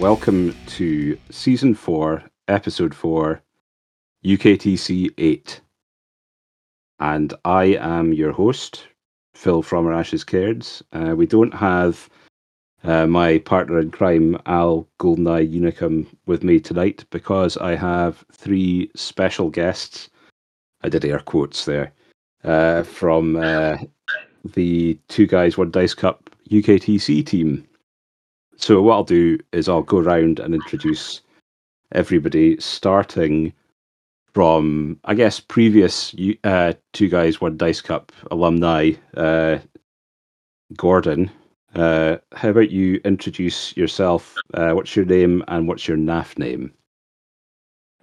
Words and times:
Welcome 0.00 0.56
to 0.78 1.18
season 1.28 1.74
four, 1.74 2.24
episode 2.48 2.94
four, 2.94 3.42
UKTC 4.24 5.10
8. 5.18 5.60
And 7.00 7.34
I 7.44 7.76
am 7.78 8.14
your 8.14 8.32
host, 8.32 8.86
Phil 9.34 9.60
from 9.60 9.92
Ashes 9.92 10.24
Cairds. 10.24 10.82
Uh, 10.94 11.14
we 11.14 11.26
don't 11.26 11.52
have 11.52 12.08
uh, 12.82 13.06
my 13.08 13.40
partner 13.40 13.78
in 13.78 13.90
crime, 13.90 14.38
Al 14.46 14.88
Goldeneye 14.98 15.52
Unicum, 15.52 16.06
with 16.24 16.42
me 16.42 16.60
tonight 16.60 17.04
because 17.10 17.58
I 17.58 17.74
have 17.74 18.24
three 18.32 18.90
special 18.96 19.50
guests. 19.50 20.08
I 20.82 20.88
did 20.88 21.04
air 21.04 21.18
quotes 21.20 21.66
there 21.66 21.92
uh, 22.42 22.84
from 22.84 23.36
uh, 23.36 23.76
the 24.54 24.98
Two 25.08 25.26
Guys 25.26 25.58
One 25.58 25.70
Dice 25.70 25.92
Cup 25.92 26.30
UKTC 26.50 27.26
team. 27.26 27.66
So 28.60 28.80
what 28.82 28.94
I'll 28.94 29.04
do 29.04 29.38
is 29.52 29.68
I'll 29.68 29.82
go 29.82 29.98
around 29.98 30.38
and 30.38 30.54
introduce 30.54 31.22
everybody, 31.92 32.60
starting 32.60 33.54
from 34.34 35.00
I 35.04 35.14
guess 35.14 35.40
previous 35.40 36.14
uh, 36.44 36.74
Two 36.92 37.08
Guys 37.08 37.40
One 37.40 37.56
Dice 37.56 37.80
Cup 37.80 38.12
alumni, 38.30 38.92
uh, 39.16 39.58
Gordon. 40.76 41.30
Uh, 41.74 42.18
how 42.34 42.50
about 42.50 42.70
you 42.70 43.00
introduce 43.04 43.74
yourself? 43.78 44.36
Uh, 44.52 44.72
what's 44.72 44.94
your 44.94 45.06
name 45.06 45.42
and 45.48 45.66
what's 45.66 45.88
your 45.88 45.96
NAF 45.96 46.38
name? 46.38 46.70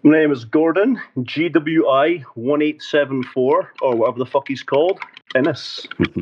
My 0.02 0.20
name 0.20 0.32
is 0.32 0.44
Gordon, 0.44 1.00
GWI 1.18 2.24
1874, 2.34 3.74
or 3.82 3.96
whatever 3.96 4.20
the 4.20 4.26
fuck 4.26 4.48
he's 4.48 4.64
called, 4.64 5.00
Ennis. 5.36 5.88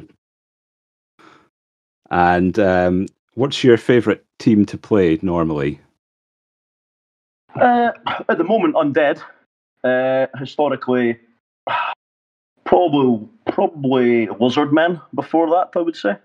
and 2.09 2.59
um, 2.59 3.05
what's 3.35 3.63
your 3.63 3.77
favourite 3.77 4.23
team 4.39 4.65
to 4.65 4.77
play 4.77 5.19
normally? 5.21 5.79
Uh, 7.55 7.91
at 8.27 8.37
the 8.37 8.43
moment, 8.43 8.75
Undead. 8.75 9.21
Uh, 9.83 10.27
historically, 10.39 11.19
probably 12.65 13.27
probably 13.51 14.27
Lizardmen 14.27 15.01
before 15.13 15.49
that, 15.51 15.69
I 15.75 15.79
would 15.79 15.95
say. 15.95 16.15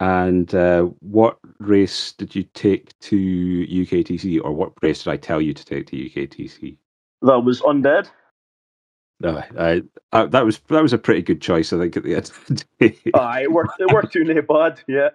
And 0.00 0.54
uh, 0.54 0.82
what 1.00 1.38
race 1.58 2.12
did 2.12 2.34
you 2.36 2.44
take 2.54 2.96
to 3.00 3.16
UKTC, 3.16 4.40
or 4.42 4.52
what 4.52 4.72
race 4.80 5.02
did 5.02 5.10
I 5.10 5.16
tell 5.16 5.40
you 5.40 5.52
to 5.52 5.64
take 5.64 5.88
to 5.88 5.96
UKTC? 5.96 6.76
That 7.22 7.40
was 7.40 7.60
undead. 7.62 8.08
No, 9.20 9.42
I, 9.58 9.82
I, 10.12 10.26
that 10.26 10.44
was 10.44 10.60
that 10.68 10.82
was 10.82 10.92
a 10.92 10.98
pretty 10.98 11.22
good 11.22 11.40
choice, 11.40 11.72
I 11.72 11.78
think, 11.78 11.96
at 11.96 12.04
the 12.04 12.14
end 12.14 12.30
of 12.30 12.46
the 12.46 12.64
day. 12.78 12.98
Aye, 13.14 13.42
it 13.42 13.52
worked. 13.52 13.80
It 13.80 13.92
worked 13.92 14.12
too 14.12 14.42
bad, 14.42 14.80
yeah. 14.86 15.08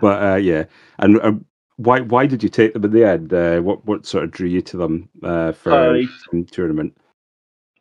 But 0.00 0.22
uh, 0.22 0.36
yeah, 0.36 0.64
and 0.98 1.20
uh, 1.20 1.32
why 1.76 2.00
why 2.00 2.26
did 2.26 2.42
you 2.42 2.48
take 2.48 2.74
them 2.74 2.84
in 2.84 2.92
the 2.92 3.04
end? 3.04 3.32
Uh, 3.32 3.60
what 3.60 3.84
what 3.86 4.06
sort 4.06 4.24
of 4.24 4.30
drew 4.30 4.48
you 4.48 4.62
to 4.62 4.76
them 4.76 5.08
uh, 5.22 5.52
for 5.52 5.72
uh, 5.72 6.02
tournament? 6.50 6.96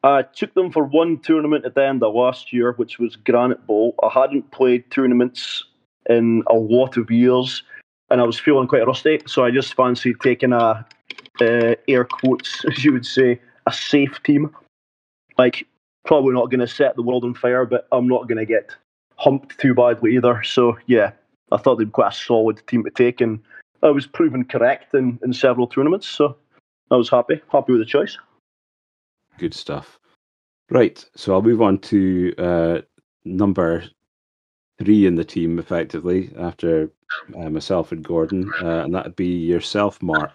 I 0.03 0.21
took 0.21 0.53
them 0.53 0.71
for 0.71 0.83
one 0.83 1.19
tournament 1.19 1.65
at 1.65 1.75
the 1.75 1.85
end 1.85 2.03
of 2.03 2.15
last 2.15 2.53
year, 2.53 2.71
which 2.73 2.99
was 2.99 3.17
Granite 3.17 3.67
Bowl. 3.67 3.95
I 4.01 4.09
hadn't 4.09 4.51
played 4.51 4.89
tournaments 4.91 5.65
in 6.09 6.43
a 6.47 6.53
lot 6.53 6.95
of 6.95 7.11
years, 7.11 7.63
and 8.09 8.21
I 8.21 8.23
was 8.23 8.39
feeling 8.39 8.67
quite 8.67 8.87
rusty. 8.87 9.21
So 9.27 9.43
I 9.43 9.51
just 9.51 9.73
fancied 9.73 10.21
taking 10.21 10.53
a 10.53 10.85
uh, 11.41 11.75
air 11.87 12.05
quotes, 12.05 12.63
as 12.71 12.85
you 12.85 12.93
would 12.93 13.05
say, 13.05 13.41
a 13.67 13.73
safe 13.73 14.21
team. 14.23 14.55
Like 15.37 15.67
probably 16.05 16.33
not 16.33 16.49
going 16.49 16.61
to 16.61 16.67
set 16.67 16.95
the 16.95 17.03
world 17.03 17.23
on 17.25 17.33
fire, 17.33 17.65
but 17.65 17.87
I'm 17.91 18.07
not 18.07 18.27
going 18.27 18.37
to 18.37 18.45
get 18.45 18.75
humped 19.17 19.59
too 19.59 19.73
badly 19.73 20.15
either. 20.15 20.41
So 20.43 20.77
yeah, 20.87 21.11
I 21.51 21.57
thought 21.57 21.75
they'd 21.75 21.85
be 21.85 21.91
quite 21.91 22.13
a 22.13 22.15
solid 22.15 22.61
team 22.67 22.83
to 22.83 22.91
take, 22.91 23.21
and 23.21 23.39
I 23.83 23.89
was 23.89 24.07
proven 24.07 24.45
correct 24.45 24.93
in, 24.93 25.19
in 25.23 25.33
several 25.33 25.67
tournaments. 25.67 26.07
So 26.07 26.37
I 26.91 26.95
was 26.95 27.09
happy, 27.09 27.41
happy 27.51 27.71
with 27.71 27.81
the 27.81 27.85
choice. 27.85 28.17
Good 29.37 29.53
stuff. 29.53 29.99
Right, 30.69 31.03
so 31.15 31.33
I'll 31.33 31.41
move 31.41 31.61
on 31.61 31.79
to 31.79 32.33
uh, 32.37 32.81
number 33.25 33.85
three 34.77 35.07
in 35.07 35.15
the 35.15 35.25
team 35.25 35.57
effectively 35.59 36.31
after 36.37 36.91
uh, 37.35 37.49
myself 37.49 37.91
and 37.91 38.03
Gordon, 38.03 38.51
uh, 38.61 38.83
and 38.83 38.93
that'd 38.93 39.15
be 39.15 39.25
yourself, 39.25 40.01
Mark. 40.01 40.31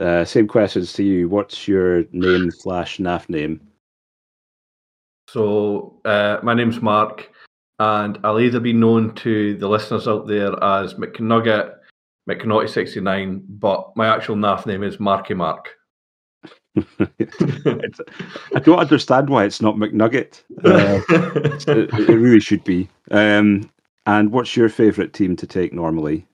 Uh, 0.00 0.24
same 0.24 0.48
questions 0.48 0.92
to 0.94 1.04
you. 1.04 1.28
What's 1.28 1.68
your 1.68 2.04
name 2.12 2.50
slash 2.50 2.98
NAF 2.98 3.28
name? 3.28 3.60
So 5.28 6.00
uh, 6.04 6.38
my 6.42 6.54
name's 6.54 6.80
Mark, 6.80 7.30
and 7.80 8.18
I'll 8.22 8.38
either 8.38 8.60
be 8.60 8.74
known 8.74 9.14
to 9.16 9.56
the 9.56 9.66
listeners 9.66 10.06
out 10.06 10.26
there 10.26 10.52
as 10.62 10.94
McNugget, 10.94 11.76
McNaughty69, 12.28 13.42
but 13.48 13.90
my 13.96 14.06
actual 14.06 14.36
NAF 14.36 14.66
name 14.66 14.82
is 14.82 15.00
Marky 15.00 15.32
Mark. 15.32 15.70
I 16.76 18.60
don't 18.62 18.78
understand 18.78 19.30
why 19.30 19.44
it's 19.44 19.62
not 19.62 19.76
McNugget. 19.76 20.42
Uh, 20.62 21.00
it, 21.72 21.90
it, 22.08 22.14
really 22.14 22.38
should 22.38 22.62
be. 22.64 22.86
Um, 23.10 23.70
and 24.04 24.30
what's 24.30 24.54
your 24.56 24.68
favourite 24.68 25.14
team 25.14 25.34
to 25.36 25.46
take 25.46 25.72
normally? 25.72 26.26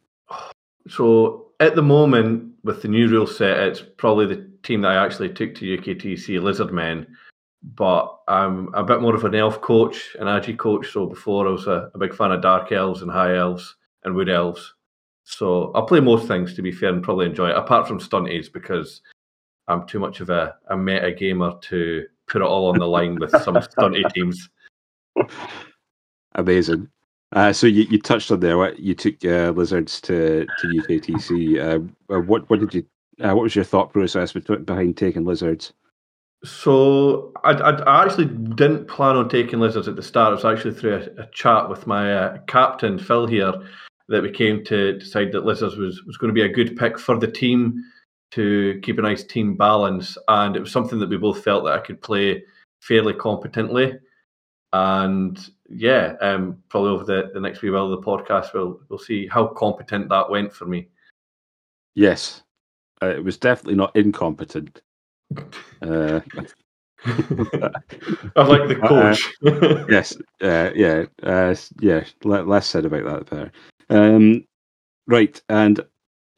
So 0.88 1.46
at 1.60 1.76
the 1.76 1.82
moment, 1.82 2.54
with 2.64 2.82
the 2.82 2.88
new 2.88 3.06
rule 3.06 3.26
set, 3.26 3.58
it's 3.60 3.82
probably 3.96 4.26
the 4.26 4.50
team 4.64 4.80
that 4.80 4.92
I 4.92 5.04
actually 5.04 5.28
took 5.32 5.54
to 5.54 5.78
UKTC, 5.78 6.40
Lizardmen. 6.40 7.06
But 7.74 8.16
I'm 8.28 8.72
a 8.74 8.84
bit 8.84 9.00
more 9.00 9.14
of 9.14 9.24
an 9.24 9.34
elf 9.34 9.60
coach, 9.60 10.16
an 10.20 10.28
Agi 10.28 10.56
coach. 10.56 10.92
So 10.92 11.06
before 11.06 11.48
I 11.48 11.50
was 11.50 11.66
a, 11.66 11.90
a 11.94 11.98
big 11.98 12.14
fan 12.14 12.30
of 12.30 12.40
dark 12.40 12.70
elves 12.70 13.02
and 13.02 13.10
high 13.10 13.36
elves 13.36 13.76
and 14.04 14.14
wood 14.14 14.28
elves. 14.28 14.74
So 15.24 15.72
I'll 15.74 15.86
play 15.86 15.98
most 15.98 16.28
things 16.28 16.54
to 16.54 16.62
be 16.62 16.70
fair 16.70 16.90
and 16.90 17.02
probably 17.02 17.26
enjoy 17.26 17.48
it, 17.48 17.56
apart 17.56 17.88
from 17.88 17.98
stunties 17.98 18.52
because 18.52 19.02
I'm 19.66 19.86
too 19.86 19.98
much 19.98 20.20
of 20.20 20.30
a, 20.30 20.54
a 20.70 20.76
meta 20.76 21.10
gamer 21.12 21.54
to 21.62 22.04
put 22.28 22.42
it 22.42 22.44
all 22.44 22.68
on 22.68 22.78
the 22.78 22.86
line 22.86 23.16
with 23.16 23.30
some 23.42 23.54
stunty 23.56 24.08
teams. 24.12 24.48
Amazing. 26.36 26.88
Uh, 27.32 27.52
so 27.52 27.66
you, 27.66 27.82
you 27.90 28.00
touched 28.00 28.30
on 28.30 28.40
there. 28.40 28.56
What 28.56 28.78
you 28.78 28.94
took 28.94 29.24
uh, 29.24 29.50
lizards 29.50 30.00
to 30.02 30.46
to 30.60 30.66
UKTC. 30.68 31.58
Uh, 31.58 32.14
uh, 32.14 32.20
what 32.20 32.48
what 32.48 32.60
did 32.60 32.74
you? 32.74 32.86
Uh, 33.20 33.34
what 33.34 33.42
was 33.42 33.56
your 33.56 33.64
thought 33.64 33.92
process 33.92 34.32
behind 34.32 34.96
taking 34.96 35.24
lizards? 35.24 35.72
So 36.44 37.32
I, 37.44 37.52
I, 37.52 38.04
actually 38.04 38.26
didn't 38.26 38.86
plan 38.86 39.16
on 39.16 39.28
taking 39.28 39.58
lizards 39.58 39.88
at 39.88 39.96
the 39.96 40.02
start. 40.02 40.32
It 40.32 40.44
was 40.44 40.44
actually 40.44 40.74
through 40.74 40.96
a, 40.96 41.22
a 41.22 41.26
chat 41.32 41.68
with 41.68 41.86
my 41.86 42.14
uh, 42.14 42.38
captain 42.46 42.98
Phil 42.98 43.26
here 43.26 43.52
that 44.08 44.22
we 44.22 44.30
came 44.30 44.64
to 44.64 44.98
decide 44.98 45.32
that 45.32 45.44
lizards 45.44 45.76
was 45.76 46.04
was 46.04 46.16
going 46.16 46.28
to 46.28 46.34
be 46.34 46.48
a 46.48 46.52
good 46.52 46.76
pick 46.76 46.98
for 46.98 47.18
the 47.18 47.26
team 47.30 47.82
to 48.32 48.78
keep 48.82 48.98
a 48.98 49.02
nice 49.02 49.24
team 49.24 49.56
balance, 49.56 50.18
and 50.28 50.56
it 50.56 50.60
was 50.60 50.72
something 50.72 50.98
that 50.98 51.08
we 51.08 51.16
both 51.16 51.42
felt 51.42 51.64
that 51.64 51.72
I 51.72 51.84
could 51.84 52.02
play 52.02 52.44
fairly 52.80 53.14
competently. 53.14 53.98
And 54.72 55.38
yeah, 55.68 56.14
um, 56.20 56.62
probably 56.68 56.90
over 56.90 57.04
the, 57.04 57.30
the 57.32 57.40
next 57.40 57.62
wee 57.62 57.70
while 57.70 57.92
of 57.92 58.00
the 58.00 58.06
podcast, 58.06 58.52
we'll 58.52 58.80
we'll 58.88 58.98
see 58.98 59.26
how 59.26 59.46
competent 59.46 60.08
that 60.10 60.30
went 60.30 60.52
for 60.52 60.66
me. 60.66 60.88
Yes, 61.94 62.42
uh, 63.02 63.06
it 63.06 63.24
was 63.24 63.38
definitely 63.38 63.76
not 63.76 63.96
incompetent. 63.96 64.82
Uh, 65.82 66.20
I 67.06 68.42
like 68.42 68.68
the 68.68 68.78
uh, 68.82 68.88
coach. 68.88 69.34
Uh, 69.46 69.84
yes, 69.88 70.16
uh, 70.42 70.70
yeah, 70.74 71.04
uh, 71.22 71.54
yeah. 71.80 72.04
Less 72.24 72.66
said 72.66 72.84
about 72.84 73.04
that, 73.04 73.30
better. 73.30 73.52
Um, 73.90 74.44
right, 75.06 75.40
and 75.48 75.80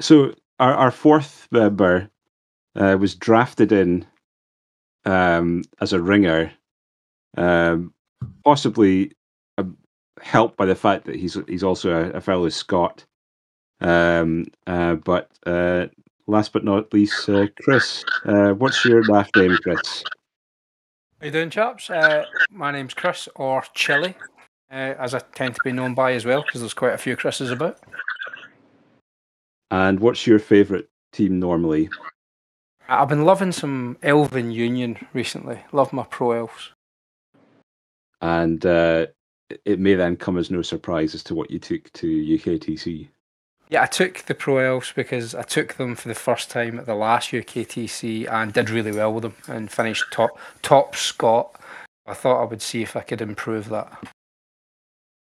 so 0.01 0.35
our, 0.59 0.75
our 0.75 0.91
fourth 0.91 1.49
member 1.51 2.11
uh, 2.77 2.97
was 3.01 3.15
drafted 3.15 3.73
in 3.73 4.07
um, 5.05 5.63
as 5.81 5.93
a 5.93 6.03
ringer, 6.03 6.53
um, 7.37 7.93
possibly 8.45 9.13
uh, 9.57 9.65
helped 10.21 10.57
by 10.57 10.67
the 10.67 10.75
fact 10.75 11.05
that 11.07 11.17
he's 11.17 11.39
he's 11.47 11.65
also 11.65 11.93
a, 11.93 12.11
a 12.11 12.21
fellow 12.21 12.49
Scot. 12.49 13.05
Um, 13.81 14.47
uh, 14.67 14.97
but 14.97 15.31
uh, 15.47 15.87
last 16.29 16.53
but 16.53 16.63
not 16.63 16.93
least, 16.93 17.29
uh, 17.29 17.47
Chris, 17.63 18.05
uh, 18.27 18.51
what's 18.51 18.85
your 18.85 19.03
last 19.05 19.35
name, 19.35 19.57
Chris? 19.63 20.05
How 21.21 21.27
you 21.27 21.33
doing, 21.33 21.51
chaps? 21.51 21.91
my 22.51 22.71
name's 22.71 22.95
Chris, 22.95 23.29
or 23.35 23.65
Chili, 23.75 24.15
as 24.71 25.15
I 25.15 25.19
tend 25.35 25.57
to 25.57 25.61
be 25.65 25.73
known 25.73 25.95
by 25.95 26.13
as 26.13 26.25
well, 26.25 26.43
because 26.43 26.61
there's 26.61 26.75
quite 26.75 26.95
a 26.95 26.99
few 26.99 27.17
Chris's 27.17 27.51
about. 27.51 27.81
And 29.71 29.99
what's 29.99 30.27
your 30.27 30.39
favourite 30.39 30.87
team 31.13 31.41
normally? 31.41 31.89
I've 32.89 33.09
been 33.09 33.25
loving 33.25 33.53
some 33.53 33.99
Elven 34.03 34.51
Union 34.51 34.97
recently. 35.13 35.63
Love 35.73 35.93
my 35.93 36.05
pro 36.05 36.33
elves. 36.33 36.73
And 38.23 38.65
uh, 38.65 39.07
it 39.65 39.79
may 39.79 39.95
then 39.95 40.17
come 40.17 40.39
as 40.39 40.51
no 40.51 40.63
surprise 40.63 41.15
as 41.15 41.23
to 41.25 41.35
what 41.35 41.51
you 41.51 41.59
took 41.59 41.93
to 41.95 42.07
UKTC. 42.07 43.09
Yeah, 43.69 43.83
I 43.83 43.87
took 43.87 44.25
the 44.25 44.35
pro 44.35 44.59
elves 44.59 44.93
because 44.95 45.35
I 45.35 45.43
took 45.43 45.75
them 45.75 45.95
for 45.95 46.09
the 46.09 46.15
first 46.15 46.51
time 46.51 46.79
at 46.79 46.87
the 46.87 46.95
last 46.95 47.31
UKTC 47.31 48.31
and 48.31 48.53
did 48.53 48.71
really 48.71 48.93
well 48.93 49.13
with 49.13 49.25
them 49.25 49.35
and 49.47 49.71
finished 49.71 50.07
top 50.11 50.39
top 50.63 50.97
Scot. 50.97 51.61
I 52.07 52.15
thought 52.15 52.41
I 52.41 52.47
would 52.47 52.63
see 52.63 52.83
if 52.83 52.97
I 52.97 53.01
could 53.01 53.21
improve 53.21 53.69
that. 53.69 53.93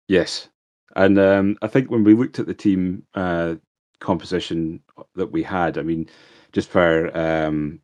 Yes, 0.09 0.49
and 0.95 1.19
um, 1.19 1.57
I 1.63 1.67
think 1.67 1.91
when 1.91 2.05
we 2.05 2.15
looked 2.15 2.39
at 2.39 2.47
the 2.47 2.55
team, 2.55 3.05
uh, 3.15 3.57
composition 4.01 4.81
that 5.15 5.33
we 5.33 5.43
had. 5.43 5.79
I 5.79 5.83
mean, 5.83 6.09
just 6.53 6.69
for 6.69 7.17
um, 7.17 7.81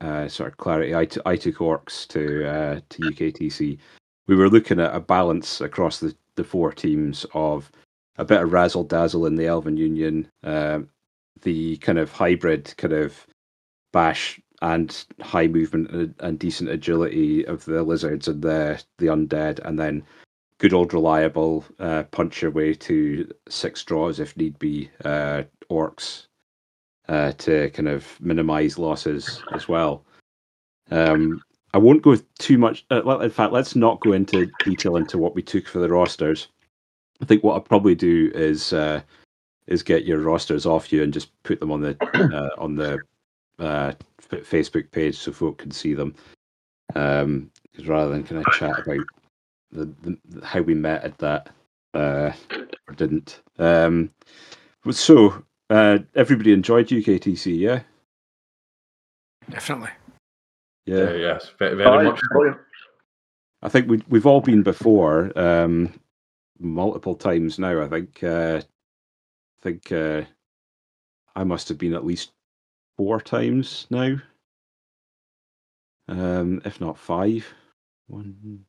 uh, 0.00 0.28
sort 0.28 0.52
of 0.52 0.58
clarity, 0.58 0.94
I, 0.94 1.04
t- 1.04 1.20
I 1.26 1.36
took 1.36 1.56
Orcs 1.56 2.06
to 2.08 2.48
uh, 2.48 2.80
to 2.88 3.02
UKTC. 3.02 3.78
We 4.26 4.36
were 4.36 4.50
looking 4.50 4.80
at 4.80 4.94
a 4.94 5.00
balance 5.00 5.60
across 5.60 6.00
the, 6.00 6.14
the 6.36 6.44
four 6.44 6.72
teams 6.72 7.24
of 7.32 7.70
a 8.18 8.24
bit 8.24 8.42
of 8.42 8.52
razzle 8.52 8.84
dazzle 8.84 9.26
in 9.26 9.36
the 9.36 9.46
Elven 9.46 9.76
Union, 9.76 10.28
uh, 10.44 10.80
the 11.42 11.76
kind 11.78 11.98
of 11.98 12.10
hybrid 12.10 12.74
kind 12.76 12.92
of 12.92 13.26
bash 13.92 14.40
and 14.60 15.04
high 15.20 15.46
movement 15.46 15.90
and, 15.90 16.14
and, 16.18 16.38
decent 16.38 16.68
agility 16.68 17.46
of 17.46 17.64
the 17.64 17.82
lizards 17.82 18.26
and 18.26 18.42
the 18.42 18.82
the 18.98 19.06
undead, 19.06 19.60
and 19.64 19.78
then 19.78 20.02
good 20.58 20.74
old 20.74 20.92
reliable 20.92 21.64
uh, 21.78 22.02
punch 22.10 22.42
your 22.42 22.50
way 22.50 22.74
to 22.74 23.32
six 23.48 23.84
draws 23.84 24.18
if 24.18 24.36
need 24.36 24.58
be 24.58 24.90
uh, 25.04 25.42
orcs 25.70 26.26
uh, 27.08 27.32
to 27.32 27.70
kind 27.70 27.88
of 27.88 28.20
minimize 28.20 28.78
losses 28.78 29.42
as 29.54 29.68
well. 29.68 30.04
Um, 30.90 31.40
I 31.74 31.78
won't 31.78 32.02
go 32.02 32.16
too 32.38 32.58
much. 32.58 32.84
Uh, 32.90 33.18
in 33.20 33.30
fact, 33.30 33.52
let's 33.52 33.76
not 33.76 34.00
go 34.00 34.12
into 34.12 34.50
detail 34.64 34.96
into 34.96 35.18
what 35.18 35.34
we 35.34 35.42
took 35.42 35.66
for 35.68 35.78
the 35.78 35.88
rosters. 35.88 36.48
I 37.20 37.24
think 37.24 37.42
what 37.42 37.54
I'll 37.54 37.60
probably 37.60 37.94
do 37.94 38.30
is 38.34 38.72
uh, 38.72 39.00
is 39.66 39.82
get 39.82 40.04
your 40.04 40.18
rosters 40.18 40.66
off 40.66 40.92
you 40.92 41.02
and 41.02 41.12
just 41.12 41.30
put 41.42 41.60
them 41.60 41.72
on 41.72 41.80
the 41.80 41.96
uh, 42.14 42.60
on 42.60 42.76
the 42.76 42.98
uh, 43.58 43.92
Facebook 44.30 44.90
page 44.90 45.18
so 45.18 45.32
folk 45.32 45.58
can 45.58 45.70
see 45.70 45.94
them. 45.94 46.14
Um, 46.94 47.50
rather 47.84 48.10
than 48.10 48.24
kind 48.24 48.44
of 48.44 48.52
chat 48.54 48.78
about 48.78 49.04
the, 49.70 49.92
the 50.02 50.44
how 50.44 50.60
we 50.60 50.74
met 50.74 51.04
at 51.04 51.18
that 51.18 51.50
uh, 51.94 52.32
or 52.88 52.94
didn't. 52.96 53.40
Um, 53.58 54.10
so 54.90 55.42
uh, 55.70 55.98
everybody 56.14 56.52
enjoyed 56.52 56.88
UKTC, 56.88 57.58
yeah. 57.58 57.80
Definitely. 59.50 59.90
Yeah. 60.86 61.12
yes, 61.12 61.52
very, 61.58 61.76
very 61.76 62.04
much. 62.04 62.20
I 63.60 63.68
think 63.68 63.88
we 63.88 64.02
we've 64.08 64.26
all 64.26 64.40
been 64.40 64.62
before, 64.62 65.36
um, 65.38 65.92
multiple 66.58 67.14
times 67.14 67.58
now. 67.58 67.82
I 67.82 67.88
think. 67.88 68.22
Uh, 68.22 68.62
I 69.58 69.62
think 69.62 69.90
uh, 69.90 70.22
I 71.34 71.44
must 71.44 71.68
have 71.68 71.78
been 71.78 71.94
at 71.94 72.06
least 72.06 72.30
four 72.96 73.20
times 73.20 73.86
now, 73.90 74.16
um, 76.08 76.62
if 76.64 76.80
not 76.80 76.98
five. 76.98 77.46
One, 78.06 78.64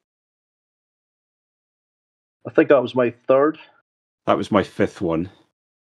I 2.47 2.51
think 2.51 2.69
that 2.69 2.81
was 2.81 2.95
my 2.95 3.11
third. 3.27 3.59
That 4.25 4.37
was 4.37 4.51
my 4.51 4.63
fifth 4.63 4.99
one. 4.99 5.29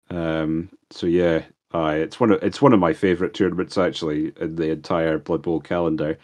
Um, 0.09 0.69
so 0.89 1.05
yeah, 1.07 1.43
uh, 1.73 1.93
it's 1.95 2.19
one 2.19 2.31
of 2.31 2.41
it's 2.41 2.61
one 2.61 2.73
of 2.73 2.79
my 2.79 2.93
favourite 2.93 3.33
tournaments 3.35 3.77
actually 3.77 4.33
in 4.39 4.55
the 4.55 4.71
entire 4.71 5.19
Blood 5.19 5.43
Bowl 5.43 5.61
calendar. 5.61 6.17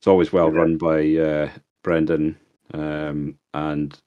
It's 0.00 0.06
always 0.06 0.32
well 0.32 0.50
run 0.50 0.76
by 0.76 1.16
uh, 1.16 1.50
Brendan, 1.82 2.38
um, 2.74 3.38
and 3.54 3.98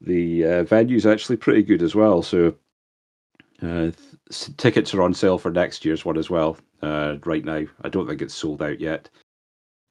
the 0.00 0.44
uh, 0.44 0.62
venue's 0.64 1.06
actually 1.06 1.36
pretty 1.36 1.62
good 1.62 1.82
as 1.82 1.94
well. 1.94 2.22
So 2.22 2.54
uh, 3.62 3.90
tickets 4.56 4.94
are 4.94 5.02
on 5.02 5.14
sale 5.14 5.38
for 5.38 5.50
next 5.50 5.84
year's 5.84 6.04
one 6.04 6.16
as 6.16 6.30
well. 6.30 6.56
Uh, 6.82 7.16
right 7.24 7.44
now, 7.44 7.64
I 7.82 7.88
don't 7.88 8.06
think 8.06 8.22
it's 8.22 8.34
sold 8.34 8.62
out 8.62 8.80
yet, 8.80 9.08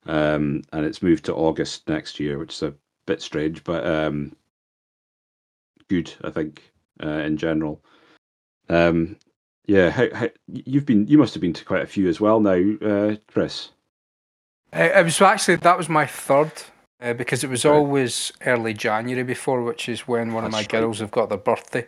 um, 0.08 0.64
and 0.74 0.86
it's 0.86 1.04
moved 1.04 1.26
to 1.26 1.36
August 1.36 1.88
next 1.88 2.20
year, 2.20 2.40
which 2.40 2.54
is 2.54 2.64
a 2.64 2.74
bit 3.06 3.22
strange, 3.22 3.64
but 3.64 3.86
um, 3.86 4.36
good, 5.88 6.12
I 6.24 6.32
think, 6.32 6.72
uh, 7.04 7.10
in 7.10 7.38
general. 7.38 7.84
Um, 8.70 9.18
yeah, 9.68 9.92
how, 9.92 10.08
how, 10.16 10.30
you've 10.48 10.86
been, 10.86 11.06
you 11.08 11.20
must 11.20 11.36
have 11.36 11.42
been 11.42 11.54
to 11.54 11.66
quite 11.66 11.84
a 11.84 11.88
few 11.88 12.10
as 12.10 12.20
well 12.20 12.40
now, 12.40 12.60
uh, 12.82 13.16
Chris. 13.28 13.70
It 14.74 15.04
was 15.04 15.22
actually 15.22 15.58
that 15.58 15.78
was 15.78 15.90
my 15.90 16.06
third 16.06 16.52
uh, 17.02 17.14
because 17.14 17.44
it 17.44 17.50
was 17.50 17.66
right. 17.66 17.74
always 17.74 18.32
early 18.46 18.74
January 18.74 19.24
before, 19.24 19.64
which 19.64 19.90
is 19.90 20.08
when 20.08 20.34
one 20.34 20.44
That's 20.44 20.50
of 20.50 20.52
my 20.54 20.60
right. 20.60 20.70
girls 20.70 21.00
have 21.00 21.12
got 21.12 21.30
their 21.30 21.38
birthday. 21.38 21.88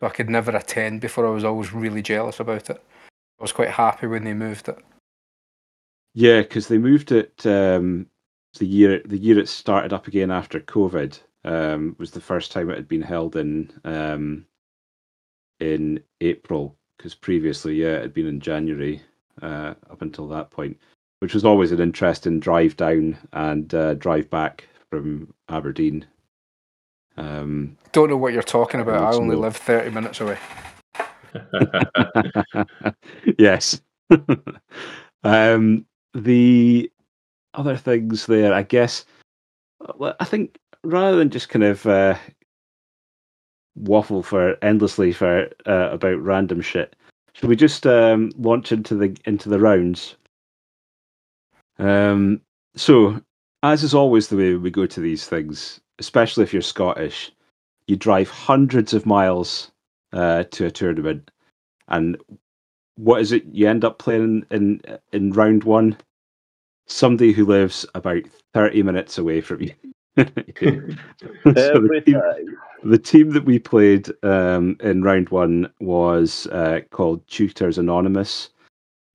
So 0.00 0.06
I 0.06 0.10
could 0.10 0.30
never 0.30 0.54
attend 0.56 1.00
before. 1.00 1.26
I 1.26 1.30
was 1.30 1.44
always 1.44 1.72
really 1.72 2.02
jealous 2.02 2.40
about 2.40 2.70
it. 2.70 2.82
I 3.38 3.42
was 3.42 3.52
quite 3.52 3.70
happy 3.70 4.06
when 4.06 4.24
they 4.24 4.34
moved 4.34 4.68
it. 4.68 4.78
Yeah, 6.14 6.42
because 6.42 6.68
they 6.68 6.78
moved 6.78 7.10
it 7.12 7.44
um, 7.44 8.06
the 8.58 8.66
year 8.66 9.02
the 9.04 9.18
year 9.18 9.38
it 9.38 9.48
started 9.48 9.92
up 9.92 10.06
again 10.06 10.30
after 10.30 10.60
COVID 10.60 11.18
um, 11.44 11.96
was 11.98 12.12
the 12.12 12.20
first 12.20 12.52
time 12.52 12.70
it 12.70 12.76
had 12.76 12.88
been 12.88 13.02
held 13.02 13.34
in 13.34 13.72
um, 13.84 14.46
in 15.60 16.00
April 16.20 16.76
because 16.96 17.14
previously, 17.14 17.74
yeah, 17.74 17.96
it 17.96 18.02
had 18.02 18.14
been 18.14 18.26
in 18.26 18.40
January 18.40 19.02
uh, 19.42 19.74
up 19.90 20.02
until 20.02 20.28
that 20.28 20.50
point, 20.50 20.76
which 21.24 21.32
was 21.32 21.46
always 21.46 21.72
an 21.72 21.80
interesting 21.80 22.38
drive 22.38 22.76
down 22.76 23.16
and 23.32 23.74
uh, 23.74 23.94
drive 23.94 24.28
back 24.28 24.68
from 24.90 25.32
Aberdeen. 25.48 26.04
Um, 27.16 27.78
Don't 27.92 28.10
know 28.10 28.18
what 28.18 28.34
you're 28.34 28.42
talking 28.42 28.78
about. 28.78 29.02
I 29.02 29.16
only 29.16 29.34
live 29.34 29.56
30 29.56 29.88
minutes 29.88 30.20
away. 30.20 30.36
yes. 33.38 33.80
um, 35.24 35.86
the 36.12 36.92
other 37.54 37.78
things 37.78 38.26
there, 38.26 38.52
I 38.52 38.62
guess, 38.62 39.06
I 40.20 40.26
think 40.26 40.58
rather 40.82 41.16
than 41.16 41.30
just 41.30 41.48
kind 41.48 41.64
of 41.64 41.86
uh, 41.86 42.18
waffle 43.76 44.22
for 44.22 44.62
endlessly 44.62 45.10
for 45.12 45.48
uh, 45.64 45.88
about 45.90 46.20
random 46.20 46.60
shit, 46.60 46.94
should 47.32 47.48
we 47.48 47.56
just 47.56 47.86
um, 47.86 48.30
launch 48.36 48.72
into 48.72 48.94
the 48.94 49.16
into 49.24 49.48
the 49.48 49.58
rounds? 49.58 50.16
Um, 51.78 52.40
so, 52.76 53.20
as 53.62 53.82
is 53.82 53.94
always 53.94 54.28
the 54.28 54.36
way 54.36 54.54
we 54.54 54.70
go 54.70 54.86
to 54.86 55.00
these 55.00 55.26
things, 55.26 55.80
especially 55.98 56.44
if 56.44 56.52
you're 56.52 56.62
Scottish, 56.62 57.32
you 57.86 57.96
drive 57.96 58.30
hundreds 58.30 58.94
of 58.94 59.06
miles 59.06 59.70
uh, 60.12 60.44
to 60.50 60.66
a 60.66 60.70
tournament, 60.70 61.30
and 61.88 62.16
what 62.96 63.20
is 63.20 63.32
it 63.32 63.44
you 63.46 63.68
end 63.68 63.84
up 63.84 63.98
playing 63.98 64.44
in 64.50 64.80
in 65.12 65.32
round 65.32 65.64
one? 65.64 65.96
Somebody 66.86 67.32
who 67.32 67.44
lives 67.44 67.86
about 67.94 68.22
thirty 68.52 68.82
minutes 68.82 69.18
away 69.18 69.40
from 69.40 69.62
you. 69.62 69.74
so 70.16 70.24
the, 71.44 72.02
team, 72.04 72.20
the, 72.84 72.98
team, 72.98 73.30
that 73.30 73.44
we 73.44 73.58
played 73.58 74.08
um, 74.22 74.76
in 74.78 75.02
round 75.02 75.28
one 75.30 75.68
was 75.80 76.46
uh, 76.52 76.80
called 76.90 77.26
Teuchters 77.26 77.78
Anonymous, 77.78 78.50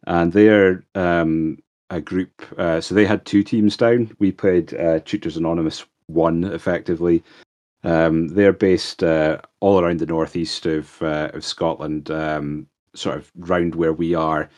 and 0.08 0.34
they're 0.34 0.84
um, 0.96 1.58
a 1.90 2.02
group. 2.02 2.44
Uh, 2.58 2.82
so 2.82 2.94
they 2.96 3.06
had 3.06 3.26
two 3.26 3.44
teams 3.44 3.78
down. 3.78 4.16
We 4.20 4.32
played 4.32 4.74
uh, 4.74 5.00
Teuchters 5.00 5.38
Anonymous 5.38 5.86
one 6.08 6.44
effectively. 6.44 7.24
Um, 7.84 8.28
they're 8.30 8.54
based 8.54 9.04
uh, 9.04 9.40
all 9.62 9.80
around 9.80 10.00
the 10.00 10.06
northeast 10.06 10.66
of 10.66 11.02
uh, 11.02 11.32
of 11.34 11.46
Scotland, 11.46 12.12
um, 12.12 12.68
sort 12.94 13.18
of 13.18 13.32
round 13.38 13.76
where 13.76 13.94
we 13.94 14.14
are 14.14 14.50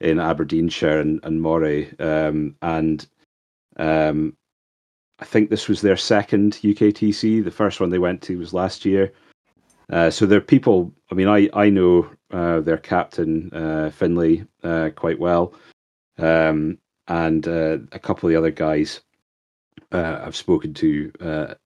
in 0.00 0.20
Aberdeenshire 0.20 1.00
and, 1.00 1.20
and 1.24 1.42
Moray, 1.42 1.90
um, 1.98 2.54
and 2.62 3.06
um, 3.78 4.36
I 5.18 5.24
think 5.24 5.50
this 5.50 5.66
was 5.66 5.80
their 5.80 5.96
second 5.96 6.54
UKTC. 6.62 7.42
The 7.42 7.50
first 7.50 7.80
one 7.80 7.90
they 7.90 7.98
went 7.98 8.22
to 8.22 8.38
was 8.38 8.54
last 8.54 8.84
year. 8.84 9.12
Uh, 9.90 10.10
so 10.10 10.26
they're 10.26 10.40
people. 10.40 10.92
I 11.10 11.14
mean, 11.14 11.28
I 11.28 11.48
I 11.54 11.70
know 11.70 12.08
uh, 12.30 12.60
their 12.60 12.78
captain 12.78 13.52
uh, 13.52 13.90
Finley 13.90 14.44
uh, 14.62 14.90
quite 14.94 15.18
well, 15.18 15.54
um, 16.18 16.78
and 17.08 17.46
uh, 17.48 17.78
a 17.92 17.98
couple 17.98 18.28
of 18.28 18.32
the 18.32 18.38
other 18.38 18.50
guys 18.50 19.00
uh, 19.92 20.20
I've 20.22 20.36
spoken 20.36 20.74
to 20.74 21.12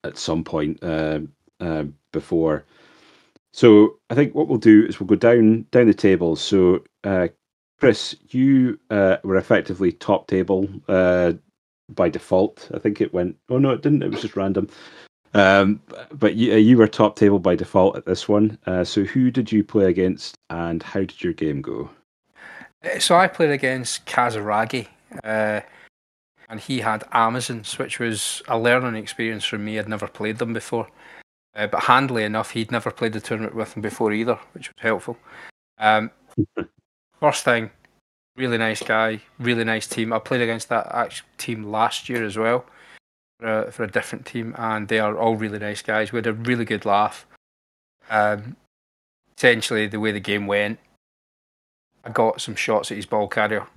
at 0.03 0.17
some 0.17 0.43
point 0.43 0.79
before. 2.11 2.65
So 3.51 3.99
I 4.09 4.15
think 4.15 4.33
what 4.33 4.47
we'll 4.47 4.57
do 4.57 4.85
is 4.85 4.99
we'll 4.99 5.07
go 5.07 5.15
down 5.15 5.65
down 5.71 5.87
the 5.87 5.93
table. 5.93 6.35
So 6.35 6.83
Chris, 7.79 8.15
you 8.29 8.79
were 8.89 9.37
effectively 9.37 9.91
top 9.91 10.27
table 10.27 10.67
by 11.89 12.09
default. 12.09 12.69
I 12.73 12.79
think 12.79 13.01
it 13.01 13.13
went. 13.13 13.35
Oh 13.49 13.57
no, 13.57 13.71
it 13.71 13.81
didn't. 13.81 14.03
It 14.03 14.11
was 14.11 14.21
just 14.21 14.35
random. 14.35 14.69
Um, 15.33 15.81
but 16.11 16.35
you, 16.35 16.53
uh, 16.53 16.57
you 16.57 16.77
were 16.77 16.87
top 16.87 17.15
table 17.15 17.39
by 17.39 17.55
default 17.55 17.97
at 17.97 18.05
this 18.05 18.29
one. 18.29 18.57
Uh, 18.67 18.83
so 18.83 19.03
who 19.03 19.31
did 19.31 19.51
you 19.51 19.63
play 19.63 19.85
against, 19.85 20.37
and 20.49 20.83
how 20.83 20.99
did 20.99 21.23
your 21.23 21.33
game 21.33 21.61
go? 21.61 21.89
Uh, 22.83 22.99
so 22.99 23.15
I 23.15 23.27
played 23.27 23.51
against 23.51 24.05
Kazaragi, 24.05 24.87
uh, 25.23 25.61
and 26.49 26.59
he 26.59 26.79
had 26.79 27.03
Amazons, 27.11 27.77
which 27.77 27.99
was 27.99 28.41
a 28.47 28.57
learning 28.57 28.95
experience 28.95 29.45
for 29.45 29.57
me. 29.57 29.79
I'd 29.79 29.89
never 29.89 30.07
played 30.07 30.37
them 30.37 30.53
before, 30.53 30.87
uh, 31.55 31.67
but 31.67 31.83
handily 31.83 32.23
enough, 32.23 32.51
he'd 32.51 32.71
never 32.71 32.91
played 32.91 33.13
the 33.13 33.21
tournament 33.21 33.55
with 33.55 33.73
them 33.73 33.81
before 33.81 34.11
either, 34.11 34.39
which 34.53 34.69
was 34.69 34.75
helpful. 34.81 35.17
Um, 35.77 36.11
first 37.19 37.43
thing, 37.43 37.71
Really 38.35 38.57
nice 38.57 38.81
guy, 38.81 39.21
really 39.37 39.63
nice 39.63 39.85
team. 39.85 40.11
I 40.11 40.17
played 40.17 40.41
against 40.41 40.67
that 40.69 41.21
team 41.37 41.65
last 41.65 42.09
year 42.09 42.25
as 42.25 42.35
well 42.35 42.65
for 43.39 43.65
a, 43.65 43.71
for 43.71 43.83
a 43.83 43.91
different 43.91 44.25
team, 44.25 44.55
and 44.57 44.87
they 44.87 44.97
are 44.97 45.15
all 45.15 45.35
really 45.35 45.59
nice 45.59 45.83
guys. 45.83 46.11
We 46.11 46.17
had 46.17 46.25
a 46.25 46.33
really 46.33 46.65
good 46.65 46.83
laugh. 46.83 47.27
Um, 48.09 48.55
essentially 49.37 49.85
the 49.85 49.99
way 49.99 50.11
the 50.11 50.19
game 50.19 50.47
went, 50.47 50.79
I 52.03 52.09
got 52.09 52.41
some 52.41 52.55
shots 52.55 52.91
at 52.91 52.97
his 52.97 53.05
ball 53.05 53.27
carrier. 53.27 53.67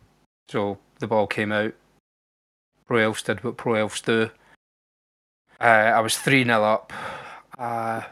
So 0.49 0.79
the 0.99 1.07
ball 1.07 1.27
came 1.27 1.53
out. 1.53 1.75
Pro 2.87 2.99
Elves 2.99 3.23
did 3.23 3.43
what 3.43 3.57
Pro 3.57 3.75
Elves 3.75 4.01
do. 4.01 4.31
Uh, 5.61 5.65
I 5.65 6.01
was 6.01 6.19
3 6.19 6.45
0 6.45 6.63
up. 6.63 6.93
Uh, 7.59 8.03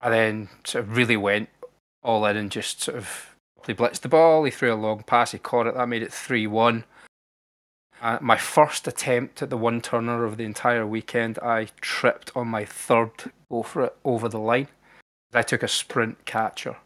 I 0.00 0.10
then 0.10 0.48
sort 0.64 0.84
of 0.84 0.96
really 0.96 1.16
went 1.16 1.48
all 2.02 2.24
in 2.26 2.36
and 2.36 2.50
just 2.50 2.82
sort 2.82 2.98
of 2.98 3.34
he 3.66 3.74
blitzed 3.74 4.00
the 4.00 4.08
ball. 4.08 4.44
He 4.44 4.50
threw 4.50 4.72
a 4.72 4.76
long 4.76 5.02
pass. 5.02 5.32
He 5.32 5.38
caught 5.38 5.66
it. 5.66 5.74
That 5.74 5.88
made 5.88 6.02
it 6.02 6.12
3 6.12 6.46
1. 6.46 6.84
Uh, 8.02 8.18
my 8.20 8.36
first 8.36 8.86
attempt 8.86 9.40
at 9.40 9.50
the 9.50 9.56
one 9.56 9.80
turner 9.80 10.24
of 10.24 10.36
the 10.36 10.44
entire 10.44 10.86
weekend, 10.86 11.38
I 11.38 11.68
tripped 11.80 12.30
on 12.36 12.48
my 12.48 12.64
third 12.64 13.10
go 13.50 13.62
for 13.62 13.84
it 13.84 13.96
over 14.04 14.28
the 14.28 14.38
line. 14.38 14.68
I 15.32 15.42
took 15.42 15.62
a 15.62 15.68
sprint 15.68 16.24
catcher. 16.26 16.76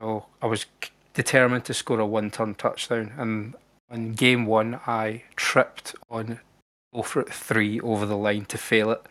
So 0.00 0.26
I 0.42 0.46
was 0.46 0.66
determined 1.14 1.64
to 1.66 1.74
score 1.74 2.00
a 2.00 2.06
one 2.06 2.30
turn 2.30 2.54
touchdown. 2.54 3.12
And 3.16 3.54
in 3.90 4.14
game 4.14 4.46
one, 4.46 4.80
I 4.86 5.24
tripped 5.36 5.94
on 6.10 6.40
go 6.94 7.02
three 7.02 7.80
over 7.80 8.06
the 8.06 8.16
line 8.16 8.44
to 8.46 8.58
fail 8.58 8.90
it. 8.90 9.06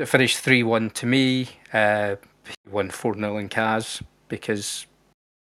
It 0.00 0.06
finished 0.06 0.38
3 0.38 0.62
1 0.62 0.90
to 0.90 1.06
me. 1.06 1.48
Uh, 1.74 2.16
he 2.46 2.70
won 2.70 2.88
4 2.88 3.14
0 3.14 3.36
in 3.36 3.50
Kaz 3.50 4.02
because 4.28 4.86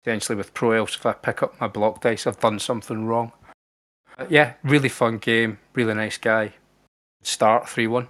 essentially 0.02 0.34
with 0.34 0.54
Pro 0.54 0.72
Elves, 0.72 0.96
if 0.96 1.06
I 1.06 1.12
pick 1.12 1.42
up 1.42 1.60
my 1.60 1.68
block 1.68 2.00
dice, 2.00 2.26
I've 2.26 2.40
done 2.40 2.58
something 2.58 3.06
wrong. 3.06 3.30
But 4.18 4.30
yeah, 4.30 4.54
really 4.64 4.88
fun 4.88 5.18
game. 5.18 5.58
Really 5.75 5.94
nice 5.94 6.18
guy. 6.18 6.54
Start 7.22 7.68
3 7.68 7.87
1. 7.87 8.08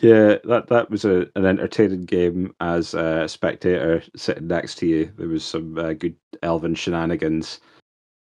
Yeah, 0.00 0.36
that 0.44 0.68
that 0.68 0.90
was 0.90 1.04
a, 1.04 1.26
an 1.36 1.44
entertaining 1.44 2.04
game 2.06 2.54
as 2.60 2.94
a 2.94 3.28
spectator 3.28 4.02
sitting 4.16 4.46
next 4.46 4.76
to 4.76 4.86
you. 4.86 5.12
There 5.18 5.28
was 5.28 5.44
some 5.44 5.76
uh, 5.78 5.92
good 5.92 6.16
elven 6.42 6.74
shenanigans 6.74 7.60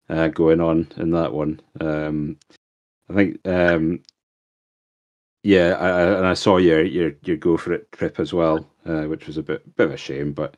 uh, 0.09 0.29
going 0.29 0.61
on 0.61 0.89
in 0.97 1.11
that 1.13 1.33
one. 1.33 1.61
Um, 1.81 2.39
I 3.11 3.15
think, 3.15 3.49
um, 3.49 4.01
yeah, 5.43 5.77
I, 5.81 5.89
I, 5.89 6.03
and 6.19 6.27
I 6.27 6.35
saw 6.35 6.59
your 6.59 6.85
your 6.85 7.13
your 7.25 7.37
go 7.37 7.57
for 7.57 7.73
it 7.73 7.91
trip 7.93 8.21
as 8.21 8.33
well, 8.33 8.69
uh, 8.87 9.05
which 9.05 9.27
was 9.27 9.37
a 9.37 9.43
bit 9.43 9.77
bit 9.77 9.87
of 9.89 9.93
a 9.95 9.97
shame. 9.97 10.33
But 10.33 10.57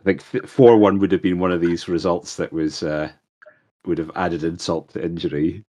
I 0.00 0.02
think 0.04 0.22
four 0.22 0.76
one 0.78 0.98
would 1.00 1.12
have 1.12 1.22
been 1.22 1.38
one 1.40 1.52
of 1.52 1.60
these 1.60 1.88
results 1.88 2.36
that 2.36 2.52
was 2.52 2.82
uh, 2.84 3.10
would 3.86 3.98
have 3.98 4.10
added 4.16 4.44
insult 4.44 4.90
to 4.90 5.04
injury. 5.04 5.64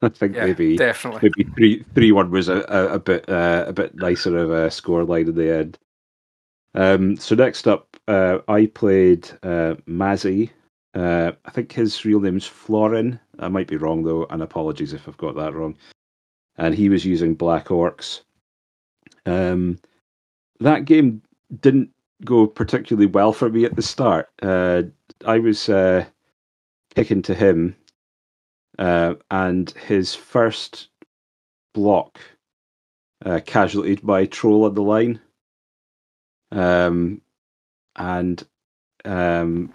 I 0.02 0.08
think 0.08 0.36
Yeah, 0.36 0.46
maybe 0.46 0.76
definitely. 0.76 1.20
maybe 1.22 1.50
three 1.54 1.84
three 1.94 2.12
one 2.12 2.30
was 2.30 2.48
a, 2.48 2.64
a, 2.68 2.94
a 2.94 2.98
bit 2.98 3.28
uh, 3.28 3.64
a 3.66 3.72
bit 3.72 3.94
nicer 3.94 4.36
of 4.36 4.50
a 4.50 4.70
score 4.70 5.04
line 5.04 5.28
in 5.28 5.34
the 5.34 5.54
end. 5.54 5.78
Um, 6.74 7.16
so 7.16 7.34
next 7.34 7.66
up, 7.66 7.96
uh, 8.08 8.38
I 8.48 8.66
played 8.66 9.28
uh, 9.42 9.74
Mazzy. 9.88 10.50
Uh, 10.94 11.32
I 11.44 11.50
think 11.50 11.72
his 11.72 12.04
real 12.04 12.20
name's 12.20 12.46
Florin. 12.46 13.18
I 13.38 13.48
might 13.48 13.66
be 13.68 13.76
wrong 13.76 14.02
though, 14.04 14.26
and 14.30 14.42
apologies 14.42 14.92
if 14.92 15.08
I've 15.08 15.16
got 15.16 15.34
that 15.36 15.54
wrong. 15.54 15.76
And 16.56 16.74
he 16.74 16.88
was 16.88 17.04
using 17.04 17.34
Black 17.34 17.66
Orcs. 17.66 18.20
Um, 19.26 19.78
that 20.60 20.84
game 20.84 21.22
didn't 21.60 21.90
go 22.24 22.46
particularly 22.46 23.06
well 23.06 23.32
for 23.32 23.48
me 23.48 23.64
at 23.64 23.76
the 23.76 23.82
start. 23.82 24.28
Uh, 24.42 24.82
I 25.24 25.38
was 25.38 25.68
uh, 25.68 26.04
kicking 26.94 27.22
to 27.22 27.34
him, 27.34 27.74
uh, 28.78 29.14
and 29.30 29.70
his 29.70 30.14
first 30.14 30.88
block 31.74 32.18
uh, 33.24 33.40
casualtied 33.44 34.04
by 34.04 34.26
troll 34.26 34.64
on 34.64 34.74
the 34.74 34.82
line. 34.82 35.20
Um, 36.52 37.20
and 37.96 38.42
um, 39.04 39.72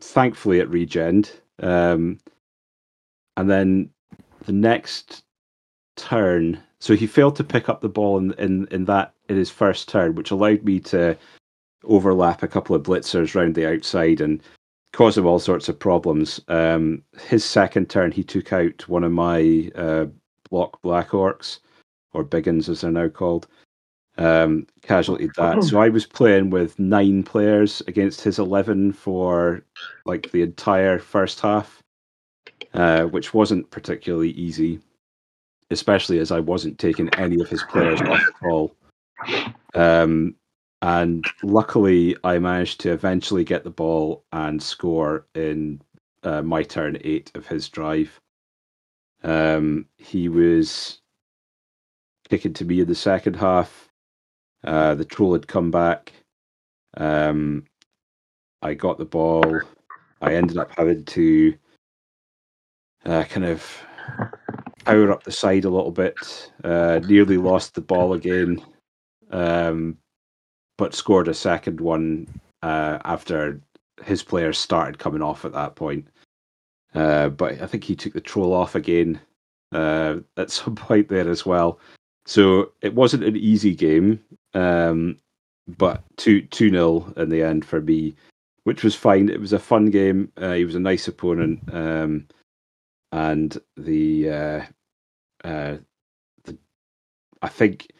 thankfully 0.00 0.58
it 0.58 0.70
regened. 0.70 1.30
Um, 1.62 2.18
and 3.36 3.50
then 3.50 3.90
the 4.44 4.52
next 4.52 5.24
turn, 5.96 6.62
so 6.80 6.94
he 6.94 7.06
failed 7.06 7.36
to 7.36 7.44
pick 7.44 7.68
up 7.68 7.80
the 7.80 7.88
ball 7.88 8.18
in, 8.18 8.32
in, 8.34 8.66
in 8.70 8.84
that 8.86 9.14
in 9.28 9.36
his 9.36 9.50
first 9.50 9.88
turn, 9.88 10.14
which 10.14 10.30
allowed 10.30 10.64
me 10.64 10.80
to 10.80 11.16
overlap 11.84 12.42
a 12.42 12.48
couple 12.48 12.74
of 12.74 12.82
blitzers 12.82 13.34
round 13.34 13.54
the 13.54 13.66
outside 13.66 14.20
and 14.20 14.42
cause 14.96 15.18
him 15.18 15.26
all 15.26 15.38
sorts 15.38 15.68
of 15.68 15.78
problems. 15.78 16.40
Um, 16.48 17.02
his 17.28 17.44
second 17.44 17.90
turn, 17.90 18.10
he 18.10 18.24
took 18.24 18.50
out 18.54 18.88
one 18.88 19.04
of 19.04 19.12
my 19.12 19.70
uh, 19.74 20.06
block 20.48 20.80
black 20.80 21.10
orcs, 21.10 21.58
or 22.14 22.24
biggins 22.24 22.70
as 22.70 22.80
they're 22.80 22.90
now 22.90 23.08
called. 23.08 23.46
Um, 24.16 24.66
casualtied 24.80 25.32
that. 25.36 25.62
So 25.62 25.78
I 25.78 25.90
was 25.90 26.06
playing 26.06 26.48
with 26.48 26.78
nine 26.78 27.22
players 27.22 27.82
against 27.86 28.22
his 28.22 28.38
eleven 28.38 28.90
for 28.90 29.62
like 30.06 30.32
the 30.32 30.40
entire 30.40 30.98
first 30.98 31.40
half, 31.40 31.82
uh, 32.72 33.04
which 33.04 33.34
wasn't 33.34 33.70
particularly 33.70 34.30
easy, 34.30 34.80
especially 35.70 36.20
as 36.20 36.32
I 36.32 36.40
wasn't 36.40 36.78
taking 36.78 37.10
any 37.16 37.38
of 37.42 37.50
his 37.50 37.62
players 37.64 38.00
off 38.00 38.22
at 38.22 38.48
all. 38.48 38.74
Um, 39.74 40.36
and 40.86 41.26
luckily, 41.42 42.16
I 42.22 42.38
managed 42.38 42.78
to 42.82 42.92
eventually 42.92 43.42
get 43.42 43.64
the 43.64 43.70
ball 43.70 44.24
and 44.30 44.62
score 44.62 45.26
in 45.34 45.82
uh, 46.22 46.42
my 46.42 46.62
turn 46.62 46.96
eight 47.02 47.32
of 47.34 47.44
his 47.44 47.68
drive. 47.68 48.20
Um, 49.24 49.86
he 49.98 50.28
was 50.28 51.00
kicking 52.28 52.52
to 52.52 52.64
me 52.64 52.82
in 52.82 52.86
the 52.86 52.94
second 52.94 53.34
half. 53.34 53.88
Uh, 54.62 54.94
the 54.94 55.04
troll 55.04 55.32
had 55.32 55.48
come 55.48 55.72
back. 55.72 56.12
Um, 56.96 57.64
I 58.62 58.74
got 58.74 58.98
the 58.98 59.04
ball. 59.04 59.62
I 60.22 60.34
ended 60.34 60.56
up 60.56 60.70
having 60.76 61.04
to 61.04 61.54
uh, 63.04 63.24
kind 63.24 63.46
of 63.46 63.84
power 64.84 65.10
up 65.10 65.24
the 65.24 65.32
side 65.32 65.64
a 65.64 65.68
little 65.68 65.90
bit. 65.90 66.52
Uh, 66.62 67.00
nearly 67.08 67.38
lost 67.38 67.74
the 67.74 67.80
ball 67.80 68.12
again, 68.12 68.62
um, 69.32 69.98
but 70.78 70.94
scored 70.94 71.28
a 71.28 71.34
second 71.34 71.80
one 71.80 72.26
uh, 72.62 72.98
after 73.04 73.60
his 74.04 74.22
players 74.22 74.58
started 74.58 74.98
coming 74.98 75.22
off 75.22 75.44
at 75.44 75.52
that 75.52 75.74
point. 75.74 76.06
Uh, 76.94 77.28
but 77.28 77.60
I 77.60 77.66
think 77.66 77.84
he 77.84 77.94
took 77.94 78.12
the 78.12 78.20
troll 78.20 78.52
off 78.52 78.74
again 78.74 79.20
uh, 79.72 80.16
at 80.36 80.50
some 80.58 80.74
point 80.74 81.08
there 81.08 81.28
as 81.28 81.44
well. 81.46 81.78
So 82.26 82.72
it 82.82 82.94
wasn't 82.94 83.24
an 83.24 83.36
easy 83.36 83.74
game, 83.74 84.20
um, 84.54 85.18
but 85.78 86.02
two 86.16 86.42
two 86.42 86.70
nil 86.70 87.12
in 87.16 87.28
the 87.28 87.42
end 87.42 87.64
for 87.64 87.80
me, 87.80 88.16
which 88.64 88.82
was 88.82 88.96
fine. 88.96 89.28
It 89.28 89.40
was 89.40 89.52
a 89.52 89.60
fun 89.60 89.90
game. 89.90 90.32
Uh, 90.36 90.54
he 90.54 90.64
was 90.64 90.74
a 90.74 90.80
nice 90.80 91.06
opponent, 91.06 91.60
um, 91.72 92.26
and 93.12 93.56
the 93.76 94.30
uh, 94.30 94.62
uh, 95.44 95.76
the 96.44 96.58
I 97.42 97.48
think 97.48 97.92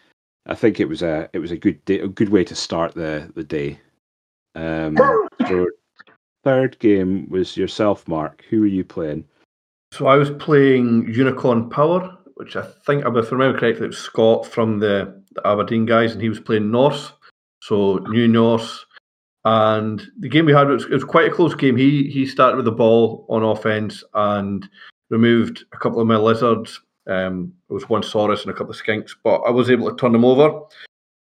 I 0.46 0.54
think 0.54 0.80
it 0.80 0.88
was 0.88 1.02
a 1.02 1.28
it 1.32 1.38
was 1.38 1.50
a 1.50 1.56
good 1.56 1.84
day, 1.84 2.00
a 2.00 2.08
good 2.08 2.28
way 2.28 2.44
to 2.44 2.54
start 2.54 2.94
the 2.94 3.30
the 3.34 3.44
day. 3.44 3.78
Um, 4.54 4.96
so 5.48 5.66
third 6.44 6.78
game 6.78 7.28
was 7.28 7.56
yourself, 7.56 8.06
Mark. 8.06 8.44
Who 8.48 8.60
were 8.60 8.66
you 8.66 8.84
playing? 8.84 9.24
So 9.92 10.06
I 10.06 10.16
was 10.16 10.30
playing 10.30 11.12
Unicorn 11.12 11.70
Power, 11.70 12.16
which 12.34 12.56
I 12.56 12.62
think, 12.86 13.04
if 13.04 13.06
I 13.06 13.30
remember 13.30 13.58
correctly, 13.58 13.84
it 13.84 13.88
was 13.88 13.98
Scott 13.98 14.46
from 14.46 14.78
the, 14.78 15.22
the 15.32 15.46
Aberdeen 15.46 15.86
guys, 15.86 16.12
and 16.12 16.20
he 16.20 16.28
was 16.28 16.40
playing 16.40 16.70
Norse. 16.70 17.12
So 17.62 17.96
New 18.08 18.28
Norse. 18.28 18.84
And 19.44 20.02
the 20.18 20.28
game 20.28 20.44
we 20.44 20.52
had 20.52 20.68
was, 20.68 20.84
it 20.84 20.90
was 20.90 21.04
quite 21.04 21.30
a 21.30 21.34
close 21.34 21.54
game. 21.54 21.76
He 21.76 22.10
he 22.10 22.26
started 22.26 22.56
with 22.56 22.64
the 22.64 22.72
ball 22.72 23.26
on 23.28 23.44
offense 23.44 24.02
and 24.14 24.68
removed 25.08 25.64
a 25.72 25.78
couple 25.78 26.00
of 26.00 26.06
my 26.08 26.16
lizards. 26.16 26.80
Um, 27.06 27.52
it 27.68 27.72
was 27.72 27.88
one 27.88 28.02
Saurus 28.02 28.42
and 28.42 28.50
a 28.50 28.54
couple 28.54 28.72
of 28.72 28.80
skinks, 28.80 29.12
but 29.22 29.36
I 29.40 29.50
was 29.50 29.70
able 29.70 29.90
to 29.90 29.96
turn 29.96 30.12
them 30.12 30.24
over. 30.24 30.60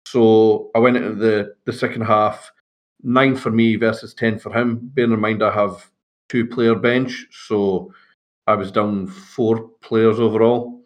So 0.07 0.71
I 0.75 0.79
went 0.79 0.97
into 0.97 1.15
the, 1.15 1.55
the 1.65 1.73
second 1.73 2.03
half, 2.03 2.51
nine 3.03 3.37
for 3.37 3.51
me 3.51 3.77
versus 3.77 4.15
ten 4.15 4.39
for 4.39 4.53
him. 4.57 4.79
Bearing 4.95 5.13
in 5.13 5.21
mind 5.21 5.43
I 5.43 5.53
have 5.53 5.91
two 6.29 6.47
player 6.47 6.75
bench, 6.75 7.27
so 7.47 7.93
I 8.47 8.55
was 8.55 8.71
down 8.71 9.07
four 9.09 9.69
players 9.83 10.21
overall, 10.21 10.83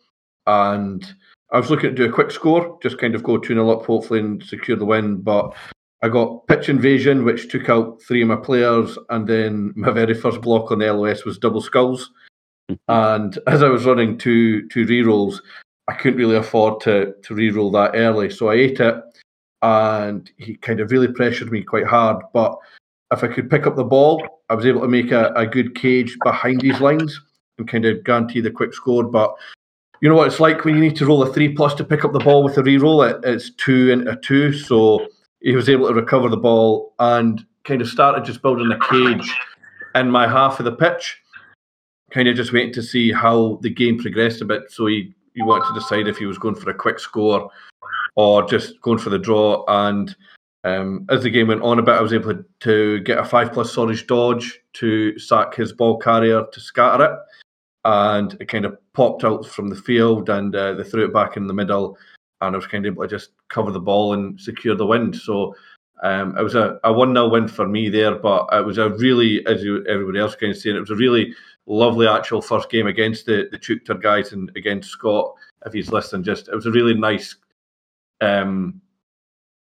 and 0.46 1.06
I 1.52 1.58
was 1.58 1.70
looking 1.70 1.90
to 1.90 1.96
do 1.96 2.08
a 2.08 2.12
quick 2.12 2.30
score, 2.30 2.78
just 2.82 2.98
kind 2.98 3.14
of 3.14 3.22
go 3.22 3.36
2 3.36 3.54
0 3.54 3.70
up, 3.70 3.84
hopefully, 3.84 4.20
and 4.20 4.42
secure 4.42 4.76
the 4.76 4.84
win. 4.84 5.20
But 5.20 5.54
I 6.02 6.08
got 6.08 6.46
pitch 6.46 6.68
invasion, 6.68 7.24
which 7.24 7.50
took 7.50 7.68
out 7.68 8.00
three 8.02 8.22
of 8.22 8.28
my 8.28 8.36
players, 8.36 8.96
and 9.10 9.26
then 9.26 9.72
my 9.76 9.90
very 9.90 10.14
first 10.14 10.40
block 10.40 10.70
on 10.70 10.78
the 10.78 10.92
LOS 10.92 11.24
was 11.24 11.38
double 11.38 11.60
skulls. 11.60 12.10
and 12.88 13.38
as 13.46 13.62
I 13.62 13.68
was 13.68 13.84
running 13.84 14.18
two 14.18 14.68
two 14.68 14.86
rerolls, 14.86 15.40
I 15.88 15.94
couldn't 15.94 16.18
really 16.18 16.36
afford 16.36 16.80
to 16.82 17.14
to 17.22 17.34
reroll 17.34 17.72
that 17.72 17.98
early, 17.98 18.30
so 18.30 18.48
I 18.48 18.54
ate 18.54 18.80
it, 18.80 18.96
and 19.62 20.30
he 20.36 20.56
kind 20.56 20.80
of 20.80 20.90
really 20.90 21.08
pressured 21.08 21.50
me 21.50 21.62
quite 21.62 21.86
hard. 21.86 22.22
But 22.32 22.56
if 23.12 23.24
I 23.24 23.28
could 23.28 23.50
pick 23.50 23.66
up 23.66 23.76
the 23.76 23.84
ball, 23.84 24.42
I 24.48 24.54
was 24.54 24.66
able 24.66 24.82
to 24.82 24.88
make 24.88 25.10
a, 25.10 25.32
a 25.34 25.46
good 25.46 25.74
cage 25.74 26.16
behind 26.24 26.60
these 26.60 26.80
lines 26.80 27.20
and 27.58 27.68
kind 27.68 27.84
of 27.84 28.04
guarantee 28.04 28.40
the 28.40 28.50
quick 28.50 28.72
score. 28.72 29.04
But 29.04 29.34
you 30.00 30.08
know 30.08 30.14
what 30.14 30.28
it's 30.28 30.40
like 30.40 30.64
when 30.64 30.74
you 30.74 30.80
need 30.80 30.96
to 30.96 31.06
roll 31.06 31.22
a 31.22 31.32
three 31.32 31.54
plus 31.54 31.74
to 31.74 31.84
pick 31.84 32.04
up 32.04 32.12
the 32.12 32.20
ball 32.20 32.42
with 32.42 32.56
a 32.56 32.62
reroll. 32.62 33.08
It, 33.08 33.20
it's 33.24 33.50
two 33.50 33.90
into 33.90 34.16
two, 34.16 34.52
so 34.52 35.06
he 35.40 35.54
was 35.54 35.68
able 35.68 35.88
to 35.88 35.94
recover 35.94 36.28
the 36.28 36.36
ball, 36.36 36.94
and 36.98 37.44
kind 37.64 37.80
of 37.80 37.88
started 37.88 38.24
just 38.24 38.42
building 38.42 38.70
a 38.72 38.78
cage 38.88 39.30
in 39.94 40.10
my 40.10 40.26
half 40.26 40.58
of 40.58 40.64
the 40.64 40.72
pitch, 40.72 41.18
kind 42.10 42.28
of 42.28 42.36
just 42.36 42.52
waiting 42.52 42.72
to 42.74 42.82
see 42.82 43.12
how 43.12 43.58
the 43.62 43.70
game 43.70 43.98
progressed 43.98 44.40
a 44.40 44.44
bit. 44.44 44.70
So 44.70 44.86
he, 44.86 45.14
he 45.34 45.42
wanted 45.42 45.68
to 45.68 45.80
decide 45.80 46.08
if 46.08 46.18
he 46.18 46.26
was 46.26 46.38
going 46.38 46.54
for 46.54 46.70
a 46.70 46.74
quick 46.74 46.98
score 46.98 47.50
or 48.16 48.48
just 48.48 48.80
going 48.82 48.98
for 48.98 49.10
the 49.10 49.18
draw. 49.18 49.64
And 49.68 50.14
um, 50.64 51.06
as 51.08 51.22
the 51.22 51.30
game 51.30 51.48
went 51.48 51.62
on 51.62 51.78
a 51.78 51.82
bit, 51.82 51.94
I 51.94 52.02
was 52.02 52.12
able 52.12 52.42
to 52.60 53.00
get 53.00 53.18
a 53.18 53.24
five 53.24 53.52
plus 53.52 53.74
Saunage 53.74 54.06
dodge 54.06 54.60
to 54.74 55.18
sack 55.18 55.54
his 55.54 55.72
ball 55.72 55.98
carrier 55.98 56.44
to 56.52 56.60
scatter 56.60 57.04
it. 57.04 57.18
And 57.84 58.36
it 58.40 58.48
kind 58.48 58.66
of 58.66 58.76
popped 58.92 59.24
out 59.24 59.46
from 59.46 59.68
the 59.68 59.76
field 59.76 60.28
and 60.28 60.54
uh, 60.54 60.74
they 60.74 60.84
threw 60.84 61.06
it 61.06 61.14
back 61.14 61.36
in 61.36 61.46
the 61.46 61.54
middle. 61.54 61.96
And 62.40 62.54
I 62.54 62.58
was 62.58 62.66
kind 62.66 62.84
of 62.84 62.92
able 62.92 63.04
to 63.04 63.08
just 63.08 63.30
cover 63.48 63.70
the 63.70 63.80
ball 63.80 64.14
and 64.14 64.38
secure 64.40 64.74
the 64.74 64.86
win. 64.86 65.12
So 65.12 65.54
um, 66.02 66.36
it 66.36 66.42
was 66.42 66.54
a, 66.54 66.78
a 66.84 66.92
1 66.92 67.14
0 67.14 67.28
win 67.28 67.48
for 67.48 67.68
me 67.68 67.88
there, 67.88 68.14
but 68.14 68.48
it 68.52 68.64
was 68.64 68.78
a 68.78 68.90
really, 68.90 69.46
as 69.46 69.64
everybody 69.88 70.18
else 70.18 70.34
kind 70.34 70.52
of 70.52 70.58
saying, 70.58 70.76
it 70.76 70.80
was 70.80 70.90
a 70.90 70.96
really 70.96 71.34
lovely 71.70 72.06
actual 72.06 72.42
first 72.42 72.70
game 72.70 72.86
against 72.86 73.26
the, 73.26 73.48
the 73.50 73.58
Teuchter 73.58 74.00
guys 74.00 74.32
and 74.32 74.50
against 74.56 74.90
Scott, 74.90 75.34
if 75.66 75.72
he's 75.72 75.92
listening. 75.92 76.24
Just 76.24 76.48
It 76.48 76.54
was 76.54 76.66
a 76.66 76.72
really 76.72 76.94
nice 76.94 77.36
um, 78.20 78.80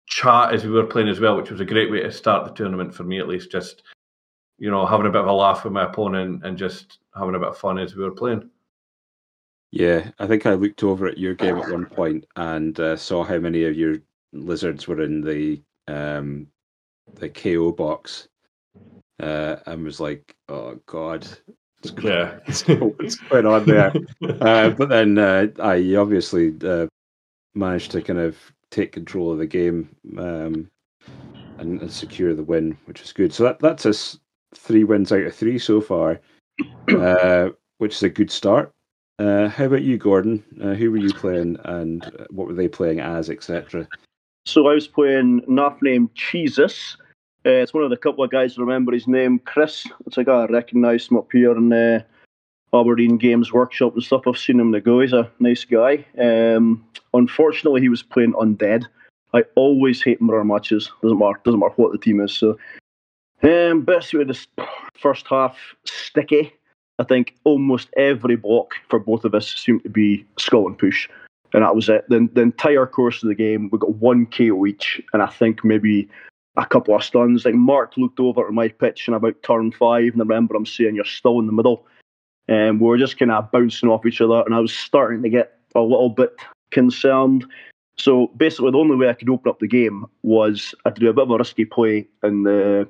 chat 0.07 0.53
as 0.53 0.63
we 0.63 0.71
were 0.71 0.85
playing 0.85 1.09
as 1.09 1.19
well, 1.19 1.35
which 1.35 1.51
was 1.51 1.59
a 1.59 1.65
great 1.65 1.91
way 1.91 2.01
to 2.01 2.11
start 2.11 2.45
the 2.45 2.53
tournament 2.53 2.93
for 2.93 3.03
me 3.03 3.19
at 3.19 3.27
least. 3.27 3.51
Just 3.51 3.83
you 4.59 4.69
know, 4.69 4.85
having 4.85 5.07
a 5.07 5.09
bit 5.09 5.21
of 5.21 5.27
a 5.27 5.33
laugh 5.33 5.63
with 5.63 5.73
my 5.73 5.85
opponent 5.85 6.45
and 6.45 6.57
just 6.57 6.99
having 7.17 7.35
a 7.35 7.39
bit 7.39 7.47
of 7.49 7.57
fun 7.57 7.79
as 7.79 7.95
we 7.95 8.03
were 8.03 8.11
playing. 8.11 8.49
Yeah, 9.71 10.09
I 10.19 10.27
think 10.27 10.45
I 10.45 10.53
looked 10.53 10.83
over 10.83 11.07
at 11.07 11.17
your 11.17 11.35
game 11.35 11.57
at 11.57 11.71
one 11.71 11.85
point 11.85 12.25
and 12.35 12.77
uh, 12.79 12.97
saw 12.97 13.23
how 13.23 13.37
many 13.37 13.63
of 13.65 13.75
your 13.77 13.97
lizards 14.33 14.87
were 14.87 15.01
in 15.01 15.21
the 15.21 15.61
um, 15.87 16.47
the 17.15 17.29
KO 17.29 17.71
box, 17.71 18.27
uh, 19.19 19.57
and 19.65 19.83
was 19.83 19.99
like, 19.99 20.35
"Oh 20.49 20.79
God, 20.85 21.27
yeah, 22.01 22.39
what's 22.79 23.15
going 23.15 23.45
on 23.45 23.65
there?" 23.65 23.93
uh, 24.41 24.69
but 24.71 24.89
then 24.89 25.17
uh, 25.17 25.47
I 25.59 25.95
obviously 25.95 26.53
uh, 26.63 26.87
managed 27.55 27.91
to 27.91 28.01
kind 28.01 28.19
of 28.19 28.37
take 28.71 28.91
control 28.91 29.31
of 29.31 29.39
the 29.39 29.47
game 29.47 29.95
um, 30.17 30.69
and, 31.57 31.81
and, 31.81 31.91
secure 31.91 32.33
the 32.33 32.43
win, 32.43 32.77
which 32.85 33.01
is 33.01 33.11
good. 33.11 33.33
So 33.33 33.43
that 33.43 33.59
that's 33.59 33.85
us 33.85 34.19
three 34.53 34.83
wins 34.83 35.11
out 35.11 35.23
of 35.23 35.35
three 35.35 35.59
so 35.59 35.81
far, 35.81 36.19
uh, 36.89 37.49
which 37.77 37.95
is 37.95 38.03
a 38.03 38.09
good 38.09 38.31
start. 38.31 38.73
Uh, 39.19 39.49
how 39.49 39.65
about 39.65 39.81
you, 39.81 39.97
Gordon? 39.97 40.43
Uh, 40.63 40.73
who 40.73 40.91
were 40.91 40.97
you 40.97 41.13
playing, 41.13 41.57
and 41.65 42.05
uh, 42.05 42.25
what 42.29 42.47
were 42.47 42.53
they 42.53 42.69
playing 42.69 43.01
as, 43.01 43.29
etc.? 43.29 43.87
So 44.45 44.67
I 44.67 44.73
was 44.73 44.87
playing 44.87 45.41
NAF 45.41 45.81
named 45.81 46.09
Jesus. 46.15 46.95
Uh, 47.45 47.51
it's 47.51 47.73
one 47.73 47.83
of 47.83 47.89
the 47.89 47.97
couple 47.97 48.23
of 48.23 48.31
guys 48.31 48.57
I 48.57 48.61
remember 48.61 48.91
his 48.91 49.07
name, 49.07 49.39
Chris. 49.39 49.87
It's 50.05 50.17
a 50.17 50.25
guy 50.25 50.41
I 50.41 50.45
recognise 50.47 51.07
him 51.07 51.17
up 51.17 51.29
here 51.31 51.55
in 51.55 51.71
uh, 51.71 52.01
Aberdeen 52.73 53.17
Games 53.17 53.53
Workshop 53.53 53.93
and 53.93 54.03
stuff. 54.03 54.27
I've 54.27 54.37
seen 54.37 54.59
him 54.59 54.73
to 54.73 54.81
go. 54.81 54.99
He's 54.99 55.13
a 55.13 55.31
nice 55.39 55.63
guy. 55.63 56.05
Um, 56.19 56.83
unfortunately, 57.13 57.79
he 57.79 57.87
was 57.87 58.03
playing 58.03 58.33
undead. 58.33 58.85
I 59.33 59.45
always 59.55 60.01
hate 60.01 60.21
mirror 60.21 60.43
matches. 60.43 60.91
Doesn't 61.01 61.17
matter. 61.17 61.39
Doesn't 61.45 61.59
matter 61.59 61.73
what 61.77 61.93
the 61.93 61.97
team 61.97 62.19
is. 62.19 62.33
So, 62.33 62.57
um, 63.43 63.85
way 63.85 64.23
this 64.25 64.47
first 64.99 65.25
half 65.27 65.57
sticky. 65.85 66.53
I 66.97 67.05
think 67.05 67.35
almost 67.45 67.87
every 67.95 68.35
block 68.35 68.73
for 68.89 68.99
both 68.99 69.23
of 69.23 69.33
us 69.33 69.55
seemed 69.55 69.83
to 69.83 69.89
be 69.89 70.25
skull 70.37 70.67
and 70.67 70.77
push, 70.77 71.07
and 71.53 71.63
that 71.63 71.73
was 71.73 71.87
it. 71.87 72.03
Then 72.09 72.29
the 72.33 72.41
entire 72.41 72.85
course 72.85 73.23
of 73.23 73.29
the 73.29 73.35
game, 73.35 73.69
we 73.71 73.79
got 73.79 73.95
one 73.95 74.25
KO 74.25 74.65
each, 74.65 75.01
and 75.13 75.21
I 75.21 75.27
think 75.27 75.63
maybe 75.63 76.09
a 76.59 76.65
couple 76.65 76.95
of 76.95 77.03
stuns. 77.03 77.45
Like 77.45 77.55
Mark 77.55 77.97
looked 77.97 78.19
over 78.19 78.45
at 78.45 78.53
my 78.53 78.67
pitch 78.67 79.07
in 79.07 79.13
about 79.13 79.41
turn 79.43 79.71
five, 79.71 80.13
and 80.13 80.21
I 80.21 80.25
remember 80.25 80.55
him 80.55 80.65
saying, 80.65 80.95
"You're 80.95 81.05
still 81.05 81.39
in 81.39 81.47
the 81.47 81.53
middle." 81.53 81.85
And 82.47 82.79
we 82.79 82.87
were 82.87 82.97
just 82.97 83.17
kind 83.17 83.31
of 83.31 83.51
bouncing 83.51 83.89
off 83.89 84.05
each 84.05 84.21
other, 84.21 84.43
and 84.45 84.53
I 84.53 84.59
was 84.59 84.75
starting 84.75 85.23
to 85.23 85.29
get 85.29 85.59
a 85.75 85.81
little 85.81 86.09
bit 86.09 86.35
concerned. 86.71 87.45
So 87.97 88.27
basically, 88.37 88.71
the 88.71 88.77
only 88.77 88.95
way 88.95 89.09
I 89.09 89.13
could 89.13 89.29
open 89.29 89.49
up 89.49 89.59
the 89.59 89.67
game 89.67 90.05
was 90.23 90.73
I 90.85 90.89
do 90.89 91.09
a 91.09 91.13
bit 91.13 91.23
of 91.23 91.31
a 91.31 91.37
risky 91.37 91.65
play 91.65 92.07
in 92.23 92.43
the 92.43 92.87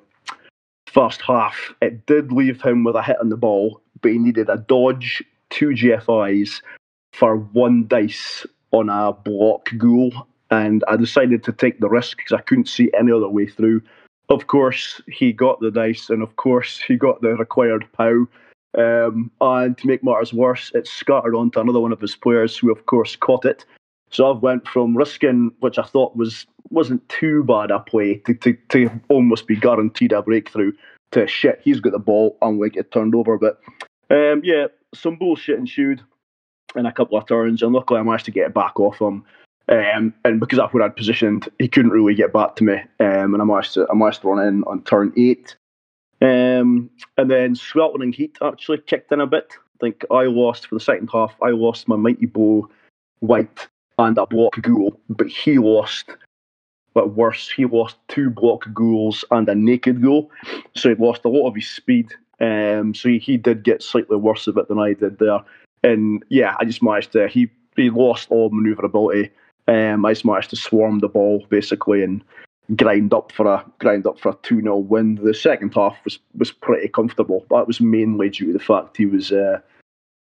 first 0.88 1.22
half. 1.22 1.74
It 1.82 2.06
did 2.06 2.32
leave 2.32 2.62
him 2.62 2.84
with 2.84 2.96
a 2.96 3.04
hit 3.04 3.20
on 3.20 3.30
the 3.30 3.38
ball, 3.38 3.82
but 4.02 4.12
he 4.12 4.18
needed 4.18 4.50
a 4.50 4.58
dodge, 4.58 5.24
two 5.50 5.70
GFIs 5.70 6.62
for 7.14 7.38
one 7.38 7.88
dice 7.88 8.46
on 8.72 8.90
a 8.90 9.14
block 9.14 9.70
ghoul. 9.78 10.28
And 10.52 10.84
I 10.88 10.96
decided 10.96 11.44
to 11.44 11.52
take 11.52 11.80
the 11.80 11.90
risk 11.90 12.18
because 12.18 12.34
I 12.34 12.42
couldn't 12.42 12.68
see 12.68 12.92
any 12.98 13.12
other 13.12 13.30
way 13.30 13.48
through. 13.48 13.82
Of 14.30 14.48
course, 14.48 15.02
he 15.08 15.34
got 15.34 15.60
the 15.60 15.72
dice, 15.72 16.10
and 16.10 16.22
of 16.22 16.36
course, 16.36 16.80
he 16.80 16.96
got 16.96 17.22
the 17.22 17.30
required 17.30 17.86
POW. 17.94 18.28
Um, 18.78 19.32
and 19.42 19.78
to 19.78 19.88
make 19.88 20.04
matters 20.04 20.34
worse, 20.34 20.72
it 20.76 20.88
scattered 20.88 21.36
onto 21.36 21.60
another 21.60 21.80
one 21.80 21.92
of 21.92 22.02
his 22.02 22.16
players, 22.16 22.58
who 22.58 22.72
of 22.72 22.86
course 22.86 23.16
caught 23.16 23.46
it. 23.46 23.66
So 24.12 24.32
I've 24.32 24.42
went 24.42 24.68
from 24.68 24.98
risking, 24.98 25.52
which 25.60 25.78
I 25.78 25.84
thought 25.84 26.16
was 26.16 26.46
wasn't 26.72 27.08
too 27.10 27.44
bad 27.44 27.72
a 27.72 27.80
play, 27.80 28.16
to, 28.26 28.34
to, 28.36 28.54
to 28.70 28.90
almost 29.10 29.48
be 29.48 29.56
guaranteed 29.56 30.12
a 30.12 30.22
breakthrough. 30.22 30.72
To 31.12 31.26
shit, 31.26 31.62
he's 31.64 31.80
got 31.80 31.94
the 31.94 32.00
ball, 32.00 32.38
I'm 32.44 32.58
going 32.58 32.70
to 32.70 32.76
get 32.76 32.92
turned 32.92 33.16
over. 33.16 33.40
But 33.40 33.60
um, 34.12 34.42
yeah, 34.44 34.68
some 34.94 35.16
bullshit 35.16 35.58
ensued 35.58 36.02
in 36.76 36.86
a 36.86 36.92
couple 36.92 37.18
of 37.18 37.28
turns, 37.28 37.64
and 37.64 37.74
luckily 37.74 38.00
I 38.00 38.04
managed 38.04 38.26
to 38.26 38.32
get 38.32 38.48
it 38.48 38.54
back 38.54 38.80
off 38.80 39.02
him. 39.02 39.26
Um, 39.70 40.14
and 40.26 40.40
because 40.40 40.58
that's 40.58 40.74
where 40.74 40.84
I'd 40.84 40.96
positioned, 40.96 41.48
he 41.60 41.68
couldn't 41.68 41.92
really 41.92 42.16
get 42.16 42.34
back 42.34 42.56
to 42.56 42.64
me. 42.64 42.74
Um, 43.00 43.34
and 43.34 43.42
I 43.42 43.46
managed 43.46 43.76
to 43.76 43.88
I 43.90 43.94
managed 43.94 44.22
to 44.22 44.30
run 44.30 44.46
in 44.46 44.64
on 44.64 44.84
turn 44.84 45.14
eight. 45.16 45.56
Um, 46.22 46.90
and 47.18 47.30
then 47.30 47.56
Sweltering 47.56 48.12
Heat 48.12 48.38
actually 48.42 48.80
kicked 48.80 49.12
in 49.12 49.22
a 49.22 49.28
bit. 49.28 49.54
I 49.58 49.78
think 49.80 50.06
I 50.12 50.24
lost 50.24 50.68
for 50.68 50.76
the 50.76 50.82
second 50.82 51.10
half. 51.14 51.36
I 51.42 51.52
lost 51.52 51.88
my 51.88 51.96
Mighty 51.96 52.26
Blow 52.26 52.68
Wight 53.22 53.68
and 53.98 54.18
a 54.18 54.26
block 54.26 54.60
ghoul, 54.62 55.00
but 55.10 55.28
he 55.28 55.60
lost. 55.60 56.10
But 56.94 57.16
worse, 57.16 57.50
he 57.50 57.66
lost 57.66 57.98
two 58.08 58.30
block 58.30 58.66
ghouls 58.74 59.24
and 59.30 59.48
a 59.48 59.56
naked 59.56 60.02
ghoul, 60.02 60.32
so 60.76 60.90
he 60.90 60.96
lost 60.96 61.24
a 61.24 61.30
lot 61.30 61.48
of 61.48 61.56
his 61.56 61.70
speed. 61.70 62.12
Um, 62.42 62.94
so 62.96 63.10
he, 63.10 63.20
he 63.20 63.38
did 63.38 63.64
get 63.64 63.84
slightly 63.84 64.18
worse 64.18 64.48
of 64.48 64.58
it 64.58 64.68
than 64.68 64.80
I 64.80 64.94
did 64.94 65.20
there. 65.20 65.40
And 65.84 66.24
yeah, 66.30 66.56
I 66.60 66.66
just 66.66 66.82
managed 66.82 67.12
to. 67.14 67.28
He 67.28 67.50
he 67.76 67.90
lost 67.90 68.32
all 68.32 68.50
maneuverability. 68.50 69.30
Um, 69.70 70.04
I 70.04 70.14
just 70.14 70.26
managed 70.26 70.50
to 70.50 70.56
swarm 70.56 71.00
the 71.00 71.08
ball 71.08 71.46
basically 71.50 72.04
and 72.04 72.24
grind 72.76 73.14
up 73.14 73.32
for 73.32 73.46
a 73.46 73.64
grind 73.80 74.08
up 74.08 74.20
for 74.20 74.30
a 74.30 74.38
two 74.42 74.62
0 74.62 74.78
win. 74.78 75.16
The 75.16 75.34
second 75.34 75.74
half 75.76 75.98
was 76.04 76.18
was 76.36 76.52
pretty 76.52 76.88
comfortable. 76.88 77.46
That 77.52 77.68
was 77.68 77.80
mainly 77.80 78.30
due 78.30 78.48
to 78.48 78.54
the 78.54 78.60
fact 78.60 78.98
he 78.98 79.06
was 79.06 79.32
uh, 79.32 79.60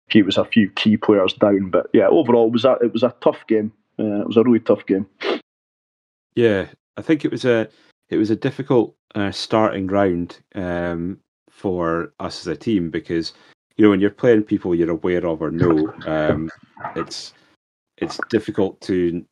he 0.09 0.21
was 0.21 0.37
a 0.37 0.45
few 0.45 0.69
key 0.71 0.97
players 0.97 1.33
down. 1.33 1.71
But 1.71 1.87
yeah, 1.93 2.07
overall 2.07 2.47
it 2.47 2.53
was 2.53 2.65
a 2.65 2.73
it 2.81 2.93
was 2.93 3.03
a 3.03 3.15
tough 3.21 3.45
game. 3.47 3.71
Uh, 3.97 4.21
it 4.21 4.27
was 4.27 4.37
a 4.37 4.43
really 4.43 4.59
tough 4.59 4.85
game. 4.85 5.07
Yeah, 6.35 6.67
I 6.95 7.01
think 7.01 7.25
it 7.25 7.31
was 7.31 7.43
a 7.43 7.67
it 8.09 8.17
was 8.17 8.29
a 8.29 8.35
difficult 8.35 8.95
uh, 9.15 9.31
starting 9.31 9.87
round 9.87 10.39
um, 10.53 11.19
for 11.49 12.13
us 12.19 12.41
as 12.41 12.47
a 12.47 12.55
team 12.55 12.91
because 12.91 13.33
you 13.77 13.83
know 13.83 13.89
when 13.89 13.99
you're 13.99 14.11
playing 14.11 14.43
people 14.43 14.75
you're 14.75 14.91
aware 14.91 15.25
of 15.25 15.41
or 15.41 15.49
know, 15.49 15.91
um, 16.05 16.51
it's 16.95 17.33
it's 17.97 18.19
difficult 18.29 18.79
to 18.81 19.25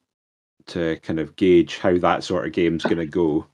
to 0.67 0.97
kind 0.97 1.19
of 1.19 1.35
gauge 1.35 1.77
how 1.79 1.97
that 1.97 2.23
sort 2.23 2.45
of 2.45 2.53
game's 2.53 2.83
going 2.83 2.97
to 2.97 3.05
go. 3.05 3.45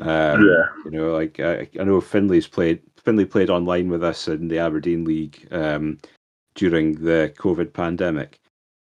Um, 0.00 0.46
yeah. 0.46 0.66
You 0.84 0.90
know, 0.90 1.12
like 1.12 1.40
I, 1.40 1.68
I, 1.78 1.84
know 1.84 2.00
Finley's 2.00 2.46
played. 2.46 2.80
Finley 3.04 3.24
played 3.24 3.50
online 3.50 3.88
with 3.88 4.04
us 4.04 4.28
in 4.28 4.48
the 4.48 4.58
Aberdeen 4.58 5.04
League 5.04 5.46
um, 5.50 5.98
during 6.54 6.92
the 6.94 7.32
COVID 7.36 7.72
pandemic, 7.72 8.40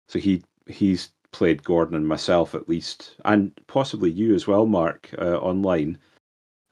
so 0.09 0.19
he 0.19 0.43
he's 0.67 1.13
played 1.33 1.65
Gordon 1.65 1.97
and 1.97 2.07
myself 2.07 2.55
at 2.55 2.69
least, 2.69 3.17
and 3.25 3.53
possibly 3.67 4.11
you 4.11 4.35
as 4.35 4.47
well, 4.47 4.67
Mark, 4.67 5.11
uh, 5.19 5.37
online. 5.39 5.99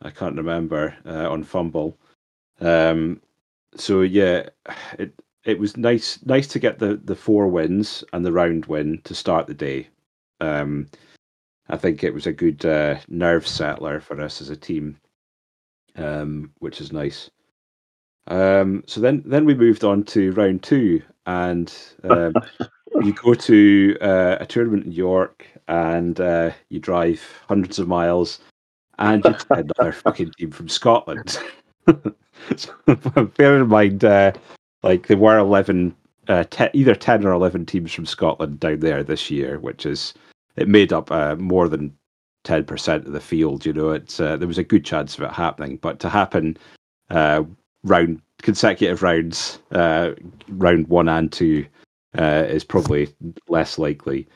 I 0.02 0.10
can't 0.10 0.36
remember 0.36 0.96
uh, 1.04 1.30
on 1.30 1.44
FUMBBL. 1.44 1.94
Um, 2.60 3.20
so 3.76 4.02
yeah, 4.02 4.48
it 4.98 5.12
it 5.44 5.58
was 5.58 5.76
nice 5.76 6.18
nice 6.24 6.46
to 6.48 6.58
get 6.58 6.78
the 6.78 6.96
the 7.04 7.16
four 7.16 7.48
wins 7.48 8.04
and 8.12 8.24
the 8.24 8.32
round 8.32 8.66
win 8.66 9.00
to 9.04 9.14
start 9.14 9.46
the 9.46 9.54
day. 9.54 9.88
Um, 10.40 10.88
I 11.68 11.76
think 11.76 12.02
it 12.02 12.12
was 12.12 12.26
a 12.26 12.32
good 12.32 12.64
uh, 12.66 12.96
nerve 13.08 13.46
settler 13.46 14.00
for 14.00 14.20
us 14.20 14.40
as 14.40 14.50
a 14.50 14.56
team, 14.56 14.98
um, 15.96 16.52
which 16.58 16.80
is 16.80 16.92
nice. 16.92 17.30
Um, 18.26 18.82
so 18.86 19.00
then, 19.00 19.22
then 19.24 19.44
we 19.44 19.54
moved 19.54 19.84
on 19.84 20.02
to 20.04 20.32
round 20.32 20.62
two, 20.62 21.02
and 21.26 21.72
um, 22.04 22.34
you 23.02 23.12
go 23.12 23.34
to 23.34 23.96
uh, 24.00 24.36
a 24.40 24.46
tournament 24.46 24.86
in 24.86 24.92
York, 24.92 25.46
and 25.68 26.20
uh, 26.20 26.50
you 26.68 26.80
drive 26.80 27.22
hundreds 27.48 27.78
of 27.78 27.88
miles, 27.88 28.40
and 28.98 29.24
you 29.24 29.34
another 29.50 29.92
fucking 29.92 30.32
team 30.32 30.50
from 30.50 30.68
Scotland. 30.68 31.38
so, 32.56 32.74
bear 33.36 33.60
in 33.60 33.68
mind, 33.68 34.04
uh, 34.04 34.32
like 34.82 35.06
there 35.06 35.16
were 35.16 35.38
eleven, 35.38 35.94
uh, 36.28 36.44
te- 36.50 36.70
either 36.72 36.94
ten 36.94 37.24
or 37.24 37.32
eleven 37.32 37.64
teams 37.64 37.92
from 37.92 38.06
Scotland 38.06 38.58
down 38.58 38.80
there 38.80 39.04
this 39.04 39.30
year, 39.30 39.60
which 39.60 39.86
is 39.86 40.14
it 40.60 40.68
made 40.68 40.92
up 40.92 41.10
uh, 41.10 41.34
more 41.36 41.68
than 41.68 41.92
ten 42.44 42.64
percent 42.64 43.06
of 43.06 43.12
the 43.12 43.20
field. 43.20 43.66
You 43.66 43.72
know, 43.72 43.90
it's 43.90 44.20
uh, 44.20 44.36
there 44.36 44.46
was 44.46 44.58
a 44.58 44.64
good 44.64 44.84
chance 44.84 45.16
of 45.16 45.24
it 45.24 45.32
happening, 45.32 45.78
but 45.78 45.98
to 46.00 46.08
happen 46.08 46.56
uh, 47.08 47.42
round 47.82 48.20
consecutive 48.42 49.02
rounds, 49.02 49.58
uh, 49.72 50.12
round 50.48 50.86
one 50.88 51.08
and 51.08 51.32
two, 51.32 51.66
uh, 52.18 52.44
is 52.46 52.62
probably 52.62 53.08
less 53.48 53.78
likely. 53.78 54.28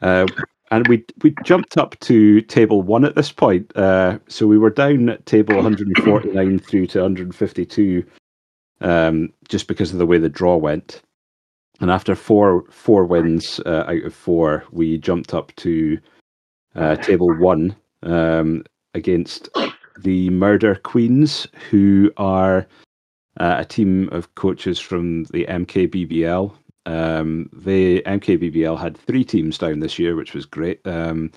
Uh, 0.00 0.26
and 0.70 0.88
we 0.88 1.04
we 1.22 1.34
jumped 1.44 1.76
up 1.76 1.98
to 2.00 2.40
table 2.42 2.82
one 2.82 3.04
at 3.04 3.14
this 3.14 3.30
point. 3.30 3.70
So 3.76 4.46
we 4.46 4.58
were 4.58 4.70
down 4.70 5.08
at 5.10 5.26
table 5.26 5.56
149 5.56 6.58
through 6.58 6.86
to 6.88 7.00
152, 7.00 8.04
um, 8.80 9.32
just 9.48 9.66
because 9.68 9.92
of 9.92 9.98
the 9.98 10.06
way 10.06 10.18
the 10.18 10.28
draw 10.28 10.56
went. 10.56 11.02
And 11.80 11.90
after 11.90 12.14
four 12.14 12.64
four 12.70 13.04
wins 13.04 13.60
uh, 13.66 13.84
out 13.86 14.04
of 14.04 14.14
four, 14.14 14.64
we 14.72 14.98
jumped 14.98 15.34
up 15.34 15.54
to 15.56 15.98
uh, 16.74 16.96
table 16.96 17.32
one 17.38 17.74
um, 18.02 18.64
against 18.94 19.48
the 19.98 20.30
Murder 20.30 20.76
Queens, 20.76 21.46
who 21.70 22.10
are 22.16 22.66
uh, 23.38 23.56
a 23.58 23.64
team 23.64 24.08
of 24.10 24.34
coaches 24.34 24.78
from 24.78 25.24
the 25.24 25.46
MKBBL. 25.46 26.52
Um, 26.86 27.50
the 27.52 28.02
MKBBL 28.06 28.78
had 28.78 28.96
three 28.96 29.24
teams 29.24 29.58
down 29.58 29.80
this 29.80 29.98
year, 29.98 30.16
which 30.16 30.34
was 30.34 30.46
great. 30.46 30.80
Um, 30.86 31.30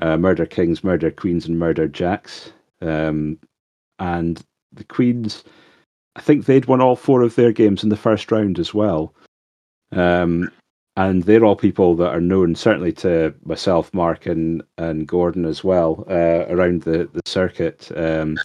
uh, 0.00 0.16
Murder 0.16 0.46
Kings, 0.46 0.82
Murder 0.82 1.10
Queens, 1.10 1.46
and 1.46 1.58
Murder 1.58 1.88
Jacks. 1.88 2.52
Um, 2.80 3.38
and 3.98 4.42
the 4.72 4.84
Queens, 4.84 5.44
I 6.16 6.20
think 6.20 6.46
they'd 6.46 6.66
won 6.66 6.80
all 6.80 6.96
four 6.96 7.22
of 7.22 7.34
their 7.34 7.52
games 7.52 7.82
in 7.82 7.88
the 7.88 7.96
first 7.96 8.30
round 8.30 8.58
as 8.58 8.72
well. 8.72 9.14
Um, 9.92 10.50
and 10.96 11.22
they're 11.22 11.44
all 11.44 11.54
people 11.54 11.94
that 11.96 12.08
are 12.08 12.20
known, 12.20 12.56
certainly 12.56 12.92
to 12.94 13.32
myself, 13.44 13.94
Mark, 13.94 14.26
and, 14.26 14.62
and 14.78 15.06
Gordon 15.06 15.44
as 15.44 15.62
well, 15.62 16.04
uh, 16.10 16.46
around 16.48 16.82
the, 16.82 17.08
the 17.12 17.22
circuit. 17.24 17.88
Um, 17.96 18.36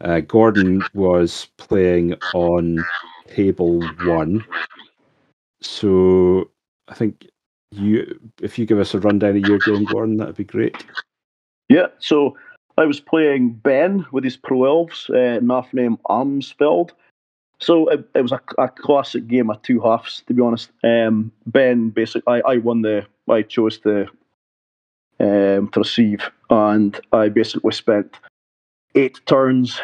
uh, 0.00 0.20
Gordon 0.20 0.82
was 0.94 1.48
playing 1.58 2.14
on 2.32 2.84
table 3.28 3.82
one. 4.04 4.44
So 5.60 6.50
I 6.88 6.94
think 6.94 7.28
you, 7.72 8.18
if 8.40 8.58
you 8.58 8.64
give 8.64 8.78
us 8.78 8.94
a 8.94 9.00
rundown 9.00 9.36
of 9.36 9.46
your 9.46 9.58
game, 9.58 9.84
Gordon, 9.84 10.16
that'd 10.16 10.36
be 10.36 10.44
great. 10.44 10.84
Yeah, 11.68 11.88
so 11.98 12.36
I 12.78 12.86
was 12.86 13.00
playing 13.00 13.50
Ben 13.50 14.06
with 14.10 14.24
his 14.24 14.36
Pro 14.36 14.64
Elves, 14.64 15.10
uh, 15.10 15.40
name 15.72 15.98
Armsfeld. 16.08 16.92
So 17.60 17.88
it, 17.88 18.08
it 18.14 18.22
was 18.22 18.32
a, 18.32 18.40
a, 18.56 18.68
classic 18.68 19.26
game 19.26 19.50
of 19.50 19.60
two 19.62 19.80
halves, 19.80 20.22
to 20.26 20.34
be 20.34 20.42
honest. 20.42 20.70
Um, 20.84 21.32
ben 21.46 21.90
basically, 21.90 22.42
I, 22.44 22.52
I 22.52 22.56
won 22.58 22.82
the, 22.82 23.04
I 23.28 23.42
chose 23.42 23.78
to 23.78 24.06
um, 25.20 25.68
to 25.68 25.80
receive, 25.80 26.30
and 26.50 26.98
I 27.12 27.28
basically 27.28 27.72
spent 27.72 28.16
eight 28.94 29.20
turns, 29.26 29.80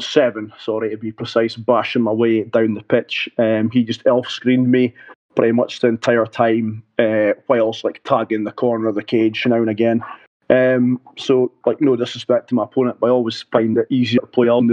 seven, 0.00 0.52
sorry 0.60 0.90
to 0.90 0.96
be 0.96 1.10
precise, 1.10 1.56
bashing 1.56 2.02
my 2.02 2.12
way 2.12 2.44
down 2.44 2.74
the 2.74 2.82
pitch. 2.82 3.28
Um, 3.38 3.70
he 3.70 3.82
just 3.82 4.06
elf 4.06 4.28
screened 4.28 4.70
me 4.70 4.94
pretty 5.34 5.52
much 5.52 5.80
the 5.80 5.88
entire 5.88 6.26
time, 6.26 6.84
uh, 6.98 7.32
whilst 7.48 7.82
like 7.82 8.02
tagging 8.04 8.44
the 8.44 8.52
corner 8.52 8.88
of 8.88 8.94
the 8.94 9.02
cage 9.02 9.44
now 9.46 9.56
and 9.56 9.70
again. 9.70 10.02
Um, 10.48 11.00
so, 11.16 11.52
like, 11.64 11.80
no 11.80 11.94
disrespect 11.94 12.48
to 12.48 12.56
my 12.56 12.64
opponent, 12.64 12.98
but 12.98 13.06
I 13.06 13.10
always 13.10 13.42
find 13.52 13.78
it 13.78 13.86
easier 13.88 14.20
to 14.20 14.26
play 14.26 14.48
on 14.48 14.70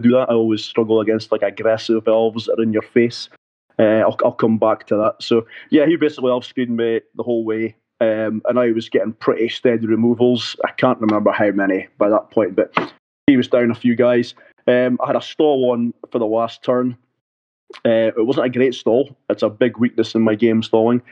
do 0.00 0.10
that. 0.12 0.30
I 0.30 0.34
always 0.34 0.64
struggle 0.64 1.00
against 1.00 1.32
like 1.32 1.42
aggressive 1.42 2.06
elves 2.06 2.46
that 2.46 2.58
are 2.58 2.62
in 2.62 2.72
your 2.72 2.82
face. 2.82 3.28
Uh, 3.78 4.00
I'll, 4.00 4.16
I'll 4.24 4.32
come 4.32 4.58
back 4.58 4.86
to 4.88 4.96
that. 4.96 5.16
So 5.20 5.46
yeah, 5.70 5.86
he 5.86 5.96
basically 5.96 6.30
elf 6.30 6.44
screened 6.44 6.76
me 6.76 7.00
the 7.14 7.22
whole 7.22 7.44
way, 7.44 7.76
um, 8.00 8.42
and 8.46 8.58
I 8.58 8.72
was 8.72 8.88
getting 8.88 9.12
pretty 9.12 9.48
steady 9.48 9.86
removals. 9.86 10.56
I 10.64 10.70
can't 10.72 11.00
remember 11.00 11.32
how 11.32 11.50
many 11.50 11.88
by 11.98 12.08
that 12.08 12.30
point, 12.30 12.56
but 12.56 12.74
he 13.26 13.36
was 13.36 13.48
down 13.48 13.70
a 13.70 13.74
few 13.74 13.94
guys. 13.94 14.34
Um, 14.66 14.98
I 15.02 15.08
had 15.08 15.16
a 15.16 15.22
stall 15.22 15.70
on 15.70 15.92
for 16.10 16.18
the 16.18 16.26
last 16.26 16.62
turn. 16.62 16.96
Uh, 17.84 18.12
it 18.16 18.26
wasn't 18.26 18.46
a 18.46 18.50
great 18.50 18.74
stall. 18.74 19.16
It's 19.28 19.42
a 19.42 19.50
big 19.50 19.78
weakness 19.78 20.14
in 20.14 20.22
my 20.22 20.34
game 20.34 20.62
stalling. 20.62 21.02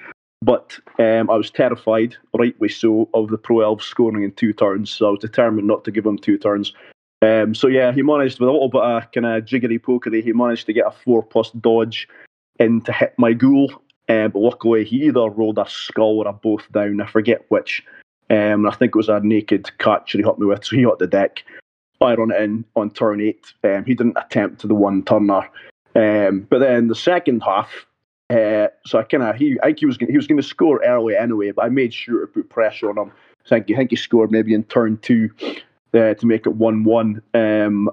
But 0.42 0.78
um, 0.98 1.30
I 1.30 1.36
was 1.36 1.50
terrified, 1.50 2.16
rightly 2.38 2.68
so, 2.68 3.08
of 3.14 3.30
the 3.30 3.38
Pro 3.38 3.60
Elves 3.60 3.86
scoring 3.86 4.24
in 4.24 4.32
two 4.32 4.52
turns. 4.52 4.90
So 4.90 5.08
I 5.08 5.10
was 5.10 5.20
determined 5.20 5.66
not 5.66 5.84
to 5.84 5.90
give 5.90 6.04
them 6.04 6.18
two 6.18 6.36
turns. 6.36 6.72
Um, 7.24 7.54
so 7.54 7.68
yeah, 7.68 7.92
he 7.92 8.02
managed 8.02 8.38
with 8.38 8.48
a 8.48 8.52
little 8.52 8.68
bit 8.68 8.82
of 8.82 9.10
kind 9.12 9.26
of 9.26 9.44
jiggery 9.46 9.78
pokery. 9.78 10.22
He 10.22 10.32
managed 10.32 10.66
to 10.66 10.74
get 10.74 10.86
a 10.86 10.90
four 10.90 11.22
plus 11.22 11.50
dodge 11.52 12.06
in 12.58 12.82
to 12.82 12.92
hit 12.92 13.14
my 13.16 13.32
ghoul. 13.32 13.72
Um, 14.08 14.30
but 14.30 14.40
luckily, 14.40 14.84
he 14.84 15.06
either 15.06 15.30
rolled 15.30 15.58
a 15.58 15.66
skull 15.66 16.18
or 16.18 16.28
a 16.28 16.32
both 16.32 16.70
down. 16.72 17.00
I 17.00 17.06
forget 17.06 17.46
which. 17.48 17.82
Um, 18.28 18.66
I 18.66 18.74
think 18.74 18.90
it 18.90 18.96
was 18.96 19.08
a 19.08 19.20
naked 19.20 19.76
catcher 19.78 20.18
he 20.18 20.24
hit 20.24 20.38
me 20.38 20.46
with, 20.46 20.64
so 20.64 20.76
he 20.76 20.82
hit 20.82 20.98
the 20.98 21.06
deck. 21.06 21.44
I 22.00 22.14
run 22.14 22.30
it 22.30 22.42
in 22.42 22.64
on 22.76 22.90
turn 22.90 23.22
eight. 23.22 23.52
Um, 23.62 23.84
he 23.86 23.94
didn't 23.94 24.18
attempt 24.18 24.60
to 24.60 24.66
the 24.66 24.74
one 24.74 25.02
turner. 25.04 25.48
Um, 25.94 26.46
but 26.50 26.58
then 26.58 26.88
the 26.88 26.94
second 26.94 27.42
half, 27.42 27.86
uh, 28.28 28.68
so 28.84 28.98
I 28.98 29.04
kind 29.04 29.22
of 29.22 29.36
he 29.36 29.58
I 29.62 29.66
think 29.66 29.78
he 29.78 29.86
was 29.86 29.96
gonna, 29.96 30.12
he 30.12 30.18
was 30.18 30.26
going 30.26 30.40
to 30.40 30.46
score 30.46 30.82
early 30.84 31.16
anyway, 31.16 31.52
but 31.52 31.64
I 31.64 31.68
made 31.70 31.94
sure 31.94 32.20
to 32.20 32.26
put 32.26 32.50
pressure 32.50 32.90
on 32.90 32.98
him. 32.98 33.12
So 33.44 33.56
I 33.56 33.60
think 33.60 33.90
he 33.90 33.96
scored 33.96 34.30
maybe 34.30 34.52
in 34.52 34.64
turn 34.64 34.98
two 34.98 35.30
uh, 35.94 36.14
to 36.14 36.26
make 36.26 36.46
it 36.46 36.54
1 36.54 36.84
1. 36.84 37.22
Um, 37.34 37.90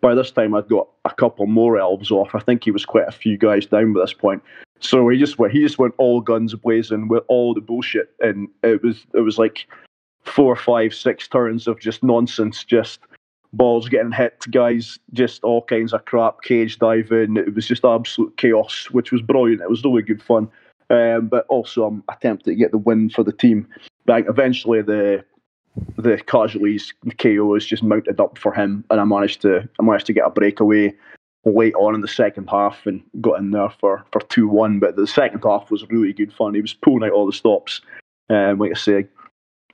by 0.00 0.14
this 0.14 0.30
time, 0.30 0.54
I'd 0.54 0.68
got 0.68 0.88
a 1.04 1.14
couple 1.14 1.46
more 1.46 1.78
elves 1.78 2.10
off. 2.10 2.34
I 2.34 2.40
think 2.40 2.64
he 2.64 2.70
was 2.70 2.84
quite 2.84 3.08
a 3.08 3.12
few 3.12 3.38
guys 3.38 3.66
down 3.66 3.92
by 3.92 4.00
this 4.00 4.12
point. 4.12 4.42
So 4.80 5.08
he 5.08 5.18
just 5.18 5.38
went, 5.38 5.52
he 5.52 5.60
just 5.60 5.78
went 5.78 5.94
all 5.98 6.20
guns 6.20 6.54
blazing 6.54 7.08
with 7.08 7.22
all 7.28 7.54
the 7.54 7.60
bullshit, 7.60 8.10
and 8.20 8.48
it 8.62 8.82
was 8.82 9.06
it 9.14 9.20
was 9.20 9.38
like 9.38 9.66
four, 10.24 10.56
five, 10.56 10.94
six 10.94 11.28
turns 11.28 11.66
of 11.66 11.78
just 11.80 12.02
nonsense, 12.02 12.64
just 12.64 13.00
balls 13.52 13.88
getting 13.88 14.12
hit, 14.12 14.44
guys, 14.50 14.98
just 15.12 15.44
all 15.44 15.62
kinds 15.62 15.92
of 15.92 16.04
crap, 16.04 16.42
cage 16.42 16.78
diving. 16.78 17.36
It 17.36 17.54
was 17.54 17.66
just 17.66 17.84
absolute 17.84 18.36
chaos, 18.36 18.88
which 18.90 19.12
was 19.12 19.22
brilliant. 19.22 19.62
It 19.62 19.70
was 19.70 19.84
really 19.84 20.02
good 20.02 20.22
fun. 20.22 20.50
Um, 20.90 21.28
but 21.28 21.46
also, 21.48 21.84
I'm 21.84 22.02
attempting 22.10 22.52
to 22.52 22.58
get 22.58 22.72
the 22.72 22.78
win 22.78 23.10
for 23.10 23.22
the 23.22 23.32
team. 23.32 23.66
But 24.06 24.26
eventually, 24.28 24.82
the 24.82 25.24
the 25.96 26.18
casualties 26.26 26.92
KOs 27.18 27.66
just 27.66 27.82
mounted 27.82 28.20
up 28.20 28.38
for 28.38 28.52
him, 28.52 28.84
and 28.90 29.00
I 29.00 29.04
managed 29.04 29.42
to 29.42 29.68
I 29.78 29.82
managed 29.82 30.06
to 30.06 30.12
get 30.12 30.26
a 30.26 30.30
breakaway 30.30 30.94
late 31.44 31.74
on 31.74 31.94
in 31.94 32.00
the 32.00 32.08
second 32.08 32.48
half 32.48 32.86
and 32.86 33.02
got 33.20 33.38
in 33.38 33.50
there 33.50 33.70
for 33.70 34.04
for 34.12 34.20
two 34.22 34.48
one. 34.48 34.78
But 34.78 34.96
the 34.96 35.06
second 35.06 35.42
half 35.44 35.70
was 35.70 35.88
really 35.88 36.12
good 36.12 36.32
fun. 36.32 36.54
He 36.54 36.60
was 36.60 36.74
pulling 36.74 37.04
out 37.04 37.12
all 37.12 37.26
the 37.26 37.32
stops. 37.32 37.80
Um, 38.30 38.58
like 38.58 38.70
I 38.70 38.74
say, 38.74 39.06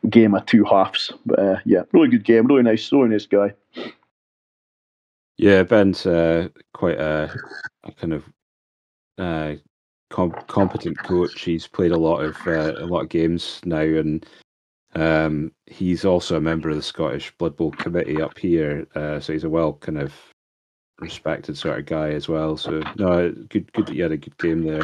game 0.08 0.34
of 0.34 0.46
two 0.46 0.64
halves. 0.64 1.12
But 1.26 1.38
uh, 1.38 1.56
yeah, 1.64 1.82
really 1.92 2.08
good 2.08 2.24
game. 2.24 2.46
Really 2.46 2.62
nice, 2.62 2.90
really 2.92 3.08
nice 3.08 3.26
guy. 3.26 3.52
Yeah, 5.36 5.62
Ben's 5.62 6.04
uh, 6.04 6.48
quite 6.74 6.98
a, 6.98 7.34
a, 7.84 7.92
kind 7.92 8.12
of 8.12 8.24
uh, 9.18 9.54
com- 10.10 10.34
competent 10.48 10.98
coach. 10.98 11.40
He's 11.42 11.66
played 11.66 11.92
a 11.92 11.98
lot 11.98 12.18
of 12.18 12.36
uh, 12.46 12.74
a 12.76 12.86
lot 12.86 13.02
of 13.02 13.08
games 13.08 13.60
now, 13.64 13.80
and 13.80 14.26
um, 14.94 15.52
he's 15.66 16.04
also 16.04 16.36
a 16.36 16.40
member 16.40 16.68
of 16.68 16.76
the 16.76 16.82
Scottish 16.82 17.32
Blood 17.38 17.56
Bowl 17.56 17.70
committee 17.72 18.20
up 18.20 18.38
here, 18.38 18.86
uh, 18.94 19.20
so 19.20 19.32
he's 19.32 19.44
a 19.44 19.50
well 19.50 19.74
kind 19.74 19.98
of 19.98 20.12
respected 20.98 21.56
sort 21.56 21.78
of 21.78 21.86
guy 21.86 22.10
as 22.10 22.28
well. 22.28 22.56
So 22.56 22.82
no, 22.96 23.30
good, 23.48 23.72
good 23.72 23.86
that 23.86 23.94
you 23.94 24.02
had 24.02 24.12
a 24.12 24.16
good 24.16 24.36
game 24.38 24.62
there. 24.64 24.82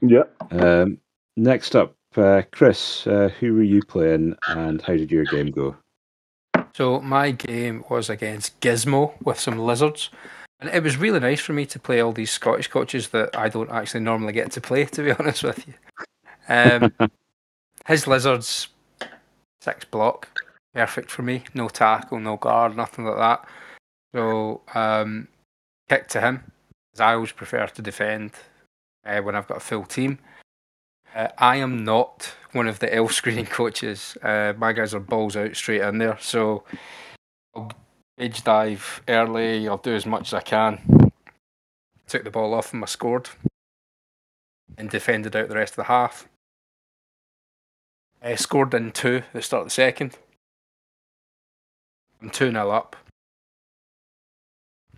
Yeah. 0.00 0.24
Um, 0.50 0.98
next 1.36 1.74
up, 1.76 1.94
uh, 2.16 2.42
Chris, 2.50 3.06
uh, 3.06 3.30
who 3.40 3.54
were 3.54 3.62
you 3.62 3.82
playing, 3.82 4.36
and 4.48 4.82
how 4.82 4.94
did 4.94 5.10
your 5.10 5.24
game 5.24 5.50
go? 5.50 5.76
So 6.74 7.00
my 7.00 7.30
game 7.30 7.84
was 7.88 8.10
against 8.10 8.60
Gizmo 8.60 9.14
with 9.22 9.40
some 9.40 9.58
lizards. 9.58 10.10
And 10.60 10.70
it 10.70 10.82
was 10.82 10.96
really 10.96 11.20
nice 11.20 11.40
for 11.40 11.52
me 11.52 11.66
to 11.66 11.78
play 11.78 12.00
all 12.00 12.12
these 12.12 12.30
Scottish 12.30 12.68
coaches 12.68 13.08
that 13.08 13.36
I 13.36 13.48
don't 13.48 13.70
actually 13.70 14.00
normally 14.00 14.32
get 14.32 14.50
to 14.52 14.60
play, 14.60 14.84
to 14.86 15.02
be 15.02 15.12
honest 15.12 15.42
with 15.42 15.66
you. 15.66 15.74
Um, 16.48 16.92
his 17.86 18.06
lizards 18.06 18.68
six 19.66 19.84
block, 19.84 20.28
perfect 20.74 21.10
for 21.10 21.22
me. 21.22 21.42
No 21.52 21.68
tackle, 21.68 22.20
no 22.20 22.36
guard, 22.36 22.76
nothing 22.76 23.04
like 23.04 23.16
that. 23.16 23.48
So 24.14 24.62
um, 24.74 25.26
kick 25.88 26.06
to 26.08 26.20
him, 26.20 26.52
as 26.94 27.00
I 27.00 27.14
always 27.14 27.32
prefer 27.32 27.66
to 27.66 27.82
defend 27.82 28.32
uh, 29.04 29.20
when 29.20 29.34
I've 29.34 29.48
got 29.48 29.58
a 29.58 29.68
full 29.68 29.84
team. 29.84 30.20
Uh, 31.14 31.28
I 31.38 31.56
am 31.56 31.84
not 31.84 32.32
one 32.52 32.68
of 32.68 32.78
the 32.78 32.94
elf 32.94 33.12
screening 33.12 33.46
coaches. 33.58 34.16
Uh, 34.22 34.52
my 34.56 34.72
guys 34.72 34.94
are 34.94 35.00
balls 35.00 35.36
out 35.36 35.56
straight 35.56 35.80
in 35.80 35.98
there. 35.98 36.18
So 36.20 36.62
I'll 37.54 37.72
edge 38.18 38.44
dive 38.44 39.02
early. 39.08 39.68
I'll 39.68 39.78
do 39.78 39.94
as 39.94 40.06
much 40.06 40.28
as 40.28 40.34
I 40.34 40.42
can. 40.42 41.10
Took 42.06 42.22
the 42.22 42.30
ball 42.30 42.54
off 42.54 42.72
and 42.72 42.82
I 42.84 42.86
scored. 42.86 43.30
And 44.78 44.90
defended 44.90 45.34
out 45.34 45.48
the 45.48 45.56
rest 45.56 45.72
of 45.72 45.76
the 45.76 45.84
half. 45.84 46.28
Uh, 48.26 48.34
scored 48.34 48.74
in 48.74 48.90
two 48.90 49.18
at 49.18 49.32
the 49.32 49.42
start 49.42 49.60
of 49.60 49.66
the 49.66 49.70
second. 49.70 50.18
I'm 52.20 52.30
2 52.30 52.50
0 52.50 52.70
up. 52.70 52.96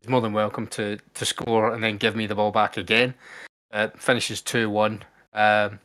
He's 0.01 0.09
more 0.09 0.23
than 0.23 0.33
welcome 0.33 0.67
to, 0.69 0.99
to 1.13 1.25
score 1.27 1.75
and 1.75 1.85
then 1.85 1.99
give 1.99 2.17
me 2.17 2.27
the 2.27 2.35
ball 2.35 2.53
back 2.53 2.79
again. 2.79 3.13
Uh, 3.71 3.89
finishes 3.97 4.41
2 4.41 4.71
1. 4.71 5.05
Um, 5.35 5.81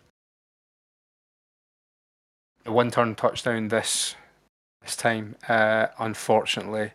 the 2.63 2.71
one 2.71 2.91
turn 2.91 3.13
touchdown 3.15 3.67
this 3.67 4.15
this 4.82 4.95
time. 4.95 5.36
Uh, 5.49 5.88
unfortunately, 5.99 6.91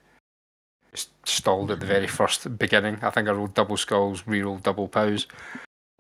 stalled 1.27 1.71
at 1.71 1.81
the 1.81 1.87
very 1.87 2.07
first 2.07 2.59
beginning. 2.59 3.01
I 3.03 3.11
think 3.11 3.29
I 3.29 3.33
rolled 3.33 3.53
double 3.53 3.77
skulls, 3.77 4.23
re-rolled 4.27 4.63
double 4.63 4.89
pows. 4.89 5.27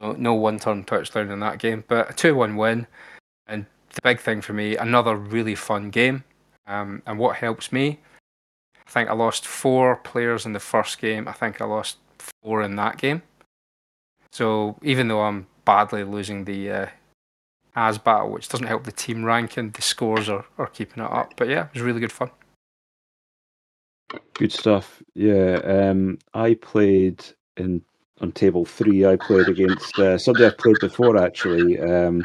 No, 0.00 0.12
no 0.12 0.32
one-turn 0.32 0.84
touchdown 0.84 1.30
in 1.30 1.40
that 1.40 1.58
game, 1.58 1.84
but 1.86 2.10
a 2.10 2.14
two-one 2.14 2.56
win. 2.56 2.86
And 3.46 3.66
the 3.98 4.08
big 4.08 4.20
thing 4.20 4.40
for 4.40 4.52
me, 4.52 4.76
another 4.76 5.16
really 5.16 5.54
fun 5.54 5.90
game. 5.90 6.24
Um, 6.66 7.02
and 7.06 7.18
what 7.18 7.36
helps 7.36 7.72
me, 7.72 7.98
I 8.86 8.90
think 8.90 9.10
I 9.10 9.14
lost 9.14 9.46
four 9.46 9.96
players 9.96 10.46
in 10.46 10.52
the 10.52 10.60
first 10.60 11.00
game. 11.00 11.26
I 11.26 11.32
think 11.32 11.60
I 11.60 11.64
lost 11.64 11.98
four 12.42 12.62
in 12.62 12.76
that 12.76 12.98
game. 12.98 13.22
So 14.32 14.78
even 14.82 15.08
though 15.08 15.22
I'm 15.22 15.46
badly 15.64 16.04
losing 16.04 16.44
the 16.44 16.70
uh, 16.70 16.86
as 17.74 17.98
battle, 17.98 18.30
which 18.30 18.48
doesn't 18.48 18.66
help 18.66 18.84
the 18.84 18.92
team 18.92 19.24
ranking, 19.24 19.70
the 19.70 19.82
scores 19.82 20.28
are, 20.28 20.44
are 20.58 20.66
keeping 20.66 21.02
it 21.02 21.10
up. 21.10 21.34
But 21.36 21.48
yeah, 21.48 21.64
it 21.66 21.74
was 21.74 21.82
really 21.82 22.00
good 22.00 22.12
fun. 22.12 22.30
Good 24.34 24.52
stuff. 24.52 25.02
Yeah, 25.14 25.60
um, 25.64 26.18
I 26.34 26.54
played 26.54 27.24
in 27.56 27.82
on 28.20 28.32
table 28.32 28.64
three. 28.64 29.06
I 29.06 29.16
played 29.16 29.48
against 29.48 29.98
uh, 29.98 30.18
somebody 30.18 30.46
I've 30.46 30.58
played 30.58 30.76
before 30.80 31.16
actually. 31.18 31.80
Um, 31.80 32.24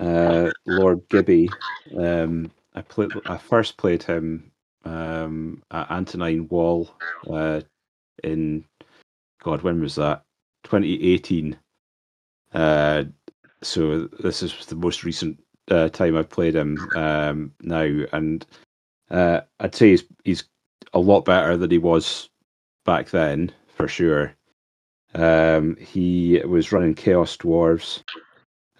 uh, 0.00 0.50
Lord 0.66 1.00
Gibby. 1.08 1.48
Um, 1.96 2.50
I 2.74 2.82
played. 2.82 3.10
I 3.26 3.36
first 3.36 3.76
played 3.76 4.02
him 4.02 4.50
um, 4.84 5.62
at 5.70 5.90
Antonine 5.90 6.48
Wall 6.48 6.90
uh, 7.30 7.60
in 8.24 8.64
God. 9.42 9.62
When 9.62 9.80
was 9.80 9.96
that? 9.96 10.24
2018. 10.64 11.56
Uh, 12.52 13.04
so 13.62 14.08
this 14.20 14.42
is 14.42 14.66
the 14.66 14.76
most 14.76 15.04
recent 15.04 15.42
uh, 15.70 15.88
time 15.88 16.16
I've 16.16 16.30
played 16.30 16.54
him 16.54 16.78
um, 16.96 17.52
now, 17.62 18.04
and 18.12 18.44
uh, 19.10 19.40
I'd 19.60 19.74
say 19.74 19.90
he's 19.90 20.04
he's 20.24 20.44
a 20.92 20.98
lot 20.98 21.24
better 21.24 21.56
than 21.56 21.70
he 21.70 21.78
was 21.78 22.28
back 22.84 23.10
then 23.10 23.52
for 23.76 23.86
sure. 23.88 24.34
Um, 25.14 25.76
he 25.76 26.40
was 26.46 26.72
running 26.72 26.94
Chaos 26.94 27.36
Dwarves, 27.36 28.02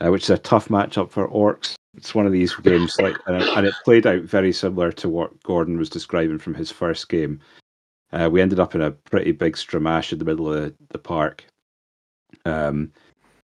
uh, 0.00 0.10
which 0.10 0.24
is 0.24 0.30
a 0.30 0.38
tough 0.38 0.68
matchup 0.68 1.10
for 1.10 1.28
orcs. 1.28 1.74
It's 1.96 2.14
one 2.14 2.26
of 2.26 2.32
these 2.32 2.54
games 2.54 2.96
like, 3.00 3.16
and, 3.26 3.42
and 3.42 3.66
it 3.66 3.74
played 3.84 4.06
out 4.06 4.22
very 4.22 4.52
similar 4.52 4.92
to 4.92 5.08
what 5.08 5.42
Gordon 5.42 5.78
was 5.78 5.90
describing 5.90 6.38
from 6.38 6.54
his 6.54 6.70
first 6.70 7.08
game. 7.08 7.40
Uh, 8.12 8.28
we 8.30 8.40
ended 8.40 8.60
up 8.60 8.74
in 8.74 8.80
a 8.80 8.90
pretty 8.90 9.32
big 9.32 9.54
stramash 9.54 10.12
in 10.12 10.18
the 10.18 10.24
middle 10.24 10.52
of 10.52 10.62
the, 10.62 10.74
the 10.90 10.98
park. 10.98 11.44
Um, 12.44 12.92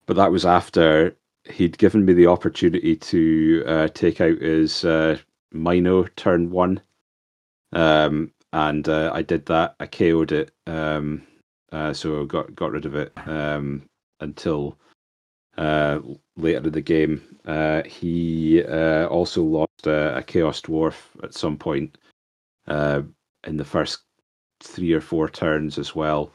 but 0.06 0.16
that 0.16 0.32
was 0.32 0.46
after 0.46 1.16
he'd 1.46 1.78
given 1.78 2.06
me 2.06 2.14
the 2.14 2.28
opportunity 2.28 2.96
to 2.96 3.64
uh, 3.68 3.88
take 3.90 4.22
out 4.22 4.40
his 4.40 4.84
uh, 4.86 5.18
Mino 5.52 6.04
turn 6.16 6.50
one. 6.50 6.82
Um, 7.72 8.32
and 8.52 8.88
uh, 8.88 9.12
I 9.14 9.22
did 9.22 9.46
that. 9.48 9.76
I 9.80 9.88
KO'd 9.88 10.32
it. 10.32 10.52
Um, 10.68 11.24
uh, 11.72 11.94
so 11.94 12.26
got 12.26 12.56
got 12.56 12.72
rid 12.72 12.86
of 12.86 12.96
it 12.96 13.12
um, 13.26 13.84
until 14.20 14.78
uh, 15.58 16.00
later 16.38 16.68
in 16.68 16.72
the 16.72 16.82
game. 16.82 17.22
Uh, 17.46 17.84
he 17.84 18.64
uh, 18.64 19.08
also 19.08 19.44
lost 19.44 19.88
a, 19.88 20.18
a, 20.18 20.24
Chaos 20.24 20.62
Dwarf 20.62 20.96
at 21.24 21.34
some 21.34 21.58
point 21.58 21.98
uh, 22.68 23.02
in 23.46 23.58
the 23.58 23.66
first 23.66 24.00
three 24.62 24.94
or 24.94 25.02
four 25.02 25.30
turns 25.30 25.78
as 25.78 25.94
well. 25.94 26.32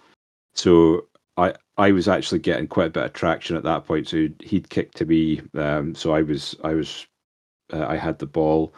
So 0.54 1.06
I 1.36 1.54
I 1.76 1.92
was 1.92 2.08
actually 2.08 2.40
getting 2.40 2.66
quite 2.66 2.88
a 2.88 2.90
bit 2.90 3.04
of 3.04 3.12
traction 3.12 3.56
at 3.56 3.62
that 3.64 3.86
point. 3.86 4.08
So 4.08 4.28
he'd 4.40 4.68
kicked 4.68 4.96
to 4.98 5.06
me. 5.06 5.40
Um, 5.54 5.94
so 5.94 6.12
I 6.12 6.22
was 6.22 6.54
I 6.62 6.74
was 6.74 7.06
uh, 7.72 7.86
I 7.86 7.96
had 7.96 8.18
the 8.18 8.26
ball. 8.26 8.74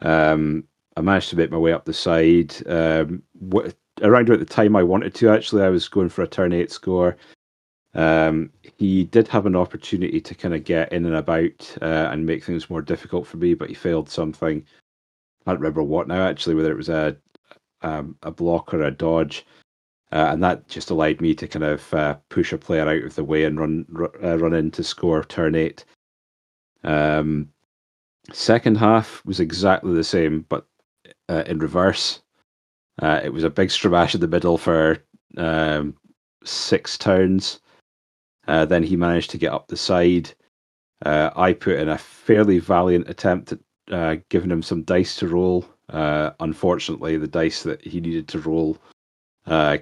Um, 0.00 0.64
I 0.96 1.02
managed 1.02 1.30
to 1.30 1.36
make 1.36 1.50
my 1.50 1.58
way 1.58 1.72
up 1.72 1.84
the 1.84 1.92
side. 1.92 2.54
Um, 2.66 3.22
what, 3.34 3.74
around 4.02 4.28
about 4.28 4.38
the 4.38 4.46
time 4.46 4.76
I 4.76 4.82
wanted 4.82 5.14
to, 5.16 5.28
actually, 5.28 5.62
I 5.62 5.68
was 5.68 5.88
going 5.88 6.08
for 6.08 6.22
a 6.22 6.28
turn 6.28 6.52
eight 6.52 6.70
score. 6.70 7.16
Um, 7.96 8.50
he 8.78 9.04
did 9.04 9.26
have 9.28 9.46
an 9.46 9.56
opportunity 9.56 10.20
to 10.20 10.34
kind 10.34 10.54
of 10.54 10.64
get 10.64 10.92
in 10.92 11.06
and 11.06 11.16
about 11.16 11.76
uh, 11.80 12.08
and 12.10 12.26
make 12.26 12.44
things 12.44 12.68
more 12.68 12.82
difficult 12.82 13.26
for 13.26 13.38
me, 13.38 13.54
but 13.54 13.68
he 13.68 13.74
failed 13.74 14.10
something. 14.10 14.62
I 15.42 15.50
can't 15.50 15.60
remember 15.60 15.82
what 15.82 16.06
now, 16.06 16.26
actually, 16.26 16.54
whether 16.54 16.70
it 16.70 16.76
was 16.76 16.90
a 16.90 17.16
um, 17.82 18.16
a 18.22 18.30
block 18.30 18.74
or 18.74 18.82
a 18.82 18.90
dodge. 18.90 19.46
Uh, 20.12 20.28
and 20.30 20.42
that 20.42 20.68
just 20.68 20.90
allowed 20.90 21.20
me 21.20 21.34
to 21.34 21.48
kind 21.48 21.64
of 21.64 21.92
uh, 21.94 22.16
push 22.28 22.52
a 22.52 22.58
player 22.58 22.88
out 22.88 23.02
of 23.02 23.14
the 23.16 23.24
way 23.24 23.44
and 23.44 23.58
run 23.58 23.86
uh, 24.22 24.38
run 24.38 24.54
in 24.54 24.70
to 24.72 24.84
score 24.84 25.24
turn 25.24 25.54
eight. 25.54 25.84
Um, 26.84 27.48
second 28.32 28.76
half 28.76 29.24
was 29.24 29.40
exactly 29.40 29.94
the 29.94 30.04
same, 30.04 30.44
but 30.48 30.66
uh, 31.28 31.44
in 31.46 31.58
reverse. 31.58 32.20
Uh, 33.02 33.20
it 33.22 33.32
was 33.32 33.44
a 33.44 33.50
big 33.50 33.68
stramash 33.68 34.14
in 34.14 34.20
the 34.20 34.28
middle 34.28 34.56
for 34.56 34.98
um, 35.36 35.94
six 36.44 36.96
turns. 36.96 37.60
Uh, 38.46 38.64
then 38.64 38.82
he 38.82 38.96
managed 38.96 39.30
to 39.30 39.38
get 39.38 39.52
up 39.52 39.68
the 39.68 39.76
side. 39.76 40.32
Uh, 41.04 41.30
I 41.36 41.52
put 41.52 41.78
in 41.78 41.88
a 41.88 41.98
fairly 41.98 42.58
valiant 42.58 43.08
attempt 43.08 43.52
at 43.52 43.58
uh, 43.90 44.16
giving 44.28 44.50
him 44.50 44.62
some 44.62 44.82
dice 44.82 45.16
to 45.16 45.28
roll. 45.28 45.64
Uh, 45.90 46.30
unfortunately, 46.40 47.16
the 47.16 47.28
dice 47.28 47.62
that 47.62 47.82
he 47.82 48.00
needed 48.00 48.28
to 48.28 48.40
roll 48.40 48.78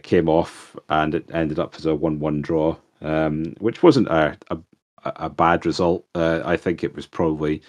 came 0.03 0.29
off, 0.29 0.77
and 0.90 1.14
it 1.14 1.31
ended 1.33 1.59
up 1.59 1.74
as 1.77 1.87
a 1.87 1.94
one-one 1.94 2.42
draw, 2.42 2.77
um, 3.00 3.55
which 3.61 3.83
wasn't 3.83 4.09
a, 4.09 4.37
a, 4.50 4.59
a 5.05 5.31
bad 5.31 5.64
result. 5.64 6.05
I 6.14 6.57
think 6.57 6.85
it 6.85 6.94
was 6.94 7.07
probably 7.07 7.62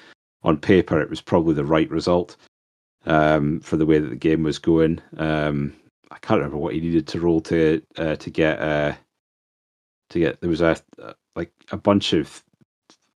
on 0.45 0.57
paper 0.57 1.01
it 1.01 1.09
was 1.09 1.21
probably 1.21 1.55
the 1.55 1.65
right 1.65 1.89
result 1.89 2.37
um, 3.07 3.59
for 3.59 3.77
the 3.77 3.85
way 3.85 3.99
that 3.99 4.09
the 4.09 4.15
game 4.15 4.43
was 4.43 4.59
going. 4.59 5.01
Um, 5.17 5.73
I 6.11 6.17
can't 6.19 6.37
remember 6.37 6.57
what 6.57 6.73
he 6.73 6.79
needed 6.79 7.07
to 7.07 7.19
roll 7.19 7.41
to 7.41 7.81
uh, 7.97 8.15
to 8.15 8.29
get 8.29 8.59
uh, 8.61 8.93
to 10.09 10.19
get. 10.19 10.41
There 10.41 10.49
was 10.49 10.61
a 10.61 10.77
like 11.35 11.51
a 11.71 11.77
bunch 11.77 12.13
of 12.13 12.43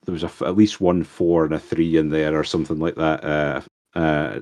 there 0.04 0.12
was 0.12 0.24
a, 0.24 0.30
at 0.44 0.56
least 0.56 0.80
one 0.80 1.04
four 1.04 1.44
and 1.44 1.54
a 1.54 1.58
three 1.58 1.96
in 1.96 2.10
there 2.10 2.38
or 2.38 2.44
something 2.44 2.78
like 2.78 2.94
that 2.96 3.24
uh, 3.24 3.60
uh, 3.98 4.40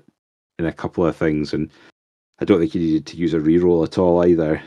in 0.58 0.66
a 0.66 0.72
couple 0.72 1.04
of 1.06 1.16
things, 1.16 1.52
and 1.52 1.70
I 2.38 2.44
don't 2.44 2.60
think 2.60 2.72
he 2.72 2.78
needed 2.78 3.06
to 3.06 3.16
use 3.16 3.34
a 3.34 3.38
reroll 3.38 3.84
at 3.84 3.98
all 3.98 4.24
either. 4.26 4.62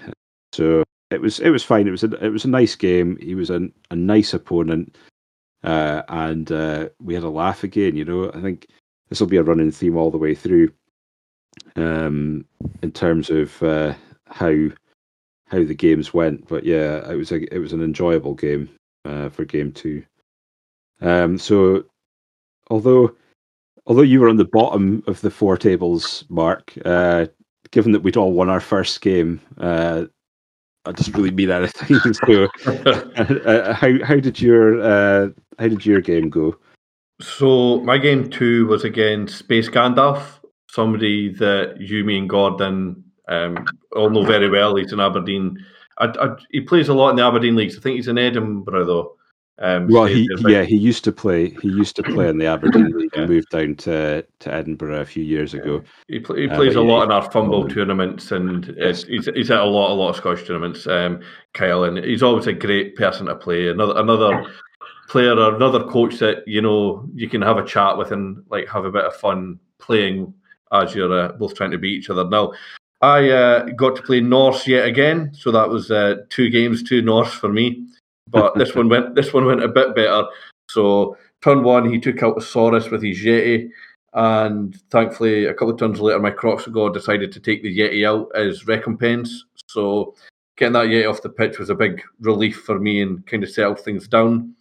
So 0.54 0.84
it 1.12 1.22
was 1.22 1.40
it 1.40 1.50
was 1.50 1.63
fine. 1.63 1.88
It 1.88 1.92
was 1.92 2.04
a 2.04 2.26
it 2.26 2.30
was 2.30 2.46
a 2.46 2.50
nice 2.50 2.76
game. 2.76 3.18
He 3.22 3.36
was 3.36 3.50
a 3.50 3.70
a 3.92 3.96
nice 3.96 4.34
opponent, 4.34 4.98
uh, 5.63 6.02
and 6.10 6.52
uh, 6.52 6.90
we 7.02 7.13
had 7.13 7.24
a 7.24 7.30
laugh 7.30 7.63
again. 7.63 7.96
You 7.96 8.06
know, 8.06 8.32
I 8.34 8.42
think 8.42 8.68
this 9.10 9.20
will 9.20 9.28
be 9.28 9.38
a 9.38 9.44
running 9.44 9.72
theme 9.72 9.96
all 9.96 10.12
the 10.12 10.18
way 10.18 10.36
through. 10.36 10.72
Um, 11.76 12.46
in 12.82 12.92
terms 12.92 13.30
of 13.30 13.62
uh, 13.63 13.94
how 14.28 14.70
how 15.48 15.64
the 15.64 15.76
games 15.76 16.14
went, 16.14 16.48
but 16.48 16.64
yeah, 16.64 17.10
it 17.10 17.16
was 17.16 17.32
a 17.32 17.54
it 17.54 17.60
was 17.60 17.74
an 17.74 17.84
enjoyable 17.84 18.34
game 18.34 18.70
uh, 19.06 19.30
for 19.30 19.46
game 19.46 19.72
two. 19.72 20.04
Um, 21.02 21.38
so 21.38 21.86
although 22.70 23.16
although 23.86 24.02
you 24.02 24.20
were 24.20 24.30
on 24.30 24.38
the 24.38 24.46
bottom 24.46 25.04
of 25.08 25.22
the 25.22 25.32
four 25.32 25.58
tables, 25.58 26.26
Mark, 26.30 26.74
uh, 26.86 27.28
given 27.72 27.92
that 27.94 28.02
we'd 28.02 28.18
all 28.18 28.34
won 28.34 28.50
our 28.50 28.60
first 28.60 29.02
game, 29.02 29.40
uh, 29.58 30.06
that 30.86 30.96
doesn't 30.96 31.16
really 31.16 31.32
mean 31.32 31.52
anything. 31.52 32.14
so, 32.26 32.48
uh, 32.66 33.74
how 33.74 34.04
how 34.04 34.20
did 34.20 34.42
your 34.42 34.82
uh, 34.82 35.30
how 35.60 35.68
did 35.68 35.86
your 35.86 36.02
game 36.02 36.30
go? 36.30 36.58
So 37.20 37.82
my 37.82 37.98
game 37.98 38.30
two 38.30 38.68
was 38.68 38.84
against 38.84 39.40
Space 39.40 39.70
Gandalf, 39.70 40.40
somebody 40.70 41.34
that 41.34 41.78
you, 41.80 42.04
me, 42.04 42.20
and 42.20 42.30
Gordon 42.30 43.04
um, 43.28 43.66
all 43.96 44.10
know 44.10 44.24
very 44.24 44.50
well. 44.50 44.76
He's 44.76 44.94
in 44.94 45.00
Aberdeen. 45.00 45.58
I, 46.00 46.06
I, 46.06 46.36
he 46.52 46.62
plays 46.62 46.90
a 46.90 46.94
lot 46.94 47.10
in 47.10 47.16
the 47.16 47.26
Aberdeen 47.26 47.56
leagues. 47.56 47.78
I 47.78 47.82
think 47.82 47.96
he's 47.96 48.08
in 48.08 48.18
Edinburgh 48.18 48.86
though. 48.86 49.18
Um, 49.60 49.88
well, 49.88 50.06
he 50.06 50.30
yeah 50.42 50.62
he 50.62 50.76
used 50.76 51.04
to 51.06 51.12
play. 51.12 51.50
He 51.50 51.70
used 51.70 51.96
to 51.96 52.04
play 52.04 52.30
in 52.30 52.38
the 52.38 52.46
Aberdeen 52.46 52.92
league. 52.92 53.10
Yeah. 53.16 53.26
moved 53.26 53.50
down 53.50 53.76
to, 53.78 54.24
to 54.40 54.54
Edinburgh 54.54 55.02
a 55.02 55.06
few 55.06 55.24
years 55.24 55.56
ago. 55.56 55.82
He, 56.08 56.20
he 56.20 56.48
uh, 56.48 56.56
plays 56.56 56.76
uh, 56.76 56.82
a 56.82 56.84
lot 56.84 57.04
in 57.06 57.12
our 57.12 57.28
FUMBBL 57.28 57.74
tournaments, 57.74 58.32
and 58.32 58.76
yes. 58.78 59.04
he's 59.04 59.28
he's 59.34 59.50
at 59.50 59.60
a 59.60 59.66
lot 59.66 59.92
a 59.92 59.96
lot 59.96 60.10
of 60.10 60.16
Scottish 60.18 60.46
tournaments. 60.46 60.86
Um, 60.86 61.22
Kyle, 61.54 61.86
and 61.86 61.98
he's 61.98 62.22
always 62.22 62.46
a 62.46 62.54
great 62.54 62.96
person 62.96 63.26
to 63.26 63.36
play. 63.36 63.70
Another 63.70 64.00
another 64.00 64.46
player 65.10 65.34
or 65.34 65.56
another 65.56 65.84
coach 65.86 66.20
that 66.20 66.48
you 66.48 66.62
know 66.62 67.10
you 67.16 67.28
can 67.28 67.42
have 67.42 67.58
a 67.58 67.66
chat 67.66 67.98
with 67.98 68.12
and 68.12 68.44
like 68.52 68.68
have 68.68 68.86
a 68.86 68.92
bit 68.92 69.06
of 69.06 69.16
fun 69.16 69.60
playing 69.80 70.32
as 70.72 70.94
you're 70.94 71.20
uh, 71.20 71.32
both 71.32 71.56
trying 71.56 71.72
to 71.72 71.80
beat 71.80 71.98
each 71.98 72.10
other. 72.12 72.30
Now, 72.30 72.54
I 73.02 73.30
uh, 73.30 73.66
got 73.76 73.96
to 73.96 74.02
play 74.02 74.22
Norse 74.22 74.68
yet 74.68 74.88
again, 74.88 75.32
so 75.34 75.52
that 75.52 75.70
was 75.70 75.92
uh, 75.92 76.16
two 76.30 76.50
games, 76.50 76.82
two 76.82 77.02
Norse 77.02 77.34
for 77.34 77.50
me. 77.50 77.86
But 78.30 78.56
this 78.58 78.76
one 78.76 78.90
went 78.90 79.16
this 79.16 79.34
one 79.34 79.46
went 79.46 79.64
a 79.64 79.68
bit 79.68 79.96
better. 79.96 80.26
So 80.70 81.16
turn 81.44 81.64
one, 81.64 81.90
he 81.90 82.00
took 82.00 82.24
out 82.24 82.38
a 82.38 82.42
Saurus 82.42 82.92
with 82.92 83.04
his 83.04 83.20
Yeti, 83.20 83.70
and 84.14 84.76
thankfully, 84.90 85.46
a 85.46 85.54
couple 85.54 85.72
of 85.72 85.80
turns 85.80 86.02
later, 86.02 86.20
my 86.20 86.32
Kroxigor 86.32 86.92
decided 86.92 87.32
to 87.32 87.40
take 87.40 87.62
the 87.62 87.78
Yeti 87.78 88.06
out 88.06 88.30
as 88.36 88.68
recompense. 88.68 89.46
So 89.68 90.16
getting 90.58 90.74
that 90.74 90.88
Yeti 90.88 91.10
off 91.10 91.22
the 91.22 91.30
pitch 91.30 91.60
was 91.60 91.70
a 91.70 91.76
big 91.76 92.02
relief 92.20 92.64
for 92.66 92.80
me 92.80 93.02
and 93.02 93.26
kind 93.28 93.44
of 93.44 93.50
settled 93.50 93.80
things 93.80 94.08
down. 94.08 94.56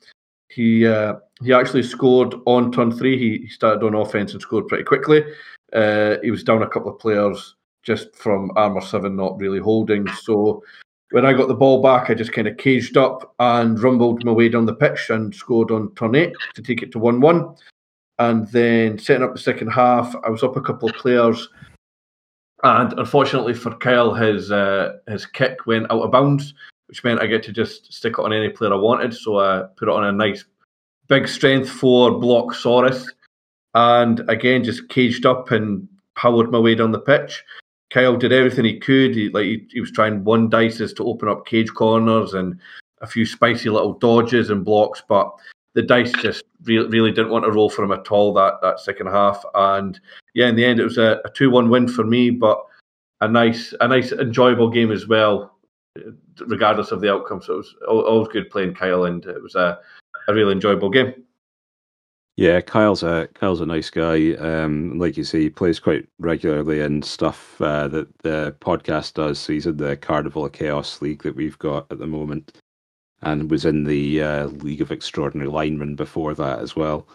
He 0.50 0.86
uh, 0.86 1.14
he 1.42 1.52
actually 1.52 1.82
scored 1.82 2.34
on 2.44 2.70
turn 2.70 2.92
three. 2.92 3.18
He, 3.18 3.44
he 3.44 3.48
started 3.48 3.84
on 3.84 3.94
offense 3.94 4.32
and 4.32 4.42
scored 4.42 4.68
pretty 4.68 4.84
quickly. 4.84 5.24
Uh, 5.72 6.16
he 6.22 6.30
was 6.30 6.44
down 6.44 6.62
a 6.62 6.68
couple 6.68 6.92
of 6.92 7.00
players 7.00 7.55
just 7.86 8.14
from 8.16 8.50
armor 8.56 8.80
seven 8.80 9.14
not 9.14 9.38
really 9.38 9.60
holding. 9.60 10.06
So 10.22 10.62
when 11.12 11.24
I 11.24 11.32
got 11.32 11.46
the 11.46 11.54
ball 11.54 11.80
back, 11.80 12.10
I 12.10 12.14
just 12.14 12.32
kind 12.32 12.48
of 12.48 12.56
caged 12.56 12.96
up 12.96 13.34
and 13.38 13.80
rumbled 13.80 14.24
my 14.24 14.32
way 14.32 14.48
down 14.48 14.66
the 14.66 14.74
pitch 14.74 15.08
and 15.08 15.32
scored 15.32 15.70
on 15.70 15.94
turn 15.94 16.16
eight 16.16 16.34
to 16.54 16.62
take 16.62 16.82
it 16.82 16.90
to 16.92 16.98
one 16.98 17.20
one. 17.20 17.54
And 18.18 18.48
then 18.48 18.98
setting 18.98 19.22
up 19.22 19.34
the 19.34 19.40
second 19.40 19.68
half, 19.68 20.16
I 20.24 20.30
was 20.30 20.42
up 20.42 20.56
a 20.56 20.60
couple 20.60 20.88
of 20.88 20.96
players. 20.96 21.48
And 22.64 22.92
unfortunately 22.98 23.54
for 23.54 23.76
Kyle, 23.76 24.14
his 24.14 24.50
uh, 24.50 24.94
his 25.06 25.26
kick 25.26 25.66
went 25.66 25.90
out 25.92 26.02
of 26.02 26.10
bounds, 26.10 26.54
which 26.88 27.04
meant 27.04 27.20
I 27.20 27.26
get 27.26 27.44
to 27.44 27.52
just 27.52 27.92
stick 27.92 28.14
it 28.18 28.24
on 28.24 28.32
any 28.32 28.48
player 28.48 28.72
I 28.72 28.76
wanted. 28.76 29.14
So 29.14 29.38
I 29.38 29.64
put 29.76 29.88
it 29.88 29.94
on 29.94 30.04
a 30.04 30.12
nice 30.12 30.44
big 31.06 31.28
strength 31.28 31.70
four 31.70 32.18
block 32.18 32.52
Saurus, 32.52 33.06
and 33.74 34.28
again 34.28 34.64
just 34.64 34.88
caged 34.88 35.24
up 35.24 35.52
and 35.52 35.86
powered 36.16 36.50
my 36.50 36.58
way 36.58 36.74
down 36.74 36.90
the 36.90 36.98
pitch. 36.98 37.44
Kyle 37.90 38.16
did 38.16 38.32
everything 38.32 38.64
he 38.64 38.78
could. 38.78 39.14
He, 39.14 39.28
like 39.28 39.44
he, 39.44 39.66
he 39.70 39.80
was 39.80 39.92
trying 39.92 40.24
one 40.24 40.48
dices 40.48 40.94
to 40.94 41.06
open 41.06 41.28
up 41.28 41.46
cage 41.46 41.72
corners 41.72 42.34
and 42.34 42.58
a 43.00 43.06
few 43.06 43.26
spicy 43.26 43.70
little 43.70 43.92
dodges 43.94 44.50
and 44.50 44.64
blocks, 44.64 45.02
but 45.06 45.30
the 45.74 45.82
dice 45.82 46.12
just 46.22 46.44
re- 46.64 46.78
really 46.78 47.12
didn't 47.12 47.30
want 47.30 47.44
to 47.44 47.52
roll 47.52 47.68
for 47.68 47.84
him 47.84 47.92
at 47.92 48.10
all 48.10 48.32
that 48.32 48.54
that 48.62 48.80
second 48.80 49.06
half. 49.08 49.44
And 49.54 50.00
yeah, 50.34 50.48
in 50.48 50.56
the 50.56 50.64
end, 50.64 50.80
it 50.80 50.84
was 50.84 50.98
a, 50.98 51.20
a 51.24 51.30
two-one 51.30 51.68
win 51.68 51.86
for 51.86 52.04
me, 52.04 52.30
but 52.30 52.58
a 53.20 53.28
nice, 53.28 53.74
a 53.80 53.88
nice, 53.88 54.12
enjoyable 54.12 54.70
game 54.70 54.90
as 54.90 55.06
well, 55.06 55.58
regardless 56.46 56.92
of 56.92 57.00
the 57.00 57.12
outcome. 57.12 57.42
So 57.42 57.54
it 57.54 57.56
was 57.56 57.74
always 57.86 58.28
good 58.28 58.50
playing 58.50 58.74
Kyle, 58.74 59.04
and 59.04 59.24
it 59.24 59.42
was 59.42 59.54
a, 59.54 59.78
a 60.28 60.34
really 60.34 60.52
enjoyable 60.52 60.90
game. 60.90 61.14
Yeah, 62.36 62.60
Kyle's 62.60 63.02
a 63.02 63.28
Kyle's 63.34 63.62
a 63.62 63.66
nice 63.66 63.88
guy. 63.88 64.34
Um, 64.34 64.98
like 64.98 65.16
you 65.16 65.24
say, 65.24 65.40
he 65.40 65.50
plays 65.50 65.78
quite 65.80 66.06
regularly 66.18 66.82
and 66.82 67.02
stuff 67.02 67.58
uh, 67.62 67.88
that 67.88 68.08
the 68.18 68.54
podcast 68.60 69.14
does. 69.14 69.38
So 69.38 69.54
he's 69.54 69.66
in 69.66 69.78
the 69.78 69.96
Carnival 69.96 70.44
of 70.44 70.52
Chaos 70.52 71.00
League 71.00 71.22
that 71.22 71.34
we've 71.34 71.58
got 71.58 71.86
at 71.90 71.98
the 71.98 72.06
moment, 72.06 72.58
and 73.22 73.50
was 73.50 73.64
in 73.64 73.84
the 73.84 74.22
uh, 74.22 74.46
League 74.48 74.82
of 74.82 74.92
Extraordinary 74.92 75.48
Linemen 75.50 75.96
before 75.96 76.34
that 76.34 76.58
as 76.58 76.76
well. 76.76 77.08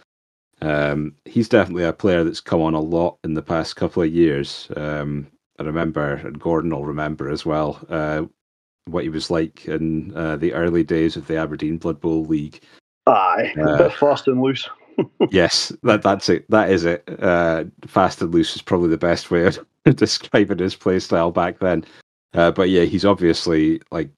Um, 0.64 1.16
he's 1.26 1.50
definitely 1.50 1.84
a 1.84 1.94
player 1.94 2.24
that's 2.24 2.42
come 2.42 2.62
on 2.62 2.74
a 2.74 2.80
lot 2.80 3.18
in 3.24 3.36
the 3.36 3.42
past 3.44 3.76
couple 3.76 4.02
of 4.02 4.12
years. 4.12 4.70
Um, 4.76 5.28
I 5.60 5.64
remember, 5.64 6.14
and 6.16 6.40
Gordon 6.40 6.72
will 6.72 6.86
remember 6.86 7.30
as 7.30 7.46
well, 7.46 7.80
uh, 7.90 8.24
what 8.86 9.04
he 9.04 9.10
was 9.10 9.30
like 9.30 9.66
in 9.68 10.16
uh, 10.18 10.38
the 10.38 10.54
early 10.54 10.84
days 10.84 11.16
of 11.16 11.28
the 11.28 11.36
Aberdeen 11.38 11.78
Blood 11.78 12.02
Bowl 12.02 12.26
League. 12.26 12.62
Aye, 13.06 13.54
a 13.58 13.62
Uh, 13.62 13.78
bit 13.78 13.94
fast 13.98 14.28
and 14.28 14.42
loose. 14.42 14.68
Yes, 15.32 15.72
that 15.84 16.02
that's 16.02 16.30
it. 16.30 16.50
That 16.50 16.70
is 16.70 16.86
it. 16.86 17.04
Uh, 17.22 17.66
fast 17.86 18.22
and 18.22 18.34
loose 18.34 18.56
is 18.56 18.62
probably 18.62 18.90
the 18.90 18.98
best 18.98 19.32
way 19.32 19.46
of 19.46 19.60
describing 19.96 20.60
his 20.60 20.76
playstyle 20.76 21.34
back 21.34 21.60
then. 21.60 21.86
Uh, 22.34 22.52
but 22.52 22.70
yeah, 22.70 22.84
he's 22.84 23.06
obviously 23.06 23.82
like 23.92 24.10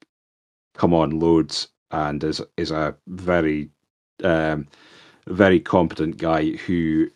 come 0.75 0.93
on 0.93 1.19
loads 1.19 1.67
and 1.91 2.23
is 2.23 2.41
is 2.57 2.71
a 2.71 2.95
very 3.07 3.69
um, 4.23 4.67
very 5.27 5.59
competent 5.59 6.17
guy 6.17 6.51
who 6.51 7.09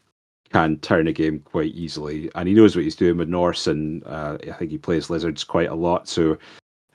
can 0.51 0.77
turn 0.77 1.07
a 1.07 1.13
game 1.13 1.39
quite 1.39 1.73
easily, 1.73 2.31
and 2.35 2.47
he 2.47 2.53
knows 2.53 2.75
what 2.75 2.85
he's 2.85 2.95
doing 2.95 3.17
with 3.17 3.27
Norse, 3.27 3.67
and 3.67 4.03
uh, 4.05 4.37
I 4.47 4.53
think 4.53 4.71
he 4.71 4.77
plays 4.77 5.09
lizards 5.09 5.43
quite 5.43 5.69
a 5.69 5.75
lot. 5.75 6.07
So 6.07 6.37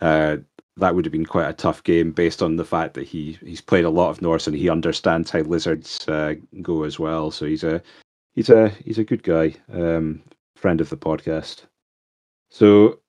uh, 0.00 0.38
that 0.76 0.94
would 0.94 1.04
have 1.04 1.12
been 1.12 1.26
quite 1.26 1.48
a 1.48 1.52
tough 1.52 1.84
game 1.84 2.12
based 2.12 2.42
on 2.42 2.56
the 2.56 2.64
fact 2.64 2.94
that 2.94 3.06
he 3.06 3.38
he's 3.44 3.60
played 3.60 3.84
a 3.84 3.90
lot 3.90 4.10
of 4.10 4.22
Norse 4.22 4.46
and 4.46 4.56
he 4.56 4.68
understands 4.68 5.30
how 5.30 5.40
lizards 5.40 6.06
uh, 6.08 6.34
go 6.62 6.84
as 6.84 6.98
well. 6.98 7.30
So 7.30 7.46
he's 7.46 7.64
a 7.64 7.82
he's 8.34 8.50
a 8.50 8.70
he's 8.84 8.98
a 8.98 9.04
good 9.04 9.22
guy, 9.22 9.54
um, 9.72 10.22
friend 10.56 10.80
of 10.80 10.88
the 10.88 10.96
podcast. 10.96 11.62
So 12.50 13.00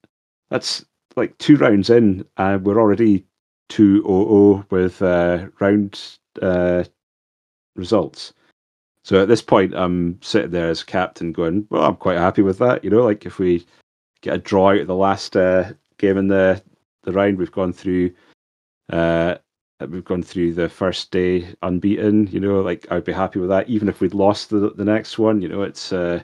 that's 0.49 0.85
like 1.15 1.37
two 1.37 1.55
rounds 1.57 1.89
in, 1.89 2.25
and 2.37 2.65
we're 2.65 2.79
already 2.79 3.25
two 3.69 4.01
zero 4.01 4.25
zero 4.27 4.65
with 4.69 5.01
uh, 5.01 5.47
round 5.59 6.17
uh, 6.41 6.83
results. 7.75 8.33
So 9.05 9.21
at 9.21 9.27
this 9.27 9.41
point, 9.41 9.73
I'm 9.73 10.21
sitting 10.21 10.51
there 10.51 10.69
as 10.69 10.83
captain, 10.83 11.31
going, 11.31 11.67
"Well, 11.69 11.83
I'm 11.83 11.95
quite 11.95 12.17
happy 12.17 12.41
with 12.41 12.57
that." 12.59 12.83
You 12.83 12.89
know, 12.89 13.03
like 13.03 13.25
if 13.25 13.39
we 13.39 13.65
get 14.21 14.35
a 14.35 14.37
draw 14.37 14.71
out 14.71 14.79
of 14.79 14.87
the 14.87 14.95
last 14.95 15.35
uh, 15.35 15.71
game 15.97 16.17
in 16.17 16.27
the 16.27 16.61
the 17.03 17.11
round, 17.11 17.37
we've 17.37 17.51
gone 17.51 17.73
through. 17.73 18.11
Uh, 18.91 19.35
we've 19.89 20.03
gone 20.03 20.23
through 20.23 20.53
the 20.53 20.69
first 20.69 21.11
day 21.11 21.47
unbeaten. 21.61 22.27
You 22.27 22.39
know, 22.39 22.61
like 22.61 22.85
I'd 22.91 23.05
be 23.05 23.13
happy 23.13 23.39
with 23.39 23.49
that. 23.49 23.69
Even 23.69 23.89
if 23.89 24.01
we'd 24.01 24.13
lost 24.13 24.49
the 24.49 24.71
the 24.71 24.85
next 24.85 25.17
one, 25.17 25.41
you 25.41 25.47
know, 25.47 25.63
it's 25.63 25.93
uh, 25.93 26.21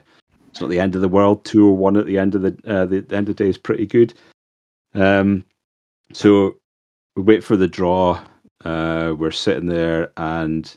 it's 0.48 0.60
not 0.60 0.70
the 0.70 0.80
end 0.80 0.94
of 0.94 1.00
the 1.00 1.08
world. 1.08 1.44
Two 1.44 1.68
or 1.68 1.76
one 1.76 1.96
at 1.96 2.06
the 2.06 2.18
end 2.18 2.34
of 2.34 2.42
the 2.42 2.56
uh, 2.66 2.86
the, 2.86 3.00
the 3.00 3.16
end 3.16 3.28
of 3.28 3.36
the 3.36 3.44
day 3.44 3.48
is 3.48 3.58
pretty 3.58 3.86
good. 3.86 4.14
Um, 4.94 5.44
so 6.12 6.56
we 7.16 7.22
wait 7.22 7.44
for 7.44 7.56
the 7.56 7.68
draw. 7.68 8.20
Uh, 8.64 9.14
we're 9.16 9.30
sitting 9.30 9.66
there 9.66 10.12
and 10.16 10.76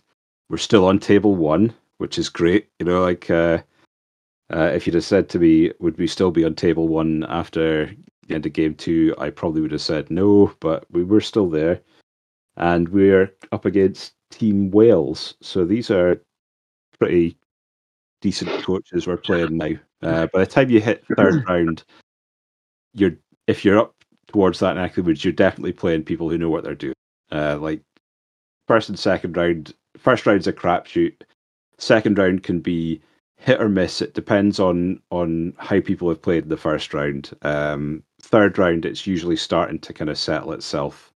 we're 0.49 0.57
still 0.57 0.85
on 0.85 0.99
table 0.99 1.35
one, 1.35 1.73
which 1.97 2.17
is 2.17 2.29
great. 2.29 2.69
You 2.79 2.85
know, 2.85 3.01
like 3.01 3.29
uh, 3.29 3.59
uh, 4.53 4.71
if 4.73 4.85
you'd 4.85 4.95
have 4.95 5.03
said 5.03 5.29
to 5.29 5.39
me, 5.39 5.71
would 5.79 5.97
we 5.97 6.07
still 6.07 6.31
be 6.31 6.45
on 6.45 6.55
table 6.55 6.87
one 6.87 7.25
after 7.27 7.91
the 8.27 8.35
end 8.35 8.45
of 8.45 8.53
game 8.53 8.75
two? 8.75 9.15
I 9.17 9.29
probably 9.29 9.61
would 9.61 9.71
have 9.71 9.81
said 9.81 10.09
no, 10.11 10.53
but 10.59 10.85
we 10.91 11.03
were 11.03 11.21
still 11.21 11.49
there, 11.49 11.81
and 12.57 12.89
we're 12.89 13.33
up 13.51 13.65
against 13.65 14.13
Team 14.31 14.71
Wales. 14.71 15.35
So 15.41 15.65
these 15.65 15.91
are 15.91 16.21
pretty 16.99 17.37
decent 18.21 18.63
coaches 18.63 19.05
we're 19.05 19.17
playing 19.17 19.57
now. 19.57 19.71
Uh, 20.01 20.27
by 20.27 20.39
the 20.39 20.45
time 20.45 20.69
you 20.69 20.79
hit 20.79 21.03
third 21.15 21.43
round, 21.47 21.83
you're 22.93 23.15
if 23.47 23.63
you're 23.63 23.79
up 23.79 23.95
towards 24.27 24.59
that 24.59 24.75
neck 24.75 24.91
of 24.91 24.95
the 24.95 25.03
woods, 25.03 25.23
you're 25.23 25.33
definitely 25.33 25.73
playing 25.73 26.03
people 26.03 26.29
who 26.29 26.37
know 26.37 26.49
what 26.49 26.63
they're 26.63 26.75
doing. 26.75 26.95
Uh, 27.31 27.57
like 27.59 27.81
first 28.67 28.89
and 28.89 28.97
second 28.97 29.35
round, 29.35 29.73
first 29.97 30.25
round's 30.25 30.47
a 30.47 30.53
crapshoot. 30.53 31.21
Second 31.77 32.17
round 32.17 32.43
can 32.43 32.59
be 32.59 33.01
hit 33.37 33.61
or 33.61 33.69
miss. 33.69 34.01
It 34.01 34.13
depends 34.13 34.59
on 34.59 35.01
on 35.11 35.53
how 35.57 35.81
people 35.81 36.09
have 36.09 36.21
played 36.21 36.43
in 36.43 36.49
the 36.49 36.57
first 36.57 36.93
round. 36.93 37.31
Um, 37.41 38.03
third 38.33 38.57
round, 38.57 38.83
it's 38.83 39.05
usually 39.05 39.35
starting 39.35 39.77
to 39.77 39.93
kind 39.93 40.09
of 40.09 40.17
settle 40.17 40.53
itself 40.53 41.13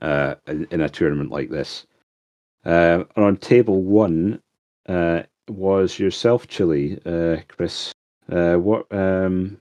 uh, 0.00 0.36
in, 0.46 0.80
a 0.80 0.88
tournament 0.88 1.32
like 1.32 1.50
this. 1.50 1.84
Uh, 2.64 3.02
on 3.16 3.36
table 3.36 3.82
one 3.82 4.40
uh, 4.88 5.24
was 5.48 5.98
yourself, 5.98 6.46
Chile, 6.46 7.00
uh, 7.04 7.38
Chris. 7.48 7.92
Uh, 8.30 8.54
what? 8.54 8.86
Um, 8.92 9.58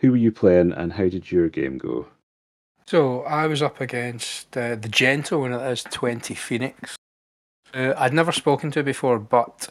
who 0.00 0.10
were 0.10 0.18
you 0.18 0.32
playing, 0.32 0.72
and 0.74 0.92
how 0.92 1.08
did 1.08 1.32
your 1.32 1.48
game 1.48 1.78
go? 1.78 2.08
So 2.86 3.22
I 3.22 3.46
was 3.46 3.62
up 3.62 3.80
against 3.80 4.54
uh, 4.58 4.74
the 4.74 4.90
Gentle, 4.90 5.46
and 5.46 5.54
it 5.54 5.62
is 5.62 5.82
20 5.84 6.34
Phoenix. 6.34 6.94
I'd 7.72 8.12
never 8.12 8.32
spoken 8.32 8.70
to 8.72 8.82
before, 8.82 9.18
but 9.18 9.70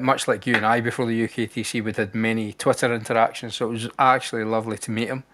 much 0.00 0.26
like 0.26 0.46
you 0.46 0.54
and 0.54 0.66
I 0.66 0.80
before 0.80 1.06
the 1.06 1.28
UKTC, 1.28 1.82
we'd 1.82 1.96
had 1.96 2.14
many 2.14 2.52
Twitter 2.52 2.92
interactions, 2.94 3.56
so 3.56 3.68
it 3.68 3.72
was 3.72 3.88
actually 3.98 4.44
lovely 4.44 4.78
to 4.78 4.90
meet 4.90 5.08
him 5.08 5.24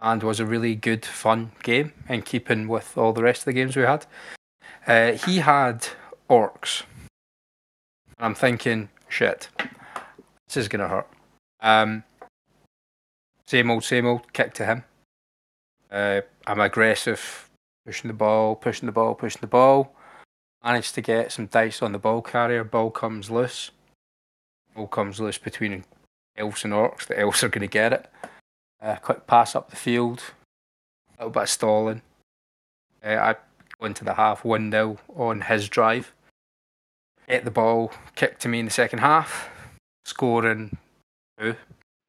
and 0.00 0.22
was 0.22 0.40
a 0.40 0.46
really 0.46 0.74
good, 0.74 1.04
fun 1.04 1.52
game 1.62 1.92
in 2.08 2.22
keeping 2.22 2.68
with 2.68 2.96
all 2.96 3.12
the 3.12 3.22
rest 3.22 3.40
of 3.40 3.44
the 3.46 3.52
games 3.52 3.76
we 3.76 3.82
had. 3.82 4.06
Uh, 4.86 5.12
he 5.12 5.38
had 5.38 5.88
orcs. 6.30 6.82
I'm 8.18 8.34
thinking, 8.34 8.88
shit, 9.08 9.48
this 10.46 10.56
is 10.56 10.68
going 10.68 10.80
to 10.80 10.88
hurt. 10.88 11.08
Um, 11.60 12.04
same 13.46 13.70
old, 13.70 13.84
same 13.84 14.06
old, 14.06 14.32
kick 14.32 14.54
to 14.54 14.66
him. 14.66 14.84
Uh, 15.90 16.20
I'm 16.46 16.60
aggressive, 16.60 17.48
pushing 17.84 18.08
the 18.08 18.14
ball, 18.14 18.54
pushing 18.54 18.86
the 18.86 18.92
ball, 18.92 19.14
pushing 19.14 19.40
the 19.40 19.46
ball. 19.46 19.94
Managed 20.64 20.94
to 20.94 21.00
get 21.00 21.32
some 21.32 21.46
dice 21.46 21.82
on 21.82 21.92
the 21.92 21.98
ball 21.98 22.22
carrier. 22.22 22.64
Ball 22.64 22.90
comes 22.90 23.30
loose. 23.30 23.70
Ball 24.76 24.86
comes 24.86 25.18
loose 25.18 25.38
between 25.38 25.84
elves 26.36 26.62
and 26.62 26.74
orcs. 26.74 27.06
The 27.06 27.18
elves 27.18 27.42
are 27.42 27.48
going 27.48 27.62
to 27.62 27.66
get 27.66 27.94
it. 27.94 28.10
Uh, 28.80 28.96
quick 28.96 29.26
pass 29.26 29.56
up 29.56 29.70
the 29.70 29.76
field. 29.76 30.22
A 31.18 31.22
little 31.22 31.32
bit 31.32 31.44
of 31.44 31.48
stalling. 31.48 32.02
Uh, 33.02 33.08
I 33.08 33.36
go 33.80 33.86
into 33.86 34.04
the 34.04 34.14
half 34.14 34.44
1 34.44 34.70
0 34.70 34.98
on 35.14 35.40
his 35.40 35.70
drive. 35.70 36.12
Hit 37.26 37.44
the 37.44 37.50
ball, 37.50 37.90
kick 38.14 38.38
to 38.40 38.48
me 38.48 38.60
in 38.60 38.66
the 38.66 38.70
second 38.70 38.98
half. 38.98 39.48
Scoring 40.04 40.76
two. 41.40 41.56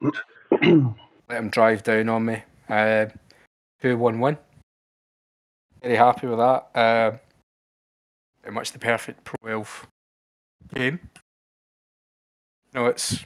Let 0.52 1.38
him 1.38 1.48
drive 1.48 1.82
down 1.82 2.10
on 2.10 2.26
me. 2.26 2.42
Uh, 2.68 3.06
2 3.80 3.96
1 3.96 4.20
1. 4.20 4.38
Very 5.82 5.96
happy 5.96 6.26
with 6.26 6.38
that. 6.38 6.68
Uh, 6.74 7.16
pretty 8.42 8.54
much 8.54 8.72
the 8.72 8.78
perfect 8.78 9.24
Pro 9.24 9.50
Elf 9.50 9.86
game. 10.74 11.00
No, 12.74 12.86
it's. 12.86 13.24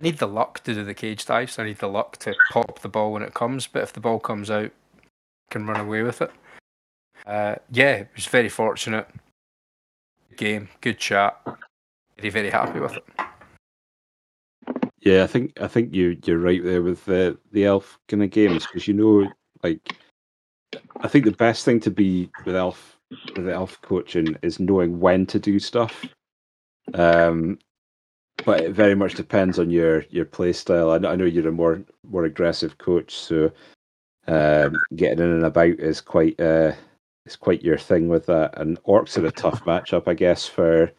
I 0.00 0.04
need 0.04 0.18
the 0.18 0.26
luck 0.26 0.64
to 0.64 0.74
do 0.74 0.84
the 0.84 0.94
cage 0.94 1.24
dives. 1.26 1.58
I 1.58 1.64
need 1.64 1.78
the 1.78 1.88
luck 1.88 2.16
to 2.18 2.34
pop 2.50 2.80
the 2.80 2.88
ball 2.88 3.12
when 3.12 3.22
it 3.22 3.34
comes, 3.34 3.66
but 3.66 3.82
if 3.82 3.92
the 3.92 4.00
ball 4.00 4.18
comes 4.18 4.50
out, 4.50 4.72
I 4.96 5.50
can 5.50 5.66
run 5.66 5.80
away 5.80 6.02
with 6.02 6.20
it. 6.22 6.30
Uh, 7.24 7.54
yeah, 7.70 7.92
it 7.92 8.08
was 8.14 8.26
very 8.26 8.48
fortunate. 8.48 9.08
game, 10.36 10.68
good 10.80 10.98
chat. 10.98 11.40
Very 12.16 12.30
very 12.30 12.50
happy 12.50 12.80
with 12.80 12.94
it. 12.96 13.04
Yeah, 15.00 15.24
I 15.24 15.26
think 15.26 15.60
I 15.60 15.66
think 15.68 15.94
you 15.94 16.16
you're 16.24 16.38
right 16.38 16.62
there 16.62 16.82
with 16.82 17.04
the 17.04 17.38
the 17.52 17.64
elf 17.64 17.98
kind 18.08 18.22
of 18.22 18.30
games 18.30 18.66
because 18.66 18.86
you 18.86 18.94
know 18.94 19.30
like 19.62 19.96
I 21.00 21.08
think 21.08 21.24
the 21.24 21.32
best 21.32 21.64
thing 21.64 21.80
to 21.80 21.90
be 21.90 22.30
with 22.44 22.56
elf 22.56 22.98
with 23.36 23.48
elf 23.48 23.80
coaching 23.82 24.36
is 24.42 24.60
knowing 24.60 25.00
when 25.00 25.26
to 25.26 25.38
do 25.38 25.58
stuff. 25.58 26.04
Um, 26.94 27.58
but 28.44 28.60
it 28.60 28.72
very 28.72 28.94
much 28.94 29.14
depends 29.14 29.58
on 29.58 29.70
your 29.70 30.04
your 30.10 30.24
play 30.24 30.52
style. 30.52 30.90
I 30.90 30.98
know, 30.98 31.10
I 31.10 31.16
know 31.16 31.24
you're 31.24 31.48
a 31.48 31.52
more 31.52 31.82
more 32.08 32.24
aggressive 32.24 32.78
coach, 32.78 33.14
so 33.14 33.50
um, 34.26 34.76
getting 34.96 35.18
in 35.18 35.30
and 35.30 35.44
about 35.44 35.78
is 35.78 36.00
quite 36.00 36.38
uh, 36.40 36.72
is 37.26 37.36
quite 37.36 37.62
your 37.62 37.78
thing 37.78 38.08
with 38.08 38.26
that. 38.26 38.58
And 38.58 38.82
orcs 38.84 39.18
are 39.18 39.26
a 39.26 39.32
tough 39.32 39.64
matchup, 39.66 40.08
I 40.08 40.14
guess, 40.14 40.46
for 40.46 40.90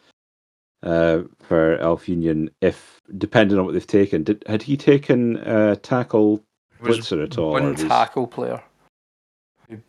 uh, 0.84 1.22
for 1.40 1.78
Elf 1.78 2.08
Union. 2.10 2.50
If 2.62 3.02
depending 3.18 3.58
on 3.58 3.66
what 3.66 3.74
they've 3.74 3.88
taken, 3.88 4.24
did 4.24 4.44
had 4.48 4.62
he 4.62 4.78
taken 4.78 5.38
uh, 5.38 5.76
tackle 5.76 6.44
blitzer 6.82 7.24
at 7.24 7.38
all? 7.38 7.52
One 7.52 7.76
tackle 7.76 8.28
player. 8.28 8.62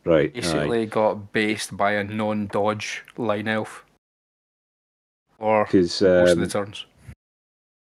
Right. 0.04 0.32
Basically 0.32 0.82
aye. 0.82 0.86
got 0.86 1.32
based 1.32 1.76
by 1.76 1.92
a 1.92 2.04
non-dodge 2.04 3.02
line 3.18 3.48
elf. 3.48 3.84
Or 5.38 5.64
Because 5.64 6.00
most 6.00 6.30
of 6.30 6.38
the 6.38 6.44
um, 6.44 6.48
turns. 6.48 6.86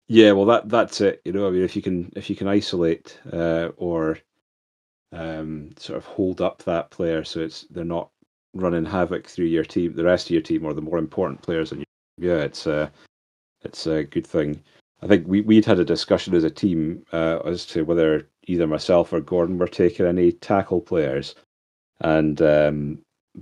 Yeah, 0.09 0.33
well, 0.33 0.47
that 0.47 0.69
that's 0.69 1.01
it. 1.01 1.21
You 1.25 1.33
know, 1.33 1.47
I 1.47 1.51
mean, 1.51 1.63
if 1.63 1.77
you 1.77 1.83
can 1.83 2.11
if 2.17 2.31
you 2.31 2.37
can 2.37 2.49
isolate 2.49 3.19
uh, 3.33 3.69
or 3.77 4.19
um, 5.13 5.71
sort 5.77 5.99
of 5.99 6.05
hold 6.07 6.41
up 6.41 6.63
that 6.65 6.91
player, 6.91 7.25
so 7.25 7.41
it's 7.41 7.67
they're 7.71 7.85
not 7.85 8.11
running 8.55 8.85
havoc 8.87 9.27
through 9.27 9.47
your 9.47 9.65
team, 9.65 9.95
the 9.95 10.05
rest 10.05 10.27
of 10.27 10.31
your 10.31 10.43
team, 10.43 10.65
or 10.65 10.73
the 10.73 10.81
more 10.81 10.99
important 10.99 11.43
players 11.43 11.73
in 11.73 11.79
your 11.79 11.87
yeah, 12.19 12.43
it's 12.43 12.67
a 12.67 12.91
it's 13.63 13.87
a 13.87 14.05
good 14.05 14.27
thing. 14.27 14.63
I 15.03 15.07
think 15.07 15.27
we 15.29 15.43
we'd 15.43 15.65
had 15.65 15.79
a 15.79 15.85
discussion 15.85 16.35
as 16.35 16.45
a 16.45 16.51
team 16.51 17.05
uh, 17.13 17.41
as 17.45 17.67
to 17.67 17.85
whether 17.85 18.29
either 18.47 18.67
myself 18.67 19.13
or 19.13 19.21
Gordon 19.21 19.59
were 19.59 19.69
taking 19.69 20.07
any 20.07 20.33
tackle 20.33 20.81
players, 20.81 21.35
and 22.01 22.41
um, 22.43 22.99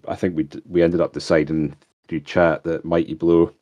I 0.08 0.16
think 0.16 0.36
we 0.36 0.48
we 0.66 0.82
ended 0.82 1.00
up 1.00 1.12
deciding 1.12 1.76
through 2.08 2.20
chat 2.20 2.64
that 2.64 2.84
Mighty 2.84 3.14
Blow 3.14 3.52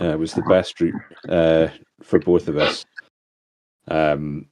uh, 0.00 0.16
was 0.18 0.34
the 0.34 0.42
best 0.42 0.80
route 0.80 0.94
uh, 1.28 1.68
for 2.02 2.18
both 2.18 2.48
of 2.48 2.56
us. 2.56 2.84
Um, 3.88 4.46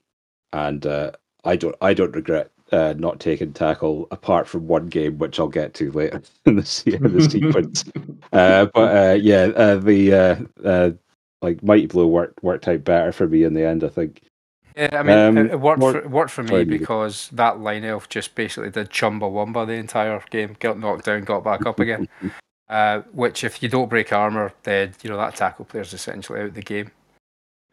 and 0.52 0.86
uh, 0.86 1.12
I 1.44 1.56
don't 1.56 1.74
I 1.80 1.92
don't 1.94 2.14
regret 2.16 2.50
uh, 2.72 2.94
not 2.96 3.20
taking 3.20 3.52
tackle 3.52 4.08
apart 4.10 4.48
from 4.48 4.66
one 4.66 4.86
game, 4.86 5.18
which 5.18 5.38
I'll 5.38 5.48
get 5.48 5.74
to 5.74 5.90
later 5.92 6.22
in 6.46 6.56
the, 6.56 6.64
se- 6.64 6.94
in 6.94 7.02
the 7.16 7.22
sequence. 7.28 7.84
Uh, 8.32 8.66
but 8.74 8.94
uh, 8.96 9.14
yeah, 9.14 9.44
uh, 9.56 9.76
the 9.76 10.12
uh, 10.12 10.36
uh, 10.66 10.90
like 11.42 11.62
Mighty 11.62 11.86
Blow 11.86 12.06
worked 12.08 12.42
worked 12.42 12.66
out 12.68 12.82
better 12.84 13.12
for 13.12 13.26
me 13.28 13.44
in 13.44 13.54
the 13.54 13.64
end. 13.64 13.84
I 13.84 13.88
think. 13.88 14.20
Yeah, 14.76 14.88
I 14.92 15.02
mean, 15.04 15.16
Um, 15.16 15.38
it, 15.38 15.52
it 15.52 15.60
worked. 15.60 15.78
more- 15.80 15.92
for, 16.02 16.08
worked 16.08 16.32
for 16.32 16.42
me 16.42 16.64
because 16.64 17.30
that 17.32 17.60
line 17.60 17.84
elf 17.84 18.08
just 18.08 18.34
basically 18.34 18.70
did 18.70 18.90
Chumbawamba 18.90 19.66
the 19.66 19.74
entire 19.74 20.20
game. 20.28 20.56
Got 20.58 20.78
knocked 20.80 21.04
down, 21.06 21.22
got 21.22 21.44
back 21.44 21.64
up 21.64 21.78
again. 21.80 22.08
Uh, 22.68 23.02
which, 23.12 23.44
if 23.44 23.62
you 23.62 23.68
don't 23.68 23.88
break 23.88 24.12
armor, 24.12 24.52
then 24.64 24.92
you 25.02 25.10
know 25.10 25.16
that 25.16 25.36
tackle 25.36 25.64
player's 25.64 25.92
essentially 25.92 26.40
out 26.40 26.46
of 26.46 26.54
the 26.54 26.62
game. 26.62 26.90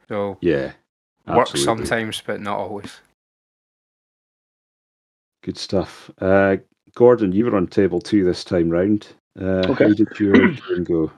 So 0.08 0.38
Yeah, 0.41 0.74
works 1.26 1.64
sometimes, 1.64 2.22
but 2.26 2.41
not 2.41 2.60
always. 2.60 3.00
Good 5.44 5.58
stuff. 5.58 6.12
Uh, 6.22 6.58
Gordon, 6.96 7.32
you 7.32 7.46
were 7.46 7.56
on 7.58 7.68
table 7.68 8.00
two 8.00 8.24
this 8.24 8.44
time 8.44 8.70
round. 8.70 9.08
Uh, 9.39 9.64
Okay. 9.70 9.86
How 9.86 9.94
did 9.94 10.20
your 10.20 10.34
game 10.70 10.84
go? 10.84 11.12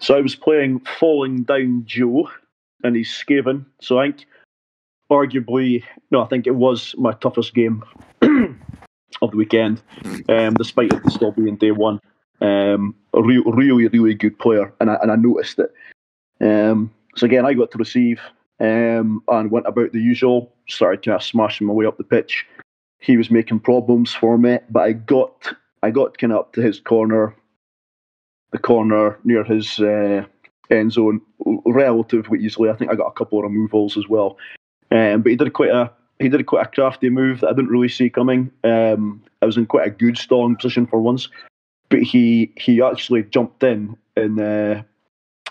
So 0.00 0.16
I 0.16 0.20
was 0.20 0.34
playing 0.34 0.80
Falling 0.98 1.44
Down 1.44 1.84
Joe 1.86 2.28
and 2.82 2.96
he's 2.96 3.10
Skaven. 3.10 3.64
So 3.80 3.98
I 3.98 4.06
think 4.06 4.26
arguably 5.10 5.84
no, 6.10 6.22
I 6.22 6.26
think 6.26 6.46
it 6.46 6.54
was 6.56 6.94
my 6.98 7.12
toughest 7.12 7.54
game 7.54 7.84
of 8.22 9.30
the 9.30 9.36
weekend. 9.36 9.82
Um, 10.28 10.54
despite 10.54 10.92
it 10.92 11.10
still 11.10 11.30
being 11.30 11.56
day 11.56 11.70
one. 11.70 12.00
Um, 12.40 12.94
a 13.14 13.22
real, 13.22 13.44
really, 13.44 13.86
really 13.86 14.14
good 14.14 14.38
player, 14.38 14.72
and 14.80 14.90
I 14.90 14.94
and 15.02 15.10
I 15.10 15.16
noticed 15.16 15.58
it. 15.58 15.72
Um, 16.40 16.92
so 17.16 17.26
again, 17.26 17.46
I 17.46 17.54
got 17.54 17.70
to 17.70 17.78
receive 17.78 18.20
um, 18.60 19.22
and 19.28 19.50
went 19.50 19.66
about 19.66 19.92
the 19.92 20.00
usual. 20.00 20.52
Started 20.68 21.04
kind 21.04 21.16
of 21.16 21.22
smashing 21.22 21.66
my 21.66 21.72
way 21.72 21.86
up 21.86 21.96
the 21.96 22.04
pitch. 22.04 22.46
He 22.98 23.16
was 23.16 23.30
making 23.30 23.60
problems 23.60 24.12
for 24.12 24.36
me, 24.36 24.58
but 24.70 24.80
I 24.80 24.92
got 24.92 25.54
I 25.82 25.90
got 25.90 26.18
kind 26.18 26.32
of 26.32 26.40
up 26.40 26.52
to 26.54 26.62
his 26.62 26.80
corner, 26.80 27.34
the 28.52 28.58
corner 28.58 29.18
near 29.24 29.44
his 29.44 29.78
uh, 29.78 30.24
end 30.70 30.92
zone 30.92 31.20
relatively 31.64 32.40
easily. 32.40 32.70
I 32.70 32.74
think 32.74 32.90
I 32.90 32.94
got 32.94 33.08
a 33.08 33.12
couple 33.12 33.38
of 33.38 33.44
removals 33.44 33.96
as 33.96 34.08
well. 34.08 34.36
Um, 34.90 35.22
but 35.22 35.30
he 35.30 35.36
did 35.36 35.52
quite 35.52 35.70
a 35.70 35.90
he 36.18 36.28
did 36.28 36.46
quite 36.46 36.66
a 36.66 36.70
crafty 36.70 37.10
move 37.10 37.40
that 37.40 37.48
I 37.48 37.52
didn't 37.52 37.70
really 37.70 37.88
see 37.88 38.08
coming. 38.08 38.50
Um, 38.64 39.22
I 39.42 39.46
was 39.46 39.56
in 39.56 39.66
quite 39.66 39.86
a 39.86 39.90
good 39.90 40.16
stalling 40.16 40.56
position 40.56 40.86
for 40.86 41.00
once, 41.00 41.28
but 41.88 42.02
he 42.02 42.52
he 42.56 42.82
actually 42.82 43.24
jumped 43.24 43.62
in 43.62 43.96
and 44.16 44.40
uh, 44.40 44.82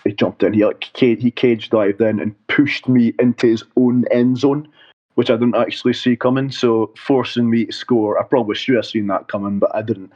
he 0.04 0.12
jumped 0.12 0.42
in. 0.42 0.52
He 0.52 0.64
like 0.64 0.84
he 0.94 1.30
cage 1.30 1.70
dived 1.70 2.00
in 2.00 2.20
and 2.20 2.34
pushed 2.48 2.88
me 2.88 3.14
into 3.18 3.46
his 3.46 3.64
own 3.76 4.04
end 4.10 4.38
zone, 4.38 4.68
which 5.14 5.30
I 5.30 5.34
didn't 5.34 5.56
actually 5.56 5.94
see 5.94 6.16
coming. 6.16 6.50
So 6.50 6.92
forcing 6.96 7.50
me 7.50 7.66
to 7.66 7.72
score. 7.72 8.18
I 8.18 8.22
probably 8.22 8.56
should 8.56 8.76
have 8.76 8.86
seen 8.86 9.06
that 9.08 9.28
coming, 9.28 9.58
but 9.58 9.74
I 9.74 9.82
didn't. 9.82 10.12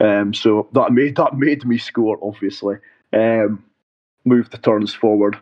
Um, 0.00 0.34
so 0.34 0.68
that 0.72 0.92
made 0.92 1.16
that 1.16 1.36
made 1.36 1.64
me 1.64 1.78
score. 1.78 2.18
Obviously, 2.22 2.76
um, 3.12 3.64
moved 4.24 4.52
the 4.52 4.58
turns 4.58 4.94
forward 4.94 5.38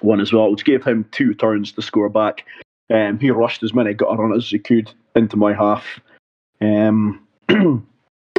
one 0.00 0.20
as 0.20 0.32
well, 0.32 0.50
which 0.50 0.64
gave 0.64 0.84
him 0.84 1.06
two 1.12 1.34
turns 1.34 1.72
to 1.72 1.82
score 1.82 2.08
back. 2.08 2.44
Um, 2.90 3.18
he 3.18 3.30
rushed 3.30 3.62
as 3.62 3.74
many 3.74 3.94
gutter 3.94 4.20
runners 4.20 4.44
as 4.44 4.50
he 4.50 4.58
could 4.58 4.90
into 5.14 5.36
my 5.36 5.52
half. 5.52 6.00
Um, 6.60 7.26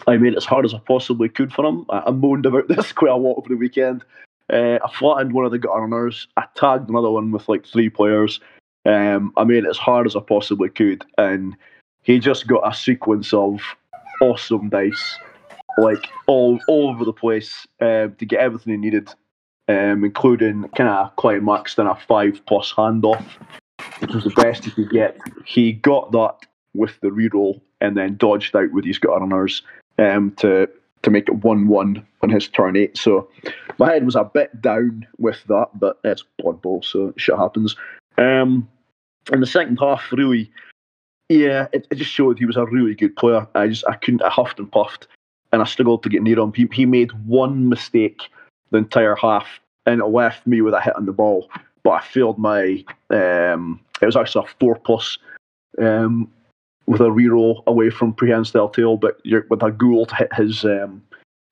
I 0.07 0.17
made 0.17 0.33
it 0.33 0.37
as 0.37 0.45
hard 0.45 0.65
as 0.65 0.73
I 0.73 0.79
possibly 0.79 1.29
could 1.29 1.53
for 1.53 1.65
him. 1.65 1.85
I, 1.89 2.03
I 2.07 2.11
moaned 2.11 2.45
about 2.45 2.67
this 2.69 2.91
quite 2.91 3.11
a 3.11 3.15
lot 3.15 3.37
over 3.37 3.49
the 3.49 3.55
weekend. 3.55 4.03
Uh, 4.51 4.77
I 4.83 4.91
flattened 4.93 5.33
one 5.33 5.45
of 5.45 5.51
the 5.51 5.59
runners. 5.59 6.27
I 6.37 6.45
tagged 6.55 6.89
another 6.89 7.09
one 7.09 7.31
with 7.31 7.49
like 7.49 7.65
three 7.65 7.89
players. 7.89 8.39
Um, 8.85 9.33
I 9.35 9.43
made 9.43 9.63
it 9.63 9.69
as 9.69 9.77
hard 9.77 10.05
as 10.05 10.15
I 10.15 10.19
possibly 10.19 10.69
could, 10.69 11.03
and 11.17 11.55
he 12.03 12.19
just 12.19 12.45
got 12.45 12.71
a 12.71 12.75
sequence 12.75 13.33
of 13.33 13.59
awesome 14.21 14.69
dice, 14.69 15.17
like 15.79 16.05
all 16.27 16.59
all 16.67 16.89
over 16.89 17.03
the 17.03 17.11
place, 17.11 17.65
um, 17.81 18.13
to 18.19 18.25
get 18.27 18.41
everything 18.41 18.73
he 18.73 18.77
needed 18.77 19.09
um, 19.67 20.03
including 20.03 20.67
kind 20.69 20.89
of 20.89 21.15
climaxed 21.15 21.79
in 21.79 21.87
a 21.87 21.95
five 21.95 22.41
plus 22.45 22.73
handoff, 22.73 23.25
which 23.99 24.13
was 24.13 24.23
the 24.23 24.29
best 24.31 24.65
he 24.65 24.71
could 24.71 24.89
get. 24.89 25.17
He 25.45 25.73
got 25.73 26.11
that 26.11 26.35
with 26.73 26.99
the 27.01 27.07
reroll 27.07 27.61
and 27.81 27.95
then 27.97 28.17
dodged 28.17 28.55
out 28.55 28.71
with 28.71 28.85
his 28.85 28.99
gut 28.99 29.19
runners 29.19 29.63
um, 29.97 30.31
to 30.37 30.67
to 31.01 31.11
make 31.11 31.27
it 31.27 31.43
one 31.43 31.67
one 31.67 32.05
on 32.21 32.29
his 32.29 32.47
turn 32.47 32.75
eight. 32.75 32.97
So 32.97 33.29
my 33.77 33.93
head 33.93 34.05
was 34.05 34.15
a 34.15 34.23
bit 34.23 34.61
down 34.61 35.05
with 35.17 35.43
that, 35.47 35.69
but 35.75 35.99
it's 36.03 36.23
Blood 36.39 36.61
Bowl, 36.61 36.81
so 36.81 37.13
shit 37.17 37.37
happens. 37.37 37.75
Um, 38.17 38.67
in 39.31 39.39
the 39.39 39.45
second 39.45 39.77
half, 39.77 40.11
really, 40.11 40.51
yeah, 41.29 41.67
it, 41.73 41.87
it 41.91 41.95
just 41.95 42.11
showed 42.11 42.37
he 42.37 42.45
was 42.45 42.57
a 42.57 42.65
really 42.65 42.95
good 42.95 43.15
player. 43.15 43.47
I 43.55 43.67
just 43.67 43.85
I 43.87 43.95
couldn't, 43.95 44.23
I 44.23 44.29
huffed 44.29 44.59
and 44.59 44.71
puffed, 44.71 45.07
and 45.51 45.61
I 45.61 45.65
struggled 45.65 46.03
to 46.03 46.09
get 46.09 46.23
near 46.23 46.39
him. 46.39 46.53
He, 46.53 46.67
he 46.71 46.85
made 46.85 47.11
one 47.27 47.69
mistake 47.69 48.21
the 48.71 48.77
entire 48.77 49.15
half, 49.15 49.47
and 49.85 50.01
it 50.01 50.05
left 50.05 50.45
me 50.47 50.61
with 50.61 50.73
a 50.73 50.81
hit 50.81 50.95
on 50.95 51.05
the 51.05 51.13
ball. 51.13 51.49
But 51.83 51.91
I 51.91 52.01
failed 52.01 52.37
my. 52.37 52.83
Um, 53.09 53.79
it 54.01 54.05
was 54.05 54.15
actually 54.15 54.45
a 54.45 54.53
four 54.59 54.75
plus 54.75 55.17
um, 55.79 56.31
with 56.87 57.01
a 57.01 57.05
reroll 57.05 57.65
away 57.65 57.89
from 57.89 58.13
prehensile 58.13 58.69
tail, 58.69 58.97
but 58.97 59.19
you're, 59.23 59.45
with 59.49 59.63
a 59.63 59.71
ghoul 59.71 60.05
to 60.05 60.15
hit 60.15 60.33
his 60.33 60.63
um, 60.63 61.01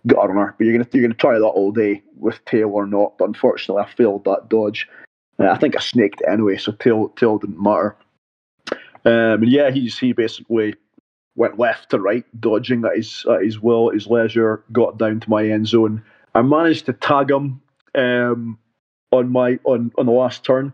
gut 0.07 0.29
runner. 0.29 0.55
But 0.57 0.65
you're 0.65 0.73
gonna 0.73 0.89
you're 0.91 1.03
gonna 1.03 1.13
try 1.15 1.37
that 1.37 1.45
all 1.45 1.71
day 1.71 2.03
with 2.17 2.43
tail 2.45 2.69
or 2.69 2.85
not. 2.85 3.17
But 3.17 3.29
unfortunately, 3.29 3.83
I 3.83 3.89
failed 3.89 4.25
that 4.25 4.49
dodge. 4.49 4.87
Uh, 5.39 5.49
I 5.49 5.57
think 5.57 5.75
I 5.75 5.79
snaked 5.79 6.21
it 6.21 6.29
anyway, 6.29 6.57
so 6.57 6.71
tail 6.73 7.09
tail 7.09 7.39
didn't 7.39 7.61
matter. 7.61 7.95
Um, 9.05 9.43
and 9.43 9.51
yeah, 9.51 9.71
he's 9.71 9.97
he 9.97 10.13
basically 10.13 10.75
went 11.35 11.57
left 11.57 11.89
to 11.89 11.99
right, 11.99 12.25
dodging 12.39 12.85
at 12.85 12.95
his 12.95 13.25
at 13.29 13.43
his 13.43 13.59
will, 13.59 13.89
at 13.89 13.95
his 13.95 14.07
leisure. 14.07 14.63
Got 14.71 14.97
down 14.97 15.19
to 15.19 15.29
my 15.29 15.47
end 15.47 15.67
zone. 15.67 16.03
I 16.35 16.41
managed 16.41 16.85
to 16.87 16.93
tag 16.93 17.29
him 17.29 17.61
um, 17.95 18.57
on 19.11 19.29
my 19.29 19.59
on 19.63 19.91
on 19.97 20.05
the 20.05 20.11
last 20.11 20.43
turn, 20.43 20.73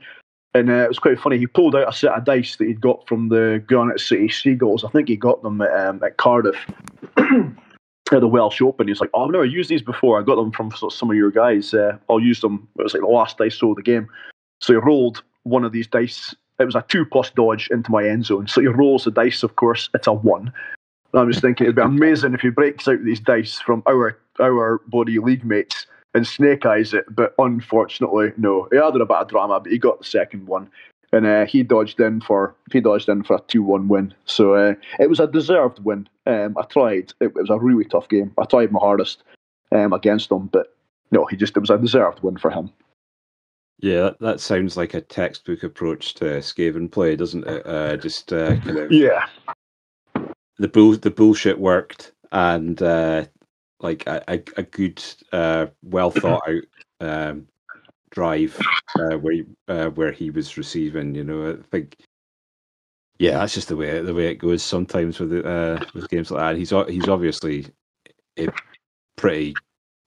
and 0.54 0.70
uh, 0.70 0.84
it 0.84 0.88
was 0.88 1.00
quite 1.00 1.20
funny. 1.20 1.38
He 1.38 1.47
pulled 1.47 1.76
out 1.76 1.89
a 1.89 1.93
set 1.93 2.14
of 2.14 2.26
dice 2.26 2.56
that 2.56 2.68
he'd 2.68 2.82
got 2.82 3.08
from 3.08 3.30
the 3.30 3.64
Granite 3.68 4.00
City 4.00 4.30
Seagulls. 4.30 4.84
I 4.84 4.89
think 4.89 5.08
he 5.08 5.16
got 5.16 5.43
them 5.43 5.62
at, 5.62 5.72
um, 5.72 6.04
at 6.04 6.18
Cardiff. 6.18 6.58
At 8.12 8.22
the 8.22 8.28
Welsh 8.28 8.60
Open, 8.60 8.88
he's 8.88 9.00
like, 9.00 9.12
"Oh, 9.14 9.26
I've 9.26 9.32
never 9.32 9.45
used 9.45 9.70
these 9.70 9.84
before. 9.84 10.20
I 10.20 10.24
got 10.24 10.38
them 10.38 10.52
from 10.52 10.72
of 10.82 10.91
some 10.91 11.12
of 11.12 11.16
your 11.16 11.30
guys. 11.30 11.76
Uh, 11.76 11.95
I'll 12.10 12.20
use 12.20 12.41
them." 12.41 12.68
It 12.80 12.82
was 12.82 12.95
like 12.95 13.04
the 13.04 13.08
last 13.08 13.38
dice 13.38 13.60
sold 13.60 13.78
the 13.78 13.84
game, 13.84 14.08
so 14.62 14.74
he 14.74 14.80
rolled 14.80 15.22
one 15.43 15.64
of 15.64 15.74
these 15.74 15.86
dice. 15.86 16.34
It 16.58 16.66
was 16.66 16.74
a 16.74 16.84
two 16.88 17.06
plus 17.06 17.30
dodge 17.30 17.68
into 17.70 17.91
my 17.91 18.04
end 18.04 18.26
zone. 18.26 18.47
So 18.47 18.62
he 18.62 18.68
rolls 18.68 19.04
the 19.04 19.12
dice. 19.12 19.43
Of 19.43 19.58
course, 19.58 19.91
it's 19.93 20.08
a 20.08 20.14
one. 20.14 20.52
And 21.14 21.22
I'm 21.22 21.30
just 21.30 21.43
thinking 21.43 21.66
it'd 21.66 21.76
be 21.76 21.84
amazing 21.84 22.34
if 22.34 22.41
he 22.41 22.50
breaks 22.50 22.88
out 22.88 23.04
these 23.04 23.20
dice 23.20 23.60
from 23.60 23.84
our 23.88 24.18
our 24.39 24.82
body 24.88 25.20
league 25.20 25.45
mates 25.45 25.86
and 26.14 26.26
Snake 26.26 26.66
Eyes 26.66 26.93
it, 26.93 27.05
but 27.10 27.34
unfortunately, 27.38 28.32
no. 28.38 28.68
He 28.72 28.78
had 28.78 28.95
a 28.95 29.05
bit 29.05 29.10
of 29.12 29.28
drama, 29.28 29.60
but 29.60 29.72
he 29.72 29.78
got 29.78 29.99
the 29.99 30.05
second 30.05 30.47
one, 30.47 30.70
and 31.12 31.26
uh, 31.26 31.45
he 31.45 31.64
dodged 31.64 31.99
in 31.99 32.22
for 32.22 32.55
he 32.72 32.80
dodged 32.80 33.10
in 33.10 33.24
for 33.24 33.36
a 33.36 33.41
two-one 33.47 33.88
win. 33.88 34.14
So 34.26 34.55
uh, 34.55 34.74
it 34.99 35.10
was 35.10 35.20
a 35.20 35.28
deserved 35.28 35.80
win. 35.84 36.07
Um, 36.26 36.57
I 36.57 36.64
tried. 36.64 37.14
It, 37.20 37.28
it, 37.28 37.36
was 37.36 37.49
a 37.49 37.60
really 37.60 37.86
tough 37.86 38.10
game. 38.10 38.32
I 38.38 38.45
tried 38.45 38.72
my 38.72 38.80
hardest 38.80 39.24
um, 39.72 39.93
against 39.93 40.32
him, 40.32 40.47
but 40.47 40.76
no, 41.12 41.26
he 41.26 41.36
just 41.36 41.55
it 41.55 41.60
was 41.60 41.70
a 41.70 41.78
deserved 41.78 42.22
win 42.22 42.38
for 42.38 42.51
him. 42.51 42.72
Yeah, 43.82 44.01
that, 44.01 44.20
that 44.20 44.39
sounds 44.41 44.76
like 44.76 44.93
a 44.93 45.01
textbook 45.01 45.64
approach 45.64 46.14
to 46.16 46.26
Skaven 46.26 46.91
play, 46.91 47.16
doesn't 47.16 47.47
it? 47.47 47.66
Uh, 47.66 47.95
just 47.95 48.34
uh, 48.34 48.57
kind 48.57 48.78
of 48.78 48.91
yeah. 48.91 49.28
The 50.57 50.68
bull 50.68 50.97
the 50.97 51.12
bullshit 51.12 51.60
worked, 51.60 52.12
and 52.32 52.82
uh, 52.82 53.26
like 53.80 54.06
a, 54.08 54.24
a, 54.28 54.44
a 54.58 54.64
good, 54.64 55.04
uh, 55.32 55.68
well 55.84 56.12
thought 56.12 56.44
out 56.48 56.64
um, 57.02 57.48
drive 58.12 58.60
uh, 59.00 59.18
where 59.18 59.34
he, 59.34 59.44
uh, 59.68 59.90
where 59.90 60.12
he 60.12 60.30
was 60.30 60.58
receiving. 60.58 61.16
You 61.16 61.24
know, 61.24 61.52
I 61.52 61.56
think. 61.72 61.98
Yeah, 63.20 63.40
that's 63.40 63.54
just 63.54 63.68
the 63.68 63.76
way 63.76 64.02
the 64.02 64.14
way 64.14 64.28
it 64.28 64.36
goes 64.36 64.64
sometimes 64.64 65.20
with 65.20 65.46
uh, 65.46 65.84
with 65.94 66.10
games 66.10 66.32
like 66.32 66.40
that. 66.40 66.58
He's 66.58 66.70
he's 66.88 67.10
obviously 67.10 67.68
a 68.38 68.48
pretty 69.18 69.54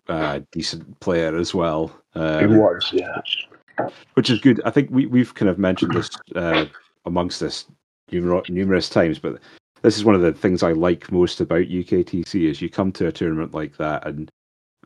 uh, 0.09 0.41
decent 0.51 0.99
player 1.01 1.37
as 1.37 1.55
well. 1.55 1.95
Um, 2.15 2.41
he 2.41 2.47
was, 2.59 2.91
yeah. 2.93 3.21
Which 4.15 4.31
is 4.31 4.41
good. 4.41 4.63
I 4.65 4.71
think 4.71 4.91
we 4.91 5.07
we've 5.07 5.35
kind 5.35 5.51
of 5.51 5.59
mentioned 5.59 5.93
this 5.93 6.11
uh, 6.35 6.67
amongst 7.05 7.43
us 7.43 7.67
numerous 8.11 8.89
times, 8.89 9.19
but 9.19 9.41
this 9.83 9.97
is 9.97 10.05
one 10.05 10.15
of 10.15 10.23
the 10.23 10.33
things 10.33 10.63
I 10.63 10.73
like 10.73 11.13
most 11.13 11.41
about 11.41 11.67
UKTC 11.67 12.49
is 12.49 12.63
you 12.63 12.71
come 12.71 12.93
to 12.93 13.09
a 13.09 13.13
tournament 13.13 13.53
like 13.53 13.77
that 13.77 14.07
and 14.07 14.31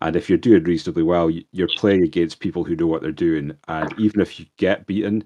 and 0.02 0.14
if 0.14 0.28
you're 0.28 0.38
doing 0.38 0.64
reasonably 0.64 1.02
well, 1.02 1.30
you're 1.30 1.68
playing 1.76 2.02
against 2.02 2.40
people 2.40 2.64
who 2.64 2.76
know 2.76 2.86
what 2.86 3.00
they're 3.00 3.12
doing, 3.12 3.56
and 3.68 3.94
even 3.98 4.20
if 4.20 4.38
you 4.38 4.46
get 4.58 4.86
beaten, 4.86 5.24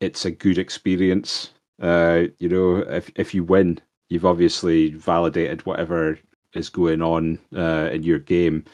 it's 0.00 0.24
a 0.24 0.30
good 0.30 0.58
experience. 0.58 1.50
Uh, 1.80 2.24
you 2.38 2.48
know, 2.48 2.76
if 2.76 3.10
if 3.16 3.34
you 3.34 3.42
win, 3.42 3.80
you've 4.10 4.26
obviously 4.26 4.90
validated 4.90 5.64
whatever 5.64 6.18
is 6.52 6.68
going 6.68 7.00
on 7.00 7.38
uh, 7.56 7.88
in 7.92 8.02
your 8.02 8.18
game 8.18 8.64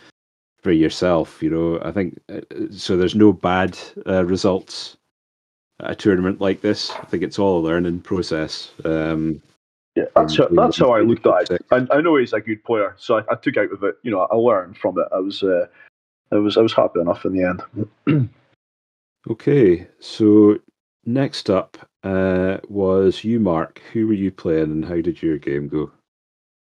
for 0.62 0.72
yourself. 0.72 1.40
You 1.42 1.50
know, 1.50 1.80
I 1.82 1.92
think 1.92 2.18
uh, 2.28 2.40
so. 2.72 2.96
There's 2.96 3.14
no 3.14 3.32
bad 3.32 3.78
uh, 4.06 4.24
results 4.24 4.96
at 5.80 5.92
a 5.92 5.94
tournament 5.94 6.40
like 6.40 6.60
this. 6.60 6.90
I 6.90 7.04
think 7.04 7.22
it's 7.22 7.38
all 7.38 7.60
a 7.60 7.66
learning 7.66 8.00
process. 8.00 8.72
Um, 8.84 9.40
yeah, 9.96 10.04
that's 10.14 10.36
how, 10.36 10.48
that's 10.50 10.78
how 10.78 10.90
I 10.92 11.00
looked 11.00 11.26
at 11.26 11.50
it. 11.50 11.64
I, 11.72 11.86
I 11.90 12.00
know 12.02 12.16
he's 12.16 12.34
a 12.34 12.40
good 12.40 12.62
player, 12.64 12.94
so 12.98 13.18
I, 13.18 13.22
I, 13.30 13.34
took 13.34 13.56
out 13.56 13.72
of 13.72 13.82
it. 13.82 13.96
You 14.02 14.10
know, 14.10 14.20
I 14.30 14.36
learned 14.36 14.76
from 14.76 14.98
it. 14.98 15.06
I 15.10 15.18
was, 15.18 15.42
uh, 15.42 15.66
I 16.30 16.36
was, 16.36 16.58
I 16.58 16.60
was 16.60 16.74
happy 16.74 17.00
enough 17.00 17.24
in 17.24 17.32
the 17.32 17.56
end. 18.06 18.30
okay, 19.30 19.88
so 19.98 20.58
next 21.06 21.48
up 21.48 21.78
uh, 22.04 22.58
was 22.68 23.24
you, 23.24 23.40
Mark. 23.40 23.80
Who 23.94 24.06
were 24.06 24.12
you 24.12 24.30
playing, 24.30 24.70
and 24.70 24.84
how 24.84 25.00
did 25.00 25.22
your 25.22 25.38
game 25.38 25.66
go? 25.66 25.90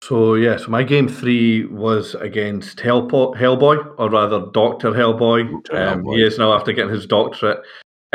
So 0.02 0.34
yeah, 0.34 0.56
so 0.56 0.68
my 0.68 0.82
game 0.82 1.06
three 1.06 1.66
was 1.66 2.14
against 2.14 2.78
Hellpo- 2.78 3.36
Hellboy, 3.36 3.94
or 3.98 4.08
rather 4.08 4.46
Doctor 4.52 4.92
Hellboy. 4.92 5.50
Um, 5.74 6.02
Hellboy. 6.02 6.16
He 6.16 6.22
is 6.22 6.38
now 6.38 6.54
after 6.54 6.72
getting 6.72 6.94
his 6.94 7.06
doctorate 7.06 7.60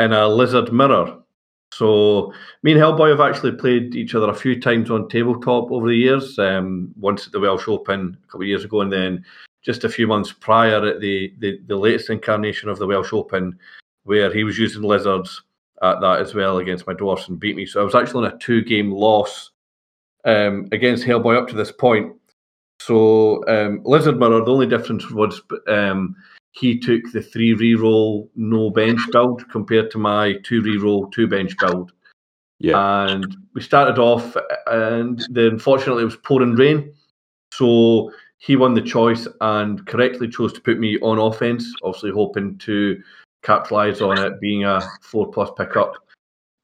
in 0.00 0.12
a 0.12 0.26
lizard 0.26 0.72
mirror. 0.72 1.18
So 1.76 2.32
me 2.62 2.72
and 2.72 2.80
Hellboy 2.80 3.10
have 3.10 3.20
actually 3.20 3.52
played 3.52 3.96
each 3.96 4.14
other 4.14 4.30
a 4.30 4.34
few 4.34 4.60
times 4.60 4.90
on 4.90 5.08
tabletop 5.08 5.72
over 5.72 5.88
the 5.88 5.96
years. 5.96 6.38
Um, 6.38 6.92
once 6.96 7.26
at 7.26 7.32
the 7.32 7.40
Welsh 7.40 7.66
Open 7.66 8.16
a 8.22 8.26
couple 8.26 8.42
of 8.42 8.48
years 8.48 8.64
ago, 8.64 8.82
and 8.82 8.92
then 8.92 9.24
just 9.62 9.82
a 9.82 9.88
few 9.88 10.06
months 10.06 10.32
prior 10.32 10.86
at 10.86 11.00
the, 11.00 11.34
the, 11.38 11.58
the 11.66 11.76
latest 11.76 12.10
incarnation 12.10 12.68
of 12.68 12.78
the 12.78 12.86
Welsh 12.86 13.12
Open, 13.12 13.58
where 14.04 14.32
he 14.32 14.44
was 14.44 14.56
using 14.56 14.82
lizards 14.82 15.42
at 15.82 16.00
that 16.00 16.20
as 16.20 16.32
well 16.32 16.58
against 16.58 16.86
my 16.86 16.92
dwarfs 16.92 17.28
and 17.28 17.40
beat 17.40 17.56
me. 17.56 17.66
So 17.66 17.80
I 17.80 17.84
was 17.84 17.94
actually 17.96 18.26
on 18.26 18.32
a 18.32 18.38
two 18.38 18.62
game 18.62 18.92
loss 18.92 19.50
um, 20.24 20.68
against 20.70 21.04
Hellboy 21.04 21.36
up 21.36 21.48
to 21.48 21.56
this 21.56 21.72
point. 21.72 22.12
So 22.78 23.46
um, 23.48 23.80
Lizard 23.84 24.18
Mirror, 24.18 24.44
the 24.44 24.52
only 24.52 24.66
difference 24.66 25.10
was 25.10 25.42
um, 25.66 26.14
he 26.54 26.78
took 26.78 27.02
the 27.12 27.20
three 27.20 27.54
reroll 27.54 28.28
no 28.36 28.70
bench 28.70 29.00
build 29.10 29.48
compared 29.50 29.90
to 29.90 29.98
my 29.98 30.34
two 30.44 30.62
reroll 30.62 31.12
two 31.12 31.26
bench 31.26 31.56
build. 31.58 31.92
Yeah. 32.60 33.06
And 33.08 33.36
we 33.54 33.60
started 33.60 33.98
off, 33.98 34.36
and 34.68 35.24
then 35.30 35.46
unfortunately 35.46 36.02
it 36.02 36.06
was 36.06 36.16
pouring 36.16 36.54
rain, 36.54 36.94
so 37.52 38.12
he 38.38 38.56
won 38.56 38.74
the 38.74 38.82
choice 38.82 39.26
and 39.40 39.84
correctly 39.86 40.28
chose 40.28 40.52
to 40.52 40.60
put 40.60 40.78
me 40.78 40.98
on 41.00 41.18
offense. 41.18 41.72
Obviously 41.82 42.12
hoping 42.12 42.56
to 42.58 43.02
capitalize 43.42 44.00
on 44.00 44.18
it 44.18 44.40
being 44.40 44.64
a 44.64 44.80
four 45.02 45.30
plus 45.30 45.50
pickup. 45.56 45.94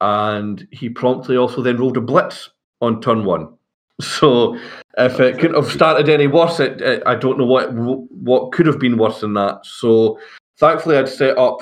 And 0.01 0.67
he 0.71 0.89
promptly 0.89 1.37
also 1.37 1.63
then 1.63 1.79
rolled 1.79 1.97
a 1.97 2.01
blitz 2.01 2.51
on 2.81 3.03
turn 3.03 3.25
one. 3.25 3.55
So 4.01 4.59
if 4.99 5.21
it 5.21 5.39
couldn't 5.39 5.63
have 5.63 5.73
started 5.73 6.09
any 6.09 6.27
worse, 6.27 6.61
it, 6.61 6.81
it, 6.81 7.03
I 7.07 7.15
don't 7.15 7.39
know 7.39 7.47
what 7.47 7.73
what 7.73 8.53
could 8.53 8.67
have 8.67 8.79
been 8.79 8.99
worse 8.99 9.21
than 9.21 9.35
that. 9.35 9.65
So 9.65 10.19
thankfully, 10.59 10.97
I'd 10.97 11.09
set 11.09 11.39
up 11.39 11.61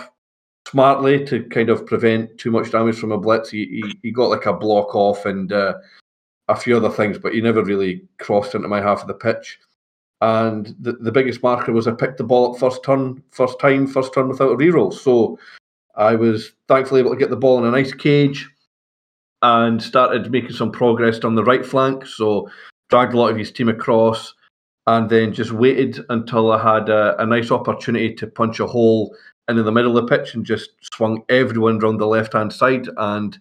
smartly 0.67 1.25
to 1.25 1.45
kind 1.45 1.71
of 1.71 1.87
prevent 1.87 2.37
too 2.39 2.51
much 2.51 2.71
damage 2.71 2.99
from 2.99 3.13
a 3.13 3.19
blitz. 3.19 3.51
He, 3.51 3.65
he, 3.67 3.99
he 4.03 4.11
got 4.11 4.29
like 4.31 4.47
a 4.47 4.53
block 4.53 4.95
off 4.95 5.25
and 5.25 5.53
uh, 5.53 5.75
a 6.49 6.57
few 6.57 6.77
other 6.77 6.91
things, 6.91 7.19
but 7.19 7.33
he 7.33 7.41
never 7.41 7.65
really 7.65 8.03
crossed 8.19 8.55
into 8.55 8.69
my 8.69 8.81
half 8.81 9.01
of 9.01 9.09
the 9.09 9.15
pitch. 9.15 9.59
And 10.21 10.75
the, 10.81 10.93
the 10.93 11.13
biggest 11.13 11.43
marker 11.43 11.73
was 11.73 11.87
I 11.87 11.93
picked 11.93 12.19
the 12.19 12.25
ball 12.25 12.53
up 12.53 12.61
first 12.61 12.83
turn, 12.85 13.23
first 13.31 13.59
time, 13.61 13.87
first 13.87 14.13
turn 14.13 14.29
without 14.29 14.53
a 14.53 14.57
reroll. 14.57 14.93
So 14.93 15.39
I 15.95 16.15
was 16.15 16.53
thankfully 16.67 17.01
able 17.01 17.13
to 17.13 17.17
get 17.17 17.31
the 17.31 17.37
ball 17.37 17.59
in 17.59 17.65
a 17.65 17.71
nice 17.71 17.95
cage 17.95 18.51
and 19.43 19.83
started 19.83 20.31
making 20.31 20.53
some 20.53 20.73
progress 20.73 21.21
on 21.21 21.35
the 21.35 21.45
right 21.45 21.65
flank. 21.65 22.07
So 22.07 22.51
dragged 22.91 23.15
a 23.15 23.19
lot 23.19 23.31
of 23.31 23.37
his 23.37 23.53
team 23.53 23.69
across 23.69 24.35
and 24.87 25.11
then 25.11 25.33
just 25.33 25.53
waited 25.53 26.01
until 26.09 26.51
I 26.53 26.77
had 26.77 26.89
a, 26.89 27.21
a 27.21 27.27
nice 27.27 27.51
opportunity 27.51 28.15
to 28.15 28.27
punch 28.27 28.59
a 28.59 28.67
hole 28.67 29.15
in 29.49 29.57
the 29.57 29.73
middle 29.73 29.97
of 29.97 30.07
the 30.07 30.17
pitch 30.17 30.35
and 30.35 30.45
just 30.45 30.71
swung 30.95 31.23
everyone 31.29 31.83
around 31.83 31.99
the 31.99 32.07
left 32.07 32.33
hand 32.33 32.53
side 32.53 32.89
and 32.97 33.39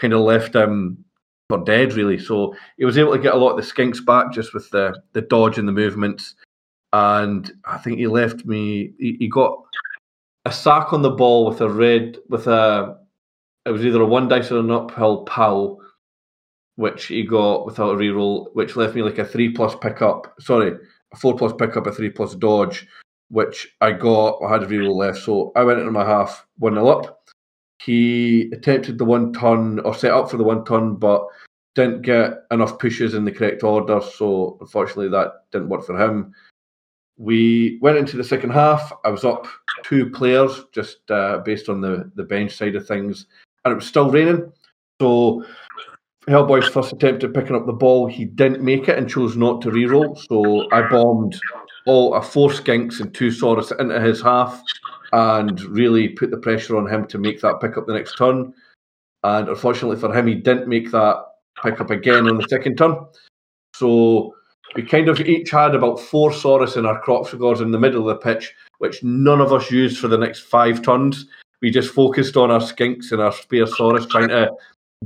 kind 0.00 0.12
of 0.12 0.20
left 0.20 0.54
him 0.54 1.04
for 1.48 1.64
dead 1.64 1.94
really. 1.94 2.18
So 2.18 2.54
he 2.76 2.84
was 2.84 2.98
able 2.98 3.12
to 3.12 3.18
get 3.18 3.34
a 3.34 3.38
lot 3.38 3.50
of 3.50 3.56
the 3.56 3.72
skinks 3.72 4.04
back 4.04 4.32
just 4.32 4.54
with 4.54 4.70
the 4.70 5.00
the 5.12 5.22
dodge 5.22 5.58
and 5.58 5.68
the 5.68 5.72
movements. 5.72 6.34
And 6.92 7.50
I 7.64 7.78
think 7.78 7.98
he 7.98 8.06
left 8.06 8.44
me. 8.46 8.92
He, 8.98 9.16
he 9.18 9.28
got 9.28 9.58
a 10.44 10.52
sack 10.52 10.92
on 10.92 11.02
the 11.02 11.10
ball 11.10 11.46
with 11.46 11.60
a 11.60 11.68
red 11.68 12.18
with 12.28 12.46
a 12.46 12.98
it 13.66 13.70
was 13.70 13.84
either 13.84 14.02
a 14.02 14.06
one 14.06 14.28
dice 14.28 14.50
or 14.50 14.60
an 14.60 14.70
uphill 14.70 15.24
pal, 15.24 15.78
which 16.76 17.06
he 17.06 17.22
got 17.22 17.66
without 17.66 17.94
a 17.94 17.96
reroll, 17.96 18.54
which 18.54 18.76
left 18.76 18.94
me 18.94 19.02
like 19.02 19.18
a 19.18 19.24
three 19.24 19.50
plus 19.50 19.74
pickup. 19.76 20.34
Sorry, 20.40 20.76
a 21.12 21.16
four 21.16 21.36
plus 21.36 21.52
pickup, 21.52 21.86
a 21.86 21.92
three 21.92 22.10
plus 22.10 22.34
dodge, 22.34 22.86
which 23.30 23.68
I 23.80 23.92
got. 23.92 24.38
I 24.42 24.52
had 24.52 24.62
a 24.62 24.66
reroll 24.66 24.96
left, 24.96 25.18
so 25.18 25.52
I 25.56 25.64
went 25.64 25.80
into 25.80 25.90
my 25.90 26.04
half 26.04 26.46
one 26.58 26.74
nil 26.74 26.88
up. 26.88 27.28
He 27.82 28.50
attempted 28.52 28.98
the 28.98 29.04
one 29.04 29.32
turn 29.32 29.80
or 29.80 29.94
set 29.94 30.12
up 30.12 30.30
for 30.30 30.36
the 30.36 30.44
one 30.44 30.64
turn, 30.64 30.96
but 30.96 31.26
didn't 31.74 32.02
get 32.02 32.32
enough 32.50 32.78
pushes 32.78 33.14
in 33.14 33.24
the 33.24 33.32
correct 33.32 33.62
order. 33.62 34.00
So 34.00 34.56
unfortunately, 34.60 35.08
that 35.10 35.44
didn't 35.52 35.68
work 35.68 35.84
for 35.84 36.00
him. 36.00 36.34
We 37.16 37.78
went 37.82 37.98
into 37.98 38.16
the 38.16 38.24
second 38.24 38.50
half. 38.50 38.92
I 39.04 39.10
was 39.10 39.24
up 39.24 39.46
two 39.84 40.10
players 40.10 40.64
just 40.72 41.08
uh, 41.10 41.38
based 41.44 41.68
on 41.68 41.80
the, 41.80 42.10
the 42.14 42.24
bench 42.24 42.56
side 42.56 42.76
of 42.76 42.86
things 42.86 43.26
and 43.68 43.74
it 43.74 43.76
was 43.76 43.86
still 43.86 44.10
raining. 44.10 44.52
So 45.00 45.44
Hellboy's 46.26 46.68
first 46.68 46.92
attempt 46.92 47.24
at 47.24 47.32
picking 47.32 47.56
up 47.56 47.66
the 47.66 47.72
ball, 47.72 48.06
he 48.06 48.24
didn't 48.24 48.62
make 48.62 48.88
it 48.88 48.98
and 48.98 49.08
chose 49.08 49.36
not 49.36 49.62
to 49.62 49.70
re-roll. 49.70 50.16
So 50.16 50.70
I 50.72 50.88
bombed 50.88 51.38
all 51.86 52.14
a 52.14 52.22
four 52.22 52.50
skinks 52.50 53.00
and 53.00 53.14
two 53.14 53.28
Saurus 53.28 53.78
into 53.78 54.00
his 54.00 54.20
half 54.20 54.62
and 55.12 55.60
really 55.62 56.10
put 56.10 56.30
the 56.30 56.36
pressure 56.36 56.76
on 56.76 56.86
him 56.86 57.06
to 57.06 57.18
make 57.18 57.40
that 57.40 57.60
pick 57.60 57.78
up 57.78 57.86
the 57.86 57.94
next 57.94 58.16
turn. 58.18 58.52
And 59.24 59.48
unfortunately 59.48 59.96
for 59.96 60.14
him, 60.14 60.26
he 60.26 60.34
didn't 60.34 60.68
make 60.68 60.90
that 60.90 61.24
pick 61.62 61.80
up 61.80 61.90
again 61.90 62.28
on 62.28 62.36
the 62.36 62.46
second 62.48 62.76
turn. 62.76 62.96
So 63.74 64.34
we 64.74 64.82
kind 64.82 65.08
of 65.08 65.20
each 65.20 65.50
had 65.50 65.74
about 65.74 65.98
four 65.98 66.30
Saurus 66.30 66.76
in 66.76 66.84
our 66.84 67.00
crop 67.00 67.26
Kroxigors 67.26 67.62
in 67.62 67.70
the 67.70 67.78
middle 67.78 68.08
of 68.08 68.18
the 68.18 68.22
pitch, 68.22 68.52
which 68.78 69.02
none 69.02 69.40
of 69.40 69.52
us 69.52 69.70
used 69.70 69.98
for 69.98 70.08
the 70.08 70.18
next 70.18 70.40
five 70.40 70.82
turns 70.82 71.26
we 71.60 71.70
just 71.70 71.92
focused 71.92 72.36
on 72.36 72.50
our 72.50 72.60
skinks 72.60 73.12
and 73.12 73.20
our 73.20 73.32
Spearsaurus 73.32 74.08
trying 74.08 74.28
to 74.28 74.50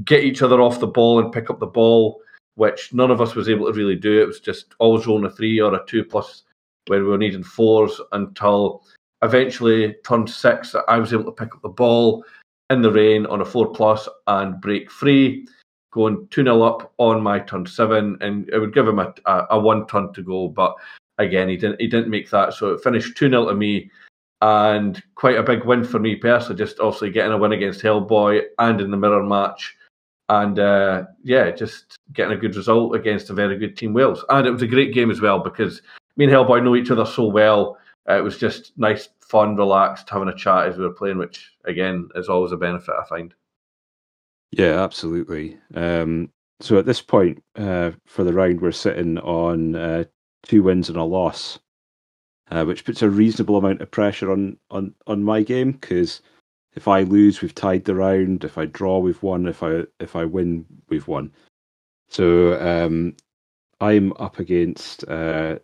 get 0.05 0.25
each 0.25 0.43
other 0.43 0.61
off 0.61 0.81
the 0.81 0.87
ball 0.87 1.21
and 1.21 1.33
pick 1.33 1.51
up 1.51 1.59
the 1.59 1.67
ball, 1.67 2.21
which 2.55 2.93
none 2.93 3.11
of 3.11 3.21
us 3.21 3.35
was 3.35 3.49
able 3.49 3.67
to 3.67 3.73
really 3.73 3.97
do. 3.97 4.21
It 4.21 4.27
was 4.27 4.41
just 4.41 4.75
always 4.79 5.07
rolling 5.07 5.25
a 5.25 5.31
three 5.31 5.61
or 5.61 5.75
a 5.75 5.85
two 5.87 6.05
plus 6.05 6.45
where 6.87 7.01
we 7.01 7.09
were 7.09 7.19
needing 7.19 7.45
fours 7.45 8.01
until 8.13 8.83
eventually 9.23 9.95
turn 10.05 10.27
six 10.27 10.75
I 10.89 10.99
was 10.99 11.13
able 11.13 11.25
to 11.25 11.33
pick 11.33 11.55
up 11.55 11.63
the 11.63 11.69
ball 11.69 12.25
in 12.71 12.83
the 12.83 12.91
rain 12.91 13.25
on 13.27 13.41
a 13.41 13.45
four 13.45 13.73
plus 13.73 14.09
and 14.27 14.61
break 14.61 14.91
free, 14.91 15.47
going 15.93 16.27
2 16.31 16.43
0 16.43 16.63
up 16.63 16.93
on 16.99 17.23
my 17.23 17.39
turn 17.39 17.67
seven. 17.67 18.17
And 18.21 18.49
it 18.49 18.59
would 18.59 18.75
give 18.75 18.89
him 18.89 18.99
a, 18.99 19.15
a, 19.27 19.47
a 19.51 19.61
one 19.61 19.87
turn 19.87 20.13
to 20.15 20.23
go. 20.23 20.49
But 20.49 20.75
again, 21.19 21.49
he 21.49 21.57
didn't 21.57 21.81
he 21.81 21.87
didn't 21.87 22.11
make 22.11 22.31
that. 22.31 22.55
So 22.55 22.71
it 22.71 22.83
finished 22.83 23.17
2 23.17 23.29
0 23.29 23.47
to 23.49 23.55
me 23.55 23.91
and 24.43 25.01
quite 25.15 25.39
a 25.39 25.43
big 25.43 25.65
win 25.65 25.85
for 25.85 26.01
me 26.01 26.17
personally, 26.17 26.59
just 26.59 26.81
obviously 26.81 27.11
getting 27.11 27.33
a 27.33 27.39
win 27.39 27.53
against 27.53 27.81
Hellboy 27.81 28.43
and 28.59 28.81
in 28.81 28.91
the 28.91 28.97
mirror 28.97 29.23
match. 29.23 29.77
And 30.29 30.59
uh, 30.59 31.05
yeah, 31.23 31.53
just 31.53 31.97
getting 32.13 32.37
a 32.37 32.41
good 32.41 32.57
result 32.57 32.97
against 32.97 33.31
a 33.31 33.35
very 33.35 33.57
good 33.57 33.77
Team 33.77 33.95
Wales. 33.95 34.25
And 34.31 34.47
it 34.47 34.51
was 34.51 34.63
a 34.63 34.67
great 34.67 34.93
game 34.93 35.13
as 35.13 35.21
well 35.21 35.39
because 35.39 35.81
me 36.17 36.25
and 36.25 36.35
Hellboy 36.35 36.65
know 36.65 36.75
each 36.75 36.91
other 36.91 37.07
so 37.07 37.27
well. 37.27 37.79
Uh, 38.11 38.19
it 38.19 38.25
was 38.25 38.37
just 38.37 38.73
nice, 38.77 39.09
fun, 39.21 39.55
relaxed, 39.55 40.11
having 40.11 40.29
a 40.29 40.35
chat 40.35 40.67
as 40.67 40.77
we 40.77 40.85
were 40.85 40.93
playing, 40.93 41.19
which 41.19 41.53
again 41.65 42.09
is 42.17 42.29
always 42.29 42.51
a 42.51 42.57
benefit, 42.57 42.95
I 43.01 43.07
find. 43.07 43.33
Yeah, 44.51 44.83
absolutely. 44.83 45.57
Um, 45.77 46.31
so 46.61 46.79
at 46.79 46.87
this 46.87 47.01
point 47.01 47.41
uh, 47.55 47.93
for 48.07 48.25
the 48.25 48.33
round, 48.33 48.61
we're 48.61 48.73
sitting 48.73 49.19
on 49.19 49.77
uh, 49.77 50.05
two 50.43 50.65
wins 50.65 50.89
and 50.89 50.99
a 50.99 51.05
loss, 51.05 51.61
uh, 52.53 52.65
which 52.67 52.85
puts 52.85 53.01
a 53.01 53.09
reasonable 53.09 53.57
amount 53.57 53.81
of 53.81 53.91
pressure 53.91 54.31
on 54.31 54.59
on 54.71 54.95
on 55.07 55.25
my 55.25 55.43
game 55.43 55.73
because 55.73 56.21
if 56.75 56.87
I 56.87 57.03
lose, 57.03 57.41
we've 57.41 57.55
tied 57.55 57.85
the 57.85 57.95
round. 57.95 58.45
If 58.45 58.59
I 58.59 58.67
draw, 58.67 58.99
we've 58.99 59.23
won. 59.23 59.47
If 59.47 59.63
I 59.63 59.85
if 60.01 60.15
I 60.15 60.27
win, 60.27 60.67
we've 60.91 61.09
won. 61.09 61.33
So 62.09 62.61
um, 62.61 63.17
I'm 63.81 64.13
up 64.19 64.39
against 64.39 65.03
uh, 65.09 65.61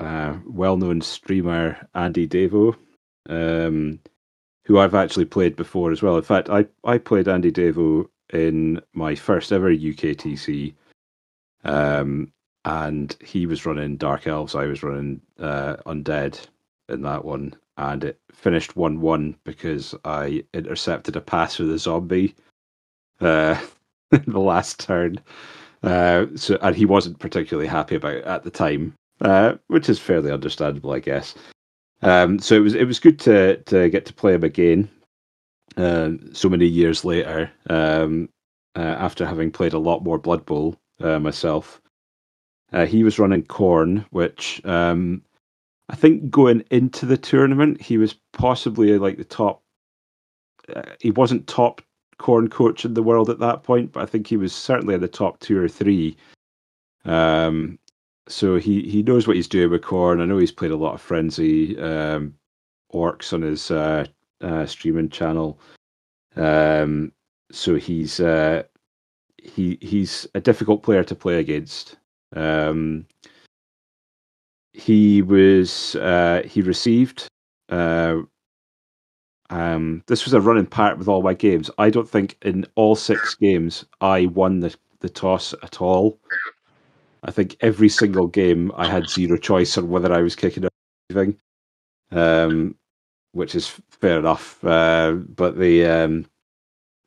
uh, 0.00 0.34
well-known 0.44 1.00
streamer 1.00 1.88
Andy 1.94 2.26
Davo, 2.26 2.76
um, 3.28 4.00
who 4.64 4.80
I've 4.80 4.96
actually 4.96 5.26
played 5.26 5.54
before 5.54 5.92
as 5.92 6.02
well. 6.02 6.16
In 6.16 6.24
fact, 6.24 6.50
I 6.50 6.66
I 6.82 6.98
played 6.98 7.28
Andy 7.28 7.52
Davo 7.52 8.08
in 8.32 8.80
my 8.94 9.14
first 9.14 9.52
ever 9.52 9.70
UKTC. 9.70 10.74
Um, 11.62 12.32
and 12.66 13.16
he 13.24 13.46
was 13.46 13.64
running 13.64 13.96
Dark 13.96 14.26
Elves, 14.26 14.56
I 14.56 14.66
was 14.66 14.82
running 14.82 15.20
uh, 15.38 15.76
Undead 15.86 16.38
in 16.88 17.02
that 17.02 17.24
one, 17.24 17.54
and 17.78 18.02
it 18.02 18.20
finished 18.32 18.76
1 18.76 19.00
1 19.00 19.36
because 19.44 19.94
I 20.04 20.44
intercepted 20.52 21.14
a 21.14 21.20
pass 21.20 21.58
with 21.58 21.70
a 21.70 21.78
zombie 21.78 22.34
uh, 23.20 23.58
in 24.10 24.24
the 24.26 24.40
last 24.40 24.80
turn. 24.80 25.20
Uh, 25.84 26.26
so, 26.34 26.58
and 26.60 26.74
he 26.74 26.84
wasn't 26.84 27.20
particularly 27.20 27.68
happy 27.68 27.94
about 27.94 28.16
it 28.16 28.24
at 28.24 28.42
the 28.42 28.50
time, 28.50 28.94
uh, 29.20 29.54
which 29.68 29.88
is 29.88 30.00
fairly 30.00 30.32
understandable, 30.32 30.92
I 30.92 30.98
guess. 30.98 31.36
Um, 32.02 32.40
so 32.40 32.56
it 32.56 32.60
was 32.60 32.74
it 32.74 32.84
was 32.84 32.98
good 32.98 33.20
to 33.20 33.58
to 33.58 33.88
get 33.90 34.04
to 34.06 34.12
play 34.12 34.34
him 34.34 34.44
again 34.44 34.90
uh, 35.76 36.10
so 36.32 36.48
many 36.48 36.66
years 36.66 37.04
later, 37.04 37.50
um, 37.70 38.28
uh, 38.74 38.80
after 38.80 39.24
having 39.24 39.52
played 39.52 39.72
a 39.72 39.78
lot 39.78 40.02
more 40.02 40.18
Blood 40.18 40.44
Bowl 40.44 40.76
uh, 41.00 41.20
myself. 41.20 41.80
Uh, 42.72 42.86
he 42.86 43.04
was 43.04 43.18
running 43.18 43.44
Khorne, 43.44 44.04
which 44.10 44.60
um, 44.64 45.22
I 45.88 45.94
think 45.94 46.30
going 46.30 46.64
into 46.70 47.06
the 47.06 47.16
tournament, 47.16 47.80
he 47.80 47.98
was 47.98 48.14
possibly 48.32 48.98
like 48.98 49.18
the 49.18 49.24
top. 49.24 49.62
Uh, 50.74 50.82
he 51.00 51.12
wasn't 51.12 51.46
top 51.46 51.80
Khorne 52.18 52.50
coach 52.50 52.84
in 52.84 52.94
the 52.94 53.02
world 53.02 53.30
at 53.30 53.38
that 53.38 53.62
point, 53.62 53.92
but 53.92 54.02
I 54.02 54.06
think 54.06 54.26
he 54.26 54.36
was 54.36 54.52
certainly 54.52 54.94
in 54.94 55.00
the 55.00 55.08
top 55.08 55.38
two 55.40 55.62
or 55.62 55.68
three. 55.68 56.16
Um, 57.04 57.78
so 58.28 58.56
he, 58.56 58.82
he 58.88 59.02
knows 59.02 59.26
what 59.26 59.36
he's 59.36 59.46
doing 59.48 59.70
with 59.70 59.82
Khorne. 59.82 60.20
I 60.20 60.24
know 60.24 60.38
he's 60.38 60.50
played 60.50 60.72
a 60.72 60.76
lot 60.76 60.94
of 60.94 61.00
Frenzy 61.00 61.78
um, 61.78 62.34
orcs 62.92 63.32
on 63.32 63.42
his 63.42 63.70
uh, 63.70 64.06
uh, 64.40 64.66
streaming 64.66 65.08
channel. 65.08 65.60
Um, 66.34 67.12
so 67.52 67.76
he's 67.76 68.18
uh, 68.18 68.64
he 69.40 69.78
he's 69.80 70.26
a 70.34 70.40
difficult 70.40 70.82
player 70.82 71.04
to 71.04 71.14
play 71.14 71.38
against. 71.38 71.96
Um, 72.34 73.06
he 74.72 75.22
was 75.22 75.96
uh, 75.96 76.42
he 76.44 76.62
received. 76.62 77.28
Uh, 77.68 78.22
um, 79.50 80.02
this 80.06 80.24
was 80.24 80.34
a 80.34 80.40
running 80.40 80.66
part 80.66 80.98
with 80.98 81.08
all 81.08 81.22
my 81.22 81.34
games. 81.34 81.70
I 81.78 81.90
don't 81.90 82.08
think 82.08 82.36
in 82.42 82.66
all 82.74 82.96
six 82.96 83.34
games 83.34 83.84
I 84.00 84.26
won 84.26 84.60
the 84.60 84.74
the 85.00 85.08
toss 85.08 85.54
at 85.62 85.80
all. 85.80 86.18
I 87.22 87.30
think 87.30 87.56
every 87.60 87.88
single 87.88 88.26
game 88.26 88.72
I 88.76 88.88
had 88.88 89.08
zero 89.08 89.36
choice 89.36 89.76
on 89.78 89.88
whether 89.88 90.12
I 90.12 90.22
was 90.22 90.36
kicking 90.36 90.64
or 90.64 90.70
anything. 91.10 91.38
Um, 92.12 92.76
which 93.32 93.54
is 93.54 93.68
fair 93.90 94.18
enough. 94.18 94.64
Uh, 94.64 95.12
but 95.12 95.58
the 95.58 95.84
um, 95.84 96.26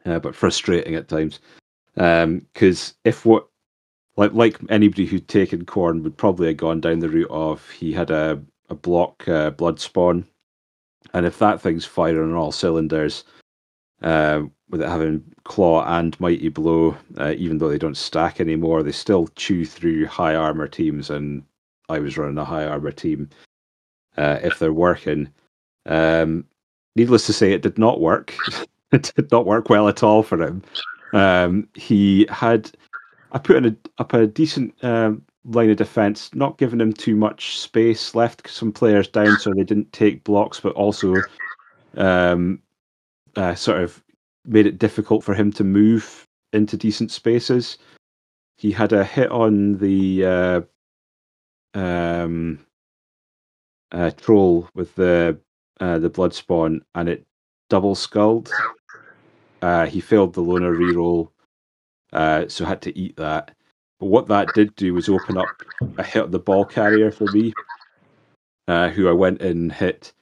uh, 0.06 0.20
but 0.20 0.36
frustrating 0.36 0.96
at 0.96 1.08
times 1.08 1.40
Um 1.98 2.46
because 2.54 2.92
um, 2.92 2.96
if 3.06 3.26
what 3.26 3.48
like 4.20 4.34
like 4.34 4.60
anybody 4.70 5.06
who'd 5.06 5.28
taken 5.28 5.66
Khorne 5.66 6.04
would 6.04 6.18
probably 6.18 6.48
have 6.48 6.58
gone 6.58 6.82
down 6.82 7.00
the 7.00 7.10
route 7.10 7.32
of 7.32 7.68
he 7.70 7.94
had 7.94 8.12
a 8.12 8.42
a 8.70 8.76
block 8.76 9.28
uh, 9.28 9.50
blood 9.52 9.80
spawn, 9.80 10.26
and 11.14 11.26
if 11.26 11.40
that 11.40 11.62
thing's 11.62 11.86
firing 11.86 12.32
on 12.32 12.36
all 12.36 12.52
cylinders, 12.52 13.24
uh, 14.02 14.44
with 14.70 14.82
it 14.82 14.90
having 14.90 15.24
claw 15.46 15.86
and 15.98 16.20
mighty 16.20 16.50
blow, 16.50 16.96
uh, 17.18 17.34
even 17.38 17.58
though 17.58 17.70
they 17.70 17.78
don't 17.78 17.98
stack 17.98 18.40
anymore, 18.40 18.84
they 18.84 18.92
still 18.92 19.28
chew 19.36 19.66
through 19.66 20.06
high 20.06 20.36
armor 20.36 20.68
teams. 20.68 21.10
And 21.10 21.44
I 21.88 22.00
was 22.00 22.18
running 22.18 22.38
a 22.38 22.46
high 22.46 22.66
armor 22.66 22.92
team. 22.92 23.30
Uh, 24.18 24.38
if 24.44 24.60
they're 24.60 24.74
working, 24.74 25.30
um, 25.86 26.46
needless 26.96 27.26
to 27.26 27.34
say, 27.34 27.54
it 27.54 27.62
did 27.62 27.78
not 27.78 28.02
work. 28.02 28.36
it 28.92 29.12
did 29.16 29.32
not 29.32 29.46
work 29.46 29.70
well 29.70 29.88
at 29.88 30.04
all 30.04 30.24
for 30.24 30.42
him. 30.42 30.62
Um, 31.14 31.68
he 31.74 32.28
had, 32.30 32.72
I 33.32 33.38
put 33.38 33.58
in 33.58 33.66
a, 33.66 33.76
up 34.02 34.14
a 34.14 34.28
decent 34.28 34.74
um, 34.84 35.24
line 35.46 35.70
of 35.70 35.78
defense, 35.78 36.34
not 36.34 36.58
giving 36.58 36.82
him 36.82 36.94
too 36.94 37.16
much 37.16 37.60
space, 37.60 38.16
left 38.16 38.50
some 38.50 38.72
players 38.72 39.08
down 39.08 39.38
so 39.38 39.52
they 39.54 39.64
didn't 39.64 39.92
take 39.94 40.24
blocks, 40.24 40.60
but 40.60 40.74
also 40.74 41.16
um, 41.98 42.62
uh, 43.36 43.56
sort 43.56 43.84
of 43.84 44.04
made 44.46 44.66
it 44.66 44.80
difficult 44.80 45.24
for 45.24 45.34
him 45.34 45.52
to 45.54 45.64
move 45.64 46.28
into 46.54 46.78
decent 46.78 47.12
spaces. 47.12 47.78
He 48.58 48.72
had 48.72 48.94
a 48.94 49.04
hit 49.04 49.32
on 49.32 49.78
the 49.78 50.26
uh, 50.26 50.62
um, 51.74 52.60
uh, 53.92 54.12
troll 54.12 54.68
with 54.74 54.94
the 54.96 55.38
uh, 55.80 55.98
the 56.00 56.10
blood 56.10 56.34
spawn, 56.34 56.84
and 56.96 57.08
it 57.08 57.26
double 57.70 57.96
skulled. 57.96 58.52
Uh, 59.62 59.86
he 59.86 60.02
failed 60.02 60.34
the 60.34 60.42
loner 60.42 60.74
reroll, 60.74 61.30
uh, 62.14 62.48
so 62.48 62.66
had 62.66 62.82
to 62.84 62.98
eat 62.98 63.16
that. 63.18 63.56
But 64.00 64.08
what 64.08 64.28
that 64.28 64.54
did 64.54 64.76
do 64.76 64.94
was 64.94 65.10
open 65.10 65.38
up 65.38 65.48
a 65.98 66.04
hit 66.04 66.32
the 66.32 66.40
ball 66.40 66.66
carrier 66.66 67.12
for 67.12 67.26
me, 67.26 67.54
uh, 68.68 68.90
who 68.90 69.10
I 69.10 69.12
went 69.12 69.42
and 69.42 69.72
hit. 69.72 70.14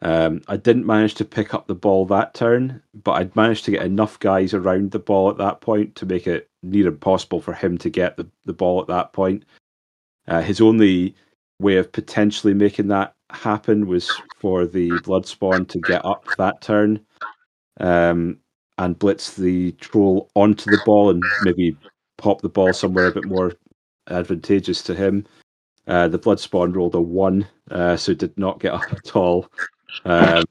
Um, 0.00 0.42
I 0.48 0.56
didn't 0.56 0.86
manage 0.86 1.14
to 1.16 1.24
pick 1.24 1.54
up 1.54 1.66
the 1.66 1.74
ball 1.74 2.06
that 2.06 2.34
turn, 2.34 2.82
but 2.92 3.12
I'd 3.12 3.36
managed 3.36 3.64
to 3.66 3.70
get 3.70 3.86
enough 3.86 4.18
guys 4.18 4.52
around 4.52 4.90
the 4.90 4.98
ball 4.98 5.30
at 5.30 5.38
that 5.38 5.60
point 5.60 5.94
to 5.96 6.06
make 6.06 6.26
it 6.26 6.50
near 6.62 6.88
impossible 6.88 7.40
for 7.40 7.52
him 7.52 7.78
to 7.78 7.90
get 7.90 8.16
the, 8.16 8.28
the 8.44 8.52
ball 8.52 8.80
at 8.80 8.88
that 8.88 9.12
point. 9.12 9.44
Uh, 10.26 10.40
his 10.40 10.60
only 10.60 11.14
way 11.60 11.76
of 11.76 11.92
potentially 11.92 12.54
making 12.54 12.88
that 12.88 13.14
happen 13.30 13.86
was 13.86 14.10
for 14.38 14.66
the 14.66 14.98
blood 15.00 15.26
spawn 15.26 15.66
to 15.66 15.78
get 15.78 16.04
up 16.04 16.26
that 16.36 16.60
turn 16.60 17.00
um, 17.80 18.38
and 18.78 18.98
blitz 18.98 19.34
the 19.34 19.72
troll 19.72 20.30
onto 20.34 20.70
the 20.70 20.80
ball 20.84 21.10
and 21.10 21.22
maybe 21.42 21.76
pop 22.18 22.40
the 22.40 22.48
ball 22.48 22.72
somewhere 22.72 23.06
a 23.06 23.12
bit 23.12 23.24
more 23.26 23.52
advantageous 24.08 24.82
to 24.82 24.94
him. 24.94 25.26
Uh, 25.86 26.08
the 26.08 26.18
Bloodspawn 26.18 26.74
rolled 26.74 26.94
a 26.94 27.00
one, 27.00 27.46
uh, 27.70 27.96
so 27.96 28.14
did 28.14 28.36
not 28.38 28.60
get 28.60 28.72
up 28.72 28.92
at 28.92 29.16
all. 29.16 29.48
Um, 30.04 30.44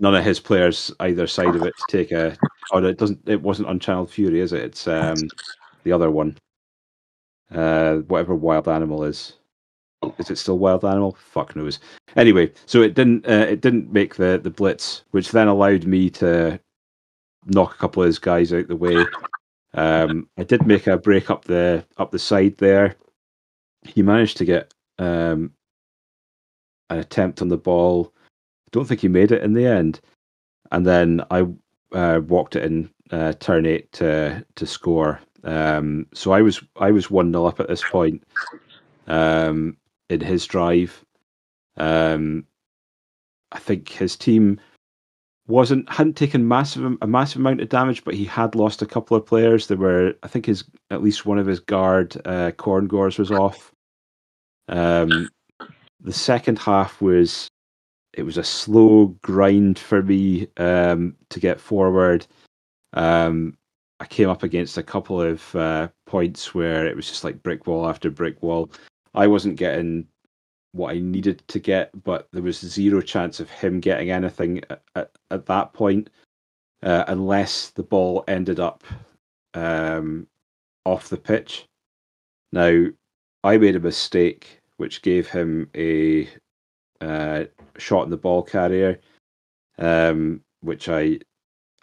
none 0.00 0.14
of 0.14 0.24
his 0.24 0.40
players 0.40 0.92
either 1.00 1.26
side 1.26 1.54
of 1.54 1.62
it 1.62 1.74
to 1.76 1.84
take 1.88 2.12
a. 2.12 2.36
Oh, 2.72 2.82
it 2.84 2.98
doesn't. 2.98 3.20
It 3.26 3.42
wasn't 3.42 3.68
Unchanneled 3.68 4.10
Fury, 4.10 4.40
is 4.40 4.52
it? 4.52 4.62
It's 4.62 4.86
um, 4.86 5.16
the 5.82 5.92
other 5.92 6.10
one. 6.10 6.38
Uh, 7.52 7.96
whatever 7.96 8.34
wild 8.34 8.68
animal 8.68 9.04
is. 9.04 9.34
Is 10.18 10.30
it 10.30 10.38
still 10.38 10.58
wild 10.58 10.84
animal? 10.84 11.16
Fuck 11.20 11.54
knows. 11.54 11.78
Anyway, 12.16 12.52
so 12.66 12.82
it 12.82 12.94
didn't 12.94 13.26
uh, 13.26 13.46
it 13.48 13.60
didn't 13.60 13.92
make 13.92 14.16
the 14.16 14.40
the 14.42 14.50
blitz, 14.50 15.04
which 15.10 15.30
then 15.30 15.48
allowed 15.48 15.84
me 15.84 16.10
to 16.10 16.58
knock 17.46 17.74
a 17.74 17.78
couple 17.78 18.02
of 18.02 18.06
his 18.06 18.18
guys 18.18 18.52
out 18.52 18.68
the 18.68 18.76
way. 18.76 19.04
Um, 19.74 20.28
I 20.38 20.44
did 20.44 20.66
make 20.66 20.86
a 20.86 20.96
break 20.96 21.30
up 21.30 21.44
the 21.44 21.84
up 21.96 22.10
the 22.10 22.18
side 22.18 22.56
there. 22.58 22.96
He 23.82 24.02
managed 24.02 24.36
to 24.38 24.44
get 24.44 24.72
um, 24.98 25.52
an 26.90 26.98
attempt 26.98 27.42
on 27.42 27.48
the 27.48 27.56
ball. 27.56 28.12
I 28.16 28.68
don't 28.70 28.86
think 28.86 29.00
he 29.00 29.08
made 29.08 29.32
it 29.32 29.42
in 29.42 29.54
the 29.54 29.66
end. 29.66 30.00
And 30.70 30.86
then 30.86 31.22
I 31.30 31.46
uh, 31.92 32.20
walked 32.26 32.56
it 32.56 32.64
in 32.64 32.90
uh, 33.10 33.32
turn 33.34 33.66
eight 33.66 33.90
to 33.92 34.44
to 34.54 34.66
score. 34.66 35.20
Um, 35.44 36.06
so 36.14 36.32
I 36.32 36.42
was 36.42 36.62
I 36.76 36.90
was 36.90 37.10
one 37.10 37.32
0 37.32 37.46
up 37.46 37.60
at 37.60 37.68
this 37.68 37.82
point. 37.82 38.22
Um, 39.08 39.76
in 40.12 40.20
his 40.20 40.46
drive. 40.46 41.04
Um, 41.76 42.46
I 43.50 43.58
think 43.58 43.88
his 43.88 44.16
team 44.16 44.60
wasn't 45.52 45.88
hadn't 45.90 46.16
taken 46.16 46.48
massive 46.48 46.96
a 47.02 47.06
massive 47.06 47.40
amount 47.40 47.60
of 47.60 47.68
damage, 47.68 48.04
but 48.04 48.14
he 48.14 48.24
had 48.24 48.54
lost 48.54 48.80
a 48.80 48.86
couple 48.86 49.16
of 49.16 49.26
players. 49.26 49.66
There 49.66 49.76
were, 49.76 50.14
I 50.22 50.28
think, 50.28 50.46
his 50.46 50.64
at 50.90 51.02
least 51.02 51.26
one 51.26 51.38
of 51.38 51.46
his 51.46 51.60
guard 51.60 52.16
uh, 52.24 52.52
Khorngors 52.52 53.18
was 53.18 53.30
off. 53.30 53.70
Um, 54.68 55.28
the 56.00 56.12
second 56.12 56.58
half 56.58 57.02
was 57.02 57.48
it 58.14 58.22
was 58.22 58.38
a 58.38 58.44
slow 58.44 59.06
grind 59.22 59.78
for 59.78 60.02
me 60.02 60.48
um, 60.56 61.14
to 61.28 61.38
get 61.38 61.60
forward. 61.60 62.26
Um, 62.94 63.56
I 64.00 64.06
came 64.06 64.30
up 64.30 64.42
against 64.42 64.78
a 64.78 64.82
couple 64.82 65.20
of 65.20 65.54
uh, 65.54 65.88
points 66.06 66.54
where 66.54 66.86
it 66.86 66.96
was 66.96 67.06
just 67.06 67.24
like 67.24 67.42
brick 67.42 67.66
wall 67.66 67.86
after 67.86 68.10
brick 68.10 68.42
wall. 68.42 68.70
I 69.14 69.26
wasn't 69.26 69.56
getting 69.56 70.06
what 70.72 70.94
I 70.94 70.98
needed 70.98 71.46
to 71.48 71.58
get, 71.58 71.90
but 72.02 72.28
there 72.32 72.42
was 72.42 72.58
zero 72.58 73.00
chance 73.00 73.40
of 73.40 73.50
him 73.50 73.80
getting 73.80 74.10
anything 74.10 74.62
at, 74.70 74.82
at, 74.96 75.10
at 75.30 75.46
that 75.46 75.72
point, 75.72 76.10
uh, 76.82 77.04
unless 77.08 77.70
the 77.70 77.82
ball 77.82 78.24
ended 78.26 78.58
up 78.58 78.82
um, 79.54 80.26
off 80.84 81.08
the 81.08 81.16
pitch. 81.16 81.66
Now, 82.52 82.86
I 83.44 83.58
made 83.58 83.76
a 83.76 83.80
mistake 83.80 84.60
which 84.76 85.02
gave 85.02 85.28
him 85.28 85.68
a 85.76 86.28
uh, 87.00 87.44
shot 87.78 88.04
in 88.04 88.10
the 88.10 88.16
ball 88.16 88.42
carrier, 88.42 88.98
um, 89.78 90.40
which 90.60 90.88
I, 90.88 91.20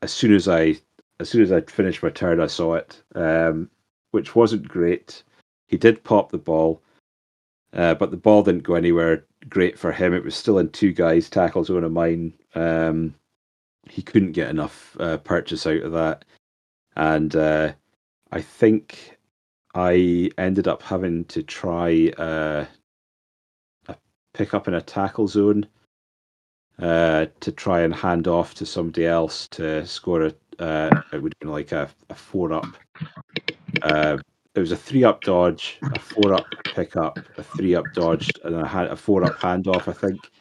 as 0.01 0.11
soon 0.11 0.33
as 0.33 0.47
I, 0.47 0.77
as 1.19 1.29
soon 1.29 1.41
as 1.41 1.51
I 1.51 1.61
finished 1.61 2.01
my 2.01 2.09
turn, 2.09 2.39
I 2.39 2.47
saw 2.47 2.75
it, 2.75 3.01
um, 3.15 3.69
which 4.11 4.35
wasn't 4.35 4.67
great. 4.67 5.23
He 5.67 5.77
did 5.77 6.03
pop 6.03 6.31
the 6.31 6.37
ball, 6.37 6.81
uh, 7.73 7.93
but 7.95 8.11
the 8.11 8.17
ball 8.17 8.43
didn't 8.43 8.63
go 8.63 8.75
anywhere 8.75 9.25
great 9.47 9.77
for 9.77 9.91
him. 9.91 10.13
It 10.13 10.23
was 10.23 10.35
still 10.35 10.59
in 10.59 10.69
two 10.69 10.91
guys' 10.91 11.29
tackle 11.29 11.63
zone 11.63 11.83
of 11.83 11.91
mine. 11.91 12.33
Um, 12.55 13.15
he 13.89 14.01
couldn't 14.01 14.33
get 14.33 14.49
enough 14.49 14.95
uh, 14.99 15.17
purchase 15.17 15.65
out 15.65 15.81
of 15.81 15.91
that, 15.93 16.25
and 16.95 17.35
uh, 17.35 17.73
I 18.31 18.41
think 18.41 19.17
I 19.75 20.29
ended 20.37 20.67
up 20.67 20.81
having 20.81 21.25
to 21.25 21.43
try 21.43 22.11
uh, 22.17 22.65
a 23.87 23.95
pick 24.33 24.53
up 24.53 24.67
in 24.67 24.73
a 24.73 24.81
tackle 24.81 25.27
zone 25.27 25.67
uh, 26.79 27.27
to 27.39 27.51
try 27.51 27.81
and 27.81 27.93
hand 27.93 28.27
off 28.27 28.53
to 28.55 28.65
somebody 28.65 29.05
else 29.05 29.47
to 29.49 29.85
score 29.85 30.23
a. 30.23 30.33
Uh, 30.59 30.89
it 31.13 31.21
would 31.21 31.33
have 31.33 31.39
been 31.39 31.51
like 31.51 31.71
a, 31.71 31.89
a 32.09 32.15
four 32.15 32.51
up. 32.51 32.67
It 34.55 34.59
was 34.59 34.71
a 34.71 34.77
three 34.77 35.03
up 35.03 35.21
dodge, 35.21 35.77
a 35.81 35.99
four 35.99 36.33
up 36.33 36.47
pick 36.75 36.95
up, 36.95 37.19
a 37.37 37.43
three 37.43 37.75
up 37.75 37.91
dodge, 37.93 38.31
and 38.43 38.55
I 38.55 38.67
had 38.67 38.87
a 38.87 38.95
four 38.95 39.23
up 39.23 39.39
handoff. 39.39 39.87
I 39.87 39.93
think, 39.93 40.31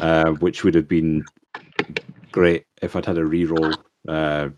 uh, 0.00 0.32
which 0.32 0.64
would 0.64 0.74
have 0.74 0.88
been 0.88 1.24
great 2.32 2.66
if 2.82 2.96
I'd 2.96 3.06
had 3.06 3.18
a 3.18 3.22
reroll, 3.22 3.76
uh, 4.08 4.48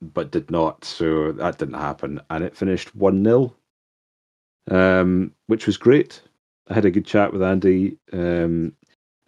but 0.00 0.30
did 0.30 0.50
not. 0.50 0.84
So 0.84 1.32
that 1.32 1.58
didn't 1.58 1.74
happen, 1.74 2.20
and 2.30 2.44
it 2.44 2.56
finished 2.56 2.94
one 2.94 3.22
0 3.24 3.54
um, 4.70 5.32
which 5.46 5.66
was 5.66 5.76
great. 5.76 6.22
I 6.68 6.74
had 6.74 6.84
a 6.84 6.90
good 6.90 7.06
chat 7.06 7.32
with 7.32 7.42
Andy. 7.42 7.96
Um, 8.12 8.72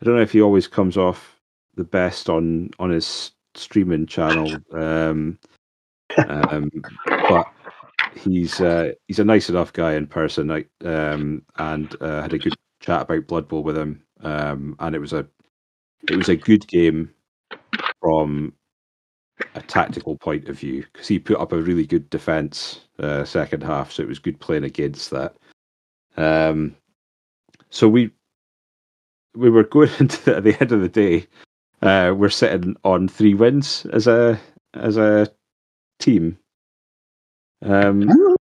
I 0.01 0.05
don't 0.05 0.17
know 0.17 0.23
if 0.23 0.33
he 0.33 0.43
always 0.43 0.67
comes 0.67 0.97
off 0.97 1.41
the 1.75 1.85
best 1.85 2.29
on 2.29 2.71
on 2.79 2.91
his 2.91 3.33
streaming 3.55 4.07
channel, 4.07 4.51
um, 4.73 5.39
um, 6.29 6.71
but 7.07 7.49
he's 8.15 8.61
uh, 8.61 8.93
he's 9.07 9.19
a 9.19 9.25
nice 9.25 9.49
enough 9.49 9.73
guy 9.73 9.95
in 9.95 10.07
person. 10.07 10.51
I, 10.51 10.65
um, 10.85 11.43
and 11.57 11.95
uh, 12.01 12.23
had 12.23 12.33
a 12.33 12.39
good 12.39 12.55
chat 12.81 13.03
about 13.03 13.27
Blood 13.27 13.49
Bowl 13.49 13.63
with 13.63 13.77
him, 13.77 14.03
um, 14.23 14.77
and 14.79 14.95
it 14.95 15.01
was 15.01 15.13
a 15.13 15.27
it 16.09 16.17
was 16.17 16.29
a 16.29 16.37
good 16.37 16.67
game 16.67 17.11
from 18.01 18.53
a 19.55 19.63
tactical 19.63 20.17
point 20.17 20.49
of 20.49 20.59
view 20.59 20.85
because 20.93 21.09
he 21.09 21.19
put 21.19 21.39
up 21.39 21.53
a 21.53 21.63
really 21.63 21.87
good 21.87 22.09
defense 22.11 22.81
uh, 22.99 23.25
second 23.25 23.63
half, 23.63 23.93
so 23.93 24.03
it 24.03 24.09
was 24.09 24.19
good 24.19 24.41
playing 24.41 24.65
against 24.65 25.11
that. 25.11 25.37
Um, 26.17 26.75
so 27.71 27.89
we 27.89 28.11
we 29.35 29.51
were 29.51 29.65
going 29.65 29.91
into 29.99 30.25
the, 30.25 30.37
at 30.37 30.45
the 30.45 30.61
end 30.61 30.73
of 30.73 30.81
the 30.81 30.89
day, 30.89 31.27
uh, 31.83 32.13
we're 32.17 32.29
sitting 32.29 32.77
on 32.85 33.09
three 33.09 33.35
wins 33.35 33.87
as 33.93 34.07
a 34.07 34.39
as 34.75 34.97
a 34.97 35.29
team. 35.99 36.39
Um, 37.63 38.37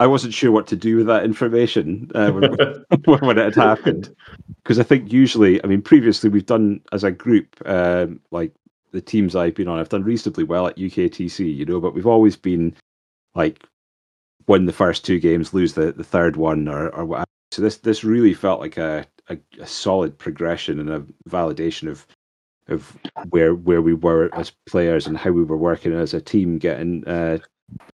I 0.00 0.06
wasn't 0.06 0.34
sure 0.34 0.50
what 0.50 0.66
to 0.68 0.76
do 0.76 0.96
with 0.96 1.06
that 1.06 1.24
information 1.24 2.10
uh, 2.14 2.30
when, 2.30 2.42
when, 3.20 3.38
it 3.38 3.44
had 3.44 3.54
happened, 3.54 4.14
because 4.62 4.78
I 4.78 4.82
think 4.82 5.12
usually, 5.12 5.62
I 5.62 5.66
mean, 5.66 5.82
previously 5.82 6.28
we've 6.28 6.46
done 6.46 6.80
as 6.92 7.04
a 7.04 7.12
group, 7.12 7.56
um, 7.64 8.20
like 8.30 8.52
the 8.90 9.00
teams 9.00 9.36
I've 9.36 9.54
been 9.54 9.68
on, 9.68 9.78
I've 9.78 9.88
done 9.88 10.04
reasonably 10.04 10.44
well 10.44 10.66
at 10.66 10.76
UKTC, 10.76 11.54
you 11.54 11.64
know, 11.64 11.80
but 11.80 11.94
we've 11.94 12.06
always 12.06 12.36
been 12.36 12.74
like 13.34 13.64
win 14.46 14.66
the 14.66 14.72
first 14.72 15.04
two 15.04 15.20
games, 15.20 15.54
lose 15.54 15.74
the, 15.74 15.92
the 15.92 16.04
third 16.04 16.36
one, 16.36 16.68
or 16.68 16.88
or 16.90 17.04
whatever. 17.04 17.26
So 17.52 17.62
this 17.62 17.78
this 17.78 18.04
really 18.04 18.34
felt 18.34 18.60
like 18.60 18.76
a, 18.76 19.06
a, 19.28 19.38
a 19.60 19.66
solid 19.66 20.18
progression 20.18 20.80
and 20.80 20.90
a 20.90 21.04
validation 21.28 21.88
of 21.88 22.06
of 22.68 22.96
where 23.30 23.54
where 23.54 23.82
we 23.82 23.94
were 23.94 24.28
as 24.34 24.52
players 24.66 25.06
and 25.06 25.16
how 25.16 25.30
we 25.30 25.44
were 25.44 25.56
working 25.56 25.92
as 25.92 26.14
a 26.14 26.20
team, 26.20 26.58
getting 26.58 27.06
uh, 27.06 27.38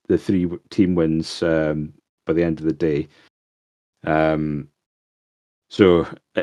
the 0.09 0.19
three 0.19 0.49
team 0.71 0.95
wins 0.95 1.43
um, 1.43 1.93
by 2.27 2.33
the 2.33 2.43
end 2.43 2.61
of 2.61 2.67
the 2.67 2.73
day. 2.73 3.09
Um, 4.05 4.69
so 5.71 6.07
uh, 6.37 6.43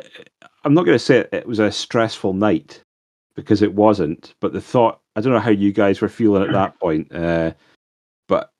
I'm 0.63 0.73
not 0.73 0.85
going 0.85 0.95
to 0.95 1.03
say 1.03 1.25
it 1.31 1.47
was 1.47 1.59
a 1.59 1.71
stressful 1.71 2.33
night 2.33 2.81
because 3.35 3.61
it 3.61 3.73
wasn't, 3.73 4.33
but 4.39 4.53
the 4.53 4.61
thought 4.61 4.99
I 5.15 5.21
don't 5.21 5.33
know 5.33 5.39
how 5.39 5.51
you 5.51 5.71
guys 5.71 6.01
were 6.01 6.09
feeling 6.09 6.43
at 6.43 6.51
that 6.51 6.79
point, 6.79 7.13
uh, 7.13 7.53
but 8.27 8.51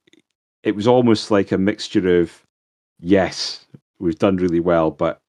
it 0.64 0.76
was 0.76 0.88
almost 0.88 1.32
like 1.32 1.52
a 1.52 1.58
mixture 1.58 2.20
of 2.20 2.42
yes, 3.00 3.66
we've 4.00 4.20
done 4.20 4.38
really 4.38 4.60
well, 4.60 4.92
but 4.92 5.20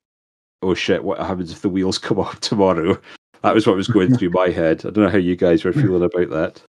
oh 0.63 0.75
shit, 0.75 1.05
what 1.05 1.19
happens 1.19 1.53
if 1.53 1.63
the 1.63 1.69
wheels 1.69 1.99
come 2.07 2.19
off 2.19 2.41
tomorrow? 2.41 3.01
That 3.43 3.55
was 3.55 3.67
what 3.67 3.77
was 3.77 3.89
going 3.89 4.17
through 4.17 4.31
my 4.31 4.49
head. 4.49 4.81
I 4.81 4.91
don't 4.91 5.05
know 5.05 5.11
how 5.11 5.19
you 5.19 5.37
guys 5.37 5.65
were 5.65 5.73
feeling 5.73 6.03
about 6.03 6.31
that. 6.31 6.63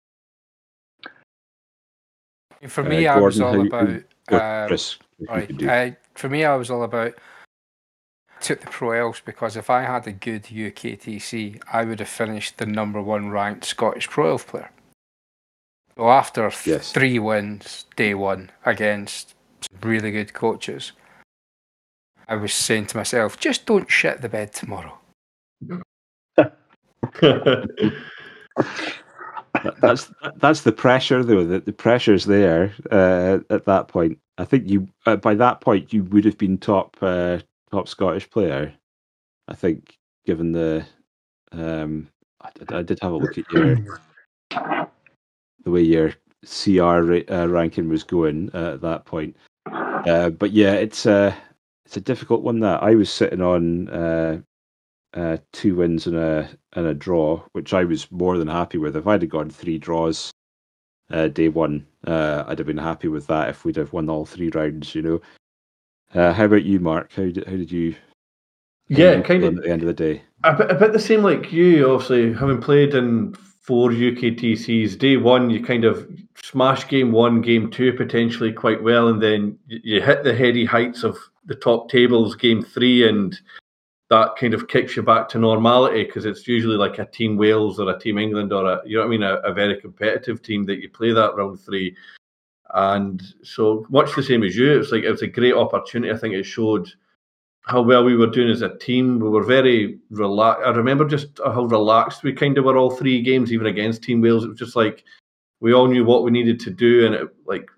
For 2.68 2.84
me, 2.84 3.08
uh, 3.08 3.20
Gordon, 3.20 3.22
I 3.22 3.26
was 3.26 3.42
all 3.42 3.54
how, 3.54 3.66
about. 3.66 4.04
Uh, 4.30 4.68
Chris, 4.68 4.98
right, 5.28 5.64
uh, 5.64 5.96
for 6.16 6.30
me, 6.30 6.44
I 6.46 6.56
was 6.56 6.70
all 6.70 6.84
about. 6.84 7.14
took 8.42 8.62
the 8.62 8.68
Pro 8.68 8.92
Elves 8.92 9.22
because 9.24 9.56
if 9.56 9.70
I 9.70 9.82
had 9.84 10.08
a 10.08 10.12
good 10.12 10.44
UKTC, 10.44 11.62
I 11.72 11.86
would 11.86 12.00
have 12.00 12.10
finished 12.10 12.58
the 12.58 12.66
number 12.66 13.02
one 13.02 13.30
ranked 13.30 13.66
Scottish 13.66 14.10
Pro 14.10 14.32
Elf 14.32 14.48
player. 14.48 14.70
So 15.96 16.10
after 16.10 16.50
th- 16.50 16.68
yes. 16.68 16.92
three 16.92 17.18
wins, 17.18 17.86
day 17.96 18.14
one 18.14 18.52
against 18.66 19.34
really 19.82 20.12
good 20.12 20.34
coaches, 20.34 20.92
I 22.28 22.36
was 22.36 22.54
saying 22.54 22.88
to 22.88 22.98
myself, 22.98 23.40
just 23.40 23.66
don't 23.66 23.90
shit 23.90 24.22
the 24.22 24.30
bed 24.30 24.54
tomorrow. 24.54 25.00
that's 29.82 30.12
that's 30.38 30.62
the 30.62 30.72
pressure 30.72 31.24
though 31.24 31.46
that 31.46 31.66
the 31.66 31.74
pressure's 31.74 32.26
there 32.26 32.74
uh, 32.92 33.40
at 33.50 33.66
that 33.66 33.88
point. 33.88 34.20
I 34.38 34.46
think 34.46 34.70
you 34.70 34.88
uh, 35.06 35.16
by 35.16 35.36
that 35.36 35.62
point 35.62 35.94
you 35.94 36.04
would 36.06 36.26
have 36.26 36.38
been 36.38 36.58
top 36.58 36.98
uh, 37.02 37.40
top 37.72 37.88
scottish 37.88 38.30
player 38.30 38.74
i 39.48 39.54
think 39.54 39.98
given 40.26 40.52
the 40.52 40.86
um 41.52 42.08
I, 42.42 42.50
I, 42.70 42.82
did 42.82 43.00
have 43.02 43.14
a 43.14 43.18
look 43.18 43.38
at 43.38 43.52
your 43.52 44.02
the 45.64 45.72
way 45.72 45.82
your 45.82 46.14
cr 46.46 47.32
uh, 47.32 47.48
ranking 47.48 47.90
was 47.90 48.04
going 48.04 48.52
uh, 48.54 48.74
at 48.74 48.82
that 48.82 49.06
point. 49.06 49.36
Uh, 49.66 50.30
but 50.30 50.52
yeah 50.52 50.74
it's 50.74 51.06
a 51.06 51.36
it's 51.86 51.98
a 51.98 52.02
difficult 52.02 52.42
one 52.42 52.60
that 52.60 52.84
i 52.84 52.96
was 52.96 53.10
sitting 53.10 53.42
on 53.42 53.88
uh, 55.14 55.38
two 55.52 55.76
wins 55.76 56.08
and 56.08 56.16
a 56.16 56.50
and 56.74 56.86
a 56.86 56.94
draw, 56.94 57.42
which 57.54 57.74
I 57.74 57.84
was 57.84 58.12
more 58.12 58.38
than 58.38 58.48
happy 58.48 58.78
with. 58.78 58.96
If 58.96 59.08
I'd 59.08 59.22
have 59.22 59.32
gone 59.32 59.50
three 59.50 59.78
draws 59.78 60.32
uh, 61.12 61.28
day 61.28 61.50
one, 61.50 61.88
uh, 62.06 62.44
I'd 62.48 62.60
have 62.60 62.68
been 62.68 62.78
happy 62.78 63.08
with 63.08 63.28
that. 63.28 63.50
If 63.50 63.66
we'd 63.66 63.78
have 63.78 63.94
won 63.94 64.10
all 64.10 64.26
three 64.26 64.50
rounds, 64.50 64.94
you 64.94 65.02
know. 65.02 65.22
Uh, 66.14 66.34
how 66.34 66.46
about 66.46 66.64
you, 66.64 66.80
Mark? 66.80 67.12
How 67.14 67.24
did 67.24 67.46
how 67.46 67.56
did 67.56 67.72
you? 67.72 67.96
Yeah, 68.90 69.20
kind 69.22 69.44
of 69.44 69.58
at 69.58 69.64
the 69.64 69.70
end 69.70 69.82
of 69.82 69.88
the 69.88 69.94
day. 69.94 70.22
A 70.46 70.56
bit, 70.56 70.72
a 70.72 70.76
bit 70.76 70.94
the 70.94 71.00
same 71.00 71.22
like 71.22 71.52
you. 71.52 71.90
Obviously, 71.92 72.34
having 72.34 72.62
played 72.62 72.94
in 72.94 73.34
four 73.62 73.90
UKTCs, 73.90 74.98
day 74.98 75.18
one 75.18 75.50
you 75.50 75.62
kind 75.62 75.84
of 75.84 76.10
smash 76.42 76.88
game 76.88 77.12
one, 77.12 77.42
game 77.42 77.70
two 77.70 77.92
potentially 77.92 78.54
quite 78.54 78.82
well, 78.82 79.10
and 79.10 79.22
then 79.22 79.60
you 79.68 80.02
hit 80.02 80.24
the 80.24 80.34
heady 80.34 80.64
heights 80.64 81.04
of 81.04 81.18
the 81.46 81.56
top 81.56 81.90
tables 81.90 82.36
game 82.36 82.64
three, 82.64 83.08
and 83.08 83.38
that 84.10 84.36
kind 84.38 84.54
of 84.54 84.68
kicks 84.68 84.96
you 84.96 85.04
back 85.04 85.28
to 85.30 85.38
normality 85.38 86.04
because 86.04 86.26
it's 86.26 86.48
usually 86.48 86.78
like 86.78 86.98
a 87.00 87.06
team 87.06 87.38
Wales 87.38 87.80
or 87.80 87.90
a 87.90 88.00
team 88.00 88.18
England 88.18 88.54
or 88.54 88.66
a 88.66 88.82
you 88.86 88.96
know 88.98 89.02
what 89.02 89.08
I 89.08 89.10
mean 89.10 89.24
a, 89.24 89.36
a, 89.38 89.54
very 89.54 89.80
competitive 89.82 90.42
team 90.42 90.66
that 90.66 90.80
you 90.82 90.90
play 90.90 91.12
that 91.12 91.36
round 91.36 91.60
three, 91.60 91.96
and 92.74 93.22
so 93.44 93.86
much 93.90 94.16
the 94.16 94.24
same 94.24 94.44
as 94.44 94.56
you. 94.56 94.80
It's 94.80 94.92
like 94.92 95.04
it 95.04 95.12
was 95.12 95.24
a 95.24 95.28
great 95.28 95.54
opportunity. 95.54 96.12
I 96.12 96.18
think 96.18 96.36
it 96.36 96.44
showed 96.44 96.90
how 97.64 97.82
well 97.82 98.06
we 98.06 98.16
were 98.16 98.28
doing 98.28 98.50
as 98.50 98.62
a 98.62 98.78
team. 98.78 99.20
We 99.20 99.30
were 99.30 99.44
very 99.44 100.00
relaxed. 100.10 100.66
I 100.66 100.70
remember 100.70 101.06
just 101.06 101.40
how 101.44 101.66
relaxed 101.66 102.24
we 102.24 102.32
kind 102.32 102.58
of 102.58 102.64
were 102.64 102.78
all 102.78 102.92
three 102.92 103.22
games, 103.22 103.52
even 103.52 103.68
against 103.68 104.04
Team 104.04 104.22
Wales. 104.22 104.46
It 104.46 104.50
was 104.50 104.60
just 104.60 104.78
like 104.78 105.04
we 105.60 105.74
all 105.74 105.88
knew 105.88 106.06
what 106.06 106.24
we 106.24 106.32
needed 106.32 106.60
to 106.62 106.70
do, 106.70 107.06
and 107.06 107.16
it 107.16 107.28
like 107.46 107.70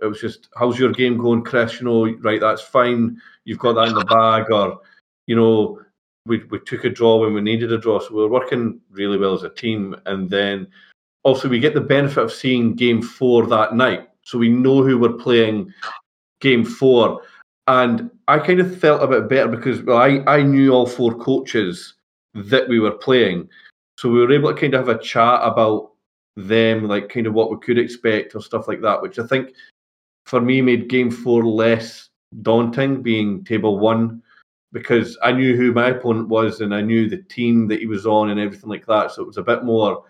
It 0.00 0.06
was 0.06 0.20
just, 0.20 0.48
how's 0.56 0.78
your 0.78 0.92
game 0.92 1.18
going, 1.18 1.44
Chris? 1.44 1.80
You 1.80 1.86
know, 1.86 2.06
right, 2.20 2.40
that's 2.40 2.62
fine. 2.62 3.20
You've 3.44 3.58
got 3.58 3.74
that 3.74 3.88
in 3.88 3.94
the 3.94 4.04
bag, 4.06 4.50
or 4.50 4.80
you 5.26 5.36
know, 5.36 5.80
we 6.26 6.38
we 6.50 6.58
took 6.60 6.84
a 6.84 6.90
draw 6.90 7.18
when 7.18 7.34
we 7.34 7.40
needed 7.40 7.72
a 7.72 7.78
draw, 7.78 7.98
so 7.98 8.14
we 8.14 8.22
were 8.22 8.28
working 8.28 8.80
really 8.90 9.18
well 9.18 9.34
as 9.34 9.42
a 9.42 9.50
team. 9.50 9.96
And 10.06 10.28
then 10.28 10.66
also 11.22 11.48
we 11.48 11.58
get 11.58 11.74
the 11.74 11.80
benefit 11.80 12.24
of 12.24 12.32
seeing 12.32 12.74
game 12.74 13.02
four 13.02 13.46
that 13.46 13.74
night, 13.74 14.08
so 14.22 14.38
we 14.38 14.48
know 14.48 14.82
who 14.82 14.98
we're 14.98 15.12
playing 15.12 15.72
game 16.40 16.64
four. 16.64 17.22
And 17.66 18.10
I 18.28 18.38
kind 18.38 18.60
of 18.60 18.78
felt 18.78 19.02
a 19.02 19.06
bit 19.06 19.28
better 19.28 19.48
because 19.48 19.82
well, 19.82 19.96
I, 19.96 20.22
I 20.26 20.42
knew 20.42 20.72
all 20.72 20.86
four 20.86 21.14
coaches 21.14 21.94
that 22.34 22.68
we 22.68 22.78
were 22.80 22.92
playing. 22.92 23.48
So 23.98 24.10
we 24.10 24.20
were 24.20 24.32
able 24.32 24.52
to 24.52 24.60
kind 24.60 24.74
of 24.74 24.86
have 24.86 24.96
a 24.96 25.02
chat 25.02 25.40
about 25.42 25.92
them, 26.36 26.88
like 26.88 27.08
kind 27.08 27.26
of 27.26 27.32
what 27.32 27.50
we 27.50 27.58
could 27.58 27.78
expect 27.78 28.34
or 28.34 28.42
stuff 28.42 28.68
like 28.68 28.82
that, 28.82 29.00
which 29.00 29.18
I 29.18 29.26
think 29.26 29.54
for 30.26 30.40
me 30.40 30.60
made 30.60 30.88
game 30.88 31.10
four 31.10 31.44
less 31.44 32.08
daunting, 32.42 33.02
being 33.02 33.44
table 33.44 33.78
one, 33.78 34.22
because 34.74 35.16
I 35.22 35.30
knew 35.32 35.56
who 35.56 35.72
my 35.72 35.90
opponent 35.90 36.28
was 36.28 36.60
and 36.60 36.74
I 36.74 36.82
knew 36.82 37.08
the 37.08 37.22
team 37.22 37.68
that 37.68 37.78
he 37.78 37.86
was 37.86 38.06
on 38.06 38.30
and 38.30 38.40
everything 38.40 38.68
like 38.68 38.84
that. 38.86 39.12
So 39.12 39.22
it 39.22 39.26
was 39.26 39.38
a 39.38 39.42
bit 39.42 39.62
more, 39.62 40.02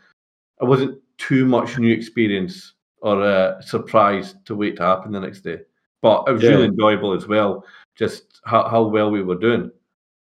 I 0.61 0.65
wasn't 0.65 1.01
too 1.19 1.45
much 1.45 1.79
new 1.79 1.95
experience 1.95 2.73
or 3.03 3.23
a 3.23 3.63
surprise 3.63 4.35
to 4.47 4.57
wait 4.57 4.77
to 4.77 4.83
happen 4.83 5.13
the 5.13 5.21
next 5.21 5.43
day. 5.43 5.61
But 6.01 6.25
it 6.27 6.33
was 6.33 6.43
Yeah. 6.43 6.53
really 6.53 6.65
enjoyable 6.65 7.13
as 7.13 7.29
well, 7.29 7.65
just 7.95 8.41
how, 8.47 8.67
how 8.67 8.83
well 8.85 9.11
we 9.11 9.23
were 9.23 9.37
doing. 9.37 9.71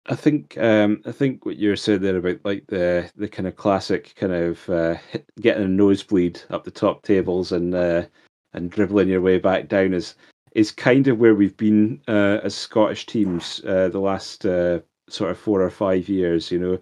I 0.07 0.15
think 0.15 0.57
um, 0.57 1.01
I 1.05 1.11
think 1.11 1.45
what 1.45 1.57
you're 1.57 1.75
saying 1.75 2.01
there 2.01 2.17
about 2.17 2.39
like 2.43 2.65
the 2.67 3.11
the 3.15 3.27
kind 3.27 3.47
of 3.47 3.55
classic 3.55 4.15
kind 4.15 4.33
of 4.33 4.67
uh, 4.67 4.95
getting 5.41 5.63
a 5.63 5.67
nosebleed 5.67 6.41
up 6.49 6.63
the 6.63 6.71
top 6.71 7.03
tables 7.03 7.51
and 7.51 7.75
uh, 7.75 8.05
and 8.53 8.71
dribbling 8.71 9.09
your 9.09 9.21
way 9.21 9.37
back 9.37 9.67
down 9.67 9.93
is 9.93 10.15
is 10.51 10.71
kind 10.71 11.07
of 11.07 11.17
where 11.17 11.35
we've 11.35 11.57
been 11.57 12.01
uh, 12.07 12.39
as 12.43 12.55
Scottish 12.55 13.05
teams 13.05 13.61
uh, 13.65 13.89
the 13.89 13.99
last 13.99 14.45
uh, 14.45 14.79
sort 15.09 15.31
of 15.31 15.37
four 15.37 15.61
or 15.61 15.69
five 15.69 16.09
years. 16.09 16.51
You 16.51 16.59
know, 16.59 16.77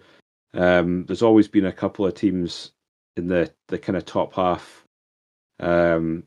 um, 0.54 1.04
there's 1.06 1.22
always 1.22 1.48
been 1.48 1.66
a 1.66 1.72
couple 1.72 2.06
of 2.06 2.14
teams 2.14 2.72
in 3.16 3.28
the 3.28 3.52
the 3.68 3.78
kind 3.78 3.96
of 3.96 4.04
top 4.04 4.34
half, 4.34 4.84
um, 5.60 6.24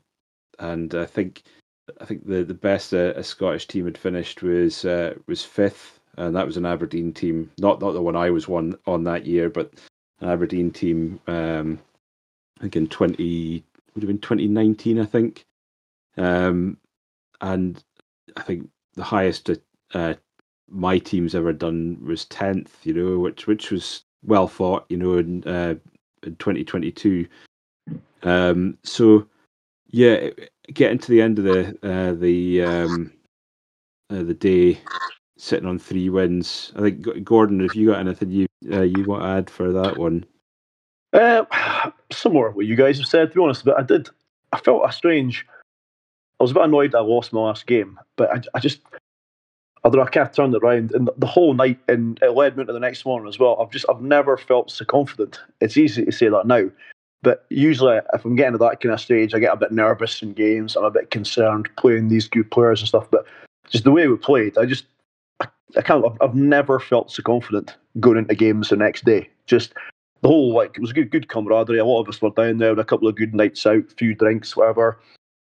and 0.58 0.94
I 0.94 1.06
think 1.06 1.42
I 2.00 2.04
think 2.04 2.26
the 2.26 2.44
the 2.44 2.54
best 2.54 2.92
a, 2.92 3.16
a 3.18 3.24
Scottish 3.24 3.66
team 3.66 3.84
had 3.84 3.98
finished 3.98 4.42
was 4.42 4.84
uh, 4.84 5.14
was 5.26 5.44
fifth, 5.44 6.00
and 6.16 6.34
that 6.34 6.46
was 6.46 6.56
an 6.56 6.66
Aberdeen 6.66 7.12
team, 7.12 7.50
not 7.58 7.80
not 7.80 7.92
the 7.92 8.02
one 8.02 8.16
I 8.16 8.30
was 8.30 8.48
one 8.48 8.78
on 8.86 9.04
that 9.04 9.26
year, 9.26 9.50
but 9.50 9.72
an 10.20 10.30
Aberdeen 10.30 10.70
team. 10.70 11.20
Um, 11.26 11.78
I 12.58 12.62
think 12.62 12.76
in 12.76 12.86
twenty 12.88 13.64
would 13.94 14.02
have 14.02 14.08
been 14.08 14.18
twenty 14.20 14.48
nineteen, 14.48 14.98
I 14.98 15.04
think, 15.04 15.44
um, 16.16 16.78
and 17.40 17.82
I 18.36 18.42
think 18.42 18.68
the 18.94 19.04
highest 19.04 19.50
uh, 19.92 20.14
my 20.68 20.98
team's 20.98 21.34
ever 21.34 21.52
done 21.52 21.98
was 22.04 22.24
tenth. 22.26 22.78
You 22.84 22.94
know, 22.94 23.18
which 23.18 23.46
which 23.46 23.70
was 23.70 24.02
well 24.24 24.48
fought. 24.48 24.86
You 24.88 24.96
know, 24.96 25.18
in 25.18 25.44
uh, 25.44 25.74
in 26.22 26.36
twenty 26.36 26.64
twenty 26.64 26.90
two. 26.90 27.26
Um, 28.22 28.78
so 28.82 29.26
yeah, 29.90 30.30
getting 30.72 30.98
to 30.98 31.10
the 31.10 31.22
end 31.22 31.38
of 31.38 31.44
the 31.44 31.78
uh, 31.82 32.14
the 32.14 32.62
um, 32.62 33.12
uh, 34.10 34.22
the 34.22 34.34
day, 34.34 34.78
sitting 35.36 35.68
on 35.68 35.78
three 35.78 36.08
wins. 36.08 36.72
I 36.76 36.80
think 36.80 37.24
Gordon, 37.24 37.60
if 37.60 37.76
you 37.76 37.88
got 37.88 38.00
anything 38.00 38.30
you 38.30 38.46
uh, 38.72 38.82
you 38.82 39.04
want 39.04 39.22
to 39.22 39.28
add 39.28 39.50
for 39.50 39.72
that 39.72 39.96
one? 39.98 40.24
Uh, 41.12 41.44
similar 42.12 42.50
to 42.50 42.56
what 42.56 42.66
you 42.66 42.76
guys 42.76 42.98
have 42.98 43.06
said, 43.06 43.30
to 43.30 43.34
be 43.36 43.42
honest, 43.42 43.64
but 43.64 43.78
I 43.78 43.82
did. 43.82 44.08
I 44.52 44.58
felt 44.58 44.88
a 44.88 44.92
strange. 44.92 45.46
Was 46.44 46.50
a 46.50 46.54
bit 46.54 46.64
annoyed 46.64 46.94
I 46.94 47.00
lost 47.00 47.32
my 47.32 47.40
last 47.40 47.66
game, 47.66 47.98
but 48.16 48.30
I, 48.30 48.40
I 48.54 48.60
just. 48.60 48.80
Know. 48.84 48.98
I 49.86 49.88
of 49.88 50.32
turned 50.32 50.54
it 50.54 50.62
around, 50.62 50.92
and 50.92 51.10
the 51.18 51.26
whole 51.26 51.52
night, 51.52 51.78
and 51.88 52.18
it 52.22 52.30
led 52.30 52.56
me 52.56 52.62
into 52.62 52.72
the 52.72 52.80
next 52.80 53.04
morning 53.04 53.28
as 53.28 53.38
well. 53.38 53.60
I've 53.60 53.70
just, 53.70 53.84
I've 53.90 54.00
never 54.00 54.38
felt 54.38 54.70
so 54.70 54.82
confident. 54.86 55.40
It's 55.60 55.76
easy 55.76 56.06
to 56.06 56.10
say 56.10 56.30
that 56.30 56.46
now, 56.46 56.70
but 57.24 57.46
usually, 57.48 57.98
if 58.12 58.24
I'm 58.24 58.36
getting 58.36 58.52
to 58.52 58.58
that 58.58 58.80
kind 58.80 58.92
of 58.92 59.00
stage, 59.00 59.34
I 59.34 59.38
get 59.38 59.54
a 59.54 59.56
bit 59.56 59.72
nervous 59.72 60.22
in 60.22 60.34
games. 60.34 60.76
I'm 60.76 60.84
a 60.84 60.90
bit 60.90 61.10
concerned 61.10 61.70
playing 61.76 62.08
these 62.08 62.28
good 62.28 62.50
players 62.50 62.80
and 62.80 62.88
stuff. 62.88 63.10
But 63.10 63.24
just 63.70 63.84
the 63.84 63.90
way 63.90 64.06
we 64.06 64.16
played, 64.16 64.58
I 64.58 64.66
just, 64.66 64.84
I, 65.40 65.48
I 65.76 65.80
can't. 65.80 66.04
I've, 66.20 66.34
never 66.34 66.78
felt 66.78 67.10
so 67.10 67.22
confident 67.22 67.74
going 67.98 68.18
into 68.18 68.34
games 68.34 68.68
the 68.68 68.76
next 68.76 69.06
day. 69.06 69.30
Just 69.46 69.72
the 70.20 70.28
whole 70.28 70.52
like 70.52 70.76
it 70.76 70.80
was 70.80 70.90
a 70.90 70.94
good, 70.94 71.10
good 71.10 71.28
camaraderie. 71.28 71.78
A 71.78 71.84
lot 71.84 72.02
of 72.02 72.08
us 72.08 72.20
were 72.20 72.30
down 72.30 72.58
there, 72.58 72.70
with 72.70 72.78
a 72.78 72.84
couple 72.84 73.08
of 73.08 73.16
good 73.16 73.34
nights 73.34 73.66
out, 73.66 73.90
few 73.96 74.14
drinks, 74.14 74.54
whatever. 74.54 74.98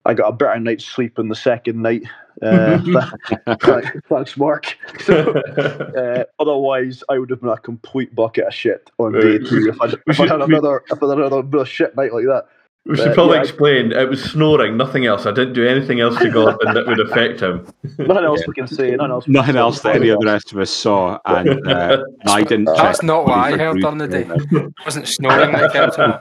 I 0.05 0.13
got 0.13 0.29
a 0.29 0.31
better 0.31 0.59
night's 0.59 0.85
sleep 0.85 1.19
on 1.19 1.27
the 1.29 1.35
second 1.35 1.81
night. 1.81 2.03
Uh, 2.41 2.79
thanks, 3.61 3.89
thanks, 4.09 4.37
Mark. 4.37 4.77
So, 5.01 5.31
uh, 5.33 6.23
otherwise, 6.39 7.03
I 7.09 7.17
would 7.19 7.29
have 7.29 7.41
been 7.41 7.49
a 7.49 7.57
complete 7.57 8.15
bucket 8.15 8.45
of 8.47 8.53
shit 8.53 8.89
on 8.97 9.11
day 9.13 9.39
two 9.39 9.69
if 9.69 9.81
I, 9.81 9.87
We 9.87 9.91
if 9.91 9.99
I 10.07 10.13
should- 10.13 10.29
had 10.29 10.39
we- 10.39 10.45
another 10.55 10.83
if 10.89 11.03
I 11.03 11.07
had 11.09 11.17
another 11.17 11.43
bit 11.43 11.61
of 11.61 11.67
shit 11.67 11.95
night 11.95 12.13
like 12.13 12.25
that. 12.25 12.45
We 12.85 12.95
should 12.95 13.09
Uh, 13.09 13.13
probably 13.13 13.33
yeah, 13.35 13.39
I- 13.41 13.43
explain. 13.43 13.91
It 13.91 14.09
was 14.09 14.23
snoring, 14.23 14.77
nothing 14.77 15.05
else. 15.05 15.25
I 15.25 15.31
didn't 15.31 15.53
do 15.53 15.67
anything 15.67 15.99
else 15.99 16.17
to 16.19 16.29
Gordon 16.31 16.73
that 16.73 16.87
would 16.87 16.99
affect 17.01 17.41
him. 17.41 17.67
Nothing 17.99 18.23
else 18.23 18.41
we 18.47 18.53
can 18.53 18.67
say. 18.67 18.91
Nothing 18.95 19.11
else. 19.11 19.27
we 19.27 19.33
can 19.33 19.33
Nothing 19.33 19.53
say. 19.55 19.59
else 19.59 19.81
that 19.81 19.95
any 19.97 20.09
of 20.09 20.19
the 20.21 20.25
rest 20.27 20.53
of 20.53 20.59
us 20.59 20.69
saw, 20.71 21.19
and 21.25 21.67
uh, 21.67 22.03
I 22.25 22.41
didn't. 22.43 22.65
That's 22.65 22.99
check 22.99 23.03
not 23.03 23.25
what 23.27 23.37
I 23.37 23.51
for 23.51 23.57
heard 23.57 23.71
Bruce 23.73 23.85
on 23.85 23.97
the 23.97 24.07
day. 24.07 24.23
either. 24.23 24.65
It 24.67 24.73
wasn't 24.85 25.07
snoring 25.09 25.51
that 25.51 25.73
kept 25.73 25.97
him. 25.97 26.13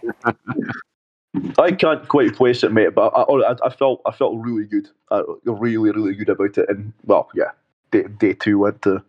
I 1.58 1.72
can't 1.72 2.06
quite 2.08 2.34
place 2.34 2.64
it, 2.64 2.72
mate, 2.72 2.94
but 2.94 3.08
I, 3.08 3.22
I, 3.22 3.66
I 3.66 3.70
felt 3.70 4.00
I 4.06 4.12
felt 4.12 4.36
really 4.38 4.64
good, 4.64 4.88
uh, 5.10 5.22
really 5.44 5.76
really 5.76 6.14
good 6.14 6.28
about 6.28 6.56
it. 6.58 6.68
And 6.68 6.92
well, 7.04 7.28
yeah, 7.34 7.50
day, 7.90 8.04
day 8.18 8.32
two 8.32 8.58
went 8.58 8.82
to 8.82 9.02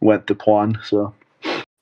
went 0.00 0.26
to 0.26 0.34
plan. 0.34 0.78
So 0.84 1.14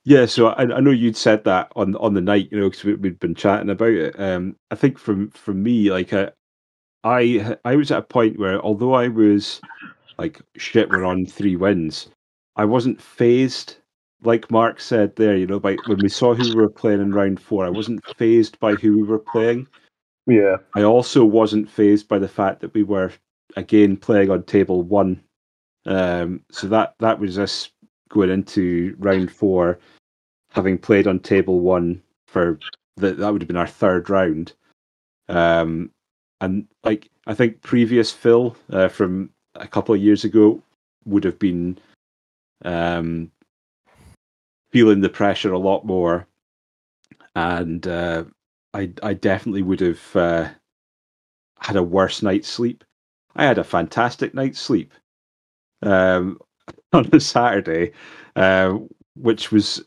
Yeah, 0.04 0.26
so 0.26 0.48
I, 0.48 0.62
I 0.62 0.80
know 0.80 0.90
you'd 0.90 1.16
said 1.16 1.44
that 1.44 1.72
on 1.76 1.96
on 1.96 2.14
the 2.14 2.20
night, 2.20 2.48
you 2.50 2.58
know, 2.58 2.68
because 2.68 2.84
we, 2.84 2.94
we'd 2.94 3.20
been 3.20 3.34
chatting 3.34 3.70
about 3.70 3.90
it. 3.90 4.18
Um, 4.18 4.56
I 4.70 4.74
think 4.74 4.98
from 4.98 5.30
from 5.30 5.62
me, 5.62 5.90
like 5.90 6.12
I, 6.12 6.30
I 7.04 7.56
I 7.64 7.76
was 7.76 7.90
at 7.90 7.98
a 7.98 8.02
point 8.02 8.38
where 8.38 8.60
although 8.62 8.94
I 8.94 9.08
was 9.08 9.60
like 10.18 10.40
shit, 10.56 10.90
we're 10.90 11.04
on 11.04 11.26
three 11.26 11.56
wins, 11.56 12.08
I 12.56 12.64
wasn't 12.64 13.00
phased. 13.00 13.76
Like 14.22 14.50
Mark 14.50 14.80
said 14.80 15.14
there, 15.16 15.36
you 15.36 15.46
know, 15.46 15.60
by 15.60 15.76
when 15.86 16.00
we 16.00 16.08
saw 16.08 16.34
who 16.34 16.48
we 16.48 16.54
were 16.60 16.68
playing 16.68 17.00
in 17.00 17.12
round 17.12 17.40
four, 17.40 17.64
I 17.64 17.70
wasn't 17.70 18.04
phased 18.16 18.58
by 18.58 18.74
who 18.74 18.96
we 18.96 19.02
were 19.04 19.18
playing. 19.18 19.68
yeah, 20.26 20.56
I 20.74 20.82
also 20.82 21.24
wasn't 21.24 21.70
phased 21.70 22.08
by 22.08 22.18
the 22.18 22.28
fact 22.28 22.60
that 22.60 22.74
we 22.74 22.82
were 22.82 23.12
again 23.56 23.96
playing 23.96 24.30
on 24.30 24.42
table 24.42 24.82
one. 24.82 25.22
Um, 25.86 26.42
so 26.50 26.66
that 26.68 26.94
that 26.98 27.20
was 27.20 27.38
us 27.38 27.70
going 28.08 28.30
into 28.30 28.96
round 28.98 29.30
four, 29.30 29.78
having 30.50 30.78
played 30.78 31.06
on 31.06 31.20
table 31.20 31.60
one 31.60 32.02
for 32.26 32.58
the, 32.96 33.12
that 33.12 33.32
would 33.32 33.42
have 33.42 33.48
been 33.48 33.56
our 33.56 33.66
third 33.66 34.10
round. 34.10 34.52
Um, 35.28 35.90
and 36.40 36.66
like 36.84 37.08
I 37.26 37.34
think 37.34 37.62
previous 37.62 38.10
Phil 38.10 38.56
uh, 38.70 38.88
from 38.88 39.30
a 39.54 39.68
couple 39.68 39.94
of 39.94 40.00
years 40.00 40.24
ago 40.24 40.62
would 41.04 41.24
have 41.24 41.38
been 41.38 41.78
um, 42.64 43.30
feeling 44.78 45.00
the 45.00 45.08
pressure 45.08 45.52
a 45.52 45.58
lot 45.58 45.84
more, 45.84 46.24
and 47.34 47.84
uh, 47.88 48.22
I 48.74 48.92
I 49.02 49.12
definitely 49.14 49.62
would 49.62 49.80
have 49.80 50.16
uh, 50.16 50.48
had 51.60 51.74
a 51.74 51.82
worse 51.82 52.22
night's 52.22 52.46
sleep. 52.46 52.84
I 53.34 53.44
had 53.44 53.58
a 53.58 53.64
fantastic 53.64 54.34
night's 54.34 54.60
sleep 54.60 54.92
um, 55.82 56.38
on 56.92 57.08
a 57.12 57.18
Saturday, 57.18 57.90
uh, 58.36 58.78
which 59.16 59.50
was 59.50 59.82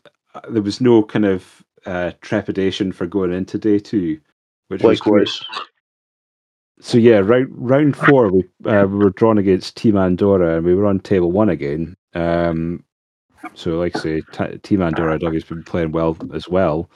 there 0.50 0.60
was 0.60 0.82
no 0.82 1.02
kind 1.02 1.24
of 1.24 1.64
uh, 1.86 2.12
trepidation 2.20 2.92
for 2.92 3.06
going 3.06 3.32
into 3.32 3.56
day 3.56 3.78
two, 3.78 4.20
which 4.68 4.82
was 4.82 5.00
likewise. 5.00 5.40
So 6.80 6.98
yeah, 6.98 7.20
round 7.20 7.48
round 7.50 7.96
four 7.96 8.30
we 8.30 8.44
uh, 8.66 8.84
we 8.86 8.98
were 8.98 9.10
drawn 9.10 9.38
against 9.38 9.74
Team 9.74 9.96
Andorra 9.96 10.58
and 10.58 10.66
we 10.66 10.74
were 10.74 10.84
on 10.84 11.00
table 11.00 11.32
one 11.32 11.48
again. 11.48 11.96
Um, 12.12 12.84
so 13.54 13.78
like 13.78 13.96
I 13.96 14.00
say, 14.00 14.22
t- 14.32 14.58
Team 14.58 14.82
Andorra 14.82 15.18
Dog 15.18 15.34
has 15.34 15.44
been 15.44 15.64
playing 15.64 15.92
well 15.92 16.16
as 16.32 16.48
well, 16.48 16.90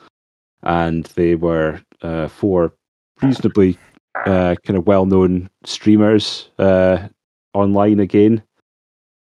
and 0.63 1.05
they 1.15 1.35
were 1.35 1.81
uh, 2.03 2.29
four 2.29 2.75
reasonably 3.23 3.79
uh, 4.27 4.57
kind 4.65 4.77
of 4.79 4.87
well 4.87 5.07
known 5.07 5.51
streamers 5.65 6.51
uh, 6.59 7.09
online 7.55 8.01
again. 8.01 8.43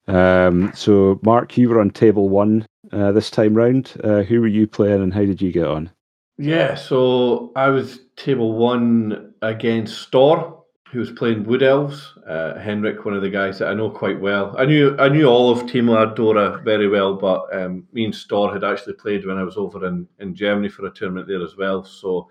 Um, 0.08 0.72
so 0.74 1.20
Mark, 1.22 1.56
you 1.56 1.68
were 1.68 1.80
on 1.80 1.90
table 1.90 2.28
one 2.28 2.66
uh, 2.92 3.12
this 3.12 3.30
time 3.30 3.54
round. 3.54 3.92
Uh, 4.02 4.22
who 4.22 4.40
were 4.40 4.48
you 4.48 4.66
playing 4.66 5.02
and 5.02 5.14
how 5.14 5.20
did 5.20 5.40
you 5.40 5.52
get 5.52 5.66
on? 5.66 5.90
Yeah, 6.38 6.74
so 6.74 7.52
I 7.54 7.68
was 7.68 8.00
table 8.16 8.54
one 8.54 9.34
against 9.42 10.02
Storr, 10.02 10.61
who 10.93 11.01
was 11.01 11.11
playing 11.11 11.45
Wood 11.45 11.62
Elves. 11.62 12.12
Uh, 12.28 12.59
Henrik, 12.59 13.07
one 13.07 13.14
of 13.14 13.22
the 13.22 13.30
guys 13.30 13.59
that 13.59 13.68
I 13.68 13.74
know 13.74 13.88
quite 13.88 14.20
well. 14.20 14.55
I 14.59 14.66
knew 14.66 14.95
I 14.99 15.09
knew 15.09 15.26
all 15.26 15.51
of 15.51 15.66
Team 15.66 15.88
Andorra 15.88 16.61
very 16.62 16.86
well, 16.86 17.14
but 17.14 17.45
um, 17.57 17.86
me 17.93 18.05
and 18.05 18.14
Storr 18.14 18.53
had 18.53 18.62
actually 18.62 18.93
played 18.95 19.26
when 19.26 19.38
I 19.38 19.43
was 19.43 19.57
over 19.57 19.86
in, 19.86 20.07
in 20.18 20.34
Germany 20.34 20.68
for 20.68 20.86
a 20.86 20.90
tournament 20.90 21.26
there 21.26 21.43
as 21.43 21.57
well. 21.57 21.82
So 21.82 22.28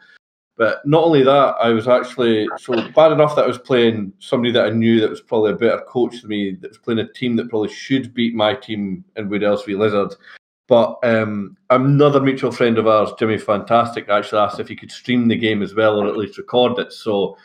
But 0.57 0.85
not 0.85 1.03
only 1.03 1.23
that, 1.23 1.55
I 1.59 1.69
was 1.69 1.87
actually 1.87 2.47
so 2.59 2.75
bad 2.91 3.11
enough 3.11 3.35
that 3.35 3.45
I 3.45 3.47
was 3.47 3.57
playing 3.57 4.13
somebody 4.19 4.51
that 4.51 4.65
I 4.65 4.69
knew 4.69 5.01
that 5.01 5.09
was 5.09 5.21
probably 5.21 5.53
a 5.53 5.55
better 5.55 5.81
coach 5.87 6.21
than 6.21 6.29
me, 6.29 6.51
that 6.61 6.69
was 6.69 6.77
playing 6.77 6.99
a 6.99 7.11
team 7.13 7.35
that 7.37 7.49
probably 7.49 7.69
should 7.69 8.13
beat 8.13 8.35
my 8.35 8.53
team 8.53 9.03
in 9.15 9.27
Wood 9.27 9.43
Elstree 9.43 9.75
Lizards. 9.75 10.17
But 10.67 10.99
um, 11.03 11.57
another 11.71 12.21
mutual 12.21 12.51
friend 12.51 12.77
of 12.77 12.85
ours, 12.85 13.09
Jimmy 13.17 13.39
Fantastic, 13.39 14.07
actually 14.07 14.39
asked 14.39 14.59
if 14.59 14.67
he 14.67 14.75
could 14.75 14.91
stream 14.91 15.27
the 15.27 15.35
game 15.35 15.63
as 15.63 15.73
well 15.73 15.99
or 15.99 16.07
at 16.07 16.15
least 16.15 16.37
record 16.37 16.77
it. 16.77 16.93
So 16.93 17.37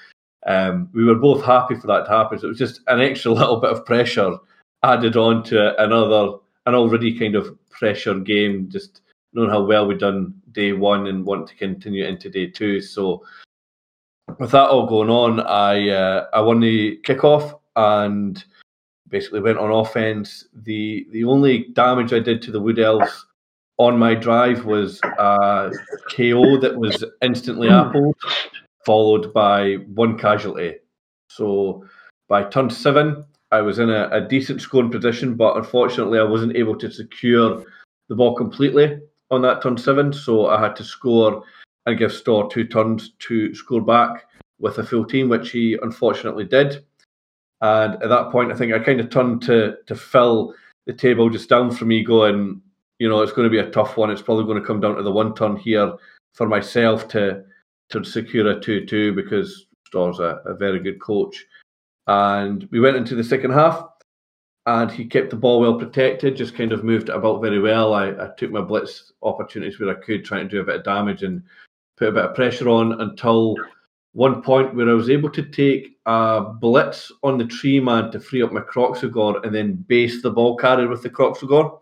um, 0.47 0.89
we 0.93 1.05
were 1.05 1.15
both 1.15 1.45
happy 1.45 1.75
for 1.75 1.87
that 1.89 2.05
to 2.05 2.11
happen. 2.11 2.39
So 2.39 2.47
it 2.47 2.51
was 2.51 2.59
just 2.59 2.81
an 2.87 3.01
extra 3.01 3.33
little 3.33 3.61
bit 3.61 3.71
of 3.71 3.85
pressure 3.85 4.37
added 4.83 5.17
on 5.17 5.43
to 5.45 5.83
another, 5.83 6.39
an 6.67 6.75
already 6.75 7.19
kind 7.19 7.35
of 7.35 7.57
pressure 7.71 8.19
game, 8.19 8.69
just 8.69 9.01
knowing 9.33 9.51
how 9.51 9.63
well 9.63 9.87
we'd 9.87 9.99
done 9.99 10.35
day 10.53 10.73
one 10.73 11.07
and 11.07 11.25
want 11.25 11.47
to 11.49 11.57
continue 11.57 12.05
into 12.05 12.31
day 12.31 12.47
two. 12.47 12.81
So 12.81 13.25
with 14.39 14.51
that 14.51 14.69
all 14.69 14.87
going 14.87 15.11
on, 15.11 15.41
I 15.41 15.89
uh, 15.91 16.27
I 16.33 16.41
won 16.41 16.61
the 16.61 16.99
kickoff 17.05 17.59
and 17.77 18.43
basically 19.09 19.41
went 19.41 19.59
on 19.59 19.71
offense. 19.71 20.47
The 20.55 21.07
the 21.11 21.25
only 21.25 21.69
damage 21.73 22.13
I 22.13 22.19
did 22.19 22.43
to 22.43 22.51
the 22.51 22.61
Wood 22.61 22.79
Elves 22.79 23.27
on 23.79 23.99
my 23.99 24.15
drive 24.15 24.65
was 24.65 25.01
a 25.19 25.71
KO 26.11 26.59
that 26.59 26.77
was 26.77 27.05
instantly 27.23 27.69
appled, 27.69 28.15
followed 28.87 29.35
by 29.35 29.75
one 29.95 30.17
casualty. 30.17 30.77
So 31.29 31.85
by 32.29 32.45
turn 32.45 32.71
seven, 32.71 33.25
I 33.51 33.61
was 33.61 33.81
in 33.81 33.91
a, 33.91 34.09
a 34.13 34.21
decent 34.21 34.63
scoring 34.63 34.91
position, 34.91 35.35
but 35.35 35.57
unfortunately, 35.57 36.21
I 36.21 36.25
wasn't 36.25 36.57
able 36.57 36.77
to 36.79 36.91
secure 36.91 37.65
the 38.09 38.15
ball 38.15 38.35
completely 38.37 39.01
on 39.31 39.43
that 39.43 39.63
turn 39.63 39.77
seven. 39.77 40.13
So 40.13 40.47
I 40.47 40.61
had 40.61 40.77
to 40.77 40.85
score 40.85 41.43
and 41.87 41.99
give 41.99 42.13
Storr 42.13 42.49
two 42.49 42.65
turns 42.65 43.11
to 43.19 43.55
score 43.55 43.81
back 43.81 44.25
with 44.61 44.79
a 44.79 44.85
full 44.85 45.05
team, 45.05 45.29
which 45.29 45.51
he 45.51 45.77
unfortunately 45.83 46.45
did. 46.45 46.85
And 47.61 47.95
at 48.03 48.09
that 48.09 48.31
point, 48.31 48.53
I 48.53 48.57
think 48.57 48.73
I 48.73 48.79
kind 48.79 49.01
of 49.01 49.11
turned 49.11 49.43
to 49.43 49.77
to 49.87 49.97
Phil 49.97 50.55
the 50.87 50.93
table 50.93 51.29
just 51.29 51.49
down 51.49 51.73
from 51.73 51.89
me, 51.89 52.05
going, 52.05 52.61
you 53.01 53.09
know, 53.09 53.21
it's 53.21 53.33
going 53.33 53.47
to 53.47 53.51
be 53.51 53.59
a 53.67 53.71
tough 53.71 53.97
one. 53.97 54.11
It's 54.11 54.23
probably 54.23 54.45
going 54.45 54.61
to 54.61 54.67
come 54.67 54.81
down 54.81 54.97
to 54.97 55.03
the 55.03 55.11
one 55.11 55.35
turn 55.35 55.57
here 55.57 55.95
for 56.35 56.47
myself 56.47 57.09
to 57.09 57.43
to 57.91 58.05
secure 58.05 58.49
a 58.49 58.61
two 58.61 58.85
two 58.87 59.13
because 59.15 59.67
Storr's 59.87 60.19
a, 60.19 60.41
a 60.45 60.55
very 60.55 60.81
good 60.81 61.01
coach. 61.01 61.45
And 62.07 62.69
we 62.71 62.81
went 62.81 62.97
into 62.97 63.15
the 63.15 63.25
second 63.25 63.53
half, 63.53 63.85
and 64.67 64.91
he 64.91 65.05
kept 65.05 65.31
the 65.31 65.37
ball 65.37 65.61
well 65.61 65.79
protected, 65.79 66.37
just 66.37 66.55
kind 66.55 66.73
of 66.73 66.85
moved 66.85 67.09
it 67.09 67.15
about 67.15 67.43
very 67.43 67.61
well. 67.61 67.95
I, 67.95 68.11
I 68.11 68.31
took 68.37 68.51
my 68.51 68.61
blitz 68.61 69.13
opportunities 69.23 69.79
where 69.79 69.91
I 69.91 70.01
could, 70.01 70.25
trying 70.25 70.49
to 70.49 70.57
do 70.57 70.61
a 70.61 70.65
bit 70.65 70.77
of 70.77 70.85
damage 70.85 71.23
and 71.23 71.43
put 71.97 72.09
a 72.09 72.13
bit 72.13 72.25
of 72.25 72.35
pressure 72.35 72.69
on 72.69 73.01
until 73.01 73.57
one 74.13 74.43
point 74.43 74.75
where 74.75 74.89
I 74.89 74.95
was 74.95 75.11
able 75.11 75.31
to 75.31 75.43
take 75.43 75.99
a 76.07 76.43
blitz 76.43 77.13
on 77.23 77.39
the 77.39 77.45
tree 77.45 77.81
man 77.81 78.11
to 78.11 78.21
free 78.21 78.43
up 78.43 78.53
my 78.53 78.61
Kroxigor 78.61 79.45
and 79.45 79.55
then 79.55 79.85
base 79.89 80.23
the 80.23 80.31
ball 80.31 80.57
carrier 80.57 80.89
with 80.89 81.03
the 81.03 81.11
Kroxigor. 81.11 81.81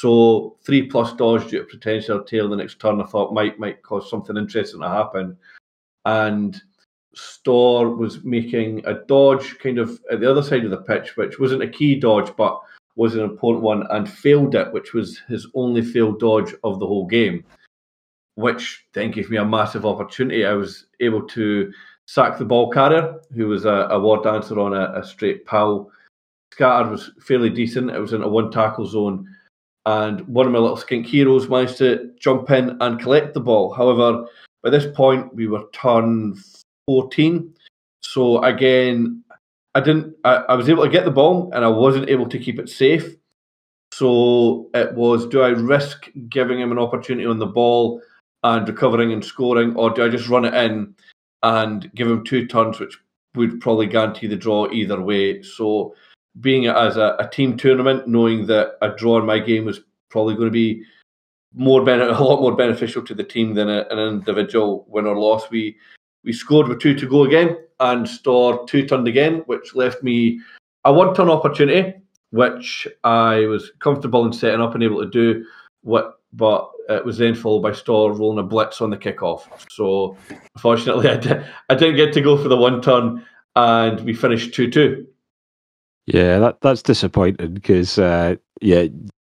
So 0.00 0.56
three 0.62 0.86
plus 0.86 1.12
dodge 1.14 1.50
due 1.50 1.58
to 1.60 1.64
potential 1.64 2.22
tail 2.22 2.48
the 2.48 2.56
next 2.56 2.80
turn 2.80 3.00
I 3.00 3.04
thought 3.04 3.34
might 3.34 3.58
might 3.58 3.82
cause 3.82 4.08
something 4.08 4.36
interesting 4.36 4.80
to 4.80 4.88
happen. 4.88 5.36
And 6.06 6.60
Storr 7.14 7.90
was 7.96 8.24
making 8.24 8.82
a 8.86 8.94
dodge 8.94 9.58
kind 9.58 9.78
of 9.78 10.00
at 10.10 10.20
the 10.20 10.30
other 10.30 10.42
side 10.42 10.64
of 10.64 10.70
the 10.70 10.78
pitch, 10.78 11.16
which 11.16 11.38
wasn't 11.38 11.62
a 11.62 11.68
key 11.68 11.96
dodge, 11.96 12.32
but 12.36 12.60
was 12.96 13.14
an 13.14 13.22
important 13.22 13.62
one, 13.62 13.86
and 13.90 14.08
failed 14.08 14.54
it, 14.54 14.72
which 14.72 14.94
was 14.94 15.20
his 15.28 15.46
only 15.54 15.82
failed 15.82 16.18
dodge 16.18 16.54
of 16.64 16.78
the 16.78 16.86
whole 16.86 17.06
game 17.06 17.44
which 18.40 18.86
then 18.94 19.10
gave 19.10 19.30
me 19.30 19.36
a 19.36 19.44
massive 19.44 19.84
opportunity. 19.84 20.46
I 20.46 20.54
was 20.54 20.86
able 21.00 21.22
to 21.28 21.72
sack 22.06 22.38
the 22.38 22.44
ball 22.44 22.70
carrier, 22.70 23.20
who 23.34 23.48
was 23.48 23.64
a, 23.64 23.88
a 23.90 24.00
war 24.00 24.22
dancer 24.22 24.58
on 24.58 24.74
a, 24.74 24.98
a 24.98 25.04
straight 25.04 25.44
pal. 25.46 25.90
Scattered 26.52 26.90
was 26.90 27.12
fairly 27.20 27.50
decent. 27.50 27.90
It 27.90 28.00
was 28.00 28.12
in 28.12 28.22
a 28.22 28.28
one 28.28 28.50
tackle 28.50 28.86
zone. 28.86 29.26
And 29.90 30.20
one 30.28 30.46
of 30.46 30.52
my 30.52 30.58
little 30.60 30.76
skink 30.76 31.06
heroes 31.06 31.48
managed 31.48 31.78
to 31.78 32.12
jump 32.20 32.48
in 32.50 32.76
and 32.80 33.00
collect 33.00 33.34
the 33.34 33.40
ball. 33.40 33.74
However, 33.74 34.24
by 34.62 34.70
this 34.70 34.86
point, 34.94 35.34
we 35.34 35.48
were 35.48 35.64
turn 35.72 36.36
14. 36.86 37.52
So 38.02 38.40
again, 38.44 39.24
I 39.74 39.80
didn't. 39.80 40.14
I, 40.24 40.36
I 40.50 40.54
was 40.54 40.68
able 40.68 40.84
to 40.84 40.90
get 40.90 41.04
the 41.04 41.10
ball, 41.10 41.50
and 41.52 41.64
I 41.64 41.68
wasn't 41.68 42.08
able 42.08 42.28
to 42.28 42.38
keep 42.38 42.60
it 42.60 42.68
safe. 42.68 43.16
So 43.92 44.70
it 44.74 44.94
was: 44.94 45.26
do 45.26 45.42
I 45.42 45.48
risk 45.48 46.08
giving 46.28 46.60
him 46.60 46.70
an 46.70 46.78
opportunity 46.78 47.26
on 47.26 47.40
the 47.40 47.46
ball 47.46 48.00
and 48.44 48.68
recovering 48.68 49.12
and 49.12 49.24
scoring, 49.24 49.74
or 49.74 49.90
do 49.90 50.04
I 50.04 50.08
just 50.08 50.28
run 50.28 50.44
it 50.44 50.54
in 50.54 50.94
and 51.42 51.90
give 51.96 52.08
him 52.08 52.24
two 52.24 52.46
turns, 52.46 52.78
which 52.78 52.96
would 53.34 53.60
probably 53.60 53.86
guarantee 53.86 54.28
the 54.28 54.36
draw 54.36 54.70
either 54.70 55.00
way? 55.00 55.42
So, 55.42 55.96
being 56.40 56.66
as 56.66 56.96
a, 56.96 57.16
a 57.18 57.28
team 57.28 57.56
tournament, 57.56 58.06
knowing 58.06 58.46
that 58.46 58.76
a 58.82 58.90
draw 58.90 59.18
in 59.18 59.26
my 59.26 59.38
game 59.38 59.64
was 59.64 59.80
probably 60.08 60.34
going 60.34 60.48
to 60.48 60.52
be 60.52 60.82
more 61.54 61.84
ben- 61.84 62.00
a 62.00 62.22
lot 62.22 62.40
more 62.40 62.56
beneficial 62.56 63.02
to 63.02 63.14
the 63.14 63.24
team 63.24 63.54
than 63.54 63.68
a, 63.68 63.86
an 63.90 63.98
individual 63.98 64.84
win 64.88 65.06
or 65.06 65.16
loss, 65.16 65.50
we 65.50 65.76
we 66.22 66.32
scored 66.32 66.68
with 66.68 66.80
two 66.80 66.94
to 66.94 67.08
go 67.08 67.24
again 67.24 67.56
and 67.80 68.06
Storr 68.06 68.66
two 68.66 68.86
turned 68.86 69.08
again, 69.08 69.42
which 69.46 69.74
left 69.74 70.02
me 70.02 70.40
a 70.84 70.92
one 70.92 71.14
turn 71.14 71.30
opportunity, 71.30 71.94
which 72.30 72.86
I 73.04 73.46
was 73.46 73.72
comfortable 73.80 74.26
in 74.26 74.32
setting 74.32 74.60
up 74.60 74.74
and 74.74 74.82
able 74.82 75.02
to 75.02 75.10
do. 75.10 75.44
What 75.82 76.18
but 76.32 76.70
it 76.88 77.04
was 77.04 77.18
then 77.18 77.34
followed 77.34 77.62
by 77.62 77.72
Storr 77.72 78.12
rolling 78.12 78.38
a 78.38 78.46
blitz 78.46 78.80
on 78.80 78.90
the 78.90 78.96
kickoff. 78.96 79.42
So 79.70 80.16
unfortunately, 80.54 81.08
I, 81.10 81.16
did, 81.16 81.44
I 81.68 81.74
didn't 81.74 81.96
get 81.96 82.12
to 82.14 82.20
go 82.20 82.36
for 82.36 82.48
the 82.48 82.56
one 82.56 82.80
turn, 82.82 83.24
and 83.56 84.00
we 84.02 84.12
finished 84.14 84.54
two 84.54 84.70
two. 84.70 85.06
Yeah, 86.06 86.38
that 86.38 86.60
that's 86.60 86.82
disappointing 86.82 87.54
because 87.54 87.98
uh, 87.98 88.36
yeah, 88.60 88.86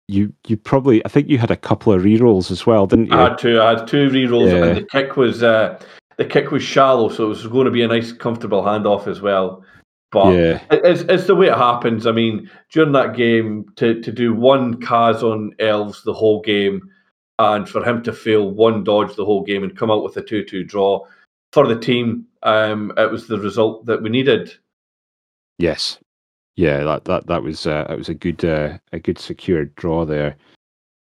you 0.07 0.33
you 0.47 0.57
probably 0.57 1.05
I 1.05 1.09
think 1.09 1.29
you 1.29 1.37
had 1.37 1.51
a 1.51 1.57
couple 1.57 1.93
of 1.93 2.03
re 2.03 2.17
rolls 2.17 2.51
as 2.51 2.65
well, 2.65 2.87
didn't 2.87 3.07
you? 3.07 3.13
I 3.13 3.29
had 3.29 3.37
two. 3.37 3.61
I 3.61 3.77
had 3.77 3.87
two 3.87 4.09
re 4.09 4.25
rolls, 4.25 4.51
yeah. 4.51 4.65
and 4.65 4.77
the 4.77 4.85
kick 4.85 5.17
was 5.17 5.43
uh, 5.43 5.79
the 6.17 6.25
kick 6.25 6.51
was 6.51 6.63
shallow, 6.63 7.09
so 7.09 7.25
it 7.25 7.29
was 7.29 7.47
going 7.47 7.65
to 7.65 7.71
be 7.71 7.83
a 7.83 7.87
nice, 7.87 8.11
comfortable 8.11 8.61
handoff 8.61 9.07
as 9.07 9.21
well. 9.21 9.63
But 10.11 10.35
yeah. 10.35 10.61
it's, 10.69 11.01
it's 11.01 11.25
the 11.25 11.35
way 11.35 11.47
it 11.47 11.57
happens. 11.57 12.05
I 12.05 12.11
mean, 12.11 12.49
during 12.69 12.91
that 12.91 13.15
game, 13.15 13.65
to, 13.77 14.01
to 14.01 14.11
do 14.11 14.33
one 14.33 14.75
Kaz 14.81 15.23
on 15.23 15.55
Elves 15.59 16.03
the 16.03 16.13
whole 16.13 16.41
game, 16.41 16.81
and 17.39 17.67
for 17.67 17.83
him 17.83 18.03
to 18.03 18.13
fail 18.13 18.51
one 18.51 18.83
dodge 18.83 19.15
the 19.15 19.25
whole 19.25 19.43
game 19.43 19.63
and 19.63 19.77
come 19.77 19.89
out 19.89 20.03
with 20.03 20.17
a 20.17 20.21
2 20.21 20.43
2 20.43 20.65
draw 20.65 21.05
for 21.53 21.65
the 21.65 21.79
team, 21.79 22.25
um, 22.43 22.91
it 22.97 23.09
was 23.09 23.27
the 23.27 23.39
result 23.39 23.85
that 23.85 24.03
we 24.03 24.09
needed. 24.09 24.53
Yes. 25.57 25.97
Yeah, 26.55 26.83
that 26.83 27.05
that 27.05 27.27
that 27.27 27.43
was 27.43 27.65
uh, 27.65 27.85
that 27.87 27.97
was 27.97 28.09
a 28.09 28.13
good 28.13 28.43
uh, 28.43 28.77
a 28.91 28.99
good 28.99 29.17
secured 29.17 29.75
draw 29.75 30.05
there. 30.05 30.35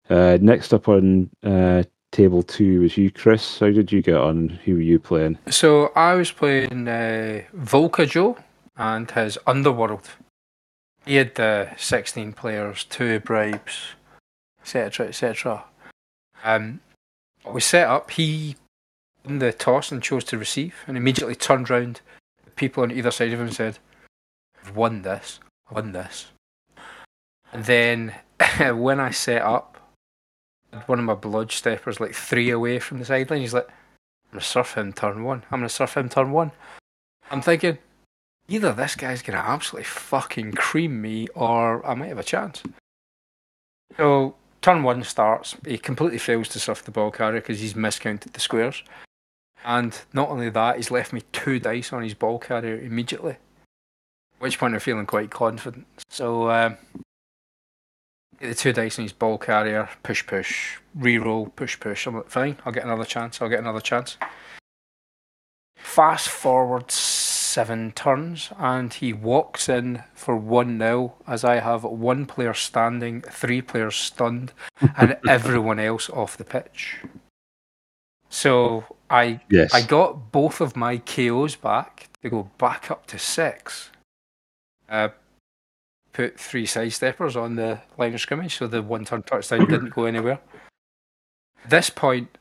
Uh, 0.09 0.39
next 0.41 0.73
up 0.73 0.89
on 0.89 1.31
uh, 1.43 1.83
table 2.13 2.43
two 2.43 2.81
was 2.81 2.97
you, 2.97 3.11
Chris. 3.11 3.59
How 3.59 3.71
did 3.71 3.91
you 3.91 4.03
get 4.03 4.17
on? 4.17 4.49
Who 4.65 4.75
were 4.75 4.81
you 4.81 4.99
playing? 4.99 5.39
So 5.49 5.87
I 5.97 6.15
was 6.15 6.31
playing 6.31 6.87
uh, 6.87 7.43
Volca 7.57 8.09
Joe 8.09 8.37
and 8.77 9.11
his 9.11 9.39
Underworld. 9.47 10.09
He 11.05 11.17
had 11.17 11.39
uh, 11.41 11.77
16 11.77 12.33
players, 12.35 12.85
two 12.85 13.19
bribes, 13.21 13.95
etc., 14.61 15.09
etc. 15.09 15.65
Um, 16.45 16.81
we 17.51 17.61
set 17.61 17.89
up. 17.89 18.13
He 18.13 18.57
won 19.25 19.41
the 19.41 19.53
toss 19.53 19.91
and 19.91 20.03
chose 20.03 20.25
to 20.25 20.39
receive, 20.39 20.77
and 20.87 20.97
immediately 20.97 21.35
turned 21.35 21.71
round. 21.71 22.01
People 22.55 22.83
on 22.83 22.93
either 22.93 23.11
side 23.11 23.33
of 23.33 23.41
him 23.41 23.51
said, 23.51 23.79
"I've 24.63 24.77
won 24.77 25.03
this. 25.03 25.41
I've 25.69 25.77
won 25.77 25.93
this." 25.93 26.27
And 27.53 27.65
then 27.65 28.15
when 28.59 29.01
I 29.01 29.11
set 29.11 29.43
up, 29.43 29.79
one 30.87 30.99
of 30.99 31.05
my 31.05 31.15
blood 31.15 31.53
steppers 31.53 32.01
like 32.01 32.15
three 32.15 32.51
away 32.51 32.79
from 32.79 32.99
the 32.99 33.05
sideline. 33.05 33.41
He's 33.41 33.55
like, 33.55 33.69
"I'm 33.69 34.33
gonna 34.33 34.43
surf 34.43 34.75
him 34.75 34.93
turn 34.93 35.25
one. 35.25 35.45
I'm 35.51 35.61
gonna 35.61 35.69
surf 35.69 35.97
him 35.97 36.09
turn 36.09 36.33
one." 36.33 36.53
I'm 37.31 37.43
thinking, 37.43 37.79
either 38.49 38.73
this 38.73 38.95
guy's 38.95 39.23
gonna 39.23 39.39
absolutely 39.39 39.85
fucking 39.85 40.53
cream 40.53 41.01
me, 41.01 41.29
or 41.35 41.85
I 41.87 41.95
might 41.95 42.09
have 42.09 42.19
a 42.19 42.25
chance. 42.25 42.63
So 43.97 44.35
turn 44.63 44.83
one 44.83 45.03
starts, 45.03 45.57
he 45.67 45.77
completely 45.77 46.19
fails 46.19 46.49
to 46.49 46.61
surf 46.61 46.85
the 46.85 46.91
ball 46.91 47.11
carrier 47.11 47.41
because 47.41 47.61
he's 47.61 47.75
miscounted 47.75 48.33
the 48.33 48.41
squares. 48.41 48.83
And 49.65 49.99
not 50.13 50.31
only 50.31 50.51
that, 50.51 50.77
he's 50.77 50.91
left 50.91 51.13
me 51.13 51.23
two 51.33 51.59
dice 51.59 51.93
on 51.93 52.03
his 52.03 52.15
ball 52.15 52.39
carrier 52.39 52.79
immediately. 52.81 53.37
Which 54.43 54.59
point 54.59 54.75
I'm 54.75 54.81
feeling 54.81 55.07
quite 55.07 55.31
confident. 55.31 55.87
So 56.11 56.51
um, 56.51 56.77
get 58.41 58.49
the 58.49 58.55
two 58.57 58.73
dice 58.73 58.99
on 58.99 59.05
his 59.05 59.13
ball 59.13 59.39
carrier, 59.39 59.89
push 60.03 60.27
push, 60.27 60.79
re-roll, 60.97 61.47
push 61.47 61.79
push. 61.79 62.09
I'm 62.09 62.17
like, 62.17 62.29
fine, 62.29 62.57
I'll 62.67 62.73
get 62.73 62.83
another 62.83 63.05
chance, 63.05 63.41
I'll 63.41 63.49
get 63.49 63.61
another 63.61 63.79
chance. 63.79 64.17
Fast 65.77 66.29
forward 66.29 66.91
seven 66.91 67.93
turns 67.93 68.51
and 68.59 68.93
he 68.93 69.13
walks 69.13 69.69
in 69.69 70.03
for 70.13 70.35
1 70.37 70.77
0 70.77 71.15
as 71.29 71.45
I 71.45 71.61
have 71.61 71.85
one 71.85 72.27
player 72.27 72.53
standing, 72.53 73.21
three 73.21 73.63
players 73.63 73.95
stunned, 73.95 74.53
and 74.97 75.19
everyone 75.29 75.79
else 75.79 76.11
off 76.11 76.37
the 76.37 76.43
pitch. 76.43 76.99
So 78.29 78.97
I 79.09 79.39
Yes. 79.49 79.73
I 79.73 79.83
got 79.83 80.33
both 80.33 80.61
of 80.61 80.75
my 80.75 80.97
KOs 80.97 81.55
back 81.55 82.09
to 82.25 82.29
go 82.29 82.51
back 82.59 82.91
up 82.91 83.07
to 83.07 83.21
six. 83.21 83.92
Uh, 84.89 85.09
put 86.13 86.39
three 86.39 86.67
sidesteppers 86.67 87.37
on 87.37 87.57
the 87.57 87.81
line 87.97 88.15
of 88.15 88.21
scrimmage, 88.21 88.57
so 88.57 88.67
the 88.67 88.83
one 88.83 89.05
turn 89.05 89.23
touchdown 89.23 89.67
didn't 89.69 89.91
go 89.91 90.05
anywhere. 90.05 90.41
This 91.69 91.91
point, 91.91 92.37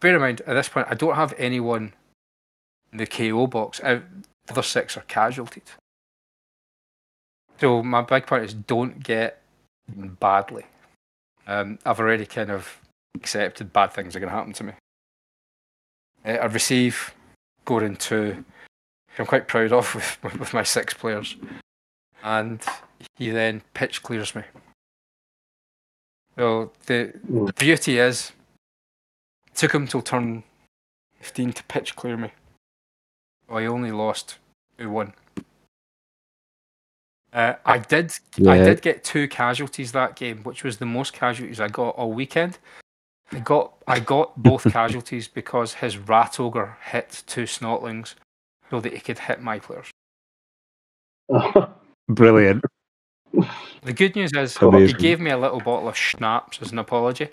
bear 0.00 0.14
in 0.14 0.20
mind, 0.20 0.42
at 0.46 0.54
this 0.54 0.68
point, 0.68 0.88
I 0.90 0.94
don't 0.94 1.14
have 1.14 1.32
anyone 1.38 1.92
in 2.92 2.98
the 2.98 3.06
KO 3.06 3.46
box. 3.46 3.78
The 3.78 4.02
other 4.50 4.62
six 4.62 4.96
are 4.96 5.02
casualties. 5.02 5.62
So 7.58 7.82
my 7.82 8.02
big 8.02 8.26
point 8.26 8.44
is 8.44 8.54
don't 8.54 9.02
get 9.02 9.40
badly. 9.88 10.66
Um, 11.46 11.78
I've 11.86 12.00
already 12.00 12.26
kind 12.26 12.50
of 12.50 12.80
accepted 13.14 13.72
bad 13.72 13.92
things 13.92 14.16
are 14.16 14.20
going 14.20 14.30
to 14.30 14.36
happen 14.36 14.52
to 14.54 14.64
me. 14.64 14.72
Uh, 16.24 16.30
I 16.30 16.46
receive 16.46 17.14
Goran 17.66 17.98
2, 17.98 18.44
I'm 19.18 19.26
quite 19.26 19.46
proud 19.46 19.72
of 19.72 19.94
with, 20.22 20.38
with 20.38 20.54
my 20.54 20.62
six 20.62 20.94
players. 20.94 21.36
And 22.24 22.64
he 23.16 23.30
then 23.30 23.62
pitch 23.74 24.02
clears 24.02 24.34
me. 24.34 24.42
So 26.36 26.72
the 26.86 27.12
Mm. 27.30 27.54
beauty 27.56 27.98
is, 27.98 28.32
it 29.46 29.54
took 29.54 29.72
him 29.74 29.86
till 29.86 30.02
turn 30.02 30.42
15 31.20 31.52
to 31.52 31.62
pitch 31.64 31.94
clear 31.94 32.16
me. 32.16 32.32
So 33.46 33.56
I 33.56 33.66
only 33.66 33.92
lost 33.92 34.38
2 34.78 34.90
1. 34.90 35.12
Uh, 37.32 37.54
I 37.66 37.78
did 37.78 38.12
I 38.46 38.58
did 38.64 38.80
get 38.80 39.04
two 39.04 39.28
casualties 39.28 39.92
that 39.92 40.16
game, 40.16 40.42
which 40.44 40.64
was 40.64 40.78
the 40.78 40.86
most 40.86 41.12
casualties 41.12 41.60
I 41.60 41.68
got 41.68 41.90
all 41.96 42.12
weekend. 42.12 42.58
I 43.32 43.40
got 43.40 43.74
I 43.86 44.00
got 44.00 44.40
both 44.42 44.64
casualties 44.72 45.28
because 45.28 45.74
his 45.74 45.98
rat 45.98 46.40
ogre 46.40 46.78
hit 46.80 47.22
two 47.26 47.42
snotlings 47.42 48.14
so 48.70 48.80
that 48.80 48.92
he 48.94 49.00
could 49.00 49.18
hit 49.18 49.42
my 49.42 49.58
players. 49.58 49.90
Brilliant. 52.08 52.64
The 53.82 53.92
good 53.92 54.16
news 54.16 54.32
is 54.32 54.56
Amazing. 54.56 54.96
he 54.96 55.02
gave 55.02 55.20
me 55.20 55.30
a 55.30 55.38
little 55.38 55.60
bottle 55.60 55.88
of 55.88 55.96
schnapps 55.96 56.60
as 56.62 56.72
an 56.72 56.78
apology. 56.78 57.28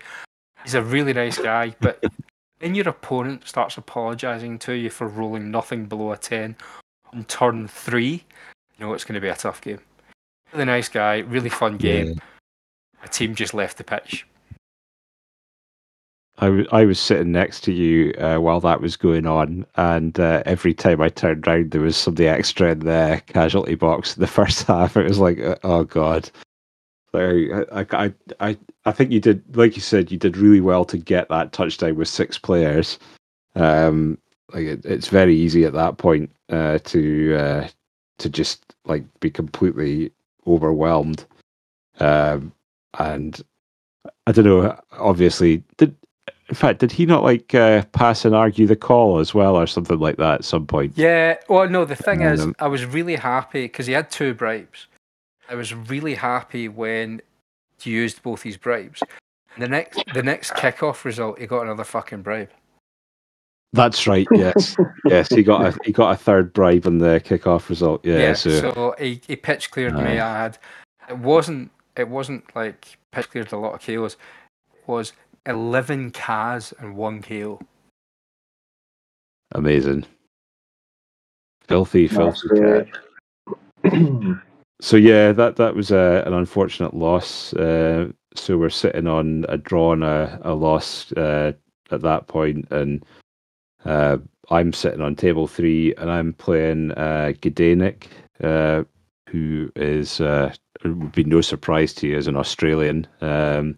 He's 0.63 0.73
a 0.73 0.81
really 0.81 1.13
nice 1.13 1.37
guy, 1.37 1.75
but 1.79 2.03
when 2.59 2.75
your 2.75 2.89
opponent 2.89 3.47
starts 3.47 3.77
apologising 3.77 4.59
to 4.59 4.73
you 4.73 4.89
for 4.89 5.07
rolling 5.07 5.51
nothing 5.51 5.85
below 5.85 6.11
a 6.11 6.17
ten 6.17 6.55
on 7.13 7.23
turn 7.25 7.67
three, 7.67 8.23
you 8.77 8.85
know 8.85 8.93
it's 8.93 9.03
going 9.03 9.15
to 9.15 9.21
be 9.21 9.27
a 9.27 9.35
tough 9.35 9.61
game. 9.61 9.79
Really 10.53 10.65
nice 10.65 10.89
guy, 10.89 11.19
really 11.19 11.49
fun 11.49 11.77
game. 11.77 12.07
Yeah. 12.07 12.13
A 13.03 13.07
team 13.07 13.33
just 13.33 13.53
left 13.53 13.77
the 13.77 13.83
pitch. 13.83 14.25
I, 16.37 16.45
w- 16.45 16.67
I 16.71 16.85
was 16.85 16.99
sitting 16.99 17.31
next 17.31 17.61
to 17.65 17.73
you 17.73 18.13
uh, 18.13 18.37
while 18.37 18.59
that 18.61 18.81
was 18.81 18.97
going 18.97 19.27
on, 19.27 19.65
and 19.75 20.19
uh, 20.19 20.41
every 20.45 20.73
time 20.73 21.01
I 21.01 21.09
turned 21.09 21.47
around, 21.47 21.71
there 21.71 21.81
was 21.81 21.97
somebody 21.97 22.27
extra 22.27 22.71
in 22.71 22.79
the 22.79 23.21
casualty 23.27 23.75
box. 23.75 24.15
The 24.21 24.27
first 24.27 24.67
half, 24.67 24.97
it 24.97 25.07
was 25.07 25.19
like, 25.19 25.39
uh, 25.39 25.57
oh 25.63 25.83
god. 25.83 26.29
So 27.11 27.65
I, 27.71 27.85
I, 27.91 28.13
I, 28.39 28.57
I 28.85 28.91
think 28.91 29.11
you 29.11 29.19
did, 29.19 29.43
like 29.55 29.75
you 29.75 29.81
said, 29.81 30.11
you 30.11 30.17
did 30.17 30.37
really 30.37 30.61
well 30.61 30.85
to 30.85 30.97
get 30.97 31.27
that 31.29 31.51
touchdown 31.51 31.95
with 31.95 32.07
six 32.07 32.37
players. 32.37 32.97
Um, 33.55 34.17
like 34.53 34.63
it, 34.63 34.85
it's 34.85 35.07
very 35.09 35.35
easy 35.35 35.65
at 35.65 35.73
that 35.73 35.97
point 35.97 36.31
uh, 36.49 36.79
to 36.79 37.35
uh, 37.35 37.67
to 38.19 38.29
just 38.29 38.75
like 38.85 39.03
be 39.19 39.29
completely 39.29 40.11
overwhelmed. 40.47 41.25
Um, 41.99 42.53
and 42.97 43.41
I 44.25 44.31
don't 44.31 44.45
know. 44.45 44.79
Obviously, 44.93 45.63
did 45.77 45.95
in 46.51 46.55
fact 46.55 46.79
did 46.79 46.91
he 46.91 47.05
not 47.05 47.23
like 47.23 47.55
uh, 47.55 47.81
pass 47.93 48.25
and 48.25 48.35
argue 48.35 48.67
the 48.67 48.75
call 48.75 49.19
as 49.19 49.33
well, 49.33 49.55
or 49.55 49.65
something 49.65 49.99
like 49.99 50.17
that 50.17 50.33
at 50.39 50.43
some 50.43 50.67
point? 50.67 50.91
Yeah, 50.97 51.37
well, 51.47 51.67
no, 51.69 51.85
the 51.85 51.95
thing 51.95 52.21
is, 52.21 52.45
I 52.59 52.67
was 52.67 52.85
really 52.85 53.15
happy 53.15 53.63
because 53.63 53.87
he 53.87 53.93
had 53.93 54.11
two 54.11 54.33
bribes. 54.33 54.87
I 55.49 55.55
was 55.55 55.73
really 55.73 56.13
happy 56.13 56.67
when 56.67 57.21
he 57.79 57.91
used 57.91 58.21
both 58.21 58.43
his 58.43 58.57
bribes. 58.57 59.01
The 59.57 59.69
next, 59.69 60.03
the 60.13 60.23
next 60.23 60.51
kickoff 60.53 61.05
result, 61.05 61.39
he 61.39 61.47
got 61.47 61.61
another 61.61 61.85
fucking 61.85 62.21
bribe. 62.21 62.49
That's 63.71 64.05
right. 64.05 64.27
Yes, 64.33 64.75
yes. 65.05 65.29
He 65.29 65.43
got 65.43 65.65
a 65.65 65.77
he 65.85 65.93
got 65.93 66.11
a 66.11 66.17
third 66.17 66.51
bribe 66.51 66.85
on 66.85 66.97
the 66.97 67.21
kickoff 67.23 67.69
result. 67.69 68.05
Yeah. 68.05 68.33
so, 68.33 68.49
so 68.59 68.95
he, 68.99 69.21
he 69.25 69.37
pitch 69.37 69.71
cleared 69.71 69.95
me. 69.95 70.19
I 70.19 70.43
had 70.43 70.57
it 71.07 71.17
wasn't 71.17 71.71
it 71.95 72.09
wasn't 72.09 72.53
like 72.53 72.97
pitch 73.11 73.29
cleared 73.29 73.53
a 73.53 73.57
lot 73.57 73.75
of 73.75 73.79
KOs. 73.79 74.17
It 74.73 74.87
was 74.87 75.13
eleven 75.45 76.11
Kaz 76.11 76.73
and 76.79 76.95
one 76.95 77.21
KO. 77.21 77.59
amazing. 79.53 80.05
Filthy, 81.67 82.07
filthy 82.07 82.47
cat. 82.59 82.87
So 84.81 84.97
yeah, 84.97 85.31
that 85.33 85.57
that 85.57 85.75
was 85.75 85.91
a, 85.91 86.23
an 86.25 86.33
unfortunate 86.33 86.95
loss. 86.95 87.53
Uh, 87.53 88.11
so 88.35 88.57
we're 88.57 88.71
sitting 88.71 89.05
on 89.05 89.45
a 89.47 89.55
draw 89.55 89.93
and 89.93 90.03
a, 90.03 90.39
a 90.43 90.55
loss 90.55 91.11
uh, 91.13 91.53
at 91.91 92.01
that 92.01 92.27
point, 92.27 92.67
and 92.71 93.05
uh, 93.85 94.17
I'm 94.49 94.73
sitting 94.73 95.01
on 95.01 95.15
table 95.15 95.47
three, 95.47 95.93
and 95.95 96.09
I'm 96.09 96.33
playing 96.33 96.93
uh, 96.93 97.33
Gdanik, 97.41 98.05
uh, 98.43 98.83
who 99.29 99.71
is 99.75 100.19
uh, 100.19 100.51
it 100.83 100.87
would 100.87 101.11
be 101.11 101.25
no 101.25 101.41
surprise 101.41 101.93
to 101.95 102.07
you 102.07 102.17
as 102.17 102.25
an 102.25 102.35
Australian. 102.35 103.05
Um, 103.21 103.77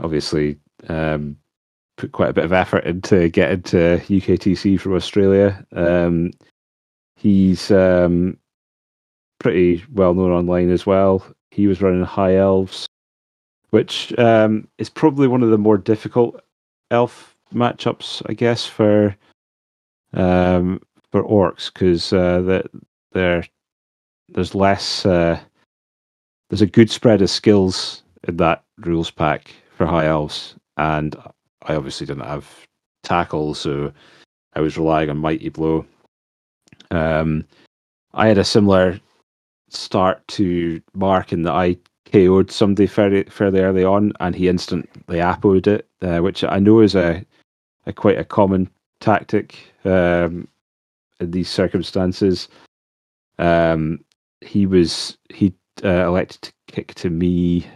obviously, 0.00 0.58
um, 0.88 1.36
put 1.96 2.12
quite 2.12 2.30
a 2.30 2.34
bit 2.34 2.44
of 2.44 2.52
effort 2.52 2.84
into 2.84 3.28
getting 3.28 3.62
to 3.62 3.98
UKTC 4.08 4.80
from 4.80 4.94
Australia. 4.94 5.64
Um, 5.72 6.32
he's 7.16 7.70
um, 7.70 8.38
pretty 9.38 9.84
well 9.92 10.14
known 10.14 10.32
online 10.32 10.70
as 10.70 10.86
well. 10.86 11.24
He 11.50 11.66
was 11.66 11.82
running 11.82 12.04
High 12.04 12.36
Elves, 12.36 12.86
which 13.70 14.16
um, 14.18 14.66
is 14.78 14.88
probably 14.88 15.28
one 15.28 15.42
of 15.42 15.50
the 15.50 15.58
more 15.58 15.78
difficult 15.78 16.40
elf 16.90 17.34
matchups, 17.54 18.22
I 18.26 18.34
guess, 18.34 18.66
for 18.66 19.16
um, 20.12 20.80
for 21.12 21.22
orcs 21.24 21.72
because 21.72 22.12
uh, 22.12 22.40
that 22.42 22.66
there 23.12 23.44
there's 24.28 24.54
less 24.54 25.04
uh, 25.04 25.38
there's 26.48 26.62
a 26.62 26.66
good 26.66 26.90
spread 26.90 27.22
of 27.22 27.30
skills 27.30 28.02
in 28.26 28.36
that 28.36 28.64
rules 28.78 29.10
pack 29.10 29.52
for 29.80 29.86
High 29.86 30.08
Elves, 30.08 30.56
and 30.76 31.16
I 31.62 31.74
obviously 31.74 32.06
didn't 32.06 32.26
have 32.26 32.46
tackle, 33.02 33.54
so 33.54 33.90
I 34.52 34.60
was 34.60 34.76
relying 34.76 35.08
on 35.08 35.16
Mighty 35.16 35.48
Blow. 35.48 35.86
Um, 36.90 37.46
I 38.12 38.28
had 38.28 38.36
a 38.36 38.44
similar 38.44 39.00
start 39.70 40.28
to 40.28 40.82
Mark 40.92 41.32
in 41.32 41.44
that 41.44 41.54
I 41.54 41.78
KO'd 42.12 42.50
somebody 42.50 42.86
fairly 42.86 43.24
fairly 43.24 43.60
early 43.60 43.82
on, 43.82 44.12
and 44.20 44.34
he 44.34 44.50
instantly 44.50 45.18
appoed 45.18 45.66
it, 45.66 45.88
uh, 46.02 46.18
which 46.18 46.44
I 46.44 46.58
know 46.58 46.80
is 46.80 46.94
a, 46.94 47.24
a 47.86 47.92
quite 47.94 48.18
a 48.18 48.24
common 48.24 48.68
tactic 49.00 49.72
um, 49.86 50.46
in 51.20 51.30
these 51.30 51.48
circumstances. 51.48 52.48
Um, 53.38 54.04
he 54.42 54.66
was 54.66 55.16
he 55.30 55.54
uh, 55.82 56.04
elected 56.06 56.42
to 56.42 56.52
kick 56.66 56.92
to 56.96 57.08
me. 57.08 57.66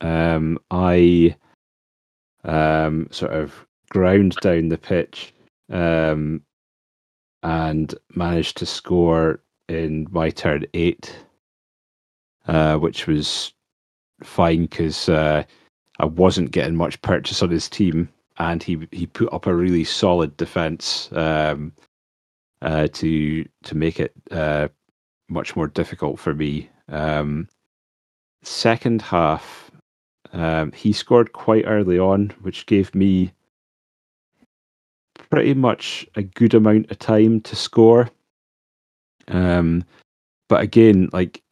Um, 0.00 0.60
I 0.70 1.34
um, 2.48 3.06
sort 3.10 3.32
of 3.32 3.66
ground 3.90 4.34
down 4.40 4.68
the 4.68 4.78
pitch 4.78 5.32
um, 5.70 6.42
and 7.42 7.94
managed 8.14 8.56
to 8.56 8.66
score 8.66 9.40
in 9.68 10.06
my 10.10 10.30
turn 10.30 10.64
eight, 10.74 11.14
uh, 12.46 12.76
which 12.78 13.06
was 13.06 13.52
fine 14.22 14.62
because 14.62 15.08
uh, 15.08 15.44
I 16.00 16.04
wasn't 16.06 16.50
getting 16.50 16.74
much 16.74 17.00
purchase 17.02 17.42
on 17.42 17.50
his 17.50 17.68
team, 17.68 18.08
and 18.38 18.62
he 18.62 18.88
he 18.92 19.06
put 19.06 19.32
up 19.32 19.46
a 19.46 19.54
really 19.54 19.84
solid 19.84 20.36
defense 20.36 21.10
um, 21.12 21.72
uh, 22.62 22.88
to 22.94 23.44
to 23.64 23.76
make 23.76 24.00
it 24.00 24.12
uh, 24.30 24.68
much 25.28 25.54
more 25.54 25.68
difficult 25.68 26.18
for 26.18 26.34
me. 26.34 26.70
Um, 26.88 27.48
second 28.42 29.02
half, 29.02 29.70
um, 30.32 30.72
he 30.72 30.92
scored 30.92 31.32
quite 31.32 31.64
early 31.66 31.98
on, 31.98 32.30
which 32.42 32.66
gave 32.66 32.94
me 32.94 33.32
pretty 35.30 35.54
much 35.54 36.06
a 36.14 36.22
good 36.22 36.54
amount 36.54 36.90
of 36.90 36.98
time 36.98 37.40
to 37.42 37.56
score. 37.56 38.08
Um, 39.28 39.84
but 40.48 40.62
again, 40.62 41.08
like 41.12 41.42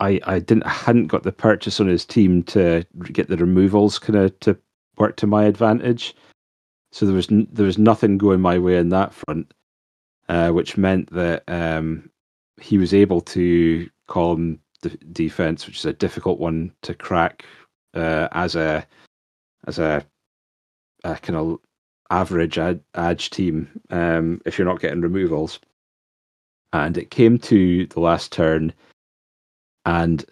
I, 0.00 0.20
I 0.24 0.38
didn't 0.38 0.64
I 0.64 0.70
hadn't 0.70 1.08
got 1.08 1.24
the 1.24 1.32
purchase 1.32 1.80
on 1.80 1.88
his 1.88 2.04
team 2.04 2.42
to 2.44 2.84
get 3.12 3.28
the 3.28 3.36
removals 3.36 3.98
kind 3.98 4.16
of 4.16 4.38
to 4.40 4.56
work 4.96 5.16
to 5.16 5.26
my 5.26 5.44
advantage. 5.44 6.14
So 6.92 7.06
there 7.06 7.14
was 7.14 7.30
n- 7.30 7.48
there 7.52 7.66
was 7.66 7.78
nothing 7.78 8.18
going 8.18 8.40
my 8.40 8.58
way 8.58 8.76
in 8.76 8.88
that 8.90 9.12
front, 9.12 9.52
uh, 10.28 10.50
which 10.50 10.76
meant 10.76 11.10
that 11.12 11.42
um, 11.48 12.10
he 12.60 12.78
was 12.78 12.94
able 12.94 13.20
to 13.22 13.88
calm 14.06 14.58
the 14.82 14.90
defense, 15.12 15.66
which 15.66 15.78
is 15.78 15.84
a 15.84 15.92
difficult 15.92 16.38
one 16.38 16.72
to 16.82 16.94
crack 16.94 17.44
uh, 17.94 18.28
as 18.32 18.54
a 18.54 18.86
as 19.66 19.78
a, 19.78 20.04
a 21.04 21.16
kind 21.16 21.36
of 21.36 21.58
average 22.10 22.58
ad, 22.58 22.80
team 23.18 23.68
um, 23.90 24.40
if 24.46 24.58
you're 24.58 24.66
not 24.66 24.80
getting 24.80 25.00
removals. 25.00 25.60
And 26.72 26.98
it 26.98 27.10
came 27.10 27.38
to 27.40 27.86
the 27.86 28.00
last 28.00 28.30
turn, 28.30 28.74
and 29.86 30.24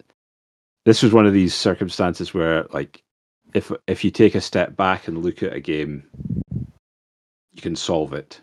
this 0.85 1.01
was 1.01 1.11
one 1.11 1.25
of 1.25 1.33
these 1.33 1.55
circumstances 1.55 2.33
where, 2.33 2.65
like, 2.73 3.03
if 3.55 3.71
if 3.87 4.03
you 4.03 4.11
take 4.11 4.35
a 4.35 4.41
step 4.41 4.75
back 4.75 5.07
and 5.07 5.23
look 5.23 5.41
at 5.41 5.53
a 5.53 5.59
game, 5.59 6.03
you 7.53 7.61
can 7.61 7.75
solve 7.75 8.13
it. 8.13 8.39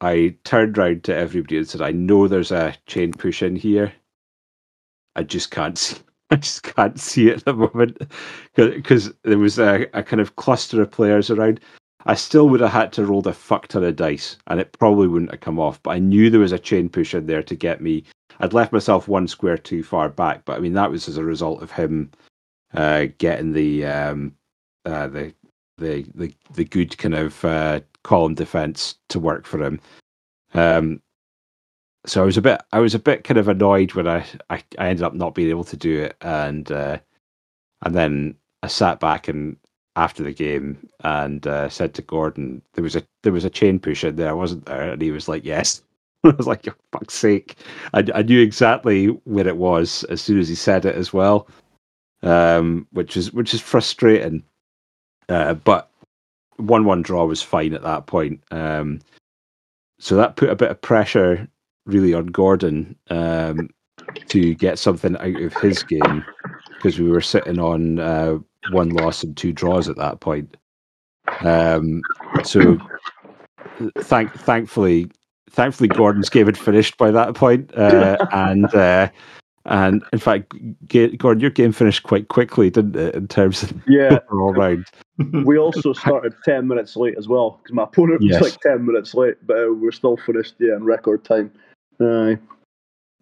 I 0.00 0.34
turned 0.42 0.76
round 0.76 1.04
to 1.04 1.14
everybody 1.14 1.58
and 1.58 1.68
said, 1.68 1.82
"I 1.82 1.92
know 1.92 2.26
there's 2.26 2.50
a 2.50 2.74
chain 2.86 3.12
push 3.12 3.42
in 3.42 3.54
here. 3.54 3.92
I 5.14 5.22
just 5.22 5.52
can't 5.52 5.78
see. 5.78 5.98
I 6.36 6.36
just 6.36 6.62
can't 6.62 6.98
see 6.98 7.28
it 7.28 7.38
at 7.38 7.44
the 7.44 7.52
moment 7.52 7.98
because 8.56 9.12
there 9.22 9.36
was 9.36 9.58
a, 9.58 9.86
a 9.92 10.02
kind 10.02 10.18
of 10.18 10.36
cluster 10.36 10.80
of 10.80 10.90
players 10.90 11.30
around. 11.30 11.60
I 12.06 12.14
still 12.14 12.48
would 12.48 12.60
have 12.60 12.72
had 12.72 12.90
to 12.94 13.04
roll 13.04 13.20
the 13.20 13.34
fuck 13.34 13.68
ton 13.68 13.84
of 13.84 13.96
dice, 13.96 14.38
and 14.46 14.58
it 14.58 14.72
probably 14.72 15.08
wouldn't 15.08 15.30
have 15.30 15.40
come 15.40 15.60
off. 15.60 15.82
But 15.82 15.90
I 15.90 15.98
knew 15.98 16.30
there 16.30 16.40
was 16.40 16.52
a 16.52 16.58
chain 16.58 16.88
push 16.88 17.14
in 17.14 17.26
there 17.26 17.42
to 17.42 17.54
get 17.54 17.82
me. 17.82 18.04
I'd 18.40 18.54
left 18.54 18.72
myself 18.72 19.08
one 19.08 19.28
square 19.28 19.58
too 19.58 19.82
far 19.82 20.08
back, 20.08 20.46
but 20.46 20.56
I 20.56 20.60
mean 20.60 20.72
that 20.72 20.90
was 20.90 21.06
as 21.06 21.18
a 21.18 21.24
result 21.24 21.62
of 21.62 21.70
him 21.70 22.10
uh, 22.72 23.08
getting 23.18 23.52
the 23.52 23.84
um, 23.84 24.34
uh, 24.86 25.08
the 25.08 25.34
the 25.76 26.06
the 26.14 26.34
the 26.54 26.64
good 26.64 26.96
kind 26.96 27.14
of 27.14 27.44
uh, 27.44 27.80
column 28.04 28.34
defense 28.34 28.94
to 29.10 29.20
work 29.20 29.44
for 29.44 29.62
him. 29.62 29.80
Um, 30.54 31.02
so 32.06 32.22
I 32.22 32.24
was 32.24 32.36
a 32.36 32.42
bit 32.42 32.60
I 32.72 32.80
was 32.80 32.94
a 32.94 32.98
bit 32.98 33.24
kind 33.24 33.38
of 33.38 33.48
annoyed 33.48 33.94
when 33.94 34.08
I 34.08 34.24
I, 34.50 34.62
I 34.78 34.88
ended 34.88 35.04
up 35.04 35.14
not 35.14 35.34
being 35.34 35.50
able 35.50 35.64
to 35.64 35.76
do 35.76 36.02
it, 36.02 36.16
and 36.20 36.70
uh, 36.70 36.98
and 37.82 37.94
then 37.94 38.36
I 38.62 38.68
sat 38.68 39.00
back 39.00 39.28
and 39.28 39.56
after 39.94 40.22
the 40.22 40.32
game 40.32 40.88
and 41.04 41.46
uh, 41.46 41.68
said 41.68 41.94
to 41.94 42.02
Gordon 42.02 42.62
there 42.74 42.82
was 42.82 42.96
a 42.96 43.02
there 43.22 43.32
was 43.32 43.44
a 43.44 43.50
chain 43.50 43.78
push 43.78 44.04
in 44.04 44.16
there, 44.16 44.36
wasn't 44.36 44.66
there? 44.66 44.92
And 44.92 45.02
he 45.02 45.10
was 45.10 45.28
like, 45.28 45.44
"Yes." 45.44 45.82
I 46.24 46.30
was 46.30 46.46
like, 46.46 46.64
"For 46.64 46.74
fuck's 46.92 47.14
sake!" 47.14 47.56
I, 47.94 48.04
I 48.14 48.22
knew 48.22 48.40
exactly 48.40 49.06
where 49.24 49.46
it 49.46 49.56
was 49.56 50.04
as 50.04 50.20
soon 50.20 50.38
as 50.38 50.48
he 50.48 50.54
said 50.54 50.84
it 50.86 50.96
as 50.96 51.12
well, 51.12 51.48
um, 52.22 52.86
which 52.92 53.16
is 53.16 53.32
which 53.32 53.54
is 53.54 53.60
frustrating. 53.60 54.42
Uh, 55.28 55.54
but 55.54 55.88
one 56.56 56.84
one 56.84 57.02
draw 57.02 57.24
was 57.26 57.42
fine 57.42 57.74
at 57.74 57.82
that 57.82 58.06
point. 58.06 58.40
Um, 58.50 59.00
so 59.98 60.16
that 60.16 60.36
put 60.36 60.50
a 60.50 60.56
bit 60.56 60.70
of 60.70 60.80
pressure 60.80 61.48
really 61.86 62.14
on 62.14 62.26
Gordon 62.26 62.96
um, 63.10 63.68
to 64.28 64.54
get 64.54 64.78
something 64.78 65.16
out 65.16 65.40
of 65.42 65.54
his 65.54 65.82
game 65.82 66.24
because 66.76 66.98
we 66.98 67.08
were 67.08 67.20
sitting 67.20 67.58
on 67.58 67.98
uh, 67.98 68.38
one 68.70 68.90
loss 68.90 69.22
and 69.22 69.36
two 69.36 69.52
draws 69.52 69.88
at 69.88 69.96
that 69.96 70.20
point. 70.20 70.56
Um, 71.40 72.02
so 72.44 72.78
thank 73.98 74.32
thankfully 74.32 75.10
thankfully 75.50 75.88
Gordon's 75.88 76.30
game 76.30 76.46
had 76.46 76.58
finished 76.58 76.96
by 76.96 77.10
that 77.10 77.34
point, 77.34 77.76
uh, 77.76 78.16
and 78.32 78.74
uh, 78.74 79.08
and 79.64 80.02
in 80.12 80.18
fact, 80.18 80.52
Gordon, 81.18 81.40
your 81.40 81.50
game 81.50 81.72
finished 81.72 82.02
quite 82.02 82.28
quickly, 82.28 82.70
didn't 82.70 82.96
it? 82.96 83.14
In 83.14 83.28
terms 83.28 83.62
of 83.62 83.72
yeah, 83.88 84.18
all 84.32 84.52
round. 84.52 84.86
we 85.44 85.58
also 85.58 85.92
started 85.92 86.34
ten 86.44 86.66
minutes 86.66 86.96
late 86.96 87.14
as 87.16 87.28
well 87.28 87.60
because 87.62 87.74
my 87.74 87.84
opponent 87.84 88.22
yes. 88.22 88.40
was 88.40 88.52
like 88.52 88.60
ten 88.60 88.84
minutes 88.84 89.14
late, 89.14 89.36
but 89.46 89.58
uh, 89.58 89.72
we 89.72 89.86
are 89.86 89.92
still 89.92 90.16
finished 90.16 90.54
yeah 90.58 90.76
in 90.76 90.84
record 90.84 91.24
time. 91.24 91.52
Uh, 92.00 92.36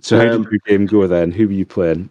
so 0.01 0.19
how 0.19 0.35
um, 0.35 0.43
did 0.43 0.53
your 0.53 0.61
game 0.67 0.87
go 0.87 1.07
then? 1.07 1.31
Who 1.31 1.47
were 1.47 1.53
you 1.53 1.67
playing? 1.67 2.11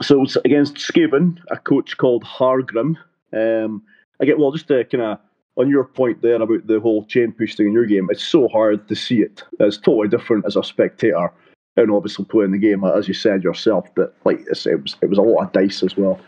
So 0.00 0.22
it's 0.22 0.36
against 0.36 0.76
Skaven, 0.76 1.38
a 1.50 1.56
coach 1.58 1.96
called 1.98 2.24
Hargrim. 2.24 2.96
Um, 3.32 3.82
I 4.20 4.24
get 4.24 4.38
well 4.38 4.52
just 4.52 4.68
to 4.68 4.84
kind 4.84 5.02
of 5.02 5.18
on 5.56 5.68
your 5.68 5.84
point 5.84 6.22
there 6.22 6.40
about 6.40 6.66
the 6.66 6.80
whole 6.80 7.04
chain 7.04 7.32
push 7.32 7.56
thing 7.56 7.68
in 7.68 7.72
your 7.72 7.86
game. 7.86 8.08
It's 8.10 8.24
so 8.24 8.48
hard 8.48 8.88
to 8.88 8.94
see 8.94 9.20
it. 9.20 9.42
It's 9.60 9.76
totally 9.76 10.08
different 10.08 10.46
as 10.46 10.56
a 10.56 10.62
spectator 10.62 11.30
and 11.76 11.90
obviously 11.90 12.24
playing 12.24 12.52
the 12.52 12.58
game 12.58 12.84
as 12.84 13.08
you 13.08 13.14
said 13.14 13.42
yourself. 13.42 13.88
But 13.94 14.14
like 14.24 14.40
it 14.40 14.48
was, 14.82 14.96
it 15.02 15.10
was 15.10 15.18
a 15.18 15.22
lot 15.22 15.44
of 15.44 15.52
dice 15.52 15.82
as 15.82 15.96
well. 15.96 16.20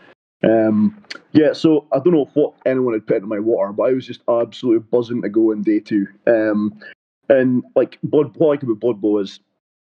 Um, 0.43 1.03
yeah, 1.31 1.53
so 1.53 1.87
I 1.91 1.99
don't 1.99 2.13
know 2.13 2.29
what 2.33 2.53
anyone 2.65 2.93
had 2.93 3.07
put 3.07 3.23
in 3.23 3.27
my 3.27 3.39
water, 3.39 3.71
but 3.71 3.83
I 3.83 3.93
was 3.93 4.05
just 4.05 4.21
absolutely 4.29 4.87
buzzing 4.91 5.21
to 5.23 5.29
go 5.29 5.51
in 5.51 5.63
day 5.63 5.79
two. 5.79 6.07
Um, 6.27 6.79
and 7.29 7.63
like 7.75 7.97
Blood, 8.03 8.35
what 8.37 8.47
I 8.47 8.49
like 8.51 8.63
about 8.63 8.79
Blood 8.79 9.01
Bowl 9.01 9.19
is 9.19 9.39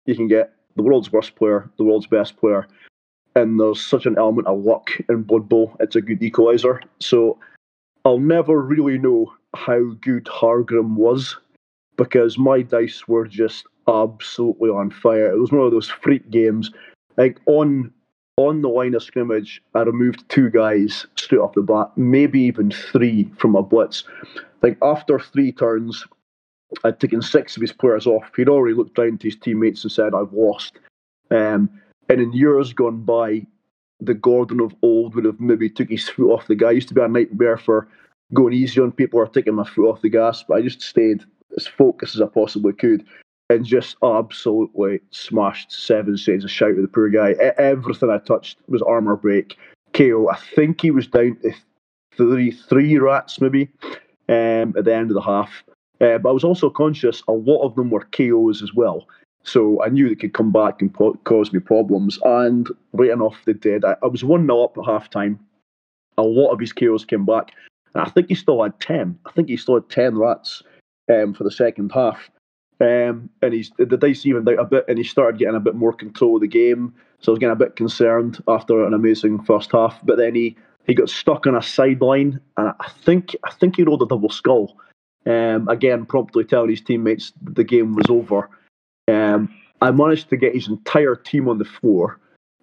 you 0.06 0.14
can 0.14 0.28
get 0.28 0.52
the 0.76 0.82
world's 0.82 1.12
worst 1.12 1.34
player, 1.36 1.70
the 1.76 1.84
world's 1.84 2.06
best 2.06 2.36
player, 2.36 2.66
and 3.34 3.58
there's 3.58 3.80
such 3.80 4.06
an 4.06 4.18
element 4.18 4.46
of 4.46 4.64
luck 4.64 4.90
in 5.08 5.22
Blood 5.22 5.48
Bowl. 5.48 5.76
It's 5.80 5.96
a 5.96 6.00
good 6.00 6.22
equalizer. 6.22 6.80
So 7.00 7.38
I'll 8.04 8.18
never 8.18 8.60
really 8.60 8.98
know 8.98 9.32
how 9.54 9.80
good 10.00 10.24
Hargrim 10.24 10.94
was 10.94 11.36
because 11.96 12.38
my 12.38 12.62
dice 12.62 13.06
were 13.06 13.26
just 13.26 13.64
absolutely 13.88 14.70
on 14.70 14.90
fire. 14.90 15.30
It 15.30 15.38
was 15.38 15.52
one 15.52 15.66
of 15.66 15.72
those 15.72 15.88
freak 15.88 16.30
games. 16.30 16.70
Like 17.16 17.38
on 17.46 17.92
on 18.38 18.62
the 18.62 18.68
line 18.68 18.94
of 18.94 19.02
scrimmage, 19.02 19.62
I 19.74 19.82
removed 19.82 20.26
two 20.30 20.48
guys 20.48 21.06
straight 21.16 21.40
off 21.40 21.52
the 21.52 21.60
bat, 21.62 21.90
maybe 21.96 22.40
even 22.40 22.70
three 22.70 23.30
from 23.36 23.54
a 23.54 23.62
blitz. 23.62 24.04
Like 24.62 24.78
after 24.80 25.18
three 25.18 25.52
turns, 25.52 26.06
I'd 26.84 27.00
taken 27.00 27.22
six 27.22 27.56
of 27.56 27.60
his 27.60 27.72
players 27.72 28.06
off. 28.06 28.30
He'd 28.36 28.48
already 28.48 28.74
looked 28.74 28.96
down 28.96 29.18
to 29.18 29.28
his 29.28 29.36
teammates 29.36 29.84
and 29.84 29.92
said, 29.92 30.14
I've 30.14 30.32
lost. 30.32 30.78
Um, 31.30 31.68
and 32.08 32.20
in 32.20 32.32
years 32.32 32.72
gone 32.72 33.02
by, 33.02 33.46
the 34.00 34.14
Gordon 34.14 34.60
of 34.60 34.74
old 34.82 35.14
would 35.14 35.24
have 35.24 35.40
maybe 35.40 35.70
took 35.70 35.88
his 35.88 36.08
foot 36.08 36.32
off 36.32 36.46
the 36.48 36.54
gas. 36.54 36.74
used 36.74 36.88
to 36.88 36.94
be 36.94 37.00
a 37.00 37.08
nightmare 37.08 37.56
for 37.56 37.88
going 38.34 38.52
easy 38.52 38.80
on 38.80 38.92
people 38.92 39.20
or 39.20 39.26
taking 39.26 39.54
my 39.54 39.64
foot 39.64 39.88
off 39.88 40.02
the 40.02 40.08
gas, 40.08 40.42
but 40.42 40.54
I 40.54 40.62
just 40.62 40.82
stayed 40.82 41.22
as 41.56 41.66
focused 41.66 42.16
as 42.16 42.20
I 42.20 42.26
possibly 42.26 42.72
could 42.72 43.04
and 43.50 43.64
just 43.64 43.96
absolutely 44.02 45.00
smashed 45.10 45.70
seven 45.70 46.16
saves 46.16 46.44
a 46.44 46.48
shout 46.48 46.70
of 46.70 46.82
the 46.82 46.88
poor 46.88 47.10
guy. 47.10 47.32
Everything 47.58 48.10
I 48.10 48.18
touched 48.18 48.58
was 48.68 48.82
armor 48.82 49.16
break. 49.16 49.56
KO. 49.92 50.28
I 50.30 50.36
think 50.36 50.80
he 50.80 50.90
was 50.90 51.06
down 51.06 51.36
to 51.42 51.52
three 52.16 52.50
three 52.50 52.98
rats 52.98 53.40
maybe 53.40 53.68
um, 54.28 54.74
at 54.76 54.84
the 54.84 54.94
end 54.94 55.10
of 55.10 55.14
the 55.14 55.20
half. 55.20 55.62
Uh, 56.02 56.18
but 56.18 56.30
I 56.30 56.32
was 56.32 56.44
also 56.44 56.68
conscious 56.68 57.22
a 57.28 57.32
lot 57.32 57.62
of 57.62 57.76
them 57.76 57.90
were 57.90 58.04
KOs 58.10 58.60
as 58.60 58.74
well. 58.74 59.06
So 59.44 59.82
I 59.82 59.88
knew 59.88 60.08
they 60.08 60.14
could 60.14 60.34
come 60.34 60.52
back 60.52 60.82
and 60.82 60.92
po- 60.92 61.18
cause 61.24 61.52
me 61.52 61.60
problems. 61.60 62.18
And 62.24 62.68
right 62.92 63.10
enough, 63.10 63.36
they 63.44 63.52
did. 63.52 63.84
I, 63.84 63.96
I 64.02 64.06
was 64.06 64.24
1 64.24 64.46
0 64.46 64.62
up 64.62 64.76
at 64.78 64.84
half 64.84 65.10
time. 65.10 65.38
A 66.18 66.22
lot 66.22 66.50
of 66.50 66.60
his 66.60 66.72
KOs 66.72 67.04
came 67.04 67.24
back. 67.24 67.52
And 67.94 68.04
I 68.04 68.10
think 68.10 68.28
he 68.28 68.34
still 68.34 68.62
had 68.62 68.78
10. 68.80 69.18
I 69.26 69.32
think 69.32 69.48
he 69.48 69.56
still 69.56 69.74
had 69.74 69.88
10 69.88 70.18
rats 70.18 70.62
um, 71.12 71.34
for 71.34 71.44
the 71.44 71.50
second 71.50 71.92
half. 71.92 72.30
Um, 72.80 73.30
and 73.40 73.54
he's 73.54 73.70
the 73.78 73.96
dice 73.96 74.26
evened 74.26 74.48
out 74.48 74.58
a 74.58 74.64
bit, 74.64 74.84
and 74.88 74.98
he 74.98 75.04
started 75.04 75.38
getting 75.38 75.54
a 75.54 75.60
bit 75.60 75.76
more 75.76 75.92
control 75.92 76.34
of 76.34 76.40
the 76.40 76.48
game. 76.48 76.92
So 77.20 77.30
I 77.30 77.32
was 77.32 77.38
getting 77.38 77.52
a 77.52 77.56
bit 77.56 77.76
concerned 77.76 78.42
after 78.48 78.84
an 78.84 78.92
amazing 78.92 79.44
first 79.44 79.70
half. 79.70 80.00
But 80.04 80.16
then 80.16 80.34
he, 80.34 80.56
he 80.84 80.94
got 80.94 81.08
stuck 81.08 81.46
on 81.46 81.54
a 81.54 81.62
sideline, 81.62 82.40
and 82.56 82.72
I 82.80 82.88
think 82.88 83.36
I 83.44 83.52
think 83.52 83.76
he 83.76 83.84
rolled 83.84 84.02
a 84.02 84.06
double 84.06 84.30
skull. 84.30 84.76
Um, 85.26 85.68
again, 85.68 86.04
promptly 86.04 86.44
telling 86.44 86.70
his 86.70 86.80
teammates 86.80 87.32
the 87.40 87.64
game 87.64 87.94
was 87.94 88.06
over. 88.08 88.50
Um, 89.08 89.54
I 89.80 89.90
managed 89.90 90.30
to 90.30 90.36
get 90.36 90.54
his 90.54 90.68
entire 90.68 91.16
team 91.16 91.48
on 91.48 91.58
the 91.58 91.64
floor, 91.64 92.18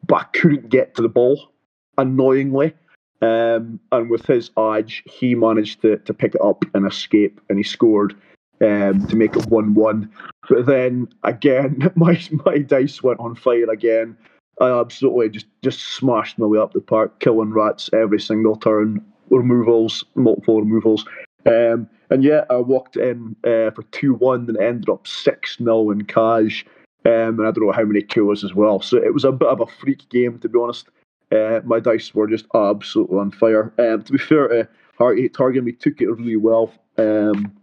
but 0.05 0.15
I 0.15 0.23
couldn't 0.37 0.69
get 0.69 0.95
to 0.95 1.01
the 1.01 1.09
ball, 1.09 1.51
annoyingly. 1.97 2.73
Um, 3.21 3.79
and 3.91 4.09
with 4.09 4.25
his 4.25 4.51
edge, 4.57 5.03
he 5.05 5.35
managed 5.35 5.81
to, 5.81 5.97
to 5.97 6.13
pick 6.13 6.35
it 6.35 6.41
up 6.41 6.63
and 6.73 6.87
escape, 6.87 7.41
and 7.49 7.57
he 7.57 7.63
scored 7.63 8.15
um, 8.61 9.05
to 9.07 9.15
make 9.15 9.35
it 9.35 9.45
1 9.47 9.73
1. 9.73 10.11
But 10.49 10.65
then 10.65 11.07
again, 11.23 11.91
my, 11.95 12.21
my 12.45 12.57
dice 12.59 13.03
went 13.03 13.19
on 13.19 13.35
fire 13.35 13.69
again. 13.69 14.17
I 14.61 14.77
absolutely 14.77 15.29
just, 15.29 15.47
just 15.61 15.79
smashed 15.95 16.37
my 16.37 16.45
way 16.45 16.59
up 16.59 16.73
the 16.73 16.81
park, 16.81 17.19
killing 17.19 17.51
rats 17.51 17.89
every 17.93 18.19
single 18.19 18.57
turn, 18.57 19.05
removals, 19.29 20.03
multiple 20.15 20.61
removals. 20.61 21.05
Um, 21.45 21.89
and 22.09 22.23
yeah, 22.23 22.45
I 22.49 22.57
walked 22.57 22.97
in 22.97 23.35
uh, 23.43 23.71
for 23.71 23.83
2 23.91 24.15
1 24.15 24.45
and 24.49 24.57
ended 24.57 24.89
up 24.89 25.07
6 25.07 25.57
0 25.57 25.91
in 25.91 26.05
cash. 26.05 26.65
Um, 27.05 27.39
and 27.39 27.47
I 27.47 27.51
don't 27.51 27.65
know 27.65 27.71
how 27.71 27.85
many 27.85 28.01
kills 28.01 28.43
as 28.43 28.53
well. 28.53 28.81
So 28.81 28.97
it 28.97 29.13
was 29.13 29.23
a 29.23 29.31
bit 29.31 29.47
of 29.47 29.61
a 29.61 29.67
freak 29.67 30.09
game, 30.09 30.37
to 30.39 30.49
be 30.49 30.59
honest. 30.59 30.89
Uh, 31.31 31.61
my 31.63 31.79
dice 31.79 32.13
were 32.13 32.27
just 32.27 32.45
absolutely 32.53 33.17
on 33.17 33.31
fire. 33.31 33.73
Um, 33.77 34.03
to 34.03 34.11
be 34.11 34.17
fair 34.17 34.47
to 34.47 34.67
Hearty 34.97 35.29
Target, 35.29 35.63
we 35.63 35.71
took 35.71 36.01
it 36.01 36.09
really 36.09 36.35
well. 36.35 36.73
Um, 36.97 37.55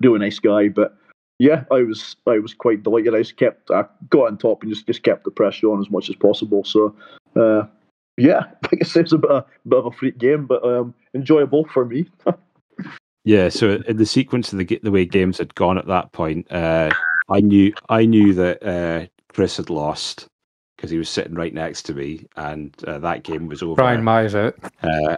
really 0.00 0.20
nice 0.20 0.38
guy. 0.38 0.68
But 0.68 0.96
yeah, 1.38 1.64
I 1.70 1.82
was 1.82 2.16
I 2.26 2.38
was 2.38 2.54
quite 2.54 2.82
delighted. 2.82 3.14
I 3.14 3.18
just 3.18 3.36
kept 3.36 3.70
I 3.70 3.84
got 4.08 4.28
on 4.28 4.38
top 4.38 4.62
and 4.62 4.72
just, 4.72 4.86
just 4.86 5.02
kept 5.02 5.24
the 5.24 5.30
pressure 5.30 5.70
on 5.70 5.80
as 5.80 5.90
much 5.90 6.08
as 6.08 6.16
possible. 6.16 6.64
So 6.64 6.94
uh, 7.36 7.64
yeah, 8.16 8.44
like 8.70 8.78
I 8.80 8.84
said, 8.84 9.04
it's 9.04 9.12
a 9.12 9.18
bit, 9.18 9.30
a 9.30 9.44
bit 9.66 9.78
of 9.78 9.86
a 9.86 9.90
freak 9.90 10.18
game, 10.18 10.46
but 10.46 10.64
um, 10.64 10.94
enjoyable 11.14 11.66
for 11.66 11.84
me. 11.84 12.06
yeah. 13.24 13.48
So 13.48 13.82
in 13.86 13.96
the 13.96 14.06
sequence 14.06 14.52
of 14.52 14.58
the 14.58 14.80
the 14.82 14.90
way 14.90 15.04
games 15.04 15.38
had 15.38 15.54
gone 15.54 15.78
at 15.78 15.86
that 15.86 16.12
point, 16.12 16.50
uh, 16.50 16.90
I 17.30 17.40
knew 17.40 17.72
I 17.88 18.04
knew 18.04 18.34
that 18.34 18.62
uh, 18.62 19.06
Chris 19.32 19.56
had 19.56 19.70
lost 19.70 20.26
because 20.76 20.90
he 20.90 20.98
was 20.98 21.08
sitting 21.08 21.34
right 21.34 21.54
next 21.54 21.82
to 21.84 21.94
me, 21.94 22.26
and 22.36 22.74
uh, 22.86 22.98
that 22.98 23.22
game 23.22 23.46
was 23.46 23.62
over. 23.62 23.76
Brian 23.76 24.02
Myers 24.02 24.34
out. 24.34 24.56
Uh, 24.82 25.16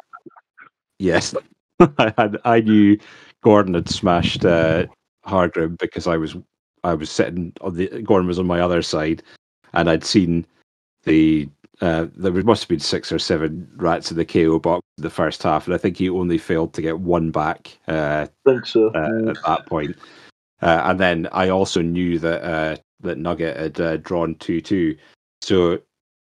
yes, 0.98 1.34
I 1.80 2.12
had 2.18 2.38
I 2.44 2.60
knew 2.60 2.98
Gordon 3.42 3.74
had 3.74 3.88
smashed 3.88 4.44
uh, 4.44 4.86
Hargrim 5.26 5.78
because 5.78 6.06
I 6.06 6.16
was 6.16 6.36
I 6.84 6.94
was 6.94 7.10
sitting 7.10 7.52
on 7.62 7.76
the 7.76 7.88
Gordon 8.02 8.28
was 8.28 8.38
on 8.38 8.46
my 8.46 8.60
other 8.60 8.82
side, 8.82 9.22
and 9.72 9.88
I'd 9.88 10.04
seen 10.04 10.46
the 11.04 11.48
uh, 11.80 12.06
there 12.16 12.32
must 12.32 12.62
have 12.62 12.68
been 12.68 12.80
six 12.80 13.10
or 13.10 13.18
seven 13.18 13.68
rats 13.76 14.10
in 14.10 14.16
the 14.16 14.24
KO 14.24 14.58
box 14.58 14.82
in 14.98 15.02
the 15.02 15.10
first 15.10 15.42
half, 15.42 15.66
and 15.66 15.74
I 15.74 15.78
think 15.78 15.96
he 15.96 16.08
only 16.08 16.38
failed 16.38 16.72
to 16.74 16.82
get 16.82 17.00
one 17.00 17.30
back. 17.30 17.76
Uh, 17.88 18.26
so. 18.64 18.88
uh, 18.94 19.30
at 19.30 19.36
that 19.44 19.66
point. 19.66 19.96
Uh, 20.62 20.80
and 20.84 21.00
then 21.00 21.28
I 21.32 21.48
also 21.48 21.82
knew 21.82 22.18
that 22.20 22.42
uh, 22.42 22.76
that 23.00 23.18
Nugget 23.18 23.56
had 23.56 23.80
uh, 23.80 23.96
drawn 23.98 24.34
two 24.36 24.60
two, 24.60 24.96
so 25.42 25.78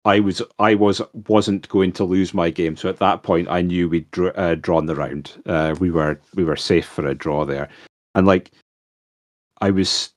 I 0.06 0.20
was 0.20 0.42
I 0.58 0.76
was 0.76 1.02
wasn't 1.28 1.68
going 1.70 1.92
to 1.94 2.04
lose 2.04 2.34
my 2.34 2.50
game. 2.50 2.78
So 2.78 2.90
at 2.90 2.98
that 3.00 3.24
point, 3.24 3.50
I 3.50 3.62
knew 3.62 3.90
we'd 3.90 4.10
dr- 4.12 4.38
uh, 4.38 4.56
drawn 4.56 4.86
the 4.86 4.96
round. 4.96 5.32
Uh, 5.46 5.76
we 5.80 5.92
were 5.92 6.20
we 6.34 6.44
were 6.44 6.56
safe 6.56 6.86
for 6.86 7.06
a 7.06 7.14
draw 7.14 7.46
there, 7.46 7.70
and 8.16 8.26
like 8.26 8.52
I 9.62 9.70
was 9.70 10.12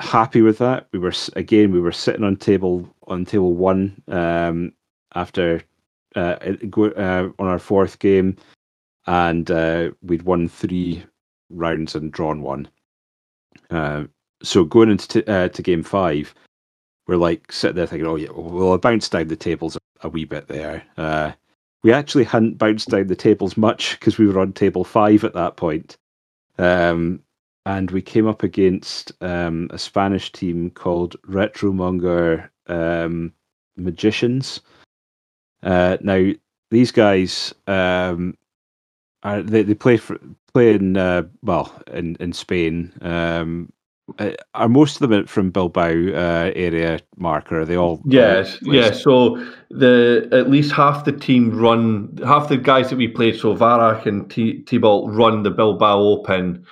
happy 0.00 0.42
with 0.42 0.58
that. 0.58 0.88
We 0.92 0.98
were 0.98 1.12
again 1.36 1.72
we 1.72 1.80
were 1.80 1.92
sitting 1.92 2.24
on 2.24 2.36
table 2.36 2.88
on 3.06 3.24
table 3.24 3.54
one 3.54 4.02
um, 4.08 4.72
after 5.14 5.62
uh, 6.16 6.36
uh, 6.40 7.28
on 7.38 7.46
our 7.46 7.58
fourth 7.58 7.98
game, 7.98 8.36
and 9.06 9.50
uh, 9.50 9.90
we'd 10.02 10.22
won 10.22 10.48
three 10.48 11.04
rounds 11.50 11.94
and 11.94 12.12
drawn 12.12 12.42
one. 12.42 12.68
Uh, 13.70 14.04
so 14.42 14.64
going 14.64 14.90
into 14.90 15.08
t- 15.22 15.30
uh, 15.30 15.48
to 15.48 15.62
game 15.62 15.82
five, 15.82 16.34
we're 17.06 17.16
like 17.16 17.50
sitting 17.52 17.76
there 17.76 17.86
thinking, 17.86 18.06
"Oh 18.06 18.16
yeah, 18.16 18.30
we'll 18.34 18.72
have 18.72 18.80
bounced 18.80 19.12
down 19.12 19.28
the 19.28 19.36
tables 19.36 19.76
a, 19.76 19.80
a 20.06 20.08
wee 20.08 20.24
bit 20.24 20.48
there." 20.48 20.84
Uh, 20.96 21.32
we 21.82 21.92
actually 21.92 22.24
hadn't 22.24 22.58
bounced 22.58 22.88
down 22.88 23.08
the 23.08 23.16
tables 23.16 23.56
much 23.56 23.98
because 23.98 24.18
we 24.18 24.26
were 24.26 24.40
on 24.40 24.52
table 24.52 24.84
five 24.84 25.24
at 25.24 25.34
that 25.34 25.56
point. 25.56 25.98
Um, 26.58 27.20
and 27.66 27.90
we 27.90 28.02
came 28.02 28.26
up 28.26 28.42
against 28.42 29.12
um, 29.20 29.68
a 29.70 29.78
Spanish 29.78 30.32
team 30.32 30.70
called 30.70 31.16
Retromonger 31.22 32.48
um, 32.66 33.32
Magicians. 33.76 34.60
Uh, 35.62 35.96
now 36.00 36.30
these 36.70 36.92
guys 36.92 37.54
um, 37.66 38.36
are 39.22 39.42
they, 39.42 39.62
they 39.62 39.74
play 39.74 39.96
for 39.96 40.18
play 40.52 40.74
in 40.74 40.96
uh, 40.96 41.22
well 41.42 41.72
in 41.92 42.16
in 42.20 42.32
Spain. 42.32 42.92
Um, 43.00 43.72
uh, 44.18 44.32
are 44.52 44.68
most 44.68 45.00
of 45.00 45.08
them 45.08 45.26
from 45.26 45.50
Bilbao 45.50 45.88
uh, 45.88 46.52
area? 46.54 47.00
Mark, 47.16 47.50
or 47.50 47.60
are 47.60 47.64
they 47.64 47.76
all? 47.76 48.02
Yes, 48.04 48.58
all 48.62 48.74
yeah. 48.74 48.92
So 48.92 49.42
the 49.70 50.28
at 50.30 50.50
least 50.50 50.72
half 50.72 51.06
the 51.06 51.12
team 51.12 51.58
run, 51.58 52.18
half 52.24 52.50
the 52.50 52.58
guys 52.58 52.90
that 52.90 52.96
we 52.96 53.08
played. 53.08 53.40
So 53.40 53.56
Varak 53.56 54.04
and 54.04 54.30
T 54.30 54.62
Tibalt 54.66 55.16
run 55.16 55.42
the 55.42 55.50
Bilbao 55.50 55.98
Open, 55.98 56.66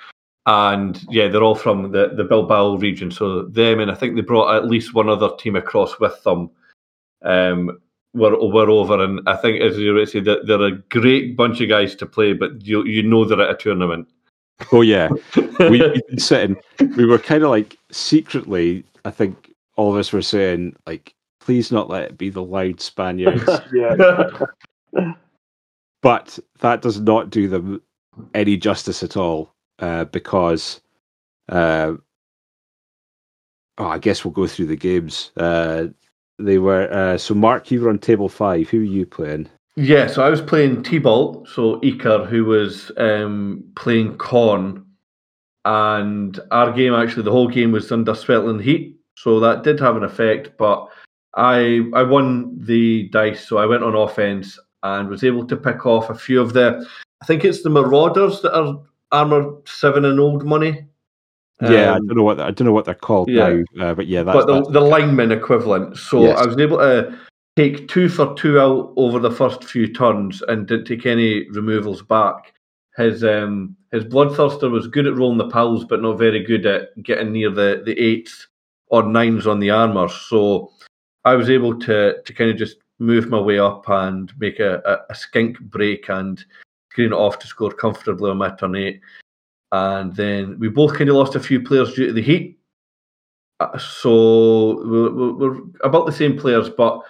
and 0.45 1.03
yeah, 1.09 1.27
they're 1.27 1.43
all 1.43 1.55
from 1.55 1.91
the 1.91 2.13
the 2.15 2.23
Bilbao 2.23 2.75
region. 2.75 3.11
So 3.11 3.43
them, 3.43 3.79
and 3.79 3.89
I 3.89 3.95
think 3.95 4.15
they 4.15 4.21
brought 4.21 4.55
at 4.55 4.67
least 4.67 4.93
one 4.93 5.09
other 5.09 5.29
team 5.37 5.55
across 5.55 5.99
with 5.99 6.21
them. 6.23 6.49
Um, 7.23 7.79
were 8.13 8.37
were 8.47 8.69
over, 8.69 9.01
and 9.01 9.21
I 9.27 9.35
think 9.37 9.61
as 9.61 9.77
you 9.77 10.05
say, 10.05 10.19
that 10.21 10.45
they're 10.45 10.61
a 10.61 10.77
great 10.89 11.37
bunch 11.37 11.61
of 11.61 11.69
guys 11.69 11.95
to 11.95 12.05
play, 12.05 12.33
but 12.33 12.65
you 12.65 12.85
you 12.85 13.03
know 13.03 13.25
they're 13.25 13.41
at 13.41 13.51
a 13.51 13.55
tournament. 13.55 14.07
Oh 14.71 14.81
yeah, 14.81 15.09
we, 15.59 15.69
we'd 15.69 16.01
been 16.07 16.19
sitting. 16.19 16.57
We 16.97 17.05
were 17.05 17.19
kind 17.19 17.43
of 17.43 17.49
like 17.49 17.77
secretly. 17.91 18.83
I 19.05 19.11
think 19.11 19.53
all 19.75 19.91
of 19.91 19.99
us 19.99 20.13
were 20.13 20.21
saying 20.21 20.75
like, 20.85 21.13
please 21.39 21.71
not 21.71 21.89
let 21.89 22.03
it 22.03 22.17
be 22.17 22.29
the 22.29 22.43
loud 22.43 22.79
Spaniards. 22.79 23.43
yeah. 23.73 23.95
but 26.01 26.37
that 26.59 26.81
does 26.81 26.99
not 26.99 27.29
do 27.29 27.47
them 27.47 27.81
any 28.35 28.55
justice 28.55 29.01
at 29.01 29.17
all 29.17 29.52
uh, 29.79 30.05
because 30.05 30.81
uh, 31.49 31.93
oh, 33.77 33.85
I 33.85 33.99
guess 33.99 34.23
we'll 34.23 34.33
go 34.33 34.47
through 34.47 34.67
the 34.67 34.75
games. 34.75 35.31
Uh, 35.37 35.87
they 36.39 36.57
were 36.57 36.91
uh, 36.91 37.17
so 37.17 37.33
Mark, 37.33 37.71
you 37.71 37.81
were 37.81 37.89
on 37.89 37.99
table 37.99 38.29
five. 38.29 38.69
Who 38.69 38.79
were 38.79 38.83
you 38.83 39.05
playing? 39.05 39.49
Yeah, 39.75 40.05
so 40.07 40.21
I 40.23 40.29
was 40.29 40.41
playing 40.41 40.83
T-Bolt, 40.83 41.47
so 41.49 41.79
Iker, 41.81 42.27
who 42.27 42.45
was 42.45 42.91
um, 42.97 43.63
playing 43.75 44.17
Khorne, 44.17 44.85
and 45.65 46.39
our 46.51 46.71
game 46.71 46.93
actually 46.93 47.23
the 47.23 47.31
whole 47.31 47.47
game 47.47 47.71
was 47.71 47.91
under 47.91 48.13
Sweltering 48.13 48.59
Heat, 48.59 48.95
so 49.15 49.39
that 49.39 49.63
did 49.63 49.79
have 49.79 49.97
an 49.97 50.03
effect. 50.03 50.51
But 50.57 50.87
I 51.35 51.81
I 51.93 52.03
won 52.03 52.55
the 52.59 53.09
dice, 53.09 53.47
so 53.47 53.57
I 53.57 53.65
went 53.65 53.83
on 53.83 53.95
offense 53.95 54.59
and 54.83 55.09
was 55.09 55.23
able 55.23 55.47
to 55.47 55.57
pick 55.57 55.85
off 55.85 56.09
a 56.09 56.15
few 56.15 56.39
of 56.39 56.53
the. 56.53 56.85
I 57.21 57.25
think 57.25 57.45
it's 57.45 57.63
the 57.63 57.69
Marauders 57.69 58.41
that 58.41 58.55
are 58.55 58.79
armor 59.13 59.53
seven 59.65 60.05
and 60.05 60.19
old 60.19 60.43
money. 60.45 60.85
yeah, 61.61 61.91
I 61.93 61.95
Um, 61.95 62.07
don't 62.07 62.17
know 62.17 62.23
what 62.23 62.39
I 62.41 62.51
don't 62.51 62.65
know 62.65 62.73
what 62.73 62.85
they're 62.85 62.95
called 62.95 63.29
yeah. 63.29 63.61
now, 63.75 63.85
uh, 63.85 63.93
but 63.93 64.07
yeah, 64.07 64.23
that's, 64.23 64.37
but 64.37 64.47
the, 64.47 64.53
that's 64.55 64.73
the 64.73 64.81
lineman 64.81 65.31
equivalent. 65.31 65.97
So 65.97 66.23
Yes. 66.23 66.39
I 66.39 66.45
was 66.45 66.57
able 66.57 66.77
to 66.79 67.17
take 67.55 67.87
two 67.87 68.09
for 68.09 68.33
two 68.35 68.59
out 68.59 68.91
over 68.97 69.19
the 69.19 69.31
first 69.31 69.63
few 69.63 69.87
turns 69.93 70.41
and 70.47 70.67
didn't 70.67 70.85
take 70.85 71.05
any 71.05 71.47
removals 71.51 72.01
back. 72.01 72.53
His 72.97 73.23
um 73.23 73.75
his 73.91 74.03
bloodthirster 74.03 74.69
was 74.69 74.87
good 74.87 75.07
at 75.07 75.15
rolling 75.15 75.37
the 75.37 75.49
pals, 75.49 75.85
but 75.85 76.01
not 76.01 76.17
very 76.17 76.43
good 76.43 76.65
at 76.65 77.01
getting 77.03 77.31
near 77.31 77.49
the 77.51 77.83
the 77.85 77.97
eights 77.99 78.47
or 78.87 79.03
nines 79.03 79.47
on 79.47 79.59
the 79.59 79.69
armor. 79.69 80.09
So 80.09 80.71
I 81.25 81.35
was 81.35 81.49
able 81.49 81.79
to 81.79 82.21
to 82.21 82.33
kind 82.33 82.49
of 82.51 82.57
just 82.57 82.77
move 82.99 83.29
my 83.29 83.39
way 83.39 83.59
up 83.59 83.87
and 83.89 84.31
make 84.39 84.59
a, 84.59 84.81
a, 84.85 85.11
a 85.11 85.15
skink 85.15 85.59
break 85.59 86.09
and 86.09 86.43
screen 86.93 87.11
it 87.11 87.15
off 87.15 87.39
to 87.39 87.47
score 87.47 87.71
comfortably 87.71 88.29
on 88.29 88.37
my 88.37 88.51
turn 88.51 88.75
eight. 88.75 89.01
And 89.71 90.15
then 90.15 90.59
we 90.59 90.69
both 90.69 90.95
kind 90.95 91.09
of 91.09 91.15
lost 91.15 91.33
a 91.35 91.39
few 91.39 91.59
players 91.61 91.93
due 91.95 92.07
to 92.07 92.13
the 92.13 92.21
heat. 92.21 92.59
Uh, 93.59 93.77
So 93.79 94.85
we're, 94.87 95.33
we're- 95.33 95.61
about 95.83 96.05
the 96.05 96.11
same 96.11 96.37
players, 96.37 96.69
but 96.69 97.01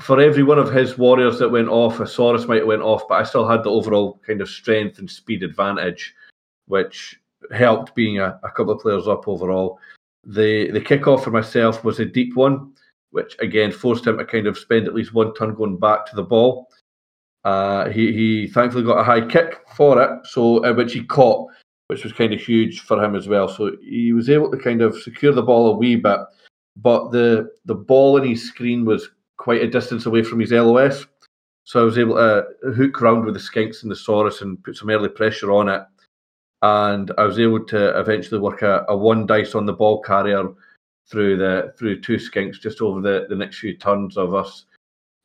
for 0.00 0.18
every 0.20 0.42
one 0.42 0.58
of 0.58 0.72
his 0.72 0.96
warriors 0.98 1.38
that 1.38 1.50
went 1.50 1.68
off, 1.68 2.00
a 2.00 2.04
Saurus 2.04 2.48
might 2.48 2.58
have 2.58 2.66
went 2.66 2.82
off, 2.82 3.02
but 3.08 3.16
I 3.20 3.24
still 3.24 3.46
had 3.46 3.62
the 3.62 3.70
overall 3.70 4.20
kind 4.26 4.40
of 4.40 4.48
strength 4.48 4.98
and 4.98 5.10
speed 5.10 5.42
advantage, 5.42 6.14
which 6.66 7.18
helped 7.52 7.94
being 7.94 8.18
a, 8.18 8.38
a 8.42 8.50
couple 8.50 8.72
of 8.72 8.80
players 8.80 9.06
up 9.08 9.28
overall. 9.28 9.78
The 10.24 10.70
the 10.70 10.80
kickoff 10.80 11.22
for 11.24 11.30
myself 11.30 11.84
was 11.84 12.00
a 12.00 12.04
deep 12.04 12.34
one, 12.36 12.72
which 13.10 13.36
again 13.40 13.70
forced 13.72 14.06
him 14.06 14.18
to 14.18 14.24
kind 14.24 14.46
of 14.46 14.58
spend 14.58 14.86
at 14.86 14.94
least 14.94 15.14
one 15.14 15.32
turn 15.34 15.54
going 15.54 15.78
back 15.78 16.04
to 16.06 16.16
the 16.16 16.22
ball. 16.24 16.68
Uh, 17.46 17.88
he 17.90 18.12
he 18.12 18.48
thankfully 18.48 18.82
got 18.82 18.98
a 18.98 19.04
high 19.04 19.24
kick 19.24 19.60
for 19.76 20.02
it, 20.02 20.26
so 20.26 20.64
uh, 20.64 20.74
which 20.74 20.92
he 20.92 21.04
caught, 21.04 21.48
which 21.86 22.02
was 22.02 22.12
kind 22.12 22.34
of 22.34 22.40
huge 22.40 22.80
for 22.80 23.02
him 23.02 23.14
as 23.14 23.28
well. 23.28 23.46
So 23.46 23.76
he 23.84 24.12
was 24.12 24.28
able 24.28 24.50
to 24.50 24.58
kind 24.58 24.82
of 24.82 25.00
secure 25.00 25.32
the 25.32 25.44
ball 25.44 25.72
a 25.72 25.76
wee 25.76 25.94
bit, 25.94 26.18
but 26.74 27.12
the 27.12 27.52
the 27.64 27.74
ball 27.74 28.16
in 28.16 28.28
his 28.28 28.42
screen 28.42 28.84
was 28.84 29.10
quite 29.36 29.62
a 29.62 29.70
distance 29.70 30.06
away 30.06 30.24
from 30.24 30.40
his 30.40 30.50
LOS. 30.50 31.06
So 31.62 31.80
I 31.80 31.84
was 31.84 31.98
able 31.98 32.16
to 32.16 32.72
hook 32.72 33.00
round 33.00 33.24
with 33.24 33.34
the 33.34 33.40
skinks 33.40 33.82
and 33.82 33.92
the 33.92 33.94
Saurus 33.94 34.42
and 34.42 34.62
put 34.64 34.76
some 34.76 34.90
early 34.90 35.08
pressure 35.08 35.52
on 35.52 35.68
it. 35.68 35.82
And 36.62 37.12
I 37.16 37.24
was 37.24 37.38
able 37.38 37.64
to 37.66 37.98
eventually 38.00 38.40
work 38.40 38.62
a, 38.62 38.84
a 38.88 38.96
one 38.96 39.24
dice 39.24 39.54
on 39.54 39.66
the 39.66 39.72
ball 39.72 40.02
carrier 40.02 40.48
through 41.08 41.36
the 41.36 41.72
through 41.78 42.00
two 42.00 42.16
skinks 42.16 42.60
just 42.60 42.80
over 42.82 43.00
the, 43.00 43.26
the 43.28 43.36
next 43.36 43.60
few 43.60 43.76
turns 43.76 44.16
of 44.16 44.34
us 44.34 44.65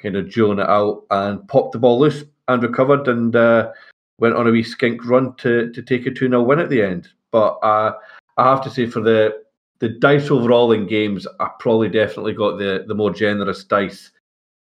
kind 0.02 0.16
of 0.16 0.32
dueling 0.32 0.60
it 0.60 0.70
out 0.70 1.06
and 1.12 1.48
popped 1.48 1.74
the 1.74 1.80
ball 1.80 2.00
loose 2.00 2.24
and 2.48 2.64
recovered 2.64 3.08
and 3.08 3.36
uh, 3.36 3.72
went 4.20 4.36
on 4.36 4.48
a 4.48 4.52
wee 4.52 4.64
skink 4.64 5.06
run 5.06 5.36
to 5.36 5.72
to 5.72 5.82
take 5.82 6.06
a 6.06 6.12
2 6.12 6.30
0 6.30 6.42
win 6.44 6.60
at 6.60 6.70
the 6.70 6.82
end. 6.82 7.10
But 7.32 7.58
uh, 7.64 7.94
I 8.38 8.50
have 8.50 8.64
to 8.64 8.70
say 8.70 8.86
for 8.86 9.02
the 9.02 9.42
the 9.80 9.90
dice 9.90 10.30
overall 10.30 10.72
in 10.72 10.86
games, 10.86 11.26
I 11.40 11.50
probably 11.60 11.90
definitely 11.90 12.34
got 12.34 12.58
the 12.58 12.86
the 12.88 12.96
more 12.96 13.12
generous 13.12 13.64
dice 13.64 14.12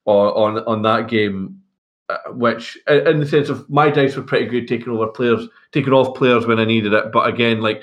on 0.06 0.56
on, 0.56 0.64
on 0.64 0.82
that 0.82 1.08
game, 1.08 1.60
uh, 2.08 2.32
which 2.32 2.78
in 2.88 3.20
the 3.20 3.26
sense 3.26 3.48
of 3.48 3.68
my 3.68 3.90
dice 3.90 4.16
were 4.16 4.22
pretty 4.22 4.46
good 4.46 4.68
taking 4.68 4.92
over 4.92 5.08
players, 5.08 5.48
taking 5.72 5.92
off 5.92 6.16
players 6.16 6.46
when 6.46 6.60
I 6.60 6.64
needed 6.64 6.92
it. 6.92 7.12
But 7.12 7.28
again, 7.28 7.60
like 7.60 7.82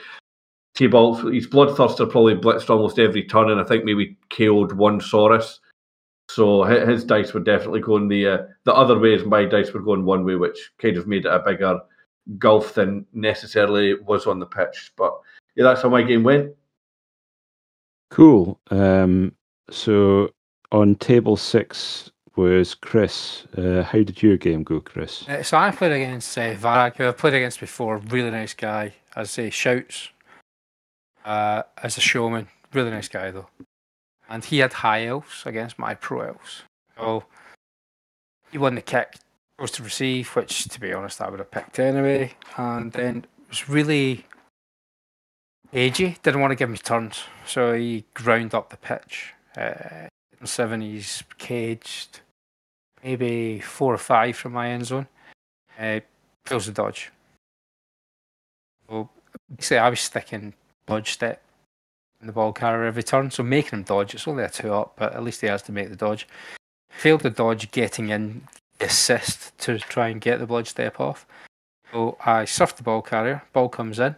T-Ball, 0.75 1.15
his 1.31 1.47
Bloodthirster 1.47 2.09
probably 2.09 2.35
blitzed 2.35 2.69
almost 2.69 2.99
every 2.99 3.23
turn, 3.23 3.49
and 3.49 3.59
I 3.59 3.63
think 3.63 3.83
maybe 3.83 4.15
KO'd 4.29 4.73
one 4.73 4.99
Saurus. 4.99 5.59
So 6.37 6.63
hi- 6.65 6.85
his 6.85 7.03
dice 7.03 7.33
were 7.33 7.39
definitely 7.39 7.79
going 7.79 8.09
the 8.09 8.27
uh, 8.27 8.37
the 8.63 8.71
other 8.71 8.99
ways. 8.99 9.25
My 9.25 9.43
dice 9.43 9.73
were 9.73 9.81
going 9.81 10.05
one 10.05 10.23
way, 10.23 10.35
which 10.35 10.69
kind 10.77 10.95
of 10.95 11.07
made 11.07 11.25
it 11.25 11.33
a 11.33 11.39
bigger 11.39 11.79
gulf 12.37 12.75
than 12.75 13.07
necessarily 13.11 13.95
was 13.95 14.27
on 14.27 14.37
the 14.37 14.45
pitch. 14.45 14.93
But 14.95 15.17
yeah, 15.55 15.63
that's 15.63 15.81
how 15.81 15.89
my 15.89 16.03
game 16.03 16.21
went. 16.21 16.53
Cool. 18.11 18.59
Um, 18.69 19.31
so 19.71 20.29
on 20.71 20.93
table 20.97 21.37
six 21.37 22.11
was 22.35 22.75
Chris. 22.75 23.47
Uh, 23.57 23.81
how 23.81 24.03
did 24.03 24.21
your 24.21 24.37
game 24.37 24.61
go, 24.61 24.79
Chris? 24.79 25.27
Uh, 25.27 25.41
so 25.41 25.57
I 25.57 25.71
played 25.71 25.93
against 25.93 26.37
uh, 26.37 26.53
Varak, 26.53 26.97
who 26.97 27.07
I've 27.07 27.17
played 27.17 27.33
against 27.33 27.59
before. 27.59 27.97
Really 28.11 28.29
nice 28.29 28.53
guy. 28.53 28.93
As 29.15 29.29
I 29.29 29.31
say, 29.31 29.49
shouts 29.49 30.09
uh, 31.25 31.63
as 31.81 31.97
a 31.97 32.01
showman. 32.01 32.47
Really 32.73 32.91
nice 32.91 33.07
guy 33.07 33.31
though. 33.31 33.47
And 34.29 34.43
he 34.43 34.59
had 34.59 34.73
high 34.73 35.05
elves 35.05 35.43
against 35.45 35.79
my 35.79 35.93
pro 35.93 36.21
elves. 36.21 36.63
So 36.97 37.23
he 38.51 38.57
won 38.57 38.75
the 38.75 38.81
kick 38.81 39.17
goes 39.59 39.71
to 39.71 39.83
receive, 39.83 40.29
which 40.35 40.65
to 40.65 40.79
be 40.79 40.93
honest 40.93 41.21
I 41.21 41.29
would 41.29 41.39
have 41.39 41.51
picked 41.51 41.79
anyway, 41.79 42.33
and 42.57 42.91
then 42.91 43.17
it 43.17 43.49
was 43.49 43.67
really 43.69 44.25
agey. 45.73 46.21
Didn't 46.21 46.41
want 46.41 46.51
to 46.51 46.55
give 46.55 46.69
me 46.69 46.77
turns, 46.77 47.23
so 47.45 47.73
he 47.73 48.05
ground 48.13 48.53
up 48.53 48.69
the 48.69 48.77
pitch. 48.77 49.33
Uh, 49.55 50.07
seven, 50.43 50.81
he's 50.81 51.23
caged, 51.37 52.19
maybe 53.03 53.59
four 53.59 53.93
or 53.93 53.97
five 53.97 54.37
from 54.37 54.53
my 54.53 54.69
end 54.69 54.85
zone. 54.85 55.07
Uh, 55.79 56.01
fails 56.45 56.67
the 56.67 56.71
dodge. 56.71 57.11
So 58.87 59.09
basically, 59.55 59.79
I 59.79 59.89
was 59.89 59.99
sticking 59.99 60.53
dodge 60.85 61.11
step 61.11 61.41
the 62.21 62.31
ball 62.31 62.51
carrier 62.51 62.85
every 62.85 63.03
turn, 63.03 63.29
so 63.29 63.43
making 63.43 63.79
him 63.79 63.83
dodge. 63.83 64.15
It's 64.15 64.27
only 64.27 64.43
a 64.43 64.49
two 64.49 64.73
up, 64.73 64.93
but 64.95 65.13
at 65.13 65.23
least 65.23 65.41
he 65.41 65.47
has 65.47 65.61
to 65.63 65.71
make 65.71 65.89
the 65.89 65.95
dodge. 65.95 66.27
Failed 66.89 67.21
the 67.21 67.29
dodge, 67.29 67.71
getting 67.71 68.09
in 68.09 68.47
assist 68.79 69.57
to 69.59 69.77
try 69.79 70.09
and 70.09 70.21
get 70.21 70.39
the 70.39 70.45
blood 70.45 70.67
step 70.67 70.99
off. 70.99 71.25
So 71.91 72.17
I 72.25 72.45
surf 72.45 72.75
the 72.75 72.83
ball 72.83 73.01
carrier. 73.01 73.43
Ball 73.53 73.69
comes 73.69 73.99
in. 73.99 74.15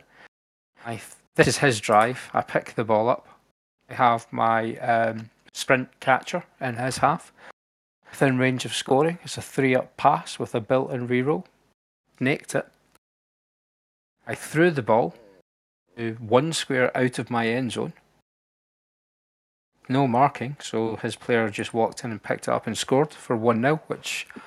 I 0.86 1.02
this 1.36 1.48
is 1.48 1.58
his 1.58 1.80
drive. 1.80 2.30
I 2.34 2.42
pick 2.42 2.74
the 2.76 2.84
ball 2.84 3.10
up. 3.10 3.28
I 3.90 3.94
have 3.96 4.28
my 4.32 4.76
um, 4.78 5.30
sprint 5.54 5.90
catcher 6.00 6.44
in 6.60 6.76
his 6.76 6.98
half. 6.98 7.32
Within 8.10 8.38
range 8.38 8.66
of 8.66 8.74
scoring, 8.74 9.20
it's 9.24 9.38
a 9.38 9.42
three 9.42 9.76
up 9.76 9.96
pass 9.96 10.40
with 10.40 10.56
a 10.56 10.60
built 10.60 10.92
in 10.92 11.08
reroll. 11.08 11.46
Naked 12.20 12.56
it. 12.56 12.68
I 14.28 14.36
threw 14.36 14.72
the 14.72 14.82
ball 14.82 15.16
to 16.00 16.14
one 16.20 16.54
square 16.54 16.96
out 16.98 17.20
of 17.20 17.30
my 17.30 17.48
end 17.48 17.74
zone. 17.74 17.94
No 19.90 20.08
marking, 20.08 20.56
so 20.62 20.96
his 20.96 21.16
player 21.16 21.50
just 21.50 21.74
walked 21.74 22.04
in 22.04 22.12
and 22.12 22.24
picked 22.24 22.48
it 22.48 22.52
up 22.52 22.68
and 22.68 22.78
scored 22.78 23.12
for 23.12 23.36
1 23.36 23.62
0, 23.62 23.82
which 23.88 24.28
I'm 24.36 24.42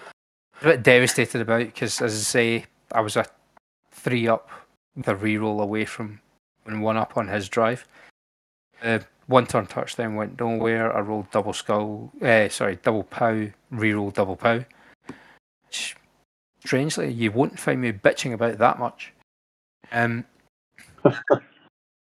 a 0.62 0.72
bit 0.72 0.82
devastated 0.82 1.40
about 1.40 1.66
because, 1.66 2.00
as 2.00 2.14
I 2.14 2.18
say, 2.18 2.64
I 2.92 3.00
was 3.00 3.16
a 3.16 3.26
three 3.90 4.28
up 4.28 4.48
with 4.96 5.08
a 5.08 5.14
reroll 5.14 5.60
away 5.60 5.84
from 5.84 6.20
and 6.64 6.82
one 6.82 6.96
up 6.96 7.16
on 7.16 7.28
his 7.28 7.48
drive. 7.48 7.86
Uh, 8.82 9.00
one 9.26 9.46
turn 9.46 9.66
touch 9.66 9.96
then 9.96 10.14
went 10.14 10.40
nowhere. 10.40 10.94
I 10.96 11.00
rolled 11.00 11.30
double 11.30 11.52
skull, 11.52 12.12
uh, 12.22 12.48
sorry, 12.48 12.78
double 12.82 13.04
pow, 13.04 13.48
re-roll 13.70 14.10
double 14.10 14.36
pow. 14.36 14.64
Which, 15.66 15.96
strangely, 16.60 17.12
you 17.12 17.32
won't 17.32 17.58
find 17.58 17.80
me 17.80 17.92
bitching 17.92 18.32
about 18.32 18.58
that 18.58 18.78
much. 18.78 19.12
Um, 19.90 20.24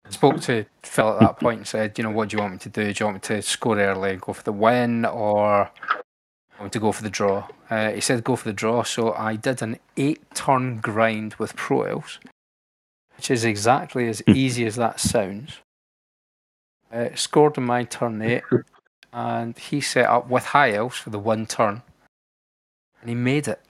spoke 0.09 0.41
to 0.41 0.65
Phil 0.83 1.09
at 1.09 1.19
that 1.19 1.39
point 1.39 1.59
and 1.59 1.67
said, 1.67 1.97
you 1.97 2.03
know, 2.03 2.11
what 2.11 2.29
do 2.29 2.37
you 2.37 2.41
want 2.41 2.53
me 2.53 2.59
to 2.59 2.69
do? 2.69 2.93
Do 2.93 3.03
you 3.03 3.05
want 3.05 3.15
me 3.15 3.35
to 3.35 3.41
score 3.41 3.77
early 3.77 4.11
and 4.11 4.21
go 4.21 4.33
for 4.33 4.43
the 4.43 4.51
win, 4.51 5.05
or 5.05 5.69
want 6.59 6.73
to 6.73 6.79
go 6.79 6.91
for 6.91 7.03
the 7.03 7.09
draw? 7.09 7.47
Uh, 7.69 7.91
he 7.91 8.01
said 8.01 8.23
go 8.23 8.35
for 8.35 8.47
the 8.47 8.53
draw, 8.53 8.83
so 8.83 9.13
I 9.13 9.35
did 9.35 9.61
an 9.61 9.79
eight-turn 9.95 10.79
grind 10.79 11.35
with 11.35 11.55
Pro 11.55 11.83
Elves, 11.83 12.19
which 13.15 13.29
is 13.31 13.45
exactly 13.45 14.07
as 14.07 14.23
easy 14.27 14.65
as 14.65 14.75
that 14.75 14.99
sounds. 14.99 15.57
Uh, 16.91 17.09
scored 17.15 17.57
in 17.57 17.65
my 17.65 17.83
turn 17.83 18.21
eight, 18.21 18.43
and 19.11 19.57
he 19.57 19.81
set 19.81 20.05
up 20.05 20.29
with 20.29 20.45
High 20.45 20.73
Elves 20.73 20.97
for 20.97 21.09
the 21.09 21.19
one 21.19 21.45
turn, 21.45 21.81
and 23.01 23.09
he 23.09 23.15
made 23.15 23.47
it. 23.47 23.61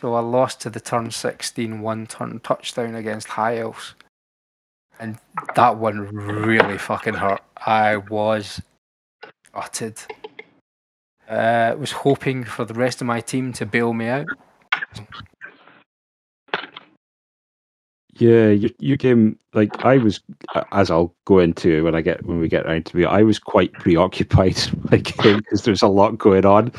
So 0.00 0.12
I 0.12 0.20
lost 0.20 0.60
to 0.60 0.70
the 0.70 0.80
turn 0.80 1.10
16 1.10 1.80
one 1.80 2.06
turn 2.06 2.38
touchdown 2.40 2.94
against 2.94 3.28
High 3.28 3.58
Elves. 3.58 3.94
And 5.00 5.18
that 5.54 5.76
one 5.76 6.00
really 6.00 6.78
fucking 6.78 7.14
hurt. 7.14 7.42
I 7.66 7.96
was 7.96 8.62
gutted. 9.52 9.98
Uh, 11.28 11.74
was 11.78 11.92
hoping 11.92 12.44
for 12.44 12.64
the 12.64 12.74
rest 12.74 13.00
of 13.00 13.06
my 13.06 13.20
team 13.20 13.52
to 13.54 13.66
bail 13.66 13.92
me 13.92 14.08
out. 14.08 14.26
Yeah, 18.16 18.50
you, 18.50 18.70
your 18.78 18.96
game, 18.96 19.38
like 19.54 19.84
I 19.84 19.96
was, 19.96 20.20
as 20.70 20.90
I'll 20.90 21.12
go 21.24 21.40
into 21.40 21.82
when 21.82 21.96
I 21.96 22.00
get 22.00 22.24
when 22.24 22.38
we 22.38 22.48
get 22.48 22.64
around 22.64 22.86
to 22.86 23.00
it, 23.00 23.06
I 23.06 23.22
was 23.22 23.40
quite 23.40 23.72
preoccupied 23.72 24.56
because 24.90 25.64
there's 25.64 25.82
a 25.82 25.88
lot 25.88 26.18
going 26.18 26.46
on. 26.46 26.70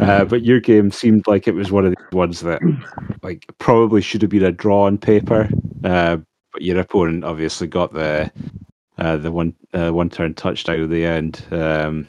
Uh, 0.00 0.24
but 0.24 0.44
your 0.44 0.60
game 0.60 0.92
seemed 0.92 1.26
like 1.26 1.48
it 1.48 1.54
was 1.54 1.72
one 1.72 1.86
of 1.86 1.94
the 1.94 2.16
ones 2.16 2.40
that, 2.40 2.60
like, 3.22 3.46
probably 3.58 4.00
should 4.00 4.22
have 4.22 4.30
been 4.30 4.44
a 4.44 4.52
draw 4.52 4.84
on 4.84 4.96
paper. 4.96 5.48
Uh, 5.82 6.18
but 6.52 6.62
your 6.62 6.78
opponent 6.80 7.24
obviously 7.24 7.66
got 7.66 7.92
the 7.92 8.30
uh, 8.98 9.16
the 9.16 9.32
one 9.32 9.54
uh, 9.72 9.90
one 9.90 10.10
turn 10.10 10.34
touchdown 10.34 10.82
at 10.82 10.90
the 10.90 11.04
end, 11.04 11.44
um, 11.50 12.06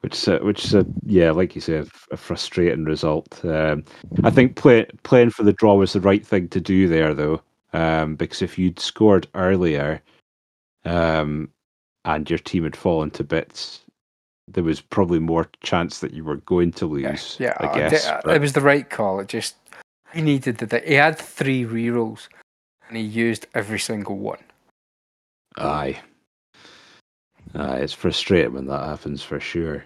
which 0.00 0.28
uh, 0.28 0.38
which 0.40 0.64
is 0.64 0.74
a 0.74 0.86
yeah, 1.04 1.30
like 1.30 1.54
you 1.54 1.60
say, 1.60 1.78
a, 1.78 1.86
a 2.10 2.16
frustrating 2.16 2.84
result. 2.84 3.44
Um, 3.44 3.84
I 4.22 4.30
think 4.30 4.56
play, 4.56 4.86
playing 5.02 5.30
for 5.30 5.42
the 5.42 5.52
draw 5.52 5.74
was 5.74 5.92
the 5.92 6.00
right 6.00 6.24
thing 6.24 6.48
to 6.48 6.60
do 6.60 6.88
there, 6.88 7.14
though, 7.14 7.42
um, 7.72 8.14
because 8.16 8.42
if 8.42 8.58
you'd 8.58 8.78
scored 8.78 9.26
earlier, 9.34 10.00
um, 10.84 11.50
and 12.04 12.30
your 12.30 12.38
team 12.38 12.64
had 12.64 12.76
fallen 12.76 13.10
to 13.12 13.24
bits, 13.24 13.80
there 14.46 14.64
was 14.64 14.80
probably 14.80 15.18
more 15.18 15.50
chance 15.62 15.98
that 16.00 16.14
you 16.14 16.22
were 16.22 16.36
going 16.36 16.70
to 16.72 16.86
lose. 16.86 17.36
Yeah, 17.40 17.56
I 17.58 17.66
uh, 17.66 17.74
guess. 17.74 18.04
th- 18.04 18.20
but- 18.24 18.36
it 18.36 18.40
was 18.40 18.52
the 18.52 18.60
right 18.60 18.88
call. 18.88 19.18
It 19.20 19.28
just 19.28 19.56
he 20.14 20.22
needed 20.22 20.58
that. 20.58 20.86
he 20.86 20.94
had 20.94 21.18
three 21.18 21.64
rerolls, 21.64 22.28
and 22.88 22.96
he 22.96 23.02
used 23.02 23.46
every 23.54 23.78
single 23.78 24.16
one. 24.18 24.38
Aye. 25.56 26.00
Aye, 27.54 27.76
it's 27.78 27.92
frustrating 27.92 28.52
when 28.52 28.66
that 28.66 28.84
happens 28.84 29.22
for 29.22 29.40
sure. 29.40 29.84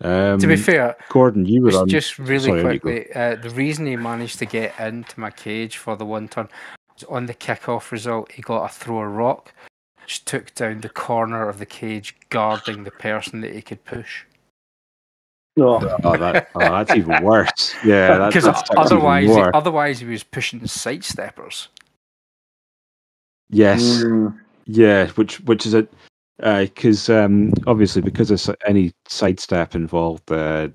Um, 0.00 0.40
to 0.40 0.48
be 0.48 0.56
fair, 0.56 0.96
Gordon, 1.10 1.46
you 1.46 1.62
were 1.62 1.70
just, 1.70 1.82
on. 1.82 1.88
just 1.88 2.18
really 2.18 2.46
sorry, 2.46 2.64
on 2.64 2.72
you 2.72 2.78
go. 2.80 2.90
quickly, 2.90 3.12
uh, 3.14 3.36
the 3.36 3.50
reason 3.50 3.86
he 3.86 3.94
managed 3.96 4.38
to 4.40 4.46
get 4.46 4.78
into 4.80 5.20
my 5.20 5.30
cage 5.30 5.76
for 5.76 5.96
the 5.96 6.04
one 6.04 6.26
turn 6.26 6.48
was 6.94 7.04
on 7.04 7.26
the 7.26 7.34
kickoff 7.34 7.92
result. 7.92 8.32
He 8.32 8.42
got 8.42 8.64
a 8.64 8.68
throw 8.68 8.98
a 8.98 9.06
rock, 9.06 9.54
which 10.02 10.24
took 10.24 10.52
down 10.56 10.80
the 10.80 10.88
corner 10.88 11.48
of 11.48 11.60
the 11.60 11.66
cage 11.66 12.16
guarding 12.30 12.82
the 12.82 12.90
person 12.90 13.42
that 13.42 13.54
he 13.54 13.62
could 13.62 13.84
push. 13.84 14.24
Oh, 15.58 15.74
Oh, 16.02 16.16
that, 16.16 16.48
oh, 16.54 16.60
that's 16.60 16.96
even 16.96 17.22
worse. 17.22 17.74
Yeah, 17.84 18.26
Because 18.26 18.44
that's, 18.44 18.62
that's 18.70 18.90
otherwise, 18.90 19.30
even 19.30 19.36
he, 19.36 19.50
otherwise 19.54 20.00
he 20.00 20.06
was 20.06 20.24
pushing 20.24 20.66
sidesteppers. 20.66 21.68
Yes, 23.52 24.02
mm, 24.02 24.36
yeah, 24.66 25.06
which 25.10 25.40
which 25.42 25.64
is 25.64 25.74
a 25.74 25.86
because 26.38 27.08
um, 27.08 27.52
obviously 27.66 28.02
because 28.02 28.30
of 28.30 28.36
s- 28.36 28.56
any 28.66 28.92
sidestep 29.06 29.74
involved 29.76 30.30
uh, 30.32 30.68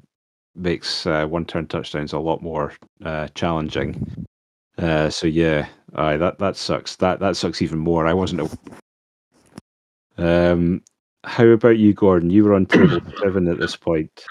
makes 0.55 1.05
uh, 1.05 1.25
one 1.25 1.45
turn 1.45 1.67
touchdowns 1.67 2.13
a 2.13 2.19
lot 2.19 2.41
more 2.41 2.73
uh, 3.03 3.27
challenging. 3.35 4.25
Uh, 4.77 5.09
so 5.09 5.27
yeah, 5.27 5.67
aye, 5.95 6.17
that 6.17 6.39
that 6.39 6.55
sucks. 6.55 6.95
That 6.97 7.19
that 7.19 7.35
sucks 7.35 7.61
even 7.61 7.79
more. 7.79 8.07
I 8.07 8.13
wasn't. 8.13 8.57
A... 10.17 10.51
Um, 10.51 10.81
how 11.23 11.45
about 11.47 11.77
you, 11.77 11.93
Gordon? 11.93 12.29
You 12.29 12.45
were 12.45 12.53
on 12.53 12.65
table 12.65 13.01
seven 13.17 13.47
at 13.47 13.59
this 13.59 13.75
point. 13.75 14.23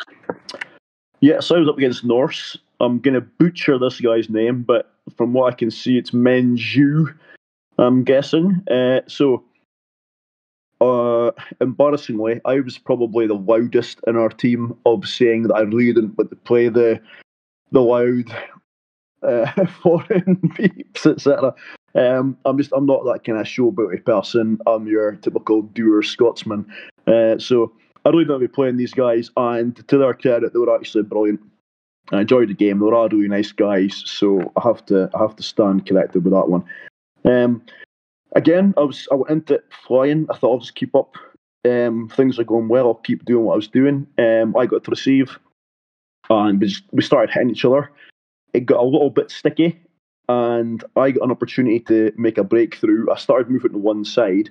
Yeah, 1.21 1.41
so 1.41 1.57
I 1.57 1.59
was 1.59 1.69
up 1.69 1.79
against 1.79 2.05
Norse. 2.05 2.57
I'm 2.81 3.01
going 3.01 3.15
to 3.15 3.21
butcher 3.21 3.79
this 3.79 4.01
guy's 4.01 4.29
name, 4.29 4.63
but 4.63 4.93
from 5.17 5.33
what 5.33 5.53
I 5.53 5.57
can 5.57 5.71
see, 5.71 5.97
it's 5.97 6.11
Menju, 6.11 7.15
I'm 7.79 8.05
guessing. 8.05 8.63
Uh, 8.71 9.01
so, 9.07 9.45
uh, 10.81 11.31
embarrassingly, 11.61 12.41
I 12.45 12.61
was 12.61 12.79
probably 12.79 13.27
the 13.27 13.35
loudest 13.35 14.01
in 14.07 14.17
our 14.17 14.29
team 14.29 14.77
of 14.87 15.07
saying 15.07 15.45
that 15.45 15.55
I 15.55 15.61
really 15.61 15.93
didn't 15.93 16.17
want 16.17 16.31
to 16.31 16.37
play 16.37 16.69
the 16.69 17.01
the 17.73 17.81
loud 17.81 18.33
uh, 19.23 19.67
foreign 19.83 20.37
beeps, 20.57 21.07
etc. 21.07 21.55
Um, 21.95 22.37
I'm 22.45 22.59
just 22.59 22.73
I'm 22.75 22.87
not 22.87 23.05
that 23.05 23.25
kind 23.25 23.39
of 23.39 23.47
showboaty 23.47 24.05
person. 24.05 24.59
I'm 24.67 24.87
your 24.87 25.13
typical 25.13 25.63
doer 25.63 26.03
Scotsman. 26.03 26.67
Uh, 27.07 27.39
so 27.39 27.73
I 28.05 28.11
really 28.11 28.25
don't 28.25 28.41
be 28.41 28.49
playing 28.49 28.77
these 28.77 28.95
guys, 28.95 29.31
and 29.37 29.77
to 29.89 29.99
their 29.99 30.15
credit, 30.15 30.53
they 30.53 30.59
were 30.59 30.75
actually 30.75 31.05
brilliant. 31.05 31.41
I 32.13 32.21
enjoyed 32.21 32.49
the 32.49 32.55
game. 32.55 32.79
They 32.79 32.85
were 32.85 32.95
all 32.95 33.09
really 33.09 33.29
nice 33.29 33.51
guys, 33.51 34.03
so 34.07 34.53
I 34.57 34.61
have 34.63 34.85
to 34.87 35.11
I 35.15 35.19
have 35.19 35.37
to 35.37 35.43
stand 35.43 35.87
corrected 35.87 36.25
with 36.25 36.33
that 36.33 36.49
one. 36.49 36.65
Um, 37.27 37.63
again, 38.35 38.73
I 38.77 38.83
was 38.83 39.09
I 39.11 39.17
went 39.17 39.31
into 39.31 39.55
it 39.55 39.65
flying. 39.87 40.27
I 40.31 40.37
thought 40.37 40.53
I'll 40.53 40.61
just 40.61 40.77
keep 40.77 40.95
up. 40.95 41.17
Um, 41.65 42.09
things 42.09 42.39
are 42.39 42.45
going 42.45 42.69
well. 42.69 42.87
I'll 42.87 42.95
keep 42.95 43.25
doing 43.25 43.45
what 43.45 43.55
I 43.55 43.57
was 43.57 43.69
doing. 43.69 44.07
Um, 44.19 44.57
I 44.57 44.67
got 44.67 44.85
to 44.85 44.91
receive, 44.91 45.37
and 46.31 46.61
we, 46.61 46.69
just, 46.69 46.85
we 46.93 47.03
started 47.03 47.33
hitting 47.33 47.51
each 47.51 47.65
other. 47.65 47.91
It 48.53 48.67
got 48.67 48.81
a 48.81 48.85
little 48.85 49.11
bit 49.11 49.33
sticky, 49.33 49.81
and 50.29 50.85
I 50.95 51.11
got 51.11 51.25
an 51.25 51.33
opportunity 51.33 51.81
to 51.81 52.13
make 52.17 52.39
a 52.39 52.45
breakthrough. 52.45 53.11
I 53.11 53.17
started 53.17 53.51
moving 53.51 53.73
to 53.73 53.79
one 53.79 54.05
side, 54.05 54.51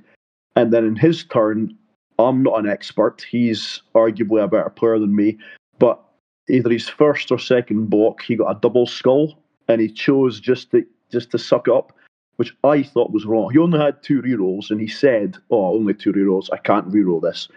and 0.57 0.73
then 0.73 0.85
in 0.85 0.97
his 0.97 1.23
turn, 1.23 1.75
I'm 2.19 2.43
not 2.43 2.59
an 2.59 2.69
expert. 2.69 3.25
He's 3.29 3.81
arguably 3.93 4.43
a 4.43 4.47
better 4.47 4.69
player 4.69 4.99
than 4.99 5.15
me, 5.15 5.37
but 5.79 6.03
either 6.49 6.69
his 6.69 6.89
first 6.89 7.31
or 7.31 7.39
second 7.39 7.89
block, 7.89 8.21
he 8.21 8.35
got 8.35 8.55
a 8.55 8.59
double 8.59 8.87
skull, 8.87 9.39
and 9.69 9.79
he 9.79 9.89
chose 9.89 10.41
just 10.41 10.71
to 10.71 10.85
just 11.11 11.31
to 11.31 11.37
suck 11.37 11.69
up, 11.69 11.93
which 12.37 12.55
I 12.63 12.83
thought 12.83 13.11
was 13.11 13.25
wrong. 13.25 13.51
He 13.51 13.59
only 13.59 13.79
had 13.79 14.01
two 14.03 14.21
rerolls, 14.21 14.71
and 14.71 14.79
he 14.79 14.87
said, 14.87 15.37
"Oh, 15.49 15.75
only 15.75 15.93
two 15.93 16.13
rerolls. 16.13 16.49
I 16.51 16.57
can't 16.57 16.89
reroll 16.89 17.21
this." 17.21 17.47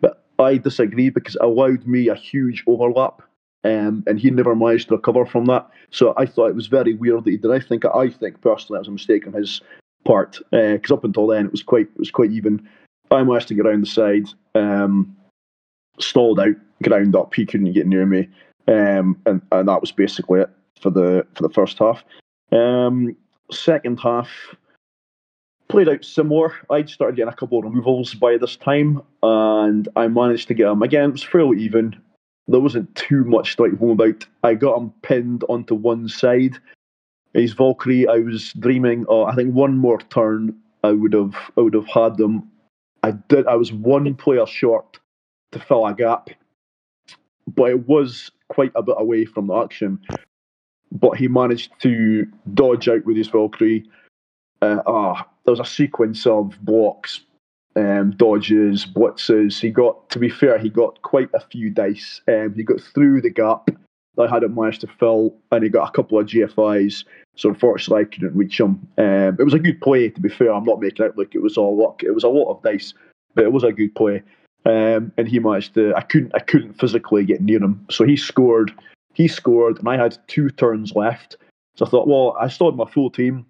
But 0.00 0.24
I 0.38 0.56
disagree 0.56 1.10
because 1.10 1.36
it 1.36 1.42
allowed 1.42 1.86
me 1.86 2.08
a 2.08 2.14
huge 2.14 2.64
overlap 2.66 3.22
um, 3.64 4.04
and 4.06 4.18
he 4.18 4.30
never 4.30 4.54
managed 4.54 4.88
to 4.88 4.96
recover 4.96 5.26
from 5.26 5.46
that. 5.46 5.68
So 5.90 6.14
I 6.16 6.26
thought 6.26 6.48
it 6.48 6.54
was 6.54 6.68
very 6.68 6.94
weird 6.94 7.24
that 7.24 7.30
he 7.30 7.36
did. 7.36 7.50
I 7.50 7.60
think 7.60 7.84
I 7.84 8.08
think 8.08 8.40
personally 8.40 8.78
it 8.78 8.80
was 8.80 8.88
a 8.88 8.92
mistake 8.92 9.26
on 9.26 9.32
his 9.32 9.60
part 10.04 10.38
because 10.50 10.90
uh, 10.90 10.94
up 10.94 11.04
until 11.04 11.26
then 11.26 11.46
it 11.46 11.52
was 11.52 11.62
quite 11.62 11.86
it 11.86 11.98
was 11.98 12.10
quite 12.10 12.30
even. 12.30 12.68
I 13.10 13.22
managed 13.24 13.48
to 13.48 13.54
get 13.54 13.66
around 13.66 13.82
the 13.82 13.86
side, 13.86 14.28
um, 14.54 15.16
stalled 15.98 16.40
out, 16.40 16.56
ground 16.82 17.16
up. 17.16 17.34
He 17.34 17.46
couldn't 17.46 17.72
get 17.72 17.86
near 17.86 18.06
me, 18.06 18.28
um, 18.68 19.18
and 19.26 19.42
and 19.50 19.68
that 19.68 19.80
was 19.80 19.92
basically 19.92 20.40
it 20.40 20.50
for 20.80 20.90
the 20.90 21.26
for 21.34 21.42
the 21.42 21.54
first 21.54 21.78
half. 21.78 22.04
Um, 22.52 23.16
second 23.50 24.00
half 24.00 24.28
played 25.68 25.88
out 25.88 26.04
some 26.04 26.28
more. 26.28 26.54
I'd 26.70 26.88
started 26.88 27.16
getting 27.16 27.32
a 27.32 27.36
couple 27.36 27.58
of 27.58 27.64
removals 27.64 28.14
by 28.14 28.36
this 28.36 28.56
time, 28.56 29.02
and 29.22 29.88
I 29.96 30.08
managed 30.08 30.48
to 30.48 30.54
get 30.54 30.70
him 30.70 30.82
again. 30.82 31.10
It 31.10 31.12
was 31.12 31.22
fairly 31.22 31.60
even. 31.62 31.96
There 32.46 32.60
wasn't 32.60 32.94
too 32.94 33.24
much 33.24 33.56
to 33.56 33.64
write 33.64 33.78
home 33.78 33.90
about. 33.90 34.26
I 34.42 34.54
got 34.54 34.78
him 34.78 34.92
pinned 35.02 35.44
onto 35.48 35.74
one 35.74 36.08
side. 36.08 36.58
His 37.34 37.52
Valkyrie, 37.52 38.08
I 38.08 38.18
was 38.18 38.54
dreaming. 38.54 39.04
Oh, 39.08 39.24
I 39.24 39.34
think 39.34 39.54
one 39.54 39.76
more 39.76 40.00
turn, 40.00 40.56
I 40.82 40.92
would 40.92 41.12
have, 41.12 41.34
I 41.56 41.60
would 41.60 41.74
have 41.74 41.86
had 41.86 42.16
them. 42.16 42.50
I 43.02 43.10
did. 43.10 43.46
I 43.46 43.54
was 43.54 43.72
one 43.72 44.14
player 44.14 44.46
short 44.46 44.98
to 45.52 45.60
fill 45.60 45.86
a 45.86 45.94
gap, 45.94 46.30
but 47.46 47.70
it 47.70 47.86
was 47.86 48.30
quite 48.48 48.72
a 48.74 48.82
bit 48.82 48.96
away 48.98 49.24
from 49.26 49.46
the 49.48 49.54
action. 49.54 50.00
But 50.92 51.16
he 51.16 51.28
managed 51.28 51.72
to 51.80 52.26
dodge 52.54 52.88
out 52.88 53.04
with 53.04 53.16
his 53.16 53.28
Valkyrie. 53.28 53.88
Uh, 54.62 54.82
ah, 54.86 55.28
there 55.44 55.52
was 55.52 55.60
a 55.60 55.64
sequence 55.64 56.26
of 56.26 56.58
blocks, 56.62 57.20
um, 57.76 58.12
dodges, 58.16 58.86
blitzes. 58.86 59.60
He 59.60 59.70
got, 59.70 60.08
to 60.10 60.18
be 60.18 60.28
fair, 60.28 60.58
he 60.58 60.68
got 60.68 61.00
quite 61.02 61.30
a 61.34 61.40
few 61.40 61.70
dice. 61.70 62.20
Um, 62.26 62.54
he 62.54 62.62
got 62.62 62.80
through 62.80 63.20
the 63.20 63.30
gap 63.30 63.70
that 64.18 64.28
I 64.28 64.30
hadn't 64.30 64.54
managed 64.54 64.80
to 64.80 64.88
fill, 64.98 65.34
and 65.52 65.62
he 65.62 65.70
got 65.70 65.88
a 65.88 65.92
couple 65.92 66.18
of 66.18 66.26
GFIs. 66.26 67.04
So 67.36 67.50
unfortunately, 67.50 68.02
I 68.02 68.04
couldn't 68.04 68.36
reach 68.36 68.58
him. 68.58 68.86
Um, 68.98 69.36
it 69.38 69.44
was 69.44 69.54
a 69.54 69.60
good 69.60 69.80
play, 69.80 70.08
to 70.08 70.20
be 70.20 70.28
fair. 70.28 70.52
I'm 70.52 70.64
not 70.64 70.80
making 70.80 71.06
it 71.06 71.16
look 71.16 71.34
it 71.34 71.42
was 71.42 71.56
all 71.56 71.76
luck. 71.76 72.02
It 72.02 72.10
was 72.10 72.24
a 72.24 72.28
lot 72.28 72.50
of 72.50 72.62
dice, 72.62 72.94
but 73.34 73.44
it 73.44 73.52
was 73.52 73.62
a 73.62 73.72
good 73.72 73.94
play. 73.94 74.22
Um, 74.66 75.12
and 75.16 75.28
he 75.28 75.38
managed 75.38 75.74
to. 75.74 75.94
I 75.94 76.00
couldn't. 76.00 76.32
I 76.34 76.40
couldn't 76.40 76.74
physically 76.74 77.24
get 77.24 77.40
near 77.40 77.62
him. 77.62 77.86
So 77.90 78.04
he 78.04 78.16
scored. 78.16 78.72
He 79.18 79.26
scored, 79.26 79.80
and 79.80 79.88
I 79.88 79.96
had 79.96 80.16
two 80.28 80.48
turns 80.48 80.94
left. 80.94 81.36
So 81.74 81.84
I 81.84 81.88
thought, 81.88 82.06
well, 82.06 82.36
I 82.40 82.46
still 82.46 82.70
had 82.70 82.78
my 82.78 82.88
full 82.88 83.10
team. 83.10 83.44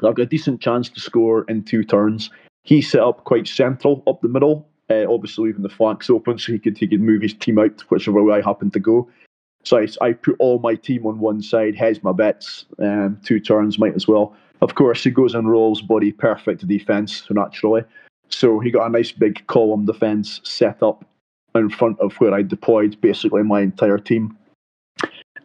So 0.00 0.08
I've 0.08 0.14
got 0.14 0.22
a 0.22 0.26
decent 0.26 0.62
chance 0.62 0.88
to 0.88 0.98
score 0.98 1.44
in 1.44 1.62
two 1.62 1.84
turns. 1.84 2.30
He 2.62 2.80
set 2.80 3.02
up 3.02 3.24
quite 3.24 3.46
central 3.46 4.02
up 4.06 4.22
the 4.22 4.28
middle, 4.28 4.66
uh, 4.88 5.04
obviously 5.06 5.48
leaving 5.48 5.62
the 5.62 5.68
flanks 5.68 6.08
open 6.08 6.38
so 6.38 6.52
he 6.52 6.58
could 6.58 6.78
he 6.78 6.88
could 6.88 7.02
move 7.02 7.20
his 7.20 7.34
team 7.34 7.58
out 7.58 7.82
whichever 7.90 8.22
way 8.22 8.38
I 8.38 8.40
happened 8.40 8.72
to 8.72 8.80
go. 8.80 9.06
So 9.64 9.76
I, 9.76 9.88
I 10.00 10.12
put 10.14 10.36
all 10.38 10.58
my 10.58 10.74
team 10.74 11.04
on 11.06 11.18
one 11.18 11.42
side, 11.42 11.74
hedge 11.74 12.02
my 12.02 12.12
bets, 12.12 12.64
um, 12.78 13.20
two 13.22 13.40
turns 13.40 13.78
might 13.78 13.94
as 13.94 14.08
well. 14.08 14.34
Of 14.62 14.74
course, 14.74 15.04
he 15.04 15.10
goes 15.10 15.34
and 15.34 15.50
rolls 15.50 15.82
body 15.82 16.12
perfect 16.12 16.66
defence 16.66 17.26
naturally. 17.28 17.82
So 18.30 18.58
he 18.58 18.70
got 18.70 18.86
a 18.86 18.90
nice 18.90 19.12
big 19.12 19.46
column 19.48 19.84
defence 19.84 20.40
set 20.44 20.82
up 20.82 21.04
in 21.54 21.68
front 21.68 22.00
of 22.00 22.14
where 22.14 22.32
I 22.32 22.40
deployed 22.40 22.98
basically 23.02 23.42
my 23.42 23.60
entire 23.60 23.98
team. 23.98 24.38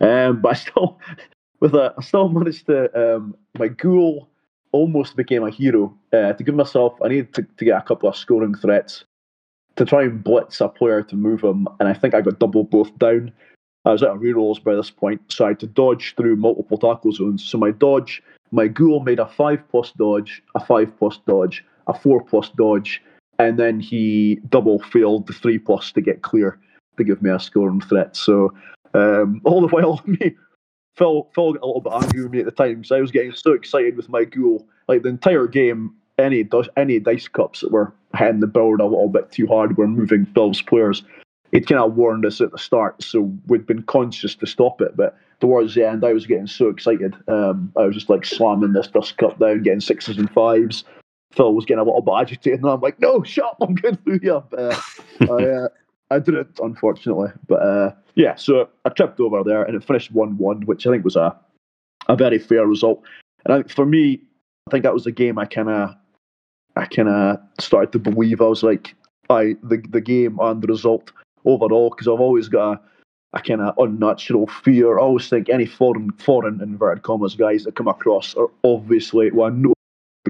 Um, 0.01 0.41
but 0.41 0.49
I 0.49 0.53
still, 0.53 0.99
with 1.59 1.73
a, 1.75 1.93
I 1.97 2.01
still 2.01 2.29
managed 2.29 2.65
to 2.67 3.15
um, 3.15 3.35
my 3.57 3.67
ghoul 3.67 4.29
almost 4.71 5.15
became 5.15 5.43
a 5.43 5.49
hero. 5.49 5.95
Uh, 6.13 6.33
to 6.33 6.43
give 6.43 6.55
myself, 6.55 6.93
I 7.03 7.07
needed 7.09 7.33
to, 7.35 7.43
to 7.57 7.65
get 7.65 7.77
a 7.77 7.81
couple 7.81 8.09
of 8.09 8.15
scoring 8.15 8.55
threats 8.55 9.05
to 9.75 9.85
try 9.85 10.03
and 10.03 10.23
blitz 10.23 10.61
a 10.61 10.67
player 10.67 11.01
to 11.03 11.15
move 11.15 11.41
him, 11.41 11.67
and 11.79 11.87
I 11.87 11.93
think 11.93 12.13
I 12.13 12.21
got 12.21 12.39
double 12.39 12.63
both 12.63 12.97
down. 12.99 13.31
I 13.85 13.91
was 13.93 14.03
out 14.03 14.17
of 14.17 14.21
rerolls 14.21 14.61
by 14.61 14.75
this 14.75 14.91
point, 14.91 15.21
so 15.29 15.45
I 15.45 15.49
had 15.49 15.59
to 15.61 15.67
dodge 15.67 16.15
through 16.15 16.35
multiple 16.35 16.77
tackle 16.77 17.13
zones. 17.13 17.43
So 17.43 17.57
my 17.57 17.71
dodge, 17.71 18.21
my 18.51 18.67
ghoul 18.67 18.99
made 18.99 19.19
a 19.19 19.25
five 19.25 19.63
plus 19.71 19.91
dodge, 19.93 20.43
a 20.53 20.59
five 20.59 20.91
plus 20.99 21.19
dodge, 21.25 21.63
a 21.87 21.93
four 21.93 22.21
plus 22.21 22.49
dodge, 22.49 23.01
and 23.39 23.57
then 23.57 23.79
he 23.79 24.39
double 24.49 24.79
failed 24.79 25.27
the 25.27 25.33
three 25.33 25.57
plus 25.57 25.93
to 25.93 26.01
get 26.01 26.23
clear 26.23 26.59
to 26.97 27.03
give 27.05 27.21
me 27.21 27.29
a 27.29 27.39
scoring 27.39 27.79
threat. 27.79 28.15
So 28.17 28.53
um, 28.93 29.41
all 29.45 29.61
the 29.61 29.67
while, 29.67 30.01
me 30.05 30.35
Phil 30.99 31.29
Phil 31.33 31.53
got 31.53 31.63
a 31.63 31.65
little 31.65 31.81
bit 31.81 31.93
angry 31.93 32.23
with 32.23 32.31
me 32.31 32.39
at 32.39 32.45
the 32.45 32.51
time 32.51 32.75
because 32.75 32.91
I 32.91 32.99
was 32.99 33.11
getting 33.11 33.33
so 33.33 33.53
excited 33.53 33.95
with 33.95 34.09
my 34.09 34.25
ghoul. 34.25 34.67
Like 34.87 35.03
the 35.03 35.09
entire 35.09 35.47
game, 35.47 35.95
any 36.17 36.47
any 36.75 36.99
dice 36.99 37.27
cups 37.27 37.61
that 37.61 37.71
were 37.71 37.93
hitting 38.15 38.41
the 38.41 38.47
board 38.47 38.81
a 38.81 38.85
little 38.85 39.07
bit 39.07 39.31
too 39.31 39.47
hard 39.47 39.77
were 39.77 39.87
moving 39.87 40.25
Phil's 40.33 40.61
players. 40.61 41.03
He'd 41.51 41.67
kind 41.67 41.81
of 41.81 41.95
warned 41.95 42.25
us 42.25 42.41
at 42.41 42.51
the 42.51 42.57
start, 42.57 43.01
so 43.01 43.31
we'd 43.47 43.65
been 43.65 43.83
conscious 43.83 44.35
to 44.35 44.45
stop 44.45 44.81
it. 44.81 44.95
But 44.95 45.17
towards 45.39 45.73
the 45.73 45.87
end, 45.87 46.05
I 46.05 46.13
was 46.13 46.27
getting 46.27 46.47
so 46.47 46.67
excited. 46.67 47.15
Um, 47.27 47.71
I 47.77 47.85
was 47.85 47.95
just 47.95 48.09
like 48.09 48.25
slamming 48.25 48.73
this 48.73 48.87
dust 48.87 49.17
cup 49.17 49.39
down, 49.39 49.63
getting 49.63 49.79
sixes 49.79 50.17
and 50.17 50.29
fives. 50.31 50.83
Phil 51.31 51.53
was 51.53 51.65
getting 51.65 51.79
a 51.79 51.85
little 51.85 52.01
bit 52.01 52.13
agitated, 52.17 52.61
and 52.61 52.69
I'm 52.69 52.81
like, 52.81 52.99
"No, 52.99 53.23
shut 53.23 53.45
up! 53.45 53.57
I'm 53.61 53.75
going 53.75 53.95
through 53.97 54.19
here." 54.19 54.43
Uh, 54.55 54.81
I, 55.21 55.25
uh, 55.25 55.67
I 56.11 56.19
didn't, 56.19 56.59
unfortunately. 56.61 57.29
But 57.47 57.61
uh, 57.61 57.91
yeah, 58.15 58.35
so 58.35 58.69
I 58.85 58.89
tripped 58.89 59.19
over 59.19 59.43
there 59.43 59.63
and 59.63 59.75
it 59.75 59.83
finished 59.83 60.11
1 60.11 60.37
1, 60.37 60.61
which 60.63 60.87
I 60.87 60.91
think 60.91 61.03
was 61.03 61.15
a, 61.15 61.37
a 62.07 62.15
very 62.15 62.39
fair 62.39 62.65
result. 62.65 63.03
And 63.45 63.53
I 63.53 63.57
think 63.57 63.71
for 63.71 63.85
me, 63.85 64.21
I 64.67 64.71
think 64.71 64.83
that 64.83 64.93
was 64.93 65.03
the 65.03 65.11
game 65.11 65.39
I 65.39 65.45
kind 65.45 65.69
of 65.69 65.95
I 66.75 66.85
kind 66.85 67.09
of 67.09 67.39
started 67.59 67.91
to 67.93 67.99
believe. 67.99 68.41
I 68.41 68.45
was 68.45 68.63
like, 68.63 68.95
I 69.29 69.55
the 69.63 69.83
the 69.89 70.01
game 70.01 70.39
and 70.39 70.61
the 70.61 70.67
result 70.67 71.11
overall 71.45 71.89
because 71.89 72.07
I've 72.07 72.19
always 72.19 72.47
got 72.47 72.73
a, 72.73 72.81
a 73.37 73.41
kind 73.41 73.61
of 73.61 73.77
unnatural 73.77 74.47
fear. 74.47 74.99
I 74.99 75.01
always 75.01 75.29
think 75.29 75.49
any 75.49 75.65
foreign 75.65 76.11
foreign 76.13 76.61
inverted 76.61 77.03
commas 77.03 77.35
guys 77.35 77.63
that 77.63 77.75
come 77.75 77.87
across 77.87 78.35
are 78.35 78.49
obviously 78.63 79.31
well, 79.31 79.47
I 79.47 79.55
know 79.55 79.73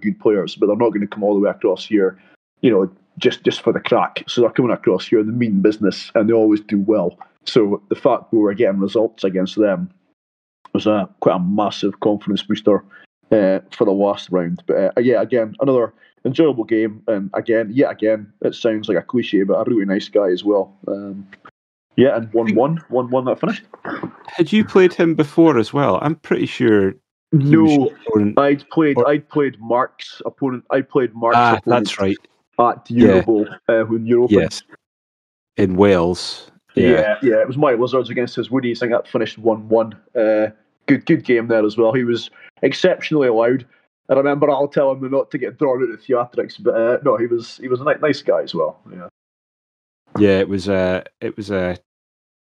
good 0.01 0.19
players, 0.19 0.55
but 0.55 0.67
they're 0.67 0.75
not 0.75 0.89
going 0.89 1.01
to 1.01 1.07
come 1.07 1.23
all 1.23 1.33
the 1.33 1.41
way 1.41 1.49
across 1.49 1.85
here. 1.85 2.17
You 2.61 2.71
know, 2.71 2.91
just 3.19 3.43
just 3.43 3.61
for 3.61 3.73
the 3.73 3.79
crack. 3.79 4.23
So 4.27 4.41
they're 4.41 4.49
coming 4.49 4.71
across 4.71 5.07
here, 5.07 5.19
in 5.19 5.27
the 5.27 5.33
mean 5.33 5.61
business, 5.61 6.11
and 6.15 6.29
they 6.29 6.33
always 6.33 6.61
do 6.61 6.79
well. 6.79 7.17
So 7.45 7.81
the 7.89 7.95
fact 7.95 8.31
we 8.31 8.39
were 8.39 8.53
getting 8.53 8.79
results 8.79 9.23
against 9.23 9.55
them 9.55 9.89
was 10.73 10.87
a 10.87 11.09
quite 11.19 11.35
a 11.35 11.39
massive 11.39 11.99
confidence 11.99 12.43
booster 12.43 12.83
uh, 13.31 13.59
for 13.71 13.85
the 13.85 13.91
last 13.91 14.29
round. 14.31 14.63
But 14.65 14.97
uh, 14.97 15.01
yeah, 15.01 15.21
again, 15.21 15.55
another 15.59 15.93
enjoyable 16.25 16.63
game, 16.63 17.03
and 17.07 17.29
again, 17.33 17.71
yet 17.73 17.91
again, 17.91 18.31
it 18.41 18.55
sounds 18.55 18.87
like 18.87 18.97
a 18.97 19.01
cliche, 19.01 19.43
but 19.43 19.55
a 19.55 19.69
really 19.69 19.85
nice 19.85 20.09
guy 20.09 20.29
as 20.29 20.43
well. 20.43 20.75
Um, 20.87 21.27
yeah, 21.95 22.15
and 22.15 22.31
one 22.33 22.55
one 22.55 22.83
one 22.89 23.09
one 23.09 23.25
that 23.25 23.39
finished. 23.39 23.63
Had 24.27 24.53
you 24.53 24.63
played 24.63 24.93
him 24.93 25.15
before 25.15 25.57
as 25.57 25.73
well? 25.73 25.99
I'm 26.01 26.15
pretty 26.15 26.45
sure. 26.45 26.93
No, 27.31 27.91
I'd 28.37 28.67
played. 28.69 28.97
Or... 28.97 29.07
I'd 29.07 29.27
played 29.29 29.59
Mark's 29.59 30.21
opponent. 30.25 30.63
I 30.71 30.81
played 30.81 31.13
Mark's. 31.13 31.37
Ah, 31.37 31.57
opponent. 31.57 31.65
that's 31.65 31.99
right 31.99 32.17
at 32.59 32.85
Eurobowl 32.85 33.47
yeah. 33.67 33.75
uh, 33.75 33.85
when. 33.85 34.05
Yes. 34.29 34.63
In 35.57 35.75
Wales. 35.75 36.51
Yeah. 36.75 36.89
yeah, 36.89 37.15
yeah, 37.21 37.41
it 37.41 37.47
was 37.47 37.57
my 37.57 37.73
Wizards 37.73 38.09
against 38.09 38.35
his 38.35 38.51
Woody. 38.51 38.71
I 38.71 38.75
think 38.75 38.91
that 38.91 39.07
finished 39.07 39.37
one-one. 39.37 39.93
Uh, 40.15 40.47
good, 40.85 41.05
good 41.05 41.25
game 41.25 41.47
there 41.47 41.65
as 41.65 41.77
well. 41.77 41.93
He 41.93 42.03
was 42.03 42.29
exceptionally 42.61 43.29
loud. 43.29 43.65
I 44.09 44.13
remember 44.13 44.49
I'll 44.49 44.67
tell 44.67 44.91
him 44.91 45.09
not 45.11 45.29
to 45.31 45.37
get 45.37 45.57
drawn 45.57 45.83
into 45.83 45.97
theatrics, 45.97 46.61
but 46.61 46.75
uh, 46.75 46.97
no, 47.03 47.17
he 47.17 47.27
was 47.27 47.57
he 47.57 47.67
was 47.67 47.79
a 47.79 47.83
nice 47.83 48.21
guy 48.21 48.41
as 48.41 48.55
well. 48.55 48.79
Yeah, 48.91 49.09
yeah, 50.17 50.39
it 50.39 50.49
was 50.49 50.67
a 50.67 51.03
it 51.21 51.37
was 51.37 51.51
a 51.51 51.77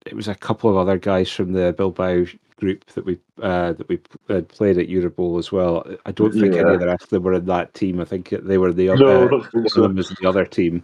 it 0.06 0.16
was 0.16 0.28
a 0.28 0.36
couple 0.36 0.70
of 0.70 0.78
other 0.78 0.98
guys 0.98 1.32
from 1.32 1.54
the 1.54 1.74
Bilbao 1.76 2.26
group 2.58 2.86
that 2.88 3.06
we 3.06 3.18
uh, 3.42 3.74
that 3.74 3.88
we 3.88 4.00
had 4.28 4.50
played 4.50 4.78
at 4.78 4.90
Eurobowl 4.90 5.40
as 5.40 5.52
well. 5.52 5.86
I 6.06 6.12
don't 6.12 6.34
think 6.34 6.56
yeah. 6.56 6.62
any 6.62 6.74
of 6.74 6.80
the 6.80 6.88
rest 6.88 7.04
of 7.04 7.10
them 7.10 7.24
were 7.24 7.34
in 7.34 7.46
that 7.46 7.74
team. 7.74 8.00
I 8.02 8.06
think 8.06 8.30
they 8.30 8.58
were 8.58 8.74
the 8.74 8.90
other. 8.90 9.06
No, 9.06 9.28
one 9.28 9.66
of 9.66 9.74
them 9.74 9.96
was 9.96 10.10
the 10.10 10.28
other 10.28 10.46
team. 10.46 10.84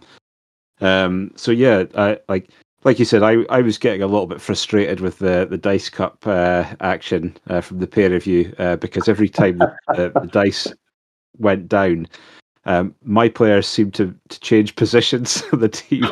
Um, 0.80 1.32
so 1.36 1.50
yeah, 1.50 1.84
I 1.96 2.18
like 2.28 2.50
like 2.84 2.98
you 2.98 3.04
said, 3.04 3.22
I, 3.22 3.42
I 3.48 3.60
was 3.60 3.78
getting 3.78 4.02
a 4.02 4.06
little 4.06 4.26
bit 4.26 4.40
frustrated 4.40 5.00
with 5.00 5.18
the 5.18 5.46
the 5.48 5.58
dice 5.58 5.88
cup 5.88 6.26
uh, 6.26 6.64
action 6.80 7.36
uh, 7.48 7.60
from 7.60 7.78
the 7.78 7.86
pair 7.86 8.14
of 8.14 8.26
you 8.26 8.54
uh, 8.58 8.76
because 8.76 9.08
every 9.08 9.28
time 9.28 9.58
the, 9.58 10.12
the, 10.14 10.28
dice 10.30 10.72
went 11.38 11.68
down, 11.68 12.06
um, 12.66 12.94
my 13.02 13.28
players 13.28 13.66
seemed 13.66 13.94
to, 13.94 14.14
to 14.28 14.40
change 14.40 14.76
positions 14.76 15.42
of 15.52 15.60
the 15.60 15.68
team 15.68 16.04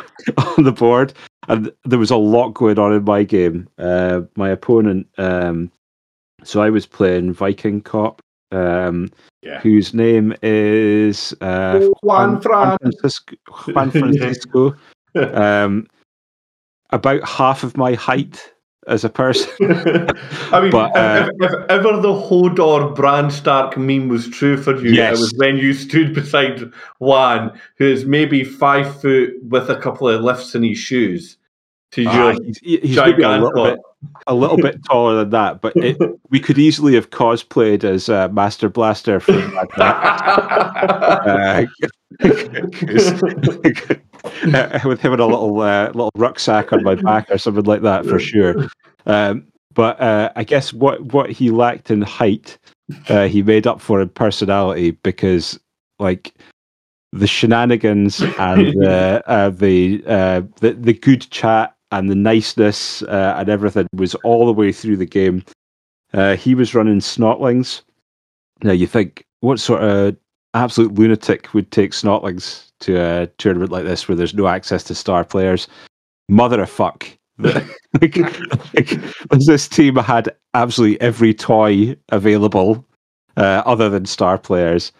on 0.57 0.63
the 0.63 0.71
board, 0.71 1.13
and 1.47 1.71
there 1.85 1.99
was 1.99 2.11
a 2.11 2.17
lot 2.17 2.53
going 2.53 2.79
on 2.79 2.93
in 2.93 3.03
my 3.03 3.23
game. 3.23 3.67
Uh, 3.77 4.21
my 4.35 4.49
opponent, 4.49 5.07
um, 5.17 5.71
so 6.43 6.61
I 6.61 6.69
was 6.69 6.85
playing 6.85 7.33
Viking 7.33 7.81
Cop, 7.81 8.21
um, 8.51 9.09
yeah. 9.41 9.59
whose 9.59 9.93
name 9.93 10.33
is 10.41 11.33
uh, 11.41 11.89
Juan, 12.01 12.41
Juan, 12.41 12.77
Francisco. 12.79 13.35
Juan 13.67 13.91
Francisco. 13.91 14.75
um, 15.15 15.87
about 16.89 17.27
half 17.27 17.63
of 17.63 17.75
my 17.77 17.93
height 17.93 18.52
as 18.87 19.03
a 19.03 19.09
person. 19.09 19.51
I 20.51 20.61
mean, 20.61 20.71
but, 20.71 20.95
uh, 20.95 21.29
if, 21.39 21.51
if, 21.51 21.69
ever 21.69 21.97
the 21.99 22.13
Hodor 22.13 22.95
Bran 22.95 23.31
Stark 23.31 23.77
meme 23.77 24.07
was 24.09 24.29
true 24.29 24.57
for 24.57 24.75
you, 24.77 24.91
yes. 24.91 25.17
it 25.17 25.21
was 25.21 25.33
when 25.37 25.57
you 25.57 25.73
stood 25.73 26.13
beside 26.13 26.71
Juan, 26.99 27.57
who 27.77 27.85
is 27.85 28.05
maybe 28.05 28.43
five 28.43 29.01
foot 29.01 29.33
with 29.43 29.69
a 29.69 29.75
couple 29.75 30.07
of 30.09 30.21
lifts 30.21 30.55
in 30.55 30.63
his 30.63 30.77
shoes, 30.77 31.37
Ah, 32.07 32.35
he's, 32.43 32.57
he's 32.59 32.97
maybe 32.97 33.23
a 33.23 33.37
little 33.37 33.63
bit 33.63 33.79
a 34.27 34.33
little 34.33 34.57
bit 34.57 34.83
taller 34.85 35.15
than 35.19 35.29
that, 35.29 35.61
but 35.61 35.73
it, 35.77 35.97
we 36.29 36.39
could 36.39 36.57
easily 36.57 36.93
have 36.95 37.09
cosplayed 37.09 37.83
as 37.83 38.09
uh, 38.09 38.27
Master 38.29 38.69
Blaster 38.69 39.19
from 39.19 39.53
Max. 39.77 41.71
uh, 44.53 44.79
with 44.85 45.01
him 45.01 45.13
in 45.13 45.19
a 45.19 45.25
little 45.25 45.61
uh, 45.61 45.87
little 45.87 46.11
rucksack 46.15 46.71
on 46.73 46.83
my 46.83 46.95
back 46.95 47.29
or 47.29 47.37
something 47.37 47.65
like 47.65 47.81
that 47.81 48.05
for 48.05 48.19
sure. 48.19 48.67
Um, 49.05 49.47
but 49.73 49.99
uh, 49.99 50.31
I 50.35 50.43
guess 50.43 50.73
what 50.73 51.01
what 51.13 51.29
he 51.31 51.49
lacked 51.49 51.91
in 51.91 52.01
height, 52.01 52.57
uh, 53.09 53.27
he 53.27 53.41
made 53.43 53.67
up 53.67 53.81
for 53.81 54.01
in 54.01 54.09
personality 54.09 54.91
because 54.91 55.59
like 55.99 56.33
the 57.11 57.27
shenanigans 57.27 58.21
and 58.39 58.67
the 58.81 59.23
uh, 59.27 59.49
the, 59.49 60.03
uh, 60.07 60.41
the 60.59 60.73
the 60.73 60.93
good 60.93 61.29
chat 61.31 61.75
and 61.91 62.09
the 62.09 62.15
niceness 62.15 63.03
uh, 63.03 63.35
and 63.37 63.49
everything 63.49 63.87
was 63.93 64.15
all 64.15 64.45
the 64.45 64.53
way 64.53 64.71
through 64.71 64.97
the 64.97 65.05
game. 65.05 65.43
Uh, 66.13 66.35
he 66.35 66.55
was 66.55 66.73
running 66.73 66.99
snotlings. 66.99 67.81
Now 68.63 68.71
you 68.71 68.87
think, 68.87 69.25
what 69.41 69.59
sort 69.59 69.83
of 69.83 70.17
absolute 70.53 70.93
lunatic 70.93 71.53
would 71.53 71.71
take 71.71 71.91
snotlings 71.91 72.71
to 72.81 72.95
a 72.97 73.27
tournament 73.37 73.71
like 73.71 73.85
this 73.85 74.07
where 74.07 74.15
there's 74.15 74.33
no 74.33 74.47
access 74.47 74.83
to 74.85 74.95
star 74.95 75.23
players? 75.23 75.67
Mother 76.29 76.61
of 76.61 76.69
fuck. 76.69 77.07
like, 77.39 78.17
like, 78.73 78.99
this 79.31 79.67
team 79.67 79.95
had 79.95 80.33
absolutely 80.53 81.01
every 81.01 81.33
toy 81.33 81.95
available 82.09 82.85
uh, 83.37 83.63
other 83.65 83.89
than 83.89 84.05
star 84.05 84.37
players, 84.37 84.91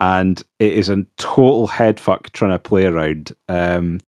and 0.00 0.42
it 0.60 0.72
is 0.72 0.88
a 0.88 1.04
total 1.16 1.66
headfuck 1.66 2.30
trying 2.30 2.52
to 2.52 2.58
play 2.58 2.86
around. 2.86 3.32
Um, 3.48 4.00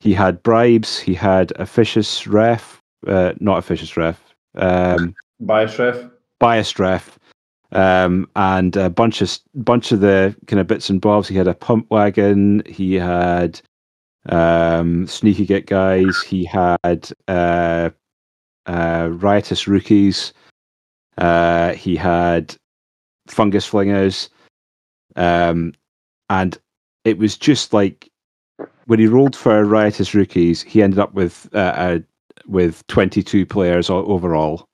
he 0.00 0.12
had 0.12 0.42
bribes. 0.42 0.98
He 0.98 1.14
had 1.14 1.52
officious 1.56 2.26
ref, 2.26 2.80
uh, 3.06 3.32
not 3.40 3.58
officious 3.58 3.96
ref, 3.96 4.34
um, 4.56 5.14
bias 5.40 5.78
ref, 5.78 6.04
biased 6.38 6.78
ref, 6.78 7.18
um, 7.72 8.28
and 8.36 8.76
a 8.76 8.90
bunch 8.90 9.22
of 9.22 9.38
bunch 9.54 9.92
of 9.92 10.00
the 10.00 10.34
kind 10.46 10.60
of 10.60 10.66
bits 10.66 10.90
and 10.90 11.00
bobs. 11.00 11.28
He 11.28 11.36
had 11.36 11.48
a 11.48 11.54
pump 11.54 11.90
wagon. 11.90 12.62
He 12.66 12.94
had 12.94 13.60
um, 14.28 15.06
sneaky 15.06 15.46
git 15.46 15.66
guys. 15.66 16.20
He 16.22 16.44
had 16.44 17.10
uh, 17.28 17.90
uh, 18.66 19.08
riotous 19.12 19.68
rookies. 19.68 20.32
Uh, 21.18 21.72
he 21.74 21.96
had 21.96 22.56
fungus 23.28 23.68
flingers, 23.68 24.28
um, 25.16 25.74
and 26.28 26.58
it 27.04 27.18
was 27.18 27.36
just 27.36 27.72
like 27.72 28.10
when 28.86 28.98
he 28.98 29.06
rolled 29.06 29.36
for 29.36 29.64
riotous 29.64 30.14
rookies, 30.14 30.62
he 30.62 30.82
ended 30.82 30.98
up 30.98 31.14
with 31.14 31.48
uh, 31.54 31.98
with 32.46 32.84
22 32.88 33.46
players 33.46 33.90
overall, 33.90 34.66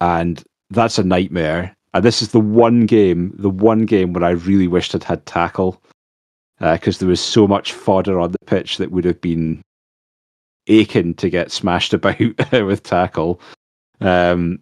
and 0.00 0.42
that's 0.70 0.98
a 0.98 1.04
nightmare. 1.04 1.76
And 1.92 2.04
this 2.04 2.22
is 2.22 2.32
the 2.32 2.40
one 2.40 2.86
game, 2.86 3.32
the 3.38 3.50
one 3.50 3.86
game 3.86 4.12
where 4.12 4.24
I 4.24 4.30
really 4.30 4.66
wished 4.66 4.94
I'd 4.94 5.04
had 5.04 5.24
tackle, 5.26 5.80
because 6.58 6.96
uh, 6.96 7.00
there 7.00 7.08
was 7.08 7.20
so 7.20 7.46
much 7.46 7.72
fodder 7.72 8.18
on 8.18 8.32
the 8.32 8.38
pitch 8.46 8.78
that 8.78 8.90
would 8.90 9.04
have 9.04 9.20
been 9.20 9.62
aching 10.66 11.14
to 11.14 11.30
get 11.30 11.52
smashed 11.52 11.94
about 11.94 12.18
with 12.52 12.82
tackle. 12.82 13.40
Um, 14.00 14.60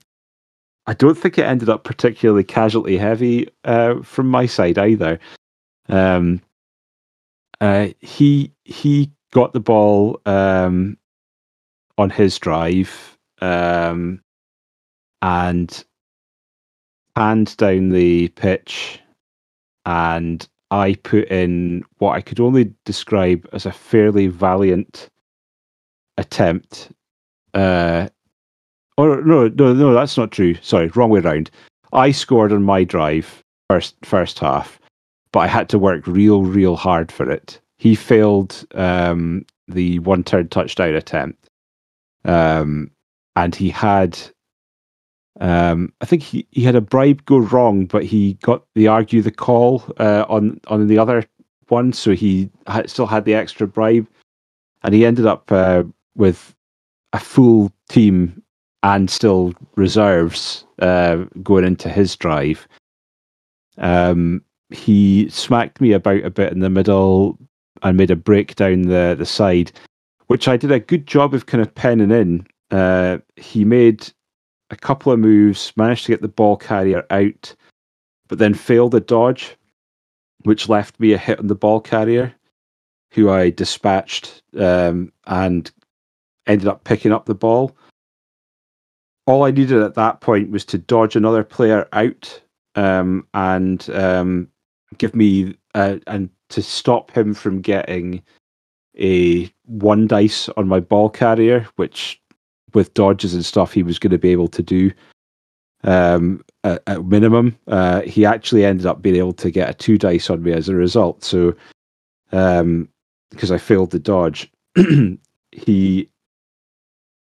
I 0.86 0.94
don't 0.94 1.16
think 1.16 1.38
it 1.38 1.46
ended 1.46 1.68
up 1.68 1.84
particularly 1.84 2.44
casualty 2.44 2.98
heavy 2.98 3.48
uh, 3.64 4.02
from 4.02 4.26
my 4.26 4.46
side 4.46 4.78
either. 4.78 5.18
Um, 5.88 6.40
uh, 7.60 7.88
he 8.00 8.52
he 8.64 9.10
got 9.30 9.52
the 9.52 9.60
ball 9.60 10.20
um, 10.26 10.98
on 11.98 12.10
his 12.10 12.38
drive 12.38 13.16
um, 13.40 14.20
and 15.22 15.84
panned 17.14 17.56
down 17.56 17.90
the 17.90 18.28
pitch, 18.28 19.00
and 19.84 20.46
I 20.70 20.94
put 21.02 21.28
in 21.28 21.84
what 21.98 22.16
I 22.16 22.20
could 22.20 22.40
only 22.40 22.72
describe 22.84 23.46
as 23.52 23.66
a 23.66 23.72
fairly 23.72 24.26
valiant 24.26 25.08
attempt. 26.16 26.90
Uh, 27.54 28.08
or 28.96 29.22
no, 29.22 29.48
no, 29.48 29.72
no, 29.72 29.92
that's 29.92 30.16
not 30.16 30.30
true. 30.30 30.54
Sorry, 30.62 30.88
wrong 30.88 31.10
way 31.10 31.20
around. 31.20 31.50
I 31.92 32.10
scored 32.10 32.52
on 32.52 32.62
my 32.62 32.84
drive 32.84 33.42
first 33.68 33.94
first 34.04 34.38
half, 34.38 34.80
but 35.32 35.40
I 35.40 35.46
had 35.46 35.68
to 35.70 35.78
work 35.78 36.06
real, 36.06 36.42
real 36.42 36.76
hard 36.76 37.12
for 37.12 37.30
it. 37.30 37.60
He 37.78 37.94
failed 37.94 38.64
um, 38.74 39.44
the 39.68 39.98
one 40.00 40.24
turn 40.24 40.48
touchdown 40.48 40.94
attempt, 40.94 41.48
um, 42.24 42.90
and 43.36 43.54
he 43.54 43.68
had, 43.68 44.18
um, 45.40 45.92
I 46.00 46.04
think 46.04 46.22
he, 46.22 46.46
he 46.50 46.62
had 46.62 46.74
a 46.74 46.80
bribe 46.80 47.24
go 47.24 47.38
wrong, 47.38 47.86
but 47.86 48.04
he 48.04 48.34
got 48.42 48.64
the 48.74 48.88
argue 48.88 49.22
the 49.22 49.30
call 49.30 49.84
uh, 49.98 50.24
on 50.28 50.60
on 50.66 50.86
the 50.86 50.98
other 50.98 51.24
one, 51.68 51.92
so 51.92 52.12
he 52.12 52.50
had, 52.66 52.90
still 52.90 53.06
had 53.06 53.24
the 53.24 53.34
extra 53.34 53.66
bribe, 53.66 54.06
and 54.82 54.94
he 54.94 55.06
ended 55.06 55.26
up 55.26 55.50
uh, 55.50 55.84
with 56.16 56.54
a 57.12 57.18
full 57.18 57.72
team 57.88 58.42
and 58.82 59.08
still 59.08 59.54
reserves 59.76 60.66
uh, 60.80 61.16
going 61.42 61.64
into 61.64 61.88
his 61.88 62.14
drive. 62.16 62.66
Um, 63.78 64.42
he 64.70 65.28
smacked 65.30 65.80
me 65.80 65.92
about 65.92 66.24
a 66.24 66.30
bit 66.30 66.52
in 66.52 66.60
the 66.60 66.70
middle 66.70 67.38
and 67.82 67.96
made 67.96 68.10
a 68.10 68.16
break 68.16 68.54
down 68.56 68.82
the 68.82 69.16
the 69.18 69.26
side, 69.26 69.72
which 70.26 70.46
I 70.46 70.58
did 70.58 70.72
a 70.72 70.80
good 70.80 71.06
job 71.06 71.32
of 71.32 71.46
kind 71.46 71.62
of 71.62 71.74
penning 71.74 72.10
in. 72.10 72.46
Uh, 72.70 73.18
he 73.36 73.64
made 73.64 74.12
a 74.72 74.76
couple 74.76 75.12
of 75.12 75.20
moves, 75.20 75.72
managed 75.76 76.06
to 76.06 76.12
get 76.12 76.22
the 76.22 76.28
ball 76.28 76.56
carrier 76.56 77.04
out, 77.10 77.54
but 78.26 78.38
then 78.38 78.54
failed 78.54 78.94
a 78.94 79.00
dodge, 79.00 79.56
which 80.44 80.68
left 80.68 80.98
me 80.98 81.12
a 81.12 81.18
hit 81.18 81.38
on 81.38 81.46
the 81.46 81.54
ball 81.54 81.78
carrier, 81.78 82.34
who 83.12 83.30
I 83.30 83.50
dispatched 83.50 84.42
um, 84.58 85.12
and 85.26 85.70
ended 86.46 86.66
up 86.66 86.84
picking 86.84 87.12
up 87.12 87.26
the 87.26 87.34
ball. 87.34 87.76
All 89.26 89.44
I 89.44 89.50
needed 89.50 89.82
at 89.82 89.94
that 89.94 90.20
point 90.20 90.50
was 90.50 90.64
to 90.64 90.78
dodge 90.78 91.14
another 91.14 91.44
player 91.44 91.86
out 91.92 92.40
um, 92.74 93.28
and 93.34 93.88
um, 93.90 94.48
give 94.96 95.14
me 95.14 95.54
uh, 95.74 95.98
and 96.06 96.30
to 96.48 96.62
stop 96.62 97.10
him 97.10 97.34
from 97.34 97.60
getting 97.60 98.22
a 98.98 99.52
one 99.66 100.06
dice 100.06 100.48
on 100.56 100.66
my 100.66 100.80
ball 100.80 101.10
carrier, 101.10 101.66
which 101.76 102.21
with 102.74 102.94
dodges 102.94 103.34
and 103.34 103.44
stuff 103.44 103.72
he 103.72 103.82
was 103.82 103.98
going 103.98 104.10
to 104.10 104.18
be 104.18 104.30
able 104.30 104.48
to 104.48 104.62
do 104.62 104.90
um, 105.84 106.44
at, 106.64 106.82
at, 106.86 107.04
minimum. 107.04 107.56
Uh, 107.66 108.02
he 108.02 108.24
actually 108.24 108.64
ended 108.64 108.86
up 108.86 109.02
being 109.02 109.16
able 109.16 109.32
to 109.32 109.50
get 109.50 109.70
a 109.70 109.74
two 109.74 109.98
dice 109.98 110.30
on 110.30 110.42
me 110.42 110.52
as 110.52 110.68
a 110.68 110.74
result. 110.74 111.24
So 111.24 111.54
um, 112.32 112.88
because 113.30 113.50
I 113.50 113.58
failed 113.58 113.90
the 113.90 113.98
dodge, 113.98 114.50
he 115.52 116.08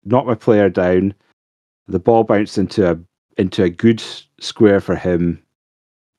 knocked 0.04 0.26
my 0.26 0.34
player 0.34 0.68
down. 0.68 1.14
The 1.88 1.98
ball 1.98 2.24
bounced 2.24 2.58
into 2.58 2.90
a 2.90 2.98
into 3.38 3.64
a 3.64 3.70
good 3.70 4.02
square 4.40 4.80
for 4.80 4.94
him, 4.94 5.42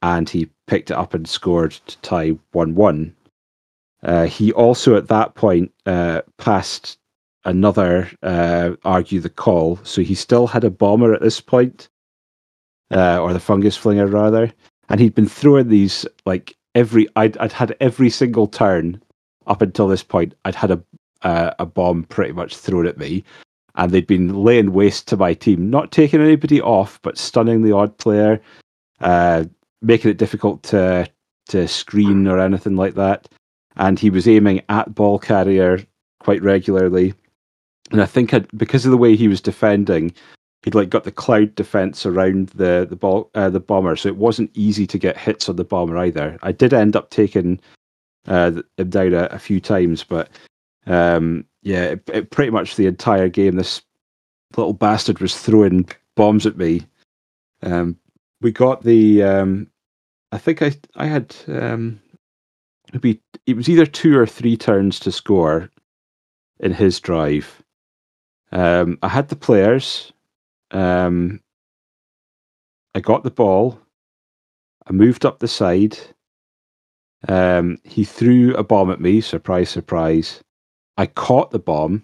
and 0.01 0.29
he 0.29 0.49
picked 0.67 0.91
it 0.91 0.97
up 0.97 1.13
and 1.13 1.27
scored 1.27 1.71
to 1.71 1.97
tie 1.99 2.31
1 2.51 2.75
1. 2.75 3.15
Uh, 4.03 4.25
he 4.25 4.51
also, 4.51 4.95
at 4.95 5.07
that 5.07 5.35
point, 5.35 5.71
uh, 5.85 6.21
passed 6.37 6.97
another 7.45 8.09
uh, 8.23 8.71
argue 8.83 9.19
the 9.19 9.29
call. 9.29 9.79
So 9.83 10.01
he 10.01 10.15
still 10.15 10.47
had 10.47 10.63
a 10.63 10.69
bomber 10.69 11.13
at 11.13 11.21
this 11.21 11.41
point, 11.41 11.89
uh, 12.91 13.19
or 13.19 13.33
the 13.33 13.39
fungus 13.39 13.77
flinger 13.77 14.07
rather. 14.07 14.51
And 14.89 14.99
he'd 14.99 15.15
been 15.15 15.27
throwing 15.27 15.69
these 15.69 16.05
like 16.25 16.55
every. 16.75 17.07
I'd, 17.15 17.37
I'd 17.37 17.51
had 17.51 17.75
every 17.79 18.09
single 18.09 18.47
turn 18.47 19.01
up 19.47 19.61
until 19.61 19.87
this 19.87 20.03
point. 20.03 20.33
I'd 20.45 20.55
had 20.55 20.71
a 20.71 20.83
uh, 21.21 21.53
a 21.59 21.65
bomb 21.65 22.03
pretty 22.03 22.33
much 22.33 22.57
thrown 22.57 22.85
at 22.85 22.97
me, 22.97 23.23
and 23.75 23.91
they'd 23.91 24.07
been 24.07 24.43
laying 24.43 24.73
waste 24.73 25.07
to 25.07 25.17
my 25.17 25.33
team, 25.33 25.69
not 25.69 25.91
taking 25.91 26.21
anybody 26.21 26.61
off, 26.61 27.01
but 27.01 27.17
stunning 27.17 27.63
the 27.63 27.71
odd 27.71 27.97
player, 27.97 28.41
uh, 28.99 29.45
making 29.81 30.11
it 30.11 30.17
difficult 30.17 30.63
to 30.63 31.07
to 31.47 31.67
screen 31.67 32.27
or 32.27 32.39
anything 32.39 32.75
like 32.75 32.95
that. 32.95 33.27
And 33.75 33.97
he 33.97 34.09
was 34.09 34.27
aiming 34.27 34.61
at 34.69 34.93
ball 34.93 35.17
carrier 35.17 35.79
quite 36.19 36.41
regularly. 36.41 37.13
And 37.91 38.01
I 38.01 38.05
think 38.05 38.33
I'd, 38.33 38.47
because 38.57 38.85
of 38.85 38.91
the 38.91 38.97
way 38.97 39.15
he 39.15 39.27
was 39.27 39.41
defending, 39.41 40.13
he'd 40.63 40.75
like 40.75 40.89
got 40.89 41.03
the 41.03 41.11
cloud 41.11 41.53
defense 41.55 42.05
around 42.05 42.49
the 42.49 42.87
the 42.89 42.95
ball 42.95 43.29
uh, 43.35 43.49
the 43.49 43.59
bomber, 43.59 43.95
so 43.95 44.09
it 44.09 44.17
wasn't 44.17 44.51
easy 44.53 44.87
to 44.87 44.97
get 44.97 45.17
hits 45.17 45.49
on 45.49 45.57
the 45.57 45.63
bomber 45.63 45.97
either. 45.97 46.37
I 46.41 46.51
did 46.51 46.73
end 46.73 46.95
up 46.95 47.09
taking 47.09 47.59
uh, 48.27 48.51
him 48.77 48.89
down 48.89 49.13
a, 49.13 49.25
a 49.25 49.39
few 49.39 49.59
times, 49.59 50.03
but 50.03 50.29
um, 50.87 51.45
yeah, 51.61 51.83
it, 51.83 52.09
it, 52.13 52.31
pretty 52.31 52.51
much 52.51 52.75
the 52.75 52.87
entire 52.87 53.29
game, 53.29 53.55
this 53.55 53.81
little 54.55 54.73
bastard 54.73 55.19
was 55.19 55.37
throwing 55.39 55.87
bombs 56.15 56.45
at 56.45 56.57
me. 56.57 56.85
Um, 57.61 57.97
we 58.41 58.51
got 58.51 58.83
the 58.83 59.23
um, 59.23 59.67
I 60.31 60.37
think 60.37 60.61
I 60.61 60.73
I 60.95 61.05
had 61.05 61.35
um, 61.47 61.99
it 62.93 63.55
was 63.55 63.69
either 63.69 63.85
two 63.85 64.17
or 64.17 64.25
three 64.25 64.57
turns 64.57 64.99
to 64.99 65.11
score 65.11 65.69
in 66.59 66.71
his 66.71 66.99
drive, 66.99 67.62
Um, 68.53 68.99
I 69.01 69.09
had 69.09 69.29
the 69.29 69.35
players. 69.35 70.13
Um, 70.71 71.41
I 72.95 72.99
got 72.99 73.23
the 73.23 73.31
ball. 73.31 73.79
I 74.87 74.93
moved 74.93 75.25
up 75.25 75.39
the 75.39 75.47
side. 75.47 75.97
Um, 77.27 77.79
he 77.83 78.03
threw 78.03 78.53
a 78.55 78.63
bomb 78.63 78.91
at 78.91 79.01
me. 79.01 79.21
Surprise, 79.21 79.69
surprise. 79.69 80.41
I 80.97 81.07
caught 81.07 81.49
the 81.51 81.59
bomb. 81.59 82.03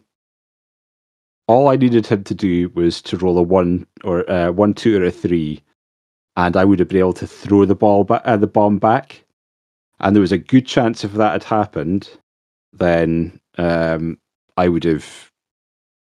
All 1.47 1.67
I 1.67 1.75
needed 1.75 2.07
him 2.07 2.23
to 2.23 2.33
do 2.33 2.69
was 2.69 3.01
to 3.03 3.17
roll 3.17 3.37
a 3.37 3.43
one 3.43 3.85
or 4.03 4.29
uh, 4.29 4.51
one, 4.51 4.73
two, 4.73 4.99
or 4.99 5.05
a 5.05 5.11
three, 5.11 5.61
and 6.35 6.55
I 6.55 6.65
would 6.65 6.79
have 6.79 6.87
been 6.87 6.99
able 6.99 7.13
to 7.13 7.27
throw 7.27 7.65
the 7.65 7.75
ball 7.75 8.03
back, 8.03 8.21
uh, 8.25 8.37
the 8.37 8.47
bomb 8.47 8.79
back. 8.79 9.23
And 9.99 10.15
there 10.15 10.21
was 10.21 10.31
a 10.31 10.37
good 10.37 10.65
chance 10.65 11.03
if 11.03 11.13
that 11.13 11.33
had 11.33 11.43
happened, 11.43 12.09
then 12.71 13.39
um, 13.57 14.17
I 14.57 14.69
would 14.69 14.85
have 14.85 15.28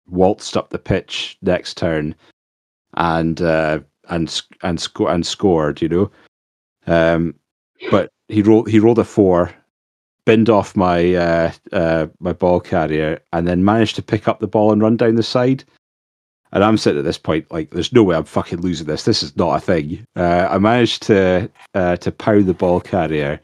waltzed 0.07 0.57
up 0.57 0.69
the 0.69 0.79
pitch 0.79 1.37
next 1.41 1.77
turn 1.77 2.15
and 2.95 3.41
uh, 3.41 3.79
and 4.09 4.41
and 4.63 4.87
and 4.99 5.25
scored. 5.25 5.81
You 5.81 5.89
know, 5.89 6.11
um, 6.87 7.35
but 7.91 8.09
he 8.27 8.41
rolled 8.41 8.69
he 8.69 8.79
rolled 8.79 8.99
a 8.99 9.03
four, 9.03 9.53
binned 10.25 10.49
off 10.49 10.75
my 10.75 11.13
uh, 11.15 11.51
uh, 11.71 12.07
my 12.19 12.33
ball 12.33 12.59
carrier, 12.59 13.21
and 13.33 13.47
then 13.47 13.65
managed 13.65 13.95
to 13.95 14.03
pick 14.03 14.27
up 14.27 14.39
the 14.39 14.47
ball 14.47 14.71
and 14.71 14.81
run 14.81 14.97
down 14.97 15.15
the 15.15 15.23
side. 15.23 15.63
And 16.51 16.63
I'm 16.63 16.77
sitting 16.77 16.99
at 16.99 17.05
this 17.05 17.17
point 17.17 17.51
like, 17.51 17.71
there's 17.71 17.91
no 17.91 18.01
way 18.01 18.15
I'm 18.15 18.23
fucking 18.23 18.61
losing 18.61 18.87
this. 18.87 19.03
This 19.03 19.21
is 19.21 19.35
not 19.35 19.57
a 19.57 19.59
thing. 19.59 20.05
Uh, 20.15 20.47
I 20.49 20.57
managed 20.57 21.03
to 21.03 21.49
uh, 21.73 21.97
to 21.97 22.11
pound 22.11 22.45
the 22.45 22.53
ball 22.53 22.79
carrier, 22.79 23.41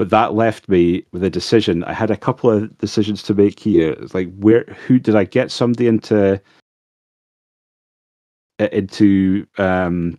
but 0.00 0.08
that 0.08 0.32
left 0.32 0.66
me 0.66 1.04
with 1.12 1.22
a 1.22 1.28
decision. 1.28 1.84
I 1.84 1.92
had 1.92 2.10
a 2.10 2.16
couple 2.16 2.50
of 2.50 2.78
decisions 2.78 3.22
to 3.24 3.34
make 3.34 3.60
here. 3.60 3.90
It's 3.90 4.14
like, 4.14 4.34
where 4.38 4.64
who 4.86 4.98
did 4.98 5.14
I 5.14 5.24
get 5.24 5.50
somebody 5.50 5.88
into 5.88 6.40
into 8.58 9.46
um, 9.58 10.18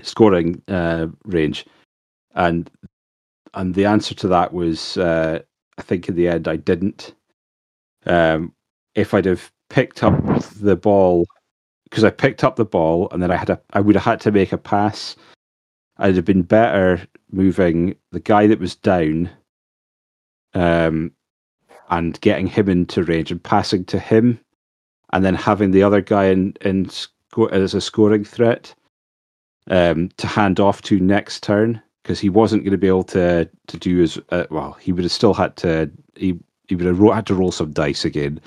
scoring 0.00 0.62
uh, 0.68 1.08
range? 1.26 1.66
And 2.34 2.70
and 3.52 3.74
the 3.74 3.84
answer 3.84 4.14
to 4.14 4.28
that 4.28 4.54
was, 4.54 4.96
uh, 4.96 5.40
I 5.76 5.82
think 5.82 6.08
in 6.08 6.14
the 6.14 6.28
end, 6.28 6.48
I 6.48 6.56
didn't. 6.56 7.12
Um, 8.06 8.54
if 8.94 9.12
I'd 9.12 9.26
have 9.26 9.52
picked 9.68 10.02
up 10.02 10.14
the 10.62 10.76
ball, 10.76 11.26
because 11.90 12.04
I 12.04 12.10
picked 12.10 12.42
up 12.42 12.56
the 12.56 12.64
ball 12.64 13.10
and 13.10 13.22
then 13.22 13.30
I 13.30 13.36
had 13.36 13.50
a, 13.50 13.60
I 13.74 13.82
would 13.82 13.96
have 13.96 14.04
had 14.04 14.20
to 14.22 14.32
make 14.32 14.52
a 14.52 14.56
pass. 14.56 15.14
I'd 15.98 16.16
have 16.16 16.24
been 16.24 16.42
better 16.42 17.00
moving 17.30 17.96
the 18.10 18.20
guy 18.20 18.46
that 18.46 18.60
was 18.60 18.74
down, 18.76 19.30
um, 20.54 21.12
and 21.90 22.20
getting 22.20 22.46
him 22.46 22.68
into 22.68 23.04
range 23.04 23.30
and 23.30 23.42
passing 23.42 23.84
to 23.86 23.98
him, 23.98 24.40
and 25.12 25.24
then 25.24 25.34
having 25.34 25.70
the 25.70 25.82
other 25.82 26.00
guy 26.00 26.26
in 26.26 26.54
in 26.62 26.88
sco- 26.88 27.46
as 27.46 27.74
a 27.74 27.80
scoring 27.80 28.24
threat, 28.24 28.74
um, 29.70 30.08
to 30.16 30.26
hand 30.26 30.60
off 30.60 30.82
to 30.82 30.98
next 31.00 31.42
turn 31.42 31.80
because 32.02 32.20
he 32.20 32.28
wasn't 32.28 32.62
going 32.62 32.72
to 32.72 32.78
be 32.78 32.88
able 32.88 33.04
to 33.04 33.48
to 33.66 33.76
do 33.78 34.02
as 34.02 34.18
uh, 34.30 34.44
well. 34.50 34.72
He 34.74 34.92
would 34.92 35.04
have 35.04 35.12
still 35.12 35.34
had 35.34 35.56
to 35.58 35.90
he 36.16 36.38
he 36.68 36.74
would 36.76 36.86
have 36.86 37.00
ro- 37.00 37.12
had 37.12 37.26
to 37.26 37.34
roll 37.34 37.52
some 37.52 37.72
dice 37.72 38.04
again. 38.04 38.40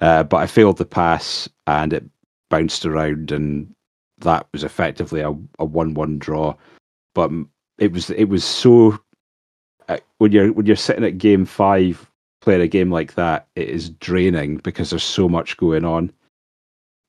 Uh, 0.00 0.24
but 0.24 0.38
I 0.38 0.46
failed 0.46 0.78
the 0.78 0.84
pass 0.84 1.48
and 1.66 1.92
it 1.92 2.04
bounced 2.50 2.84
around, 2.84 3.32
and 3.32 3.73
that 4.24 4.46
was 4.52 4.64
effectively 4.64 5.20
a, 5.20 5.30
a 5.58 5.64
one-one 5.64 6.18
draw. 6.18 6.54
But 7.14 7.30
it 7.78 7.92
was 7.92 8.10
it 8.10 8.24
was 8.24 8.44
so 8.44 8.98
uh, 9.88 9.98
when 10.18 10.32
you're 10.32 10.52
when 10.52 10.66
you're 10.66 10.76
sitting 10.76 11.04
at 11.04 11.18
game 11.18 11.44
five 11.44 12.10
playing 12.40 12.60
a 12.60 12.68
game 12.68 12.90
like 12.90 13.14
that, 13.14 13.46
it 13.56 13.68
is 13.68 13.90
draining 13.90 14.58
because 14.58 14.90
there's 14.90 15.04
so 15.04 15.28
much 15.28 15.56
going 15.56 15.84
on. 15.84 16.12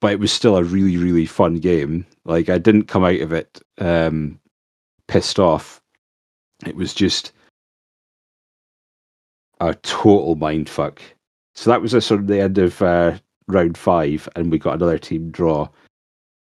But 0.02 0.14
it 0.14 0.20
was 0.20 0.32
still 0.32 0.58
a 0.58 0.64
really 0.64 0.98
really 0.98 1.26
fun 1.26 1.56
game. 1.56 2.06
Like 2.26 2.50
I 2.50 2.58
didn't 2.58 2.88
come 2.88 3.04
out 3.04 3.20
of 3.22 3.34
it 3.34 3.62
um, 3.80 4.40
pissed 5.08 5.40
off. 5.40 5.82
It 6.66 6.76
was 6.76 6.94
just 6.94 7.34
a 9.60 9.74
total 9.74 10.36
mind 10.36 10.70
fuck. 10.70 11.02
So 11.56 11.70
that 11.70 11.82
was 11.82 11.94
a 11.94 12.02
sort 12.02 12.20
of 12.20 12.28
the 12.28 12.42
end 12.42 12.58
of 12.58 12.82
uh, 12.82 13.18
round 13.48 13.78
five, 13.78 14.28
and 14.36 14.52
we 14.52 14.60
got 14.60 14.76
another 14.76 14.98
team 14.98 15.32
draw. 15.32 15.68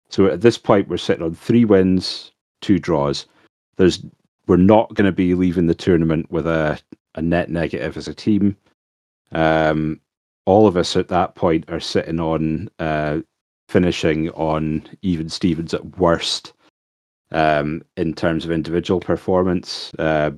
So 0.09 0.27
at 0.27 0.41
this 0.41 0.57
point, 0.57 0.87
we're 0.87 0.97
sitting 0.97 1.23
on 1.23 1.33
three 1.33 1.65
wins, 1.65 2.31
two 2.61 2.79
draws. 2.79 3.25
There's 3.77 4.03
we're 4.47 4.57
not 4.57 4.93
going 4.93 5.05
to 5.05 5.11
be 5.11 5.33
leaving 5.33 5.67
the 5.67 5.75
tournament 5.75 6.29
with 6.31 6.45
a, 6.45 6.79
a 7.15 7.21
net 7.21 7.49
negative 7.49 7.97
as 7.97 8.07
a 8.07 8.13
team. 8.13 8.55
Um, 9.31 9.99
all 10.45 10.67
of 10.67 10.77
us 10.77 10.95
at 10.95 11.07
that 11.07 11.35
point 11.35 11.65
are 11.69 11.79
sitting 11.79 12.19
on 12.19 12.69
uh, 12.79 13.19
finishing 13.67 14.29
on 14.31 14.87
even 15.01 15.29
Stevens 15.29 15.73
at 15.73 15.97
worst 15.97 16.53
um, 17.31 17.83
in 17.97 18.13
terms 18.13 18.45
of 18.45 18.51
individual 18.51 18.99
performance. 18.99 19.91
Uh, 19.97 20.31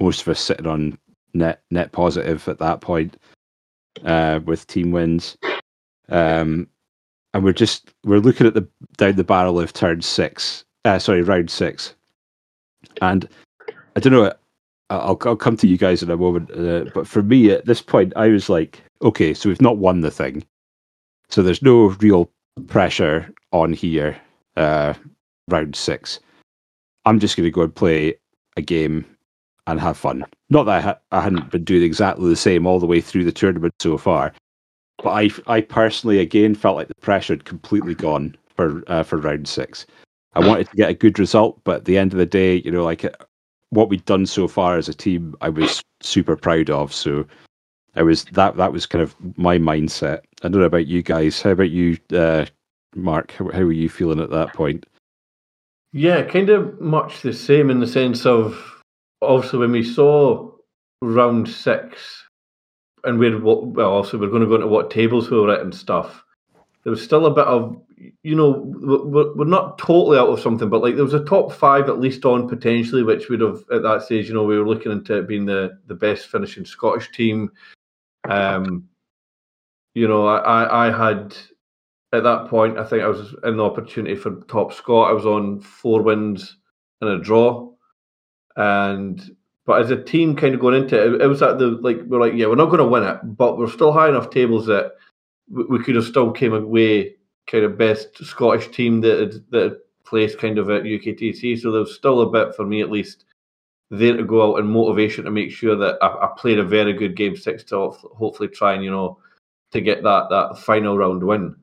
most 0.00 0.22
of 0.22 0.28
us 0.28 0.40
sitting 0.40 0.66
on 0.66 0.98
net 1.34 1.62
net 1.70 1.92
positive 1.92 2.46
at 2.48 2.58
that 2.58 2.80
point 2.80 3.16
uh, 4.04 4.40
with 4.44 4.66
team 4.66 4.90
wins, 4.90 5.36
um, 6.08 6.66
and 7.34 7.44
we're 7.44 7.52
just 7.52 7.92
we're 8.04 8.18
looking 8.18 8.46
at 8.46 8.54
the 8.54 8.66
down 8.96 9.16
the 9.16 9.24
barrel 9.24 9.60
of 9.60 9.72
turn 9.72 10.02
six. 10.02 10.64
Uh, 10.84 10.98
sorry, 10.98 11.22
round 11.22 11.50
six, 11.50 11.94
and 13.00 13.28
I 13.96 14.00
don't 14.00 14.12
know. 14.12 14.32
I'll 14.90 15.18
I'll 15.24 15.36
come 15.36 15.56
to 15.58 15.68
you 15.68 15.78
guys 15.78 16.02
in 16.02 16.10
a 16.10 16.16
moment, 16.16 16.50
uh, 16.50 16.90
but 16.94 17.06
for 17.06 17.22
me 17.22 17.50
at 17.50 17.66
this 17.66 17.80
point, 17.80 18.12
I 18.16 18.28
was 18.28 18.48
like, 18.48 18.82
okay, 19.02 19.32
so 19.34 19.48
we've 19.48 19.62
not 19.62 19.78
won 19.78 20.00
the 20.00 20.10
thing, 20.10 20.44
so 21.28 21.42
there's 21.42 21.62
no 21.62 21.88
real 22.00 22.30
pressure 22.66 23.32
on 23.52 23.72
here. 23.72 24.16
Uh, 24.56 24.94
round 25.48 25.76
six. 25.76 26.20
I'm 27.04 27.18
just 27.18 27.36
going 27.36 27.44
to 27.44 27.50
go 27.50 27.62
and 27.62 27.74
play 27.74 28.14
a 28.56 28.62
game 28.62 29.04
and 29.66 29.80
have 29.80 29.96
fun. 29.96 30.24
Not 30.50 30.64
that 30.64 30.72
I, 30.72 30.80
ha- 30.80 30.98
I 31.10 31.20
hadn't 31.20 31.50
been 31.50 31.64
doing 31.64 31.82
exactly 31.82 32.28
the 32.28 32.36
same 32.36 32.66
all 32.66 32.80
the 32.80 32.86
way 32.86 33.00
through 33.00 33.24
the 33.24 33.32
tournament 33.32 33.74
so 33.80 33.96
far, 33.98 34.32
but 35.02 35.10
I, 35.10 35.30
I 35.46 35.60
personally 35.60 36.18
again 36.18 36.54
felt 36.54 36.76
like 36.76 36.88
the 36.88 36.94
pressure 36.96 37.34
had 37.34 37.44
completely 37.44 37.94
gone 37.94 38.36
for 38.56 38.82
uh, 38.86 39.02
for 39.02 39.18
round 39.18 39.48
six. 39.48 39.86
I 40.34 40.46
wanted 40.46 40.70
to 40.70 40.76
get 40.76 40.90
a 40.90 40.94
good 40.94 41.18
result, 41.18 41.60
but 41.64 41.76
at 41.76 41.84
the 41.84 41.98
end 41.98 42.12
of 42.12 42.18
the 42.18 42.26
day, 42.26 42.56
you 42.64 42.70
know, 42.70 42.84
like 42.84 43.04
what 43.70 43.88
we'd 43.88 44.04
done 44.04 44.26
so 44.26 44.48
far 44.48 44.76
as 44.76 44.88
a 44.88 44.94
team, 44.94 45.34
I 45.40 45.48
was 45.48 45.82
super 46.00 46.36
proud 46.36 46.70
of. 46.70 46.92
So 46.92 47.26
I 47.96 48.02
was 48.02 48.24
that 48.24 48.56
that 48.56 48.72
was 48.72 48.86
kind 48.86 49.02
of 49.02 49.14
my 49.36 49.58
mindset. 49.58 50.20
I 50.42 50.48
don't 50.48 50.60
know 50.60 50.66
about 50.66 50.86
you 50.86 51.02
guys. 51.02 51.42
How 51.42 51.50
about 51.50 51.70
you, 51.70 51.98
uh, 52.12 52.46
Mark? 52.94 53.32
How, 53.32 53.50
how 53.50 53.64
were 53.64 53.72
you 53.72 53.88
feeling 53.88 54.20
at 54.20 54.30
that 54.30 54.54
point? 54.54 54.86
Yeah, 55.92 56.22
kind 56.22 56.48
of 56.48 56.80
much 56.80 57.20
the 57.20 57.34
same 57.34 57.68
in 57.68 57.80
the 57.80 57.86
sense 57.86 58.24
of 58.24 58.82
also 59.20 59.58
when 59.58 59.72
we 59.72 59.84
saw 59.84 60.50
round 61.02 61.48
six, 61.48 62.26
and 63.04 63.18
we're 63.18 63.38
well, 63.38 63.90
also 63.90 64.18
we're 64.18 64.28
going 64.28 64.42
to 64.42 64.48
go 64.48 64.56
into 64.56 64.66
what 64.66 64.90
tables 64.90 65.30
we 65.30 65.38
were 65.38 65.52
at 65.52 65.60
and 65.60 65.74
stuff. 65.74 66.24
There 66.84 66.90
was 66.90 67.02
still 67.02 67.26
a 67.26 67.34
bit 67.34 67.46
of, 67.46 67.80
you 68.22 68.34
know, 68.34 68.64
we're, 68.80 69.34
we're 69.34 69.44
not 69.44 69.78
totally 69.78 70.18
out 70.18 70.28
of 70.28 70.40
something, 70.40 70.68
but 70.68 70.82
like 70.82 70.96
there 70.96 71.04
was 71.04 71.14
a 71.14 71.24
top 71.24 71.52
five 71.52 71.88
at 71.88 72.00
least 72.00 72.24
on 72.24 72.48
potentially, 72.48 73.02
which 73.02 73.28
would 73.28 73.40
have 73.40 73.62
at 73.72 73.82
that 73.82 74.02
stage, 74.02 74.28
you 74.28 74.34
know, 74.34 74.42
we 74.42 74.58
were 74.58 74.68
looking 74.68 74.92
into 74.92 75.18
it 75.18 75.28
being 75.28 75.46
the 75.46 75.78
the 75.86 75.94
best 75.94 76.26
finishing 76.26 76.64
Scottish 76.64 77.10
team. 77.12 77.50
Um, 78.28 78.88
you 79.94 80.08
know, 80.08 80.26
I 80.26 80.88
I 80.88 80.90
had 80.90 81.36
at 82.12 82.24
that 82.24 82.48
point, 82.48 82.78
I 82.78 82.84
think 82.84 83.02
I 83.02 83.08
was 83.08 83.34
in 83.44 83.56
the 83.56 83.64
opportunity 83.64 84.16
for 84.16 84.42
top 84.42 84.72
Scot. 84.72 85.10
I 85.10 85.12
was 85.12 85.26
on 85.26 85.60
four 85.60 86.02
wins 86.02 86.56
and 87.00 87.10
a 87.10 87.18
draw, 87.18 87.70
and 88.56 89.34
but 89.64 89.80
as 89.80 89.90
a 89.90 90.02
team, 90.02 90.34
kind 90.34 90.54
of 90.54 90.60
going 90.60 90.82
into 90.82 91.14
it, 91.14 91.20
it 91.20 91.26
was 91.26 91.42
at 91.42 91.58
the 91.58 91.66
like 91.68 92.00
we're 92.06 92.20
like, 92.20 92.34
yeah, 92.34 92.46
we're 92.46 92.56
not 92.56 92.66
going 92.66 92.78
to 92.78 92.84
win 92.84 93.04
it, 93.04 93.18
but 93.36 93.58
we're 93.58 93.70
still 93.70 93.92
high 93.92 94.08
enough 94.08 94.30
tables 94.30 94.66
that 94.66 94.92
we 95.50 95.82
could 95.82 95.94
have 95.94 96.04
still 96.04 96.32
came 96.32 96.54
away 96.54 97.14
kind 97.46 97.64
of 97.64 97.78
best 97.78 98.16
Scottish 98.24 98.68
team 98.68 99.00
that 99.02 99.18
had, 99.18 99.32
that 99.50 99.62
had 99.62 99.76
placed 100.04 100.38
kind 100.38 100.58
of 100.58 100.70
at 100.70 100.82
UKTC. 100.82 101.60
So 101.60 101.70
there's 101.70 101.94
still 101.94 102.22
a 102.22 102.30
bit 102.30 102.54
for 102.54 102.64
me 102.66 102.80
at 102.80 102.90
least 102.90 103.24
there 103.90 104.16
to 104.16 104.24
go 104.24 104.52
out 104.52 104.58
and 104.58 104.68
motivation 104.68 105.24
to 105.24 105.30
make 105.30 105.50
sure 105.50 105.76
that 105.76 105.98
I, 106.02 106.06
I 106.08 106.30
played 106.36 106.58
a 106.58 106.64
very 106.64 106.94
good 106.94 107.14
game 107.14 107.36
six 107.36 107.62
to 107.64 107.90
hopefully 107.90 108.48
try 108.48 108.72
and 108.72 108.82
you 108.82 108.90
know 108.90 109.18
to 109.70 109.80
get 109.80 110.02
that 110.02 110.28
that 110.30 110.58
final 110.58 110.96
round 110.96 111.22
win. 111.22 111.54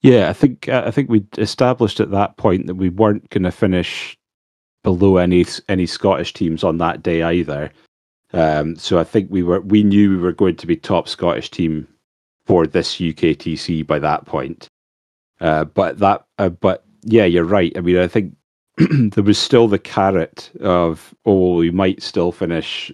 Yeah, 0.00 0.28
I 0.28 0.32
think 0.32 0.68
I 0.68 0.90
think 0.90 1.08
we 1.08 1.24
established 1.38 2.00
at 2.00 2.10
that 2.10 2.36
point 2.36 2.66
that 2.66 2.74
we 2.74 2.88
weren't 2.88 3.30
going 3.30 3.44
to 3.44 3.52
finish 3.52 4.17
below 4.82 5.16
any 5.16 5.44
any 5.68 5.86
Scottish 5.86 6.32
teams 6.32 6.64
on 6.64 6.78
that 6.78 7.02
day 7.02 7.22
either. 7.22 7.70
Um, 8.32 8.76
so 8.76 8.98
I 8.98 9.04
think 9.04 9.30
we 9.30 9.42
were 9.42 9.60
we 9.60 9.82
knew 9.82 10.10
we 10.10 10.16
were 10.16 10.32
going 10.32 10.56
to 10.56 10.66
be 10.66 10.76
top 10.76 11.08
Scottish 11.08 11.50
team 11.50 11.88
for 12.46 12.66
this 12.66 12.96
UKTC 12.96 13.86
by 13.86 13.98
that 13.98 14.26
point. 14.26 14.68
Uh, 15.40 15.64
but 15.64 15.98
that 15.98 16.24
uh, 16.38 16.48
but 16.48 16.84
yeah, 17.02 17.24
you're 17.24 17.44
right. 17.44 17.72
I 17.76 17.80
mean, 17.80 17.98
I 17.98 18.08
think 18.08 18.34
there 18.76 19.24
was 19.24 19.38
still 19.38 19.68
the 19.68 19.78
carrot 19.78 20.50
of 20.60 21.14
oh, 21.24 21.56
we 21.56 21.70
might 21.70 22.02
still 22.02 22.32
finish 22.32 22.92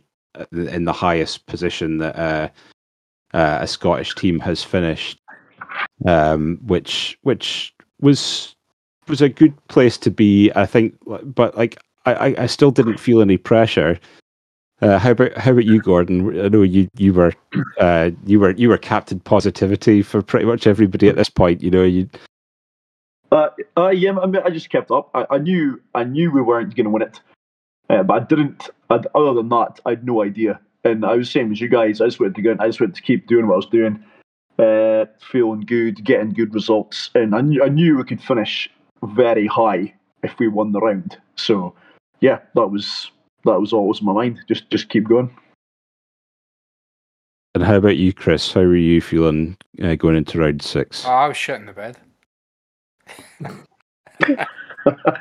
in 0.53 0.85
the 0.85 0.93
highest 0.93 1.47
position 1.47 1.99
that 1.99 2.17
uh, 2.17 2.49
uh, 3.37 3.59
a 3.61 3.67
Scottish 3.67 4.15
team 4.15 4.41
has 4.41 4.63
finished 4.65 5.21
um, 6.07 6.59
which 6.65 7.19
which 7.23 7.75
was 8.01 8.55
was 9.09 9.23
a 9.23 9.29
good 9.29 9.55
place 9.69 9.99
to 9.99 10.11
be. 10.11 10.51
I 10.55 10.67
think, 10.67 10.97
but 11.25 11.57
like 11.57 11.79
I, 12.07 12.35
I 12.39 12.47
still 12.47 12.71
didn't 12.71 12.99
feel 12.99 13.21
any 13.21 13.37
pressure. 13.37 13.99
Uh, 14.83 14.99
how 14.99 15.13
about 15.13 15.37
how 15.37 15.53
about 15.53 15.65
you, 15.65 15.81
Gordon? 15.81 16.39
I 16.41 16.49
know 16.49 16.63
you 16.63 16.89
you 16.97 17.15
were 17.15 17.33
uh, 17.81 18.11
you 18.27 18.41
were 18.41 18.51
you 18.51 18.69
were 18.69 18.79
captain 18.79 19.21
positivity 19.21 20.03
for 20.03 20.21
pretty 20.21 20.47
much 20.47 20.67
everybody 20.67 21.09
at 21.09 21.17
this 21.17 21.29
point. 21.29 21.63
You 21.63 21.71
know 21.71 21.85
you. 21.85 22.09
Uh, 23.33 23.49
uh 23.77 23.89
yeah, 23.89 24.17
I, 24.19 24.27
mean, 24.27 24.43
I 24.45 24.51
just 24.51 24.71
kept 24.71 24.91
up. 24.91 25.11
I, 25.15 25.27
I 25.31 25.39
knew 25.39 25.81
I 25.95 26.05
knew 26.05 26.31
we 26.31 26.43
weren't 26.43 26.75
going 26.75 26.85
to 26.85 26.91
win 26.91 27.03
it, 27.03 27.21
uh, 27.89 28.03
but 28.03 28.23
I 28.23 28.27
didn't. 28.27 28.69
I'd, 28.91 29.07
other 29.15 29.33
than 29.33 29.49
that, 29.49 29.81
I 29.87 29.91
had 29.91 30.05
no 30.05 30.23
idea. 30.23 30.61
And 30.85 31.07
I 31.07 31.15
was 31.15 31.31
same 31.31 31.51
as 31.51 31.61
you 31.61 31.69
guys. 31.69 32.01
I 32.01 32.07
just 32.07 32.21
wanted 32.21 32.35
to 32.35 32.43
go. 32.43 32.57
I 32.61 32.67
just 32.67 32.81
wanted 32.81 32.97
to 32.97 33.03
keep 33.03 33.27
doing 33.27 33.47
what 33.47 33.55
I 33.55 33.57
was 33.57 33.67
doing, 33.67 34.05
uh, 34.59 35.07
feeling 35.19 35.63
good, 35.63 36.05
getting 36.05 36.35
good 36.35 36.53
results, 36.53 37.11
and 37.15 37.35
I 37.35 37.41
knew 37.41 37.63
I 37.63 37.69
knew 37.69 37.97
we 37.97 38.05
could 38.05 38.21
finish 38.21 38.69
very 39.05 39.47
high 39.47 39.95
if 40.23 40.39
we 40.39 40.49
won 40.49 40.73
the 40.73 40.81
round. 40.81 41.19
So 41.37 41.75
yeah, 42.21 42.41
that 42.55 42.67
was 42.69 43.11
that 43.45 43.61
was 43.61 43.73
always 43.73 44.01
in 44.01 44.07
my 44.07 44.13
mind. 44.13 44.41
Just 44.49 44.71
just 44.71 44.89
keep 44.89 45.09
going. 45.09 45.35
And 47.55 47.63
how 47.63 47.77
about 47.77 47.97
you, 47.97 48.13
Chris? 48.13 48.53
How 48.53 48.63
were 48.63 48.75
you 48.75 49.01
feeling 49.01 49.57
uh, 49.83 49.95
going 49.95 50.17
into 50.17 50.39
round 50.39 50.61
six? 50.63 51.05
Oh, 51.07 51.11
I 51.11 51.29
was 51.29 51.37
shitting 51.37 51.67
the 51.67 51.73
bed. 51.73 51.97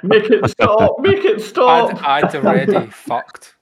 make 0.03 0.29
it 0.31 0.49
stop! 0.49 0.99
Make 0.99 1.25
it 1.25 1.41
stop! 1.41 2.03
I'd, 2.03 2.25
I'd 2.25 2.35
already 2.35 2.89
fucked 2.89 3.55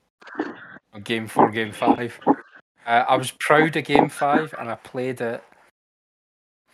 game 1.04 1.26
four, 1.26 1.50
game 1.50 1.72
five. 1.72 2.18
Uh, 2.86 3.04
I 3.08 3.16
was 3.16 3.30
proud 3.32 3.76
of 3.76 3.84
game 3.84 4.08
five, 4.08 4.54
and 4.58 4.70
I 4.70 4.74
played 4.76 5.20
it. 5.20 5.42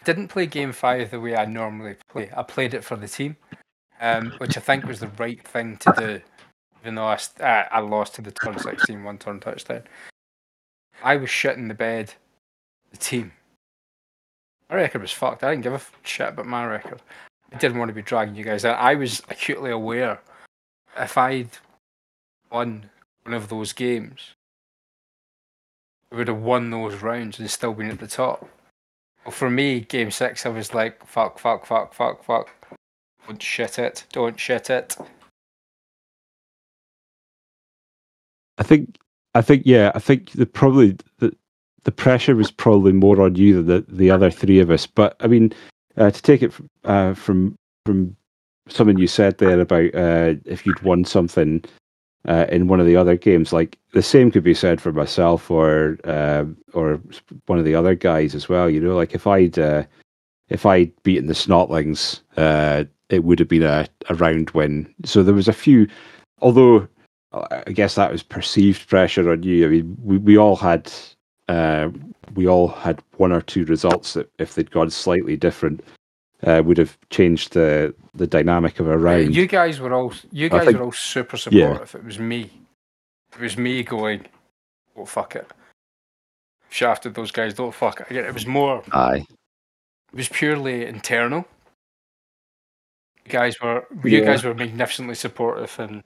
Didn't 0.05 0.29
play 0.29 0.47
game 0.47 0.73
five 0.73 1.11
the 1.11 1.21
way 1.21 1.37
I 1.37 1.45
normally 1.45 1.97
play. 2.09 2.31
I 2.37 2.43
played 2.43 2.75
it 2.75 2.85
for 2.85 2.97
the 2.97 3.09
team, 3.09 3.37
um, 4.01 4.33
which 4.39 4.57
I 4.57 4.61
think 4.61 4.87
was 4.87 5.01
the 5.01 5.11
right 5.19 5.43
thing 5.47 5.77
to 5.79 5.95
do 5.97 6.21
even 6.83 6.95
though 6.95 7.07
I, 7.07 7.19
uh, 7.41 7.65
I 7.71 7.81
lost 7.81 8.15
to 8.15 8.23
the 8.23 8.31
turn 8.31 8.59
16 8.59 9.03
one 9.03 9.19
turn 9.19 9.41
touchdown. 9.41 9.83
I 11.03 11.17
was 11.17 11.31
shitting 11.31 11.69
the 11.69 11.75
bed, 11.75 12.15
the 12.91 12.97
team. 12.97 13.33
My 14.71 14.77
record 14.77 15.03
was 15.03 15.13
fucked. 15.13 15.45
I 15.45 15.51
didn't 15.51 15.65
give 15.65 15.75
a 15.75 15.81
shit 16.03 16.29
about 16.29 16.47
my 16.47 16.67
record. 16.67 17.01
I 17.53 17.57
didn't 17.57 17.79
want 17.79 17.89
to 17.89 17.95
be 17.95 18.03
dragging 18.03 18.35
you 18.35 18.45
guys 18.45 18.65
out. 18.65 18.79
I 18.79 18.95
was 18.95 19.23
acutely 19.29 19.71
aware 19.71 20.21
if 20.99 21.17
I'd 21.17 21.51
won 22.51 22.91
one 23.23 23.35
of 23.35 23.49
those 23.49 23.73
games, 23.73 24.35
I 26.13 26.17
would 26.17 26.29
have 26.29 26.43
won 26.43 26.71
those 26.71 27.03
rounds 27.03 27.39
and 27.39 27.51
still 27.51 27.73
been 27.75 27.91
at 27.91 28.01
the 28.01 28.07
top. 28.07 28.49
For 29.31 29.51
me, 29.51 29.81
game 29.81 30.11
six, 30.11 30.47
I 30.47 30.51
was 30.51 30.75
like, 30.75 31.05
fuck, 31.07 31.39
fuck, 31.39 31.67
fuck, 31.67 31.95
fuck, 31.95 32.25
fuck. 32.25 32.51
Don't 33.27 33.43
shit 33.43 33.79
it. 33.79 34.05
Don't 34.13 34.39
shit 34.39 34.71
it. 34.71 34.97
I 38.57 38.63
think, 38.63 38.97
I 39.35 39.43
think, 39.43 39.63
yeah, 39.67 39.93
I 39.95 39.99
think 39.99 40.33
the 40.33 40.47
probably 40.47 40.97
the 41.19 41.35
the 41.85 41.93
pressure 41.93 42.35
was 42.35 42.51
probably 42.51 42.93
more 42.93 43.23
on 43.23 43.35
you 43.37 43.63
than 43.63 43.67
the, 43.67 43.85
the 43.89 44.11
other 44.11 44.31
three 44.31 44.59
of 44.59 44.71
us. 44.71 44.87
But 44.87 45.17
I 45.21 45.27
mean, 45.27 45.53
uh, 45.97 46.11
to 46.11 46.23
take 46.23 46.43
it 46.43 46.53
from, 46.53 46.69
uh, 46.85 47.15
from 47.15 47.57
from 47.87 48.17
something 48.69 48.99
you 48.99 49.07
said 49.07 49.39
there 49.39 49.61
about 49.61 49.95
uh, 49.95 50.35
if 50.45 50.67
you'd 50.67 50.83
won 50.83 51.05
something 51.05 51.65
uh, 52.27 52.47
in 52.51 52.69
one 52.69 52.81
of 52.81 52.87
the 52.87 52.97
other 52.97 53.17
games, 53.17 53.53
like 53.53 53.79
the 53.93 54.03
same 54.03 54.31
could 54.31 54.45
be 54.45 54.55
said 54.55 54.81
for 54.81 54.93
myself 54.93 55.51
or 55.51 55.99
uh, 56.05 56.45
or 56.73 57.01
one 57.47 57.59
of 57.59 57.65
the 57.65 57.75
other 57.75 57.95
guys 57.95 58.35
as 58.35 58.49
well. 58.49 58.69
You 58.69 58.81
know, 58.81 58.97
like 58.97 59.15
if 59.15 59.27
I'd 59.27 59.59
uh, 59.59 59.85
if 60.49 60.67
I'd 60.67 60.93
beaten 61.03 61.27
the 61.27 61.35
Snotlings, 61.35 62.21
it 63.09 63.25
would 63.25 63.39
have 63.39 63.49
been 63.49 63.63
a, 63.63 63.87
a 64.09 64.15
round 64.15 64.51
win. 64.51 64.93
So 65.05 65.23
there 65.23 65.35
was 65.35 65.49
a 65.49 65.53
few, 65.53 65.89
although 66.41 66.89
I 67.33 67.73
guess 67.73 67.95
that 67.95 68.13
was 68.13 68.23
perceived 68.23 68.89
pressure 68.89 69.31
on 69.31 69.43
you. 69.43 69.67
I 69.67 69.69
mean, 69.69 69.97
we, 70.03 70.19
we 70.19 70.39
all 70.39 70.57
had 70.57 70.91
uh, 71.49 71.91
we 72.35 72.47
all 72.47 72.69
had 72.69 73.03
one 73.17 73.33
or 73.33 73.41
two 73.41 73.65
results 73.65 74.15
that, 74.15 74.31
if 74.39 74.55
they'd 74.55 74.71
gone 74.71 74.91
slightly 74.91 75.37
different, 75.37 75.83
uh, 76.45 76.63
would 76.65 76.79
have 76.79 76.99
changed 77.11 77.53
the 77.53 77.95
the 78.15 78.27
dynamic 78.27 78.81
of 78.81 78.89
a 78.89 78.97
round. 78.99 79.35
You 79.35 79.47
guys 79.47 79.81
were 79.81 79.93
all 79.93 80.13
you 80.33 80.49
guys 80.49 80.67
think, 80.67 80.79
were 80.79 80.85
all 80.85 80.93
super 80.93 81.37
supportive. 81.37 81.95
Yeah. 81.95 82.01
It 82.01 82.05
was 82.05 82.19
me. 82.19 82.51
It 83.35 83.41
was 83.41 83.57
me 83.57 83.83
going, 83.83 84.27
"Oh 84.97 85.05
fuck 85.05 85.37
it." 85.37 85.47
Shafted 86.71 87.15
those 87.15 87.31
guys. 87.31 87.55
Don't 87.55 87.75
fuck 87.75 88.01
it. 88.11 88.17
It 88.17 88.35
was 88.35 88.47
more. 88.47 88.83
Aye. 88.93 89.25
It 90.13 90.17
was 90.17 90.29
purely 90.29 90.87
internal. 90.87 91.47
You 93.25 93.33
guys 93.33 93.61
were 93.61 93.87
you 94.05 94.25
guys 94.25 94.45
were 94.45 94.55
magnificently 94.55 95.15
supportive 95.15 95.79
and 95.79 96.03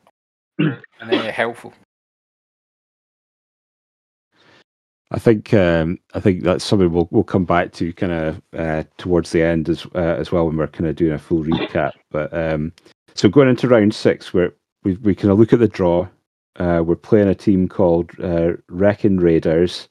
and 0.59 0.81
uh, 1.01 1.31
helpful. 1.33 1.73
I 5.13 5.19
think 5.19 5.53
um, 5.53 5.99
I 6.15 6.21
think 6.21 6.43
that's 6.43 6.65
something 6.65 6.91
we'll 6.91 7.09
we'll 7.11 7.23
come 7.23 7.45
back 7.45 7.73
to 7.73 7.93
kind 7.93 8.13
of 8.13 8.43
uh, 8.57 8.85
towards 8.97 9.31
the 9.31 9.43
end 9.43 9.69
as 9.69 9.87
uh, 9.95 10.17
as 10.19 10.33
well 10.33 10.47
when 10.47 10.57
we're 10.57 10.67
kind 10.67 10.89
of 10.89 10.97
doing 10.97 11.13
a 11.13 11.19
full 11.19 11.45
recap. 11.45 11.93
But 12.11 12.33
um, 12.33 12.73
so 13.15 13.29
going 13.29 13.49
into 13.49 13.69
round 13.69 13.95
six, 13.95 14.33
we 14.33 14.49
we 14.85 15.15
kind 15.15 15.31
of 15.31 15.39
look 15.39 15.53
at 15.53 15.59
the 15.59 15.69
draw. 15.69 16.09
Uh, 16.57 16.83
we're 16.85 16.97
playing 16.97 17.29
a 17.29 17.35
team 17.35 17.69
called 17.69 18.11
uh, 18.21 18.53
Wrecking 18.69 19.19
Raiders, 19.19 19.89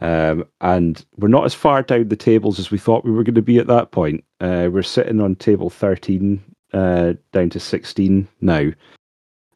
um, 0.00 0.44
and 0.60 1.04
we're 1.16 1.28
not 1.28 1.44
as 1.44 1.54
far 1.54 1.82
down 1.82 2.08
the 2.08 2.16
tables 2.16 2.58
as 2.58 2.70
we 2.70 2.78
thought 2.78 3.04
we 3.04 3.10
were 3.10 3.24
going 3.24 3.34
to 3.34 3.42
be 3.42 3.58
at 3.58 3.66
that 3.66 3.90
point. 3.90 4.24
Uh, 4.40 4.68
we're 4.72 4.82
sitting 4.82 5.20
on 5.20 5.34
table 5.34 5.70
thirteen, 5.70 6.40
uh, 6.72 7.14
down 7.32 7.50
to 7.50 7.60
sixteen 7.60 8.28
now. 8.40 8.70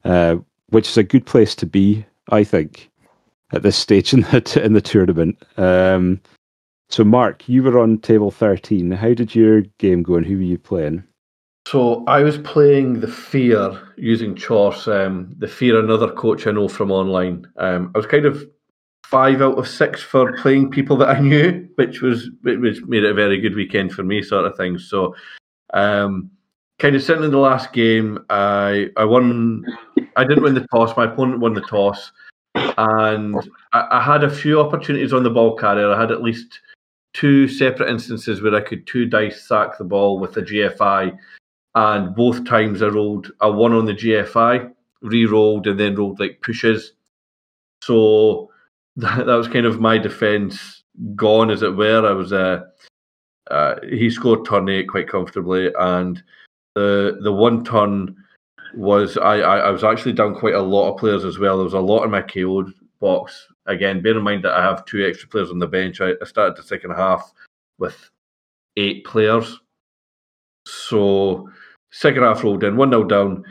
Uh, 0.05 0.37
which 0.69 0.89
is 0.89 0.97
a 0.99 1.03
good 1.03 1.25
place 1.25 1.55
to 1.55 1.65
be, 1.65 2.05
I 2.31 2.45
think, 2.45 2.91
at 3.55 3.63
this 3.63 3.77
stage 3.77 4.13
in 4.13 4.21
the 4.21 4.61
in 4.63 4.73
the 4.73 4.81
tournament. 4.81 5.43
Um, 5.57 6.21
so, 6.91 7.05
Mark, 7.05 7.49
you 7.49 7.63
were 7.63 7.79
on 7.79 7.99
table 7.99 8.31
thirteen. 8.31 8.91
How 8.91 9.15
did 9.15 9.35
your 9.35 9.63
game 9.79 10.03
go, 10.03 10.17
and 10.17 10.27
who 10.27 10.37
were 10.37 10.43
you 10.43 10.59
playing? 10.59 11.05
So 11.67 12.05
I 12.07 12.23
was 12.23 12.37
playing 12.39 13.01
the 13.01 13.09
Fear 13.09 13.81
using 13.97 14.35
Khorne. 14.35 14.87
Um, 14.87 15.35
the 15.39 15.49
Fear, 15.49 15.81
another 15.81 16.13
coach 16.13 16.47
I 16.47 16.51
know 16.51 16.69
from 16.69 16.91
online. 16.91 17.47
Um, 17.57 17.91
I 17.95 17.99
was 17.99 18.07
kind 18.07 18.27
of 18.27 18.45
five 19.07 19.41
out 19.41 19.59
of 19.59 19.67
six 19.67 20.03
for 20.03 20.33
playing 20.35 20.71
people 20.71 20.97
that 20.99 21.09
I 21.09 21.21
knew, 21.21 21.67
which 21.77 22.03
was 22.03 22.31
which 22.43 22.83
made 22.85 23.05
it 23.05 23.11
a 23.11 23.15
very 23.15 23.41
good 23.41 23.55
weekend 23.55 23.93
for 23.93 24.03
me, 24.03 24.23
sort 24.23 24.45
of 24.45 24.57
thing. 24.57 24.79
So, 24.79 25.15
um, 25.73 26.31
kind 26.79 26.97
of 26.97 27.03
sitting 27.03 27.25
in 27.25 27.31
the 27.31 27.39
last 27.39 27.73
game, 27.73 28.19
I 28.29 28.91
I 28.99 29.05
won 29.05 29.65
I 30.17 30.25
didn't 30.25 30.43
win 30.43 30.55
the 30.55 30.67
toss. 30.71 30.97
My 30.97 31.05
opponent 31.05 31.41
won 31.41 31.55
the 31.55 31.63
toss, 31.63 32.13
and 32.55 33.37
I, 33.73 33.87
I, 33.91 34.03
had 34.03 34.25
a 34.25 34.31
few 34.31 34.61
opportunities 34.61 35.13
on 35.13 35.23
the 35.23 35.31
ball 35.31 35.57
carrier. 35.57 35.93
I 35.93 36.01
had 36.01 36.13
at 36.13 36.23
least 36.23 36.61
two 37.13 37.49
separate 37.49 37.91
instances 37.91 38.43
where 38.43 38.55
I 38.55 38.61
could 38.61 38.87
two 38.87 39.07
dice 39.07 39.47
sack 39.47 39.79
the 39.79 39.85
ball 39.85 40.19
with 40.19 40.35
the 40.35 40.43
GFI, 40.43 41.17
and 41.75 42.15
both 42.15 42.45
times 42.45 42.83
I 42.83 42.89
rolled 42.89 43.33
a 43.41 43.51
one 43.51 43.73
on 43.73 43.87
the 43.87 43.95
GFI, 43.95 44.73
re-rolled, 45.03 45.67
and 45.67 45.79
then 45.79 45.97
rolled 45.97 46.21
like 46.21 46.41
pushes. 46.43 46.93
So 47.83 48.51
that, 48.97 49.19
that 49.27 49.35
was 49.35 49.49
kind 49.49 49.67
of 49.67 49.81
my 49.81 49.99
defense 49.99 50.83
gone, 51.17 51.51
as 51.51 51.63
it 51.63 51.77
were. 51.77 52.07
I 52.07 52.13
was 52.13 52.33
uh, 52.33 52.63
uh, 53.51 53.77
he 53.89 54.11
scored 54.11 54.47
turn 54.47 54.69
eight 54.69 54.89
quite 54.89 55.09
comfortably, 55.09 55.73
and 55.79 56.23
the 56.75 57.19
the 57.23 57.33
one 57.33 57.65
turn 57.65 58.17
was 58.77 59.17
I, 59.17 59.39
I, 59.39 59.57
I 59.59 59.71
was 59.71 59.85
actually 59.85 60.13
down 60.13 60.35
quite 60.35 60.55
a 60.55 60.61
lot 60.61 60.93
of 60.93 60.99
players 60.99 61.25
as 61.25 61.39
well. 61.39 61.57
There 61.57 61.65
was 61.65 61.75
a 61.75 61.81
lot 61.81 62.05
in 62.05 62.11
my 62.11 62.23
KO 62.23 62.67
box. 63.01 63.49
Again, 63.67 64.03
bear 64.03 64.17
in 64.17 64.23
mind 64.23 64.45
that 64.45 64.55
I 64.55 64.63
have 64.63 64.85
two 64.85 65.07
extra 65.07 65.29
players 65.29 65.51
on 65.51 65.59
the 65.59 65.67
bench. 65.67 66.01
I, 66.01 66.11
I 66.21 66.25
started 66.27 66.57
the 66.57 66.63
second 66.63 66.93
half 66.93 67.33
with 67.79 67.97
eight 68.77 69.05
players. 69.05 69.59
So 70.67 71.49
second 71.91 72.23
half 72.23 72.45
rolled 72.45 72.65
in, 72.65 72.77
one 72.77 72.91
0 72.91 73.05
down. 73.05 73.45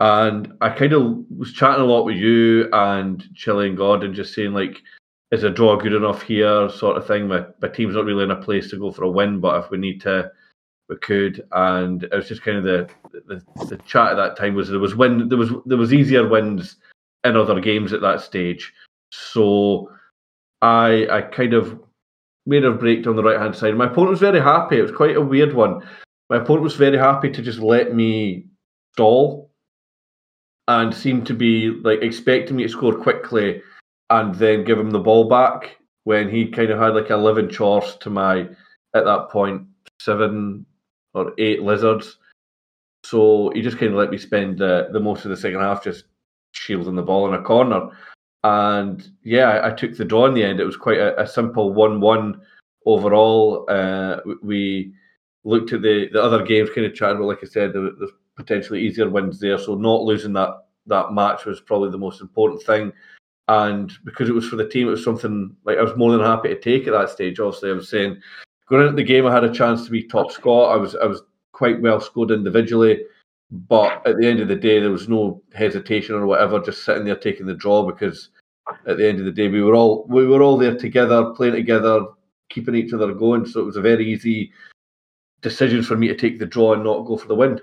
And 0.00 0.54
I 0.60 0.70
kind 0.70 0.92
of 0.94 1.24
was 1.36 1.52
chatting 1.52 1.82
a 1.82 1.86
lot 1.86 2.04
with 2.04 2.16
you 2.16 2.68
and 2.72 3.22
Chile 3.34 3.68
and 3.68 3.76
Gordon, 3.76 4.14
just 4.14 4.34
saying 4.34 4.54
like, 4.54 4.80
is 5.30 5.44
a 5.44 5.50
draw 5.50 5.76
good 5.76 5.92
enough 5.92 6.22
here, 6.22 6.68
sort 6.70 6.96
of 6.96 7.06
thing. 7.06 7.28
My 7.28 7.44
my 7.60 7.68
team's 7.68 7.94
not 7.94 8.04
really 8.04 8.24
in 8.24 8.30
a 8.30 8.36
place 8.36 8.70
to 8.70 8.78
go 8.78 8.90
for 8.90 9.04
a 9.04 9.10
win, 9.10 9.40
but 9.40 9.62
if 9.62 9.70
we 9.70 9.78
need 9.78 10.00
to 10.02 10.30
we 10.90 10.96
could, 10.96 11.42
and 11.52 12.02
it 12.02 12.12
was 12.12 12.28
just 12.28 12.42
kind 12.42 12.58
of 12.58 12.64
the, 12.64 12.90
the 13.12 13.42
the 13.66 13.76
chat 13.86 14.10
at 14.10 14.16
that 14.16 14.36
time 14.36 14.54
was 14.54 14.68
there 14.68 14.80
was 14.80 14.96
win 14.96 15.28
there 15.28 15.38
was 15.38 15.50
there 15.64 15.78
was 15.78 15.94
easier 15.94 16.28
wins 16.28 16.76
in 17.24 17.36
other 17.36 17.60
games 17.60 17.92
at 17.92 18.00
that 18.00 18.20
stage. 18.20 18.72
So 19.12 19.90
I 20.60 21.06
I 21.10 21.22
kind 21.22 21.54
of 21.54 21.80
made 22.44 22.64
a 22.64 22.72
break 22.72 23.06
on 23.06 23.16
the 23.16 23.22
right 23.22 23.38
hand 23.40 23.54
side. 23.54 23.76
My 23.76 23.86
opponent 23.86 24.10
was 24.10 24.20
very 24.20 24.40
happy. 24.40 24.78
It 24.78 24.82
was 24.82 24.92
quite 24.92 25.16
a 25.16 25.20
weird 25.20 25.54
one. 25.54 25.80
My 26.28 26.36
opponent 26.36 26.64
was 26.64 26.74
very 26.74 26.98
happy 26.98 27.30
to 27.30 27.42
just 27.42 27.60
let 27.60 27.94
me 27.94 28.46
stall 28.94 29.50
and 30.66 30.94
seemed 30.94 31.26
to 31.28 31.34
be 31.34 31.70
like 31.70 32.02
expecting 32.02 32.56
me 32.56 32.64
to 32.64 32.68
score 32.68 32.94
quickly 32.94 33.62
and 34.10 34.34
then 34.34 34.64
give 34.64 34.78
him 34.78 34.90
the 34.90 34.98
ball 34.98 35.28
back 35.28 35.78
when 36.04 36.28
he 36.28 36.48
kind 36.48 36.70
of 36.70 36.78
had 36.80 36.94
like 36.94 37.10
a 37.10 37.16
living 37.16 37.48
chores 37.48 37.96
to 38.00 38.10
my 38.10 38.40
at 38.94 39.04
that 39.04 39.28
point 39.30 39.62
seven 40.00 40.66
or 41.14 41.32
eight 41.38 41.62
lizards. 41.62 42.18
So 43.04 43.50
he 43.54 43.62
just 43.62 43.78
kind 43.78 43.92
of 43.92 43.98
let 43.98 44.10
me 44.10 44.18
spend 44.18 44.58
the, 44.58 44.88
the 44.92 45.00
most 45.00 45.24
of 45.24 45.30
the 45.30 45.36
second 45.36 45.60
half 45.60 45.82
just 45.82 46.04
shielding 46.52 46.94
the 46.94 47.02
ball 47.02 47.28
in 47.28 47.34
a 47.34 47.42
corner. 47.42 47.88
And 48.44 49.06
yeah, 49.22 49.48
I, 49.48 49.68
I 49.68 49.70
took 49.72 49.96
the 49.96 50.04
draw 50.04 50.26
in 50.26 50.34
the 50.34 50.44
end. 50.44 50.60
It 50.60 50.64
was 50.64 50.76
quite 50.76 50.98
a, 50.98 51.20
a 51.20 51.26
simple 51.26 51.72
1 51.72 52.00
1 52.00 52.40
overall. 52.86 53.66
Uh, 53.68 54.18
we 54.42 54.92
looked 55.44 55.72
at 55.72 55.82
the, 55.82 56.08
the 56.12 56.22
other 56.22 56.44
games, 56.44 56.70
kind 56.74 56.86
of 56.86 56.94
chatting 56.94 57.16
about, 57.16 57.28
like 57.28 57.42
I 57.42 57.46
said, 57.46 57.72
there, 57.72 57.90
there's 57.98 58.10
potentially 58.36 58.80
easier 58.80 59.08
wins 59.08 59.40
there. 59.40 59.58
So 59.58 59.74
not 59.74 60.02
losing 60.02 60.32
that, 60.34 60.64
that 60.86 61.12
match 61.12 61.44
was 61.44 61.60
probably 61.60 61.90
the 61.90 61.98
most 61.98 62.20
important 62.20 62.62
thing. 62.62 62.92
And 63.48 63.92
because 64.04 64.28
it 64.28 64.34
was 64.34 64.48
for 64.48 64.56
the 64.56 64.68
team, 64.68 64.86
it 64.86 64.92
was 64.92 65.04
something 65.04 65.54
like 65.64 65.76
I 65.76 65.82
was 65.82 65.96
more 65.96 66.12
than 66.12 66.20
happy 66.20 66.48
to 66.50 66.60
take 66.60 66.86
at 66.86 66.92
that 66.92 67.10
stage. 67.10 67.40
Obviously, 67.40 67.70
I 67.70 67.74
was 67.74 67.88
saying 67.88 68.20
going 68.70 68.84
into 68.84 68.96
the 68.96 69.02
game, 69.02 69.26
I 69.26 69.32
had 69.32 69.44
a 69.44 69.52
chance 69.52 69.84
to 69.84 69.90
be 69.90 70.04
top 70.04 70.30
score. 70.30 70.72
I 70.72 70.76
was 70.76 70.94
I 70.94 71.04
was 71.04 71.22
quite 71.52 71.80
well 71.82 72.00
scored 72.00 72.30
individually, 72.30 73.02
but 73.50 74.06
at 74.06 74.16
the 74.16 74.26
end 74.26 74.40
of 74.40 74.48
the 74.48 74.56
day, 74.56 74.78
there 74.78 74.92
was 74.92 75.08
no 75.08 75.42
hesitation 75.52 76.14
or 76.14 76.24
whatever. 76.24 76.60
Just 76.60 76.84
sitting 76.84 77.04
there 77.04 77.16
taking 77.16 77.46
the 77.46 77.54
draw 77.54 77.84
because 77.84 78.30
at 78.86 78.96
the 78.96 79.08
end 79.08 79.18
of 79.18 79.24
the 79.24 79.32
day, 79.32 79.48
we 79.48 79.62
were 79.62 79.74
all 79.74 80.06
we 80.08 80.26
were 80.26 80.42
all 80.42 80.56
there 80.56 80.76
together, 80.76 81.32
playing 81.36 81.54
together, 81.54 82.06
keeping 82.48 82.76
each 82.76 82.92
other 82.92 83.12
going. 83.12 83.44
So 83.44 83.60
it 83.60 83.66
was 83.66 83.76
a 83.76 83.82
very 83.82 84.10
easy 84.10 84.52
decision 85.42 85.82
for 85.82 85.96
me 85.96 86.08
to 86.08 86.14
take 86.14 86.38
the 86.38 86.46
draw 86.46 86.74
and 86.74 86.84
not 86.84 87.06
go 87.06 87.16
for 87.16 87.28
the 87.28 87.34
win. 87.34 87.60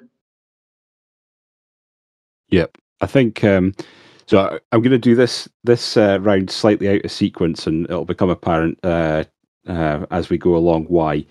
Yep, 2.50 2.78
I 3.02 3.08
think 3.08 3.44
um, 3.44 3.74
so. 4.26 4.40
I, 4.40 4.76
am 4.76 4.82
going 4.82 4.92
to 4.92 4.98
do 4.98 5.16
this 5.16 5.48
this 5.64 5.96
uh, 5.98 6.20
round 6.22 6.50
slightly 6.50 6.90
out 6.90 7.06
of 7.06 7.12
sequence, 7.12 7.66
and 7.68 7.86
it'll 7.86 8.06
become 8.06 8.30
apparent 8.30 8.80
uh, 8.84 9.26
uh, 9.68 10.06
as 10.12 10.30
we 10.30 10.38
go 10.38 10.56
along 10.56 10.86
why. 10.86 11.26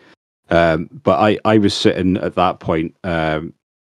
Um, 0.50 0.88
but 1.02 1.18
I 1.18 1.38
I 1.44 1.58
was 1.58 1.74
sitting 1.74 2.16
at 2.18 2.34
that 2.36 2.60
point, 2.60 2.94
um, 3.04 3.52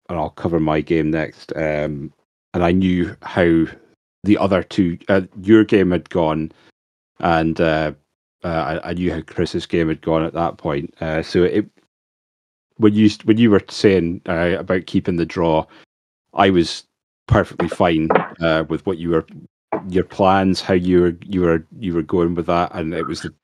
and 0.08 0.18
I'll 0.18 0.30
cover 0.30 0.58
my 0.58 0.80
game 0.80 1.10
next. 1.10 1.52
Um, 1.54 2.12
and 2.52 2.64
I 2.64 2.72
knew 2.72 3.16
how 3.22 3.66
the 4.24 4.38
other 4.38 4.62
two, 4.62 4.98
uh, 5.08 5.22
your 5.42 5.64
game 5.64 5.92
had 5.92 6.10
gone, 6.10 6.52
and 7.20 7.60
uh, 7.60 7.92
uh, 8.44 8.80
I, 8.82 8.90
I, 8.90 8.92
knew 8.94 9.12
how 9.12 9.20
Chris's 9.20 9.66
game 9.66 9.88
had 9.88 10.00
gone 10.00 10.24
at 10.24 10.32
that 10.34 10.58
point. 10.58 10.94
Uh, 11.00 11.22
so 11.22 11.44
it 11.44 11.70
when 12.78 12.94
you 12.94 13.08
when 13.24 13.38
you 13.38 13.50
were 13.50 13.62
saying 13.68 14.22
uh, 14.28 14.56
about 14.58 14.86
keeping 14.86 15.16
the 15.16 15.26
draw, 15.26 15.64
I 16.34 16.50
was 16.50 16.84
perfectly 17.28 17.68
fine 17.68 18.08
with 18.68 18.84
what 18.86 18.98
you 18.98 19.10
were 19.10 19.26
your 19.88 20.04
plans, 20.04 20.60
how 20.60 20.74
you 20.74 21.00
were 21.00 21.16
you 21.24 21.42
were 21.42 21.66
you 21.78 21.94
were 21.94 22.02
going 22.02 22.34
with 22.34 22.46
that, 22.46 22.74
and 22.74 22.92
it 22.92 23.06
was 23.06 23.20
the, 23.22 23.34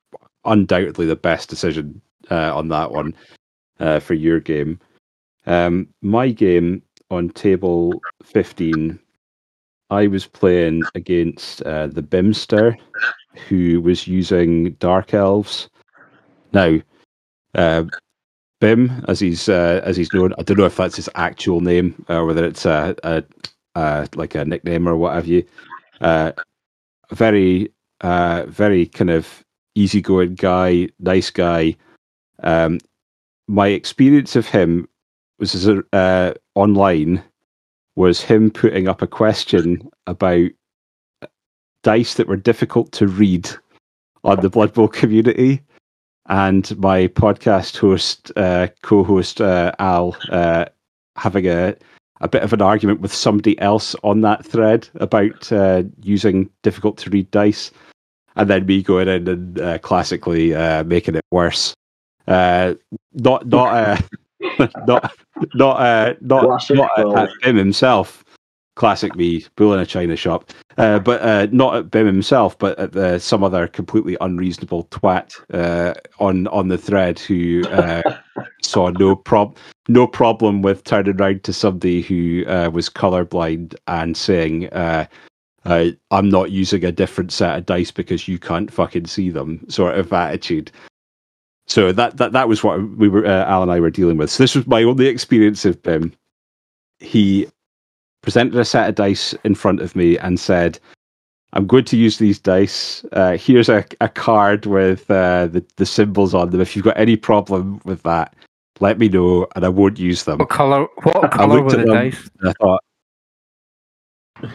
undoubtedly 0.47 1.07
the 1.07 1.17
best 1.17 1.49
decision 1.49 2.01
uh, 2.31 2.57
on 2.57 2.69
that 2.69 2.91
one 2.91 3.15
uh, 3.81 4.01
for 4.01 4.15
your 4.15 4.41
game. 4.41 4.79
Um, 5.47 5.89
my 6.03 6.31
game 6.31 6.83
on 7.11 7.31
table 7.31 8.01
fifteen, 8.23 8.99
I 9.91 10.07
was 10.07 10.27
playing 10.27 10.83
against 10.95 11.63
uh, 11.63 11.87
the 11.87 12.03
Bimster, 12.03 12.77
who 13.49 13.81
was 13.81 14.09
using 14.09 14.73
Dark 14.73 15.15
Elves. 15.15 15.69
Now, 16.53 16.81
uh, 17.55 17.85
Bim, 18.61 19.05
as 19.07 19.21
he's 19.21 19.49
uh, 19.49 19.83
as 19.85 19.97
he's 19.97 20.13
known. 20.13 20.33
I 20.39 20.43
don't 20.43 20.59
know 20.59 20.65
if 20.65 20.77
that's 20.77 20.97
his 20.97 21.11
actual 21.15 21.61
name 21.61 22.05
or 22.09 22.25
whether 22.25 22.45
it's 22.45 22.65
a, 22.65 22.97
a, 23.05 23.23
a 23.75 24.09
like 24.15 24.35
a 24.35 24.45
nickname 24.45 24.89
or 24.89 24.97
what 24.97 25.15
have 25.15 25.27
you. 25.27 25.45
Uh, 26.01 26.33
very 27.13 27.71
uh, 28.01 28.47
very 28.49 28.87
kind 28.87 29.11
of 29.11 29.45
easygoing 29.77 30.35
guy, 30.35 30.89
nice 30.99 31.31
guy. 31.31 31.77
Um, 32.43 32.79
my 33.47 33.69
experience 33.69 34.35
of 34.35 34.47
him 34.47 34.89
was 35.39 35.55
as 35.55 35.69
a, 35.69 35.83
uh, 35.93 36.35
online 36.55 37.23
was 37.95 38.21
him 38.21 38.51
putting 38.51 38.89
up 38.89 39.03
a 39.03 39.07
question 39.07 39.89
about 40.07 40.51
dice 41.83 42.15
that 42.15 42.27
were 42.27 42.37
difficult 42.37 42.91
to 42.93 43.07
read 43.07 43.49
on 44.25 44.41
the 44.41 44.51
Blood 44.51 44.75
Bowl 44.75 44.89
community 44.89 45.63
and 46.29 46.77
my 46.79 47.07
podcast 47.07 47.79
host, 47.79 48.33
uh, 48.37 48.67
co-host 48.83 49.41
uh, 49.41 49.73
Al, 49.79 50.17
uh, 50.31 50.65
having 51.17 51.47
a 51.47 51.77
a 52.21 52.29
bit 52.29 52.43
of 52.43 52.53
an 52.53 52.63
argument 52.63 53.01
with 53.01 53.15
somebody 53.15 53.59
else 53.61 53.95
on 54.03 54.23
that 54.23 54.45
thread 54.45 54.89
about 54.95 55.53
uh, 55.53 55.83
using 56.03 56.49
difficult 56.63 56.97
to 56.99 57.11
read 57.11 57.31
dice, 57.31 57.71
and 58.37 58.51
then 58.51 58.67
me 58.67 58.83
going 58.83 59.09
in 59.09 59.29
and 59.29 59.61
uh, 59.61 59.79
classically 59.79 60.55
uh, 60.55 60.85
making 60.85 61.15
it 61.15 61.25
worse. 61.31 61.75
not 62.27 62.77
not 63.15 63.47
not 64.87 65.13
not 65.55 66.23
not 66.23 66.23
not, 66.23 66.71
not 66.71 67.17
at 67.17 67.31
him 67.43 67.57
himself 67.57 68.25
classic 68.77 69.17
me, 69.17 69.45
bull 69.57 69.75
in 69.75 69.81
a 69.81 69.87
china 69.87 70.15
shop. 70.15 70.53
Uh, 70.79 70.99
but 70.99 71.21
uh, 71.23 71.47
not 71.51 71.75
at 71.75 71.91
Bim 71.91 72.07
himself, 72.07 72.57
but 72.59 72.79
at 72.79 72.93
the, 72.93 73.19
some 73.19 73.43
other 73.43 73.67
completely 73.67 74.17
unreasonable 74.21 74.85
twat 74.85 75.35
uh, 75.53 75.95
on 76.21 76.47
on 76.49 76.69
the 76.69 76.79
thread 76.79 77.19
who 77.19 77.65
uh, 77.71 78.03
saw 78.63 78.91
no 78.91 79.17
prob 79.17 79.57
no 79.89 80.07
problem 80.07 80.63
with 80.63 80.85
turning 80.85 81.21
around 81.21 81.43
to 81.43 81.53
somebody 81.53 82.03
who 82.03 82.45
uh, 82.47 82.71
was 82.73 82.89
colorblind 82.89 83.75
and 83.89 84.17
saying. 84.17 84.69
Uh, 85.67 85.91
I'm 86.11 86.29
not 86.29 86.51
using 86.51 86.85
a 86.85 86.93
different 86.93 87.33
set 87.33 87.59
of 87.59 87.67
dice 87.67 87.91
because 87.91 88.29
you 88.29 88.39
can't 88.39 88.73
fucking 88.73 89.07
see 89.07 89.31
them, 89.31 89.69
sort 89.69 89.99
of 89.99 90.13
attitude. 90.13 90.71
So 91.67 91.93
that 91.93 92.17
that 92.19 92.33
that 92.33 92.49
was 92.49 92.63
what 92.63 92.81
we 92.97 93.09
were 93.09 93.27
Al 93.27 93.63
and 93.63 93.73
I 93.73 93.81
were 93.81 93.91
dealing 93.91 94.17
with. 94.17 94.31
So 94.31 94.43
this 94.43 94.55
was 94.55 94.67
my 94.67 94.83
only 94.85 95.07
experience 95.07 95.65
of 95.65 95.85
him. 95.85 96.13
He 97.01 97.49
presented 98.23 98.59
a 98.59 98.65
set 98.65 98.89
of 98.89 98.95
dice 98.95 99.35
in 99.45 99.55
front 99.55 99.81
of 99.81 99.95
me 99.97 100.19
and 100.19 100.39
said, 100.39 100.79
I'm 101.53 101.67
going 101.67 101.85
to 101.87 101.97
use 101.97 102.19
these 102.19 102.39
dice. 102.39 103.05
Uh, 103.13 103.37
here's 103.37 103.69
a, 103.69 103.85
a 104.01 104.09
card 104.09 104.67
with 104.67 105.11
uh, 105.11 105.47
the, 105.47 105.65
the 105.77 105.87
symbols 105.87 106.35
on 106.35 106.51
them. 106.51 106.61
If 106.61 106.77
you've 106.77 106.85
got 106.85 106.99
any 106.99 107.17
problem 107.17 107.81
with 107.85 108.03
that, 108.03 108.35
let 108.81 108.99
me 108.99 109.09
know 109.09 109.47
and 109.55 109.65
I 109.65 109.69
won't 109.69 109.99
use 109.99 110.25
them. 110.25 110.39
What 110.39 110.49
color? 110.49 110.87
What 111.03 111.31
color 111.31 111.63
were 111.63 111.71
the 111.71 111.85
dice? 111.85 112.31
I 112.45 112.53
thought 112.61 112.83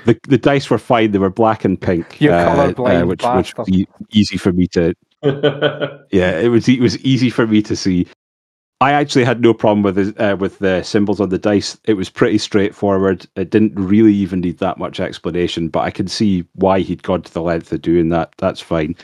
the 0.05 0.19
the 0.27 0.37
dice 0.37 0.69
were 0.69 0.77
fine. 0.77 1.11
They 1.11 1.19
were 1.19 1.29
black 1.29 1.65
and 1.65 1.79
pink, 1.79 2.21
You're 2.21 2.33
uh, 2.33 2.73
uh, 2.77 3.05
which 3.05 3.23
which 3.23 3.57
was 3.57 3.69
e- 3.69 3.87
easy 4.11 4.37
for 4.37 4.51
me 4.51 4.67
to. 4.67 4.93
yeah, 6.11 6.39
it 6.39 6.49
was 6.49 6.67
it 6.67 6.79
was 6.79 6.97
easy 6.99 7.29
for 7.29 7.47
me 7.47 7.61
to 7.63 7.75
see. 7.75 8.07
I 8.79 8.93
actually 8.93 9.25
had 9.25 9.41
no 9.41 9.53
problem 9.53 9.83
with 9.83 10.19
uh, 10.19 10.35
with 10.39 10.59
the 10.59 10.81
symbols 10.81 11.19
on 11.19 11.29
the 11.29 11.37
dice. 11.37 11.77
It 11.85 11.93
was 11.93 12.09
pretty 12.09 12.39
straightforward. 12.39 13.27
It 13.35 13.51
didn't 13.51 13.75
really 13.75 14.13
even 14.13 14.41
need 14.41 14.57
that 14.57 14.79
much 14.79 14.99
explanation, 14.99 15.69
but 15.69 15.81
I 15.81 15.91
can 15.91 16.07
see 16.07 16.45
why 16.53 16.79
he'd 16.79 17.03
gone 17.03 17.21
to 17.21 17.33
the 17.33 17.43
length 17.43 17.71
of 17.71 17.81
doing 17.81 18.09
that. 18.09 18.33
That's 18.37 18.61
fine. 18.61 18.95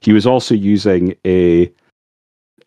He 0.00 0.12
was 0.12 0.26
also 0.26 0.54
using 0.54 1.16
a. 1.26 1.72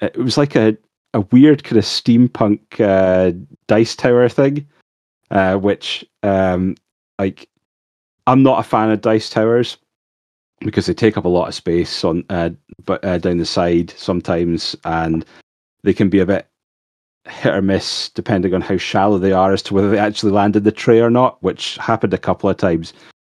It 0.01 0.17
was 0.17 0.37
like 0.37 0.55
a 0.55 0.77
a 1.13 1.21
weird 1.31 1.63
kind 1.63 1.77
of 1.77 1.85
steampunk 1.85 2.59
uh, 2.79 3.31
dice 3.67 3.95
tower 3.95 4.27
thing, 4.27 4.67
uh, 5.31 5.55
which 5.55 6.05
um, 6.23 6.75
like 7.17 7.47
I'm 8.27 8.43
not 8.43 8.59
a 8.59 8.63
fan 8.63 8.91
of 8.91 9.01
dice 9.01 9.29
towers 9.29 9.77
because 10.59 10.85
they 10.85 10.93
take 10.93 11.17
up 11.17 11.25
a 11.25 11.29
lot 11.29 11.47
of 11.47 11.55
space 11.55 12.03
on 12.03 12.23
uh, 12.29 12.49
but 12.85 13.03
uh, 13.03 13.17
down 13.17 13.37
the 13.37 13.45
side 13.45 13.91
sometimes, 13.91 14.75
and 14.83 15.25
they 15.83 15.93
can 15.93 16.09
be 16.09 16.19
a 16.19 16.25
bit 16.25 16.47
hit 17.29 17.53
or 17.53 17.61
miss 17.61 18.09
depending 18.09 18.53
on 18.53 18.61
how 18.61 18.77
shallow 18.77 19.17
they 19.17 19.31
are 19.31 19.51
as 19.53 19.61
to 19.61 19.73
whether 19.73 19.89
they 19.89 19.97
actually 19.97 20.31
landed 20.31 20.63
the 20.63 20.71
tray 20.71 20.99
or 20.99 21.09
not, 21.09 21.41
which 21.41 21.75
happened 21.77 22.13
a 22.13 22.17
couple 22.17 22.49
of 22.49 22.57
times. 22.57 22.93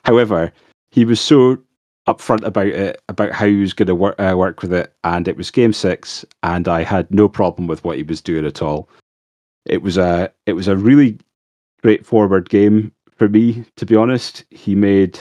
However, 0.05 0.53
he 0.91 1.05
was 1.05 1.21
so 1.21 1.59
upfront 2.07 2.45
about 2.45 2.67
it, 2.69 3.03
about 3.11 3.33
how 3.33 3.47
he 3.47 3.61
was 3.61 3.75
going 3.75 3.89
to 3.89 3.95
work 3.95 4.19
uh, 4.19 4.35
work 4.37 4.63
with 4.63 4.73
it, 4.73 4.95
and 5.05 5.29
it 5.29 5.37
was 5.37 5.51
game 5.51 5.75
six, 5.75 6.25
and 6.43 6.67
I 6.67 6.83
had 6.83 7.11
no 7.11 7.29
problem 7.29 7.67
with 7.67 7.85
what 7.85 7.99
he 7.99 8.03
was 8.05 8.23
doing 8.23 8.47
at 8.47 8.63
all. 8.63 8.89
It 9.67 9.83
was 9.83 9.99
a 9.99 10.33
it 10.47 10.55
was 10.55 10.67
a 10.67 10.77
really 10.77 11.19
straightforward 11.79 12.49
game 12.49 12.93
for 13.19 13.29
me, 13.29 13.65
to 13.77 13.87
be 13.87 13.97
honest. 13.97 14.45
He 14.51 14.75
made 14.75 15.19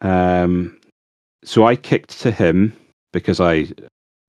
um, 0.00 0.78
so 1.44 1.66
I 1.66 1.76
kicked 1.76 2.20
to 2.20 2.30
him 2.30 2.76
because 3.12 3.40
I 3.40 3.68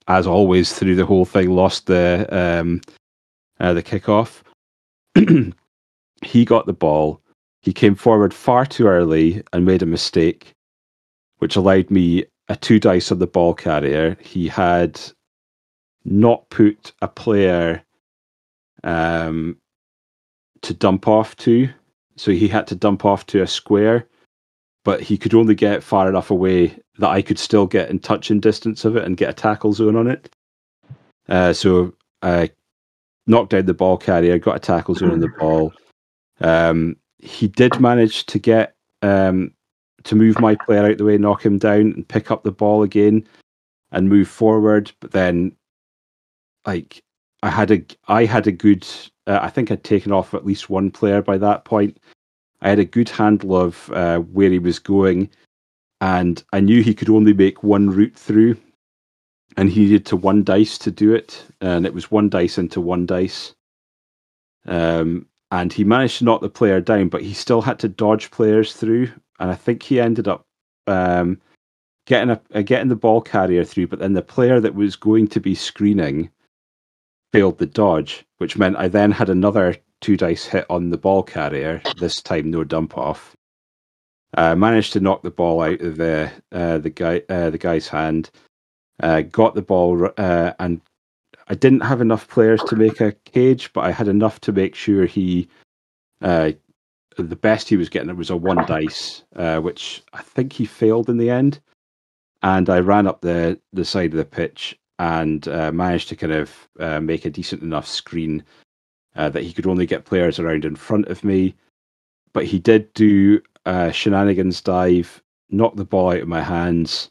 as 0.08 0.28
always 0.28 0.74
through 0.74 0.95
the 0.95 1.06
whole 1.06 1.26
thing, 1.26 1.52
lost 1.52 1.86
the 1.86 2.28
um, 2.32 2.82
uh, 3.60 3.74
the 3.74 3.84
kickoff. 3.84 4.41
he 6.22 6.45
got 6.45 6.66
the 6.66 6.74
ball. 6.74 7.22
He 7.62 7.74
came 7.74 7.95
forward 7.95 8.34
far 8.34 8.66
too 8.66 8.88
early 8.88 9.44
and 9.53 9.66
made 9.66 9.84
a 9.84 9.86
mistake, 9.86 10.53
which 11.38 11.56
allowed 11.56 11.91
me 11.91 12.26
a 12.49 12.56
two 12.56 12.80
dice 12.80 13.12
on 13.12 13.20
the 13.20 13.28
ball 13.28 13.53
carrier. 13.53 14.18
He 14.20 14.48
had 14.48 14.99
not 16.03 16.49
put 16.49 16.91
a 17.02 17.08
player 17.08 17.84
um, 18.84 19.58
to 20.64 20.74
dump 20.74 21.08
off 21.08 21.36
to, 21.38 21.70
so 22.16 22.32
he 22.32 22.48
had 22.48 22.68
to 22.68 22.76
dump 22.76 23.06
off 23.06 23.26
to 23.28 23.42
a 23.42 23.48
square, 23.48 24.08
but 24.84 25.02
he 25.02 25.18
could 25.18 25.34
only 25.34 25.56
get 25.56 25.84
far 25.84 26.10
enough 26.10 26.32
away 26.32 26.78
that 26.98 27.10
I 27.10 27.22
could 27.22 27.40
still 27.40 27.66
get 27.66 27.90
in 27.90 28.00
touch 28.00 28.30
and 28.30 28.42
distance 28.42 28.86
of 28.86 28.96
it 28.96 29.06
and 29.06 29.18
get 29.18 29.30
a 29.30 29.34
tackle 29.34 29.74
zone 29.74 29.96
on 29.96 30.08
it. 30.08 30.34
Uh, 31.30 31.54
so 31.54 31.94
I 32.22 32.52
knocked 33.28 33.52
down 33.52 33.66
the 33.66 33.74
ball 33.74 33.98
carrier, 33.98 34.38
got 34.38 34.58
a 34.58 34.60
tackle 34.60 34.96
zone 34.96 35.12
on 35.12 35.20
the 35.20 35.28
ball. 35.40 35.74
Um, 36.42 36.96
he 37.20 37.48
did 37.48 37.80
manage 37.80 38.26
to 38.28 38.40
get 38.40 38.76
um, 39.02 39.54
to 40.04 40.16
move 40.16 40.40
my 40.40 40.56
player 40.56 40.86
out 40.86 40.98
the 40.98 41.06
way, 41.06 41.18
knock 41.18 41.46
him 41.46 41.58
down, 41.58 41.92
and 41.94 42.08
pick 42.08 42.32
up 42.32 42.44
the 42.44 42.52
ball 42.52 42.84
again 42.84 43.28
and 43.92 44.10
move 44.10 44.28
forward. 44.28 44.92
But 45.00 45.12
then, 45.12 45.56
like 46.66 47.04
I 47.44 47.50
had 47.50 47.72
a 47.72 47.84
I 48.08 48.26
had 48.26 48.48
a 48.48 48.52
good. 48.52 48.88
Uh, 49.27 49.39
I 49.41 49.49
think 49.49 49.72
I'd 49.72 49.84
taken 49.84 50.11
off 50.11 50.34
at 50.34 50.45
least 50.45 50.69
one 50.69 50.91
player 50.91 51.22
by 51.22 51.38
that 51.38 51.65
point. 51.65 51.98
I 52.61 52.69
had 52.69 52.80
a 52.80 52.85
good 52.85 53.10
handle 53.10 53.56
of 53.56 53.89
uh, 53.91 54.19
where 54.19 54.49
he 54.49 54.60
was 54.60 54.80
going, 54.80 55.30
and 55.99 56.43
I 56.53 56.60
knew 56.60 56.81
he 56.81 56.93
could 56.93 57.10
only 57.10 57.34
make 57.34 57.64
one 57.64 57.89
route 57.89 58.15
through, 58.15 58.57
and 59.57 59.69
he 59.69 59.81
needed 59.81 60.06
to 60.07 60.15
one 60.15 60.43
dice 60.43 60.77
to 60.80 60.91
do 60.91 61.14
it, 61.14 61.43
and 61.60 61.85
it 61.85 61.93
was 61.93 62.11
one 62.11 62.30
dice 62.30 62.57
into 62.57 62.81
one 62.81 63.06
dice. 63.06 63.53
Um, 64.65 65.27
and 65.52 65.73
he 65.73 65.84
managed 65.84 66.19
to 66.19 66.26
knock 66.26 66.41
the 66.41 66.49
player 66.49 66.80
down, 66.81 67.10
but 67.10 67.23
he 67.23 67.34
still 67.34 67.61
had 67.61 67.80
to 67.80 67.89
dodge 67.89 68.31
players 68.31 68.73
through, 68.73 69.10
and 69.39 69.52
I 69.52 69.56
think 69.56 69.84
he 69.84 69.99
ended 69.99 70.27
up 70.27 70.45
um, 70.88 71.41
getting 72.06 72.30
a, 72.30 72.41
uh, 72.53 72.61
getting 72.61 72.89
the 72.89 72.95
ball 72.95 73.22
carrier 73.22 73.64
through, 73.64 73.88
but 73.88 73.99
then 73.99 74.14
the 74.14 74.22
player 74.22 74.60
that 74.60 74.76
was 74.76 74.95
going 74.95 75.27
to 75.30 75.39
be 75.39 75.56
screening 75.56 76.30
failed 77.32 77.58
the 77.58 77.66
dodge, 77.66 78.26
which 78.38 78.58
meant 78.58 78.78
I 78.78 78.88
then 78.88 79.12
had 79.12 79.30
another 79.30 79.76
two 80.02 80.18
dice 80.18 80.45
hit 80.45 80.66
on 80.70 80.90
the 80.90 80.98
ball 80.98 81.24
carrier. 81.24 81.82
This 81.99 82.22
time, 82.22 82.52
no 82.52 82.64
dump 82.64 82.98
off. 82.98 83.36
Uh, 84.38 84.56
managed 84.56 84.94
to 84.94 84.99
knock 84.99 85.24
the 85.24 85.32
ball 85.32 85.62
out 85.62 85.82
of 85.82 85.98
the 85.98 86.32
uh, 86.52 86.78
the 86.78 86.90
guy 86.90 87.22
uh, 87.30 87.49
the 87.49 87.58
guy's 87.58 87.88
hand. 87.88 88.30
Uh, 89.02 89.22
got 89.22 89.56
the 89.56 89.62
ball 89.62 90.10
uh, 90.18 90.53
and 90.60 90.80
I 91.48 91.56
didn't 91.56 91.82
have 91.82 92.02
enough 92.02 92.28
players 92.28 92.62
to 92.68 92.76
make 92.76 93.02
a 93.02 93.14
cage, 93.26 93.74
but 93.74 93.84
I 93.84 93.91
had 93.91 94.08
enough 94.08 94.40
to 94.41 94.52
make 94.52 94.76
sure 94.76 95.06
he 95.06 95.49
uh, 96.22 96.52
the 97.18 97.36
best 97.36 97.68
he 97.68 97.76
was 97.76 97.90
getting 97.90 98.10
it 98.10 98.16
was 98.16 98.30
a 98.30 98.38
one 98.38 98.66
dice, 98.68 99.24
which 99.36 100.03
I 100.14 100.22
think 100.22 100.53
he 100.53 100.66
failed 100.66 101.10
in 101.10 101.18
the 101.18 101.30
end. 101.30 101.60
And 102.44 102.70
I 102.70 102.80
ran 102.80 103.08
up 103.08 103.22
the 103.22 103.60
the 103.74 103.86
side 103.86 104.12
of 104.12 104.18
the 104.18 104.26
pitch 104.26 104.80
and 105.02 105.48
uh, 105.48 105.72
managed 105.72 106.10
to 106.10 106.15
kind 106.15 106.32
of 106.32 106.69
uh, 106.80 106.99
make 106.99 107.26
a 107.26 107.30
decent 107.32 107.64
enough 107.64 107.88
screen 107.88 108.44
uh, 109.15 109.30
that 109.30 109.41
he 109.41 109.52
could 109.52 109.65
only 109.65 109.88
get 109.88 110.06
players 110.06 110.38
around 110.38 110.64
in 110.64 110.76
front 110.76 111.07
of 111.07 111.23
me. 111.23 111.56
But 112.34 112.45
he 112.45 112.60
did 112.60 112.94
do 112.94 113.41
shenanigans 113.91 114.61
dive, 114.61 115.22
knock 115.49 115.76
the 115.76 115.86
ball 115.86 116.11
out 116.11 116.22
of 116.22 116.28
my 116.28 116.41
hands, 116.41 117.10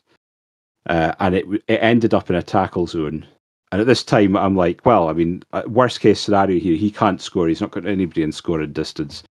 uh, 0.89 1.13
and 1.19 1.35
it 1.35 1.45
it 1.67 1.83
ended 1.83 2.15
up 2.15 2.31
in 2.31 2.37
a 2.37 2.43
tackle 2.45 2.87
zone. 2.87 3.27
And 3.73 3.81
at 3.81 3.89
this 3.89 4.05
time, 4.05 4.37
I'm 4.37 4.57
like, 4.57 4.87
well, 4.87 5.09
I 5.09 5.13
mean, 5.13 5.43
uh, 5.53 5.63
worst 5.67 5.99
case 5.99 6.21
scenario 6.21 6.61
here, 6.61 6.77
he 6.77 6.93
can't 6.93 7.21
score. 7.21 7.49
He's 7.49 7.61
not 7.61 7.73
got 7.73 7.87
anybody 7.87 8.23
in 8.23 8.31
scoring 8.31 8.73
distance. 8.73 9.25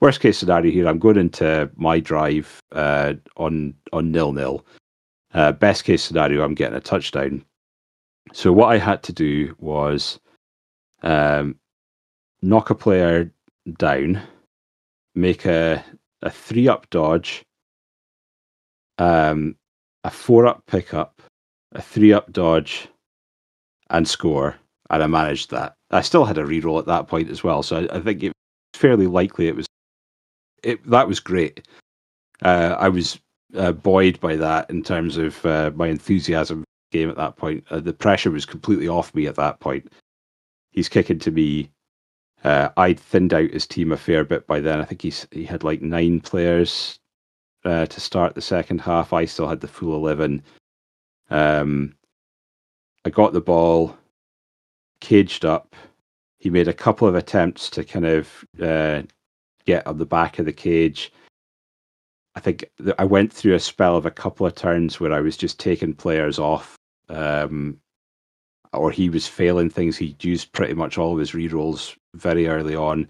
Worst 0.00 0.20
case 0.20 0.38
scenario 0.38 0.72
here, 0.72 0.88
I'm 0.88 0.98
going 0.98 1.16
into 1.16 1.70
my 1.76 2.00
drive 2.00 2.60
uh, 2.72 3.14
on 3.36 3.72
on 3.92 4.10
nil 4.10 4.32
nil. 4.32 4.66
best 5.60 5.84
case 5.84 6.02
scenario, 6.02 6.42
I'm 6.42 6.54
getting 6.54 6.76
a 6.76 6.80
touchdown 6.80 7.44
so 8.32 8.52
what 8.52 8.68
I 8.68 8.78
had 8.78 9.02
to 9.04 9.12
do 9.12 9.54
was 9.58 10.20
um, 11.02 11.56
knock 12.42 12.70
a 12.70 12.74
player 12.74 13.32
down, 13.78 14.20
make 15.14 15.44
a 15.44 15.84
a 16.22 16.30
three 16.30 16.68
up 16.68 16.88
dodge, 16.90 17.42
um, 18.98 19.56
a 20.04 20.10
four 20.10 20.46
up 20.46 20.64
pickup, 20.66 21.22
a 21.72 21.82
three 21.82 22.12
up 22.12 22.32
dodge, 22.32 22.88
and 23.90 24.06
score. 24.06 24.56
And 24.90 25.02
I 25.02 25.06
managed 25.06 25.50
that. 25.50 25.74
I 25.90 26.02
still 26.02 26.24
had 26.24 26.38
a 26.38 26.44
reroll 26.44 26.78
at 26.78 26.86
that 26.86 27.08
point 27.08 27.30
as 27.30 27.44
well, 27.44 27.62
so 27.62 27.76
I, 27.78 27.96
I 27.96 28.00
think 28.00 28.22
it 28.22 28.32
fairly 28.74 29.06
likely 29.06 29.48
it 29.48 29.56
was. 29.56 29.66
It 30.62 30.88
that 30.90 31.08
was 31.08 31.20
great. 31.20 31.66
Uh, 32.42 32.76
I 32.78 32.88
was 32.88 33.18
uh, 33.56 33.72
buoyed 33.72 34.20
by 34.20 34.36
that 34.36 34.70
in 34.70 34.82
terms 34.82 35.16
of 35.16 35.44
uh, 35.44 35.70
my 35.74 35.88
enthusiasm 35.88 36.64
game 36.90 37.10
at 37.10 37.16
that 37.16 37.36
point. 37.36 37.64
Uh, 37.70 37.80
the 37.80 37.92
pressure 37.92 38.30
was 38.30 38.46
completely 38.46 38.88
off 38.88 39.14
me 39.14 39.26
at 39.26 39.36
that 39.36 39.60
point. 39.60 39.92
He's 40.70 40.88
kicking 40.88 41.18
to 41.20 41.30
me. 41.30 41.70
Uh, 42.44 42.70
I'd 42.76 42.98
thinned 42.98 43.34
out 43.34 43.50
his 43.50 43.66
team 43.66 43.92
a 43.92 43.96
fair 43.96 44.24
bit 44.24 44.46
by 44.46 44.60
then. 44.60 44.80
I 44.80 44.84
think 44.84 45.02
he's 45.02 45.26
he 45.30 45.44
had 45.44 45.62
like 45.64 45.82
nine 45.82 46.20
players 46.20 46.98
uh, 47.64 47.86
to 47.86 48.00
start 48.00 48.34
the 48.34 48.40
second 48.40 48.80
half. 48.80 49.12
I 49.12 49.24
still 49.26 49.48
had 49.48 49.60
the 49.60 49.68
full 49.68 49.94
eleven. 49.94 50.42
Um, 51.28 51.94
I 53.04 53.10
got 53.10 53.32
the 53.32 53.40
ball, 53.40 53.96
caged 55.00 55.44
up. 55.44 55.76
He 56.38 56.50
made 56.50 56.68
a 56.68 56.72
couple 56.72 57.06
of 57.06 57.14
attempts 57.14 57.68
to 57.70 57.84
kind 57.84 58.06
of 58.06 58.44
uh, 58.62 59.02
get 59.66 59.86
on 59.86 59.98
the 59.98 60.06
back 60.06 60.38
of 60.38 60.46
the 60.46 60.52
cage. 60.52 61.12
I 62.34 62.40
think 62.40 62.64
I 62.98 63.04
went 63.04 63.32
through 63.32 63.54
a 63.54 63.60
spell 63.60 63.96
of 63.96 64.06
a 64.06 64.10
couple 64.10 64.46
of 64.46 64.54
turns 64.54 64.98
where 64.98 65.12
I 65.12 65.20
was 65.20 65.36
just 65.36 65.58
taking 65.58 65.92
players 65.92 66.38
off 66.38 66.78
um, 67.10 67.78
or 68.72 68.90
he 68.90 69.08
was 69.08 69.26
failing 69.26 69.70
things. 69.70 69.96
He 69.96 70.16
used 70.20 70.52
pretty 70.52 70.74
much 70.74 70.96
all 70.96 71.12
of 71.12 71.18
his 71.18 71.32
rerolls 71.32 71.96
very 72.14 72.48
early 72.48 72.76
on. 72.76 73.08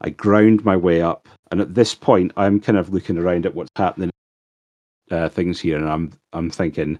I 0.00 0.10
ground 0.10 0.64
my 0.64 0.76
way 0.76 1.02
up, 1.02 1.28
and 1.50 1.60
at 1.60 1.74
this 1.74 1.94
point, 1.94 2.32
I'm 2.36 2.60
kind 2.60 2.78
of 2.78 2.92
looking 2.92 3.18
around 3.18 3.46
at 3.46 3.54
what's 3.54 3.70
happening, 3.76 4.10
uh, 5.10 5.28
things 5.28 5.60
here, 5.60 5.78
and 5.78 5.88
I'm 5.88 6.12
I'm 6.32 6.50
thinking, 6.50 6.98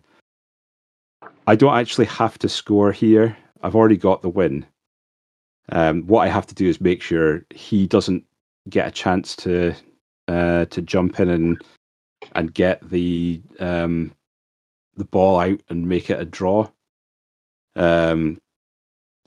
I 1.47 1.57
don't 1.57 1.77
actually 1.77 2.07
have 2.07 2.39
to 2.39 2.49
score 2.49 2.93
here. 2.93 3.37
I've 3.63 3.75
already 3.75 3.97
got 3.97 4.23
the 4.23 4.29
win. 4.29 4.65
Um, 5.71 6.07
what 6.07 6.21
I 6.21 6.29
have 6.29 6.47
to 6.47 6.55
do 6.55 6.69
is 6.69 6.81
make 6.81 7.03
sure 7.03 7.45
he 7.51 7.87
doesn't 7.87 8.25
get 8.69 8.87
a 8.87 8.91
chance 8.91 9.35
to 9.37 9.75
uh, 10.29 10.67
to 10.67 10.83
jump 10.83 11.21
in 11.21 11.29
and 11.29 11.63
and 12.33 12.55
get 12.55 12.89
the 12.89 13.43
um, 13.61 14.13
the 14.97 15.05
ball 15.05 15.39
out 15.41 15.61
and 15.69 15.89
make 15.89 16.11
it 16.11 16.21
a 16.21 16.25
draw. 16.25 16.69
Um, 17.77 18.41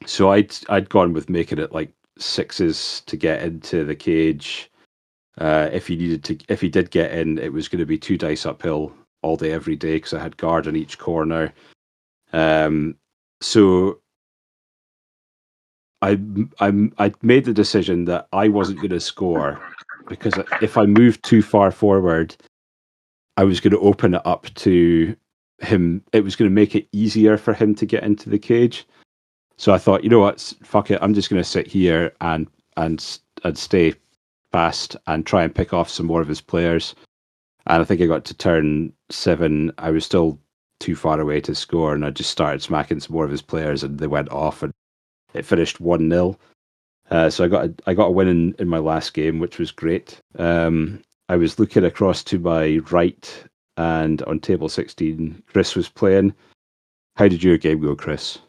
so 0.06 0.32
I'd 0.32 0.56
I'd 0.70 0.90
gone 0.90 1.14
with 1.14 1.30
making 1.30 1.60
it 1.60 1.72
like 1.72 1.92
sixes 2.18 3.02
to 3.08 3.18
get 3.18 3.44
into 3.44 3.84
the 3.84 3.96
cage. 3.96 4.72
Uh, 5.38 5.70
if 5.72 5.88
he 5.88 5.96
needed 5.96 6.24
to, 6.24 6.38
if 6.50 6.62
he 6.62 6.70
did 6.70 6.90
get 6.90 7.12
in, 7.12 7.38
it 7.38 7.54
was 7.54 7.68
going 7.68 7.80
to 7.80 7.86
be 7.86 7.98
two 7.98 8.18
dice 8.18 8.46
uphill 8.46 8.92
all 9.22 9.38
day, 9.38 9.52
every 9.52 9.76
day 9.76 9.96
because 9.96 10.14
I 10.14 10.20
had 10.20 10.38
guard 10.38 10.68
on 10.68 10.76
each 10.76 10.98
corner. 10.98 11.54
Um, 12.34 12.96
so 13.42 14.00
I 16.02 16.20
I 16.60 16.90
I 16.98 17.14
made 17.22 17.46
the 17.46 17.54
decision 17.54 18.06
that 18.06 18.28
I 18.32 18.48
wasn't 18.48 18.80
going 18.80 18.92
to 18.92 19.00
score 19.00 19.62
because 20.08 20.34
if 20.62 20.78
I 20.78 20.86
moved 20.86 21.24
too 21.24 21.42
far 21.42 21.72
forward, 21.72 22.36
I 23.36 23.44
was 23.44 23.60
going 23.60 23.74
to 23.74 23.80
open 23.80 24.16
it 24.16 24.22
up 24.26 24.48
to 24.56 25.16
him 25.60 26.04
it 26.14 26.24
was 26.24 26.36
going 26.36 26.50
to 26.50 26.54
make 26.54 26.76
it 26.76 26.88
easier 26.92 27.38
for 27.38 27.54
him 27.54 27.74
to 27.76 27.86
get 27.86 28.04
into 28.04 28.30
the 28.30 28.40
cage. 28.40 28.88
So 29.58 29.74
I 29.74 29.80
thought, 29.80 30.04
you 30.04 30.10
know 30.10 30.20
what, 30.20 30.54
fuck 30.64 30.92
it, 30.92 31.00
I'm 31.02 31.14
just 31.14 31.30
going 31.30 31.42
to 31.42 31.50
sit 31.50 31.68
here 31.68 32.14
and 32.22 32.48
and 32.78 33.20
and 33.44 33.58
stay 33.58 33.94
fast 34.52 34.96
and 35.08 35.26
try 35.26 35.44
and 35.44 35.54
pick 35.54 35.74
off 35.74 35.90
some 35.90 36.06
more 36.06 36.22
of 36.22 36.28
his 36.28 36.42
players. 36.42 36.96
And 37.66 37.82
I 37.82 37.86
think 37.86 38.02
I 38.02 38.06
got 38.06 38.24
to 38.26 38.34
turn 38.34 38.94
seven. 39.10 39.72
I 39.78 39.92
was 39.92 40.06
still 40.06 40.40
too 40.80 40.96
far 40.96 41.20
away 41.20 41.42
to 41.42 41.56
score, 41.56 41.94
and 41.94 42.06
I 42.06 42.12
just 42.12 42.30
started 42.30 42.62
smacking 42.62 43.00
some 43.00 43.14
more 43.14 43.26
of 43.26 43.32
his 43.32 43.42
players, 43.42 43.84
and 43.84 44.00
they 44.00 44.08
went 44.08 44.30
off, 44.30 44.64
and 44.64 44.72
it 45.34 45.46
finished 45.46 45.80
one 45.82 46.10
0 46.10 46.38
uh, 47.10 47.30
so 47.30 47.44
I 47.44 47.48
got 47.48 47.66
a, 47.66 47.74
I 47.88 47.94
got 47.94 48.08
a 48.08 48.12
win 48.12 48.28
in, 48.28 48.56
in 48.60 48.68
my 48.68 48.80
last 48.80 49.14
game, 49.14 49.40
which 49.40 49.60
was 49.60 49.72
great. 49.72 50.20
Um, 50.38 51.02
I 51.30 51.36
was 51.36 51.60
looking 51.60 51.86
across 51.86 52.24
to 52.26 52.40
my 52.40 52.80
right 52.92 53.44
and 53.78 54.22
on 54.24 54.40
table 54.40 54.70
16, 54.70 55.44
Chris 55.48 55.76
was 55.76 55.88
playing. 55.88 56.34
How 57.16 57.28
did 57.28 57.44
your 57.44 57.58
game 57.58 57.82
go, 57.82 57.96
Chris? 57.96 58.40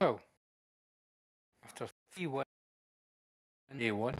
Oh, 0.00 0.20
after 1.64 1.88
three 2.12 2.26
wins 2.26 2.46
on 3.70 3.78
day 3.78 3.92
one, 3.92 4.14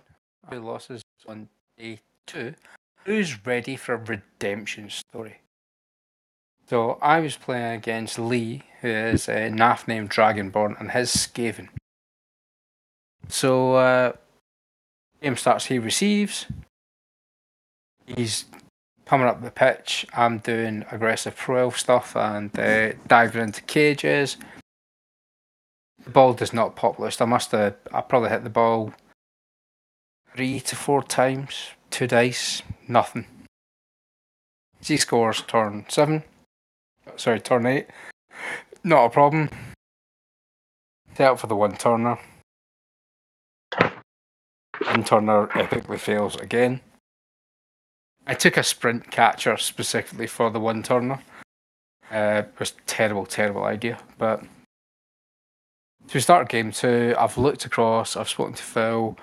two 0.50 0.60
losses 0.60 1.02
on 1.26 1.48
day 1.78 2.00
two, 2.26 2.54
who's 3.04 3.46
ready 3.46 3.76
for 3.76 3.94
a 3.94 3.98
redemption 3.98 4.90
story? 4.90 5.40
So 6.66 6.98
I 7.02 7.20
was 7.20 7.36
playing 7.36 7.76
against 7.76 8.18
Lee, 8.18 8.62
who 8.80 8.88
is 8.88 9.28
a 9.28 9.50
NAF 9.50 9.86
named 9.86 10.10
Dragonborn, 10.10 10.80
and 10.80 10.90
his 10.92 11.10
Skaven. 11.10 11.68
So 13.28 13.74
uh, 13.74 14.12
game 15.22 15.36
starts, 15.36 15.66
he 15.66 15.78
receives. 15.78 16.46
He's 18.06 18.46
coming 19.06 19.26
up 19.26 19.42
the 19.42 19.50
pitch, 19.50 20.06
I'm 20.14 20.38
doing 20.38 20.84
aggressive 20.90 21.36
pro 21.36 21.70
stuff 21.70 22.16
and 22.16 22.56
uh, 22.58 22.92
diving 23.06 23.42
into 23.42 23.62
cages. 23.62 24.36
The 26.04 26.10
ball 26.10 26.34
does 26.34 26.52
not 26.52 26.76
pop 26.76 26.98
list. 26.98 27.22
I 27.22 27.24
must 27.24 27.52
have, 27.52 27.76
I 27.92 28.00
probably 28.00 28.30
hit 28.30 28.44
the 28.44 28.50
ball 28.50 28.92
three 30.34 30.60
to 30.60 30.76
four 30.76 31.02
times, 31.02 31.70
two 31.90 32.06
dice, 32.06 32.62
nothing. 32.88 33.26
Z 34.82 34.98
scores 34.98 35.42
turn 35.42 35.86
seven, 35.88 36.24
sorry, 37.16 37.40
turn 37.40 37.66
eight. 37.66 37.86
Not 38.82 39.06
a 39.06 39.10
problem. 39.10 39.48
Set 41.16 41.30
up 41.30 41.38
for 41.38 41.46
the 41.46 41.56
one 41.56 41.76
turner. 41.76 42.18
one 44.82 45.04
turner 45.04 45.46
epically 45.48 45.98
fails 45.98 46.36
again. 46.36 46.80
I 48.26 48.34
took 48.34 48.56
a 48.56 48.62
sprint 48.62 49.10
catcher 49.10 49.56
specifically 49.56 50.26
for 50.26 50.50
the 50.50 50.60
one 50.60 50.82
turner. 50.82 51.20
Uh, 52.10 52.42
it 52.46 52.58
was 52.58 52.74
terrible, 52.86 53.26
terrible 53.26 53.64
idea. 53.64 53.98
But 54.18 54.42
to 56.08 56.20
start 56.20 56.48
game 56.48 56.72
two, 56.72 57.14
I've 57.18 57.38
looked 57.38 57.64
across, 57.64 58.16
I've 58.16 58.28
spoken 58.28 58.54
to 58.54 58.62
Phil, 58.62 59.18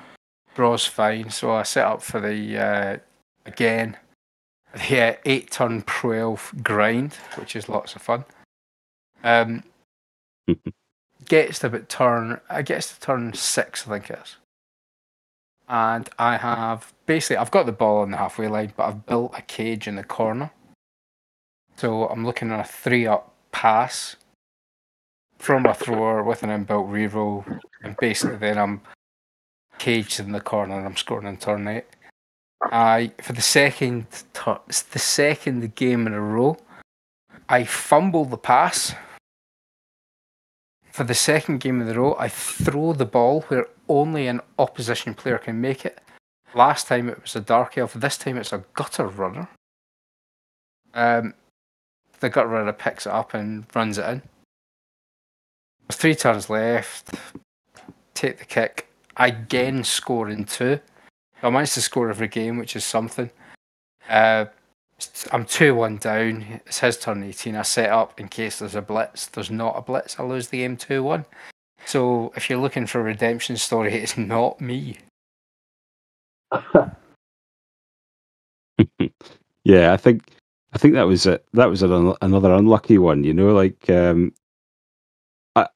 draw's 0.55 0.85
fine, 0.85 1.29
so 1.29 1.51
I 1.51 1.63
set 1.63 1.85
up 1.85 2.01
for 2.01 2.19
the 2.19 2.57
uh, 2.57 2.97
again 3.45 3.97
the 4.73 5.01
uh, 5.01 5.15
eight 5.25 5.51
turn 5.51 5.83
elf 6.03 6.53
grind, 6.63 7.13
which 7.35 7.55
is 7.55 7.69
lots 7.69 7.95
of 7.95 8.01
fun. 8.01 8.25
Um, 9.23 9.63
gets 11.25 11.59
to 11.59 11.67
about 11.67 11.89
turn, 11.89 12.39
I 12.49 12.61
gets 12.61 12.93
to 12.93 12.99
turn 12.99 13.33
six, 13.33 13.87
I 13.87 13.91
think 13.91 14.09
it 14.09 14.19
is. 14.23 14.37
And 15.71 16.09
I 16.19 16.35
have 16.35 16.93
basically, 17.05 17.37
I've 17.37 17.49
got 17.49 17.65
the 17.65 17.71
ball 17.71 17.99
on 18.01 18.11
the 18.11 18.17
halfway 18.17 18.49
line, 18.49 18.73
but 18.75 18.83
I've 18.83 19.05
built 19.05 19.31
a 19.37 19.41
cage 19.41 19.87
in 19.87 19.95
the 19.95 20.03
corner. 20.03 20.51
So 21.77 22.09
I'm 22.09 22.25
looking 22.25 22.51
at 22.51 22.59
a 22.59 22.63
three 22.69 23.07
up 23.07 23.33
pass 23.53 24.17
from 25.39 25.65
a 25.65 25.73
thrower 25.73 26.23
with 26.23 26.43
an 26.43 26.49
inbuilt 26.49 26.89
reroll, 26.89 27.61
and 27.83 27.95
basically 28.01 28.35
then 28.35 28.57
I'm 28.57 28.81
caged 29.79 30.19
in 30.19 30.33
the 30.33 30.41
corner 30.41 30.77
and 30.77 30.85
I'm 30.85 30.97
scoring 30.97 31.25
in 31.25 31.37
turn 31.37 31.65
eight. 31.69 31.85
I 32.63 33.13
for 33.21 33.31
the 33.31 33.41
second 33.41 34.07
the 34.33 34.99
second 34.99 35.73
game 35.75 36.05
in 36.05 36.13
a 36.13 36.21
row, 36.21 36.57
I 37.47 37.63
fumble 37.63 38.25
the 38.25 38.37
pass. 38.37 38.93
For 40.91 41.05
the 41.05 41.13
second 41.13 41.59
game 41.59 41.81
in 41.81 41.87
a 41.87 41.93
row, 41.93 42.15
I 42.19 42.27
throw 42.27 42.93
the 42.93 43.05
ball 43.05 43.41
where 43.43 43.67
only 43.87 44.27
an 44.27 44.41
opposition 44.59 45.13
player 45.13 45.37
can 45.37 45.61
make 45.61 45.85
it. 45.85 45.99
Last 46.53 46.87
time 46.87 47.07
it 47.07 47.21
was 47.21 47.35
a 47.35 47.41
dark 47.41 47.77
elf. 47.77 47.93
This 47.93 48.17
time 48.17 48.37
it's 48.37 48.51
a 48.51 48.65
gutter 48.73 49.07
runner. 49.07 49.47
Um, 50.93 51.33
the 52.19 52.29
gutter 52.29 52.49
runner 52.49 52.73
picks 52.73 53.05
it 53.05 53.11
up 53.11 53.33
and 53.33 53.65
runs 53.73 53.97
it 53.97 54.05
in. 54.05 54.21
There's 55.87 55.97
three 55.97 56.15
turns 56.15 56.49
left. 56.49 57.11
Take 58.13 58.39
the 58.39 58.45
kick. 58.45 58.87
Again 59.15 59.83
score 59.85 60.29
in 60.29 60.43
two. 60.43 60.79
I 61.41 61.49
managed 61.49 61.73
to 61.73 61.81
score 61.81 62.09
every 62.09 62.27
game, 62.27 62.57
which 62.57 62.75
is 62.75 62.83
something. 62.83 63.29
Uh, 64.09 64.45
I'm 65.31 65.45
2 65.45 65.75
1 65.75 65.97
down. 65.97 66.61
It's 66.65 66.79
his 66.79 66.97
turn 66.97 67.23
18. 67.23 67.55
I 67.55 67.61
set 67.63 67.89
up 67.89 68.19
in 68.19 68.27
case 68.27 68.59
there's 68.59 68.75
a 68.75 68.81
blitz. 68.81 69.27
There's 69.27 69.51
not 69.51 69.77
a 69.77 69.81
blitz. 69.81 70.19
I 70.19 70.23
lose 70.23 70.49
the 70.49 70.59
game 70.59 70.77
2 70.77 71.03
1. 71.03 71.25
So 71.85 72.31
if 72.35 72.49
you're 72.49 72.59
looking 72.59 72.85
for 72.85 72.99
a 72.99 73.03
redemption 73.03 73.57
story, 73.57 73.93
it's 74.01 74.17
not 74.17 74.61
me. 74.61 74.97
yeah, 79.63 79.93
I 79.93 79.97
think 79.97 80.31
I 80.73 80.77
think 80.77 80.93
that 80.93 81.03
was 81.03 81.25
a, 81.25 81.39
that 81.53 81.69
was 81.69 81.83
an, 81.83 82.13
another 82.21 82.53
unlucky 82.53 82.97
one. 82.97 83.23
You 83.23 83.33
know, 83.33 83.53
like 83.53 83.89
um, 83.89 84.33
I 85.55 85.67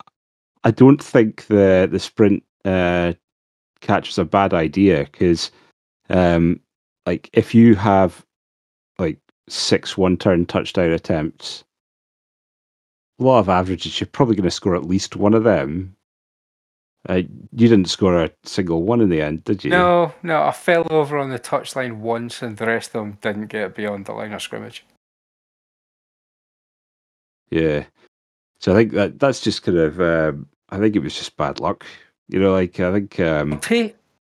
I 0.64 0.72
don't 0.72 1.02
think 1.02 1.48
the 1.48 1.88
the 1.90 2.00
sprint 2.00 2.44
uh, 2.66 3.14
catch 3.82 4.08
was 4.08 4.18
a 4.18 4.26
bad 4.26 4.54
idea 4.54 5.08
because 5.12 5.52
um, 6.10 6.60
like 7.06 7.30
if 7.34 7.56
you 7.56 7.76
have 7.76 8.26
six 9.48 9.98
one 9.98 10.18
turn 10.18 10.46
touchdown 10.46 10.92
attempts, 10.92 11.64
law 13.20 13.40
of 13.40 13.50
averages, 13.50 14.00
you're 14.00 14.08
probably 14.08 14.36
going 14.36 14.44
to 14.44 14.52
score 14.52 14.76
at 14.76 14.86
least 14.86 15.16
one 15.16 15.34
of 15.34 15.44
them. 15.44 15.96
Uh, 17.08 17.22
you 17.52 17.68
didn't 17.70 17.86
score 17.86 18.24
a 18.24 18.32
single 18.44 18.82
one 18.82 19.00
in 19.00 19.10
the 19.10 19.22
end, 19.22 19.44
did 19.44 19.64
you? 19.64 19.70
No, 19.70 20.12
no. 20.24 20.42
I 20.42 20.52
fell 20.52 20.88
over 20.90 21.20
on 21.20 21.30
the 21.30 21.38
touchline 21.38 21.98
once, 21.98 22.42
and 22.42 22.58
the 22.58 22.66
rest 22.66 22.90
of 22.90 22.94
them 22.94 23.18
didn't 23.22 23.48
get 23.48 23.76
beyond 23.76 24.06
the 24.06 24.14
line 24.14 24.34
of 24.34 24.42
scrimmage. 24.42 24.84
Yeah, 27.52 27.86
so 28.60 28.72
I 28.72 28.76
think 28.76 28.94
that 28.94 29.20
that's 29.20 29.42
just 29.42 29.62
kind 29.62 29.78
of. 29.78 30.02
Um, 30.02 30.48
I 30.70 30.80
think 30.80 30.96
it 30.96 31.04
was 31.04 31.16
just 31.16 31.38
bad 31.38 31.60
luck. 31.60 31.86
You 32.28 32.40
know, 32.40 32.54
like 32.54 32.80
I 32.80 32.92
think 32.92 33.20
um, 33.20 33.60
take, 33.60 33.96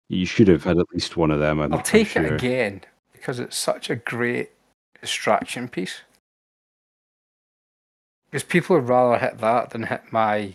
you 0.09 0.27
should 0.27 0.49
have 0.49 0.65
had 0.65 0.79
at 0.79 0.87
least 0.93 1.17
one 1.17 1.31
of 1.31 1.41
them. 1.41 1.61
I'm, 1.61 1.73
I'll 1.73 1.81
take 1.81 2.09
sure. 2.09 2.27
it 2.27 2.33
again 2.35 2.83
because 3.13 3.41
it's 3.41 3.57
such 3.57 3.89
a 3.89 3.97
great 3.97 4.51
distraction 5.01 5.69
piece. 5.69 6.03
Because 8.31 8.43
people 8.45 8.77
would 8.77 8.89
rather 8.89 9.19
hit 9.19 9.39
that 9.39 9.71
than 9.71 9.85
hit 9.85 10.03
my 10.11 10.55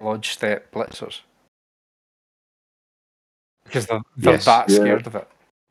lodge 0.00 0.30
step 0.30 0.70
blitzers. 0.72 1.20
Because 3.64 3.86
they're, 3.86 4.00
they're 4.16 4.34
yes, 4.34 4.44
that 4.44 4.70
scared 4.70 5.02
yeah. 5.02 5.06
of 5.06 5.14
it. 5.14 5.28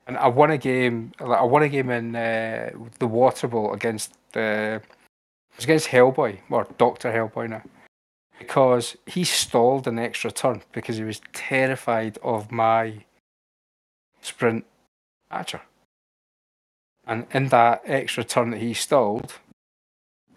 And 0.07 0.17
I 0.17 0.27
won 0.27 0.51
a 0.51 0.57
game. 0.57 1.11
I 1.19 1.43
won 1.43 1.61
a 1.61 1.69
game 1.69 1.89
in 1.91 2.15
uh, 2.15 2.71
the 2.97 3.07
Water 3.07 3.47
Bowl 3.47 3.73
against 3.73 4.13
the. 4.31 4.81
It 4.81 5.57
was 5.57 5.65
against 5.65 5.89
Hellboy 5.89 6.39
or 6.49 6.67
Doctor 6.77 7.11
Hellboy 7.11 7.49
now, 7.49 7.61
because 8.39 8.97
he 9.05 9.23
stalled 9.23 9.87
an 9.87 9.99
extra 9.99 10.31
turn 10.31 10.63
because 10.71 10.97
he 10.97 11.03
was 11.03 11.21
terrified 11.33 12.17
of 12.23 12.51
my 12.51 13.03
sprint 14.21 14.65
catcher. 15.29 15.61
And 17.11 17.27
in 17.33 17.49
that 17.49 17.81
extra 17.83 18.23
turn 18.23 18.51
that 18.51 18.61
he 18.61 18.73
stalled, 18.73 19.33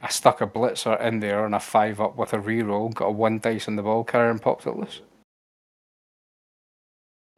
I 0.02 0.08
stuck 0.08 0.40
a 0.40 0.46
blitzer 0.48 1.00
in 1.00 1.20
there 1.20 1.46
and 1.46 1.54
a 1.54 1.60
five 1.60 2.00
up 2.00 2.16
with 2.16 2.32
a 2.32 2.38
reroll, 2.38 2.92
got 2.92 3.06
a 3.06 3.12
one 3.12 3.38
dice 3.38 3.68
on 3.68 3.76
the 3.76 3.82
ball 3.84 4.02
carrier 4.02 4.28
and 4.28 4.42
popped 4.42 4.66
it 4.66 4.72
loose. 4.72 5.00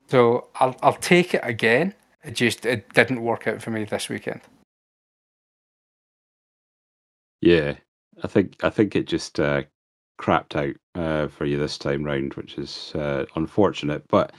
So 0.09 0.49
I'll 0.55 0.75
I'll 0.83 0.95
take 0.95 1.35
it 1.35 1.43
again. 1.43 1.93
It 2.25 2.33
just 2.33 2.65
it 2.65 2.91
didn't 2.95 3.21
work 3.21 3.47
out 3.47 3.61
for 3.61 3.71
me 3.71 3.85
this 3.85 4.09
weekend. 4.09 4.41
Yeah, 7.43 7.75
I 8.23 8.29
think 8.29 8.57
I 8.65 8.71
think 8.71 8.97
it 8.97 9.07
just 9.07 9.39
uh, 9.39 9.65
crapped 10.19 10.57
out 10.57 10.77
uh, 10.95 11.29
for 11.29 11.45
you 11.45 11.59
this 11.59 11.77
time 11.77 12.05
round, 12.05 12.33
which 12.35 12.57
is 12.57 12.93
uh, 12.95 13.27
unfortunate. 13.35 14.03
But 14.09 14.33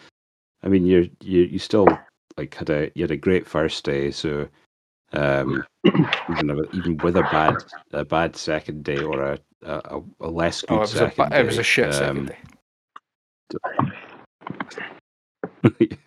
I 0.64 0.70
mean, 0.70 0.88
you 0.88 1.08
you 1.22 1.44
you 1.44 1.60
still 1.60 1.88
like 2.36 2.56
had 2.56 2.72
a 2.72 2.90
you 2.96 3.04
had 3.04 3.12
a 3.12 3.18
great 3.18 3.46
first 3.46 3.84
day, 3.84 4.10
so 4.10 4.48
um, 5.14 5.64
even 5.86 6.66
even 6.74 6.98
with 6.98 7.16
a 7.16 7.24
bad 7.24 7.56
a 7.92 8.04
bad 8.04 8.36
second 8.36 8.84
day 8.84 9.02
or 9.02 9.22
a 9.22 9.40
a, 9.64 10.02
a 10.22 10.30
less 10.30 10.62
good 10.62 10.80
oh, 10.80 10.82
it 10.84 10.88
second 10.88 11.26
a, 11.26 11.30
day, 11.30 11.40
it 11.40 11.46
was 11.46 11.58
a 11.58 11.64
shit 11.64 11.94
um, 11.96 12.28
second 12.28 12.28
day. 12.28 12.38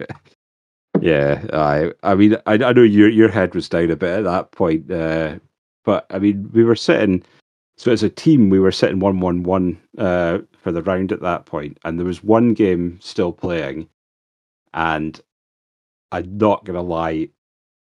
yeah, 1.01 1.45
I 1.53 1.93
I 2.03 2.15
mean 2.15 2.37
I 2.47 2.55
I 2.55 2.73
know 2.73 2.83
your 2.83 3.09
your 3.09 3.31
head 3.31 3.55
was 3.55 3.69
down 3.69 3.91
a 3.91 3.97
bit 3.97 4.19
at 4.19 4.25
that 4.25 4.53
point, 4.53 4.91
uh, 4.91 5.39
but 5.85 6.07
I 6.11 6.19
mean 6.19 6.51
we 6.53 6.65
were 6.65 6.77
sitting. 6.77 7.23
So 7.77 7.91
as 7.91 8.03
a 8.03 8.11
team, 8.11 8.51
we 8.51 8.61
were 8.61 8.73
sitting 8.73 8.99
one 9.01 9.21
one 9.21 9.43
one 9.43 9.81
uh, 9.97 10.41
for 10.59 10.71
the 10.71 10.83
round 10.83 11.13
at 11.13 11.23
that 11.23 11.47
point, 11.47 11.79
and 11.85 11.99
there 11.99 12.07
was 12.07 12.23
one 12.23 12.53
game 12.53 12.99
still 13.01 13.33
playing, 13.33 13.89
and 14.75 15.19
I'm 16.13 16.37
not 16.37 16.65
gonna 16.67 16.83
lie, 16.83 17.31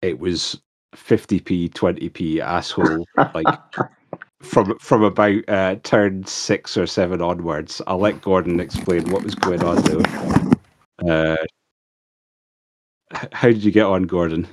it 0.02 0.20
was 0.20 0.60
50p, 0.96 1.72
20p 1.72 2.40
asshole, 2.40 3.06
like 3.34 3.46
from 4.42 4.78
from 4.80 5.04
about 5.04 5.48
uh, 5.48 5.76
turn 5.84 6.26
six 6.26 6.78
or 6.78 6.88
seven 6.88 7.22
onwards. 7.22 7.82
I'll 7.88 8.00
let 8.00 8.22
Gordon 8.22 8.60
explain 8.60 9.10
what 9.10 9.24
was 9.24 9.36
going 9.36 9.64
on 9.64 9.82
though. 9.84 10.04
Uh, 11.08 11.38
how 13.32 13.50
did 13.50 13.64
you 13.64 13.72
get 13.72 13.86
on, 13.86 14.04
Gordon? 14.04 14.48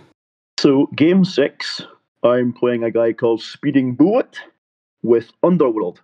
So, 0.59 0.86
game 0.94 1.24
six, 1.24 1.82
I'm 2.23 2.52
playing 2.52 2.85
a 2.85 2.90
guy 2.90 3.12
called 3.12 3.43
Speeding 3.43 3.94
Bullet 3.94 4.39
with 5.02 5.32
Underworld. 5.43 6.01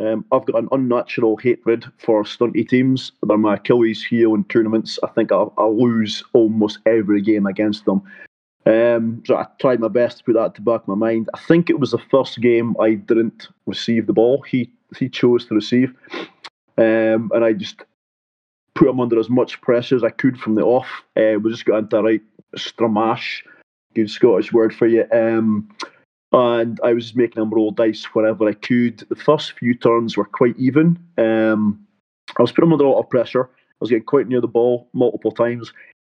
Um, 0.00 0.24
I've 0.32 0.46
got 0.46 0.58
an 0.58 0.68
unnatural 0.72 1.36
hatred 1.36 1.84
for 1.98 2.24
stunty 2.24 2.68
teams. 2.68 3.12
They're 3.22 3.38
my 3.38 3.54
Achilles 3.54 4.02
heel 4.02 4.34
in 4.34 4.44
tournaments. 4.44 4.98
I 5.02 5.08
think 5.08 5.30
I, 5.30 5.44
I 5.56 5.66
lose 5.66 6.24
almost 6.32 6.78
every 6.86 7.20
game 7.20 7.46
against 7.46 7.84
them. 7.84 8.02
Um, 8.66 9.22
so 9.26 9.36
I 9.36 9.46
tried 9.60 9.80
my 9.80 9.88
best 9.88 10.18
to 10.18 10.24
put 10.24 10.34
that 10.34 10.54
to 10.54 10.62
back 10.62 10.88
my 10.88 10.94
mind. 10.94 11.28
I 11.34 11.38
think 11.38 11.68
it 11.68 11.78
was 11.78 11.90
the 11.90 11.98
first 12.10 12.40
game 12.40 12.74
I 12.80 12.94
didn't 12.94 13.48
receive 13.66 14.06
the 14.06 14.12
ball. 14.12 14.42
He 14.42 14.70
he 14.96 15.08
chose 15.08 15.44
to 15.46 15.54
receive, 15.54 15.92
um, 16.78 17.30
and 17.34 17.44
I 17.44 17.52
just 17.52 17.82
put 18.74 18.88
him 18.88 19.00
under 19.00 19.18
as 19.18 19.30
much 19.30 19.60
pressure 19.60 19.96
as 19.96 20.04
I 20.04 20.10
could 20.10 20.38
from 20.38 20.54
the 20.54 20.62
off. 20.62 20.88
Uh, 21.16 21.38
we 21.42 21.50
just 21.50 21.64
got 21.64 21.78
into 21.78 21.98
a 21.98 22.02
right 22.02 22.22
stramash, 22.56 23.42
good 23.94 24.10
Scottish 24.10 24.52
word 24.52 24.74
for 24.74 24.86
you. 24.86 25.04
Um, 25.12 25.68
and 26.32 26.80
I 26.82 26.92
was 26.92 27.14
making 27.14 27.42
him 27.42 27.50
roll 27.50 27.70
dice 27.70 28.04
wherever 28.06 28.48
I 28.48 28.54
could. 28.54 28.98
The 29.08 29.14
first 29.14 29.52
few 29.52 29.74
turns 29.74 30.16
were 30.16 30.24
quite 30.24 30.58
even. 30.58 30.98
Um, 31.16 31.86
I 32.36 32.42
was 32.42 32.50
putting 32.50 32.68
him 32.68 32.72
under 32.72 32.86
a 32.86 32.90
lot 32.90 33.00
of 33.00 33.10
pressure. 33.10 33.44
I 33.44 33.76
was 33.80 33.90
getting 33.90 34.04
quite 34.04 34.26
near 34.26 34.40
the 34.40 34.48
ball 34.48 34.88
multiple 34.92 35.30
times. 35.30 35.72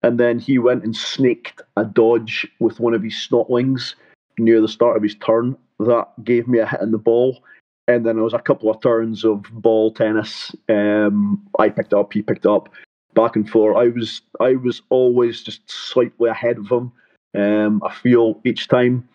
And 0.04 0.20
then 0.20 0.38
he 0.38 0.58
went 0.58 0.84
and 0.84 0.94
snaked 0.94 1.62
a 1.76 1.84
dodge 1.84 2.46
with 2.60 2.78
one 2.78 2.94
of 2.94 3.02
his 3.02 3.14
snotlings 3.14 3.94
near 4.38 4.60
the 4.60 4.68
start 4.68 4.96
of 4.96 5.02
his 5.02 5.16
turn. 5.16 5.56
That 5.80 6.08
gave 6.22 6.46
me 6.46 6.58
a 6.58 6.66
hit 6.66 6.82
in 6.82 6.90
the 6.90 6.98
ball. 6.98 7.42
And 7.88 8.04
then 8.04 8.16
there 8.16 8.24
was 8.24 8.34
a 8.34 8.38
couple 8.38 8.70
of 8.70 8.80
turns 8.80 9.24
of 9.24 9.42
ball 9.52 9.92
tennis. 9.92 10.54
Um, 10.68 11.42
I 11.58 11.68
picked 11.70 11.94
up, 11.94 12.12
he 12.12 12.22
picked 12.22 12.46
up. 12.46 12.68
back 13.14 13.36
and 13.36 13.48
forth. 13.48 13.76
I 13.76 13.88
was 13.88 14.22
I 14.40 14.56
was 14.56 14.82
always 14.90 15.42
just 15.42 15.62
slightly 15.70 16.28
ahead 16.28 16.58
of 16.58 16.68
him. 16.68 16.92
Um, 17.34 17.82
I 17.84 17.92
feel 17.94 18.40
each 18.44 18.68
time 18.68 19.08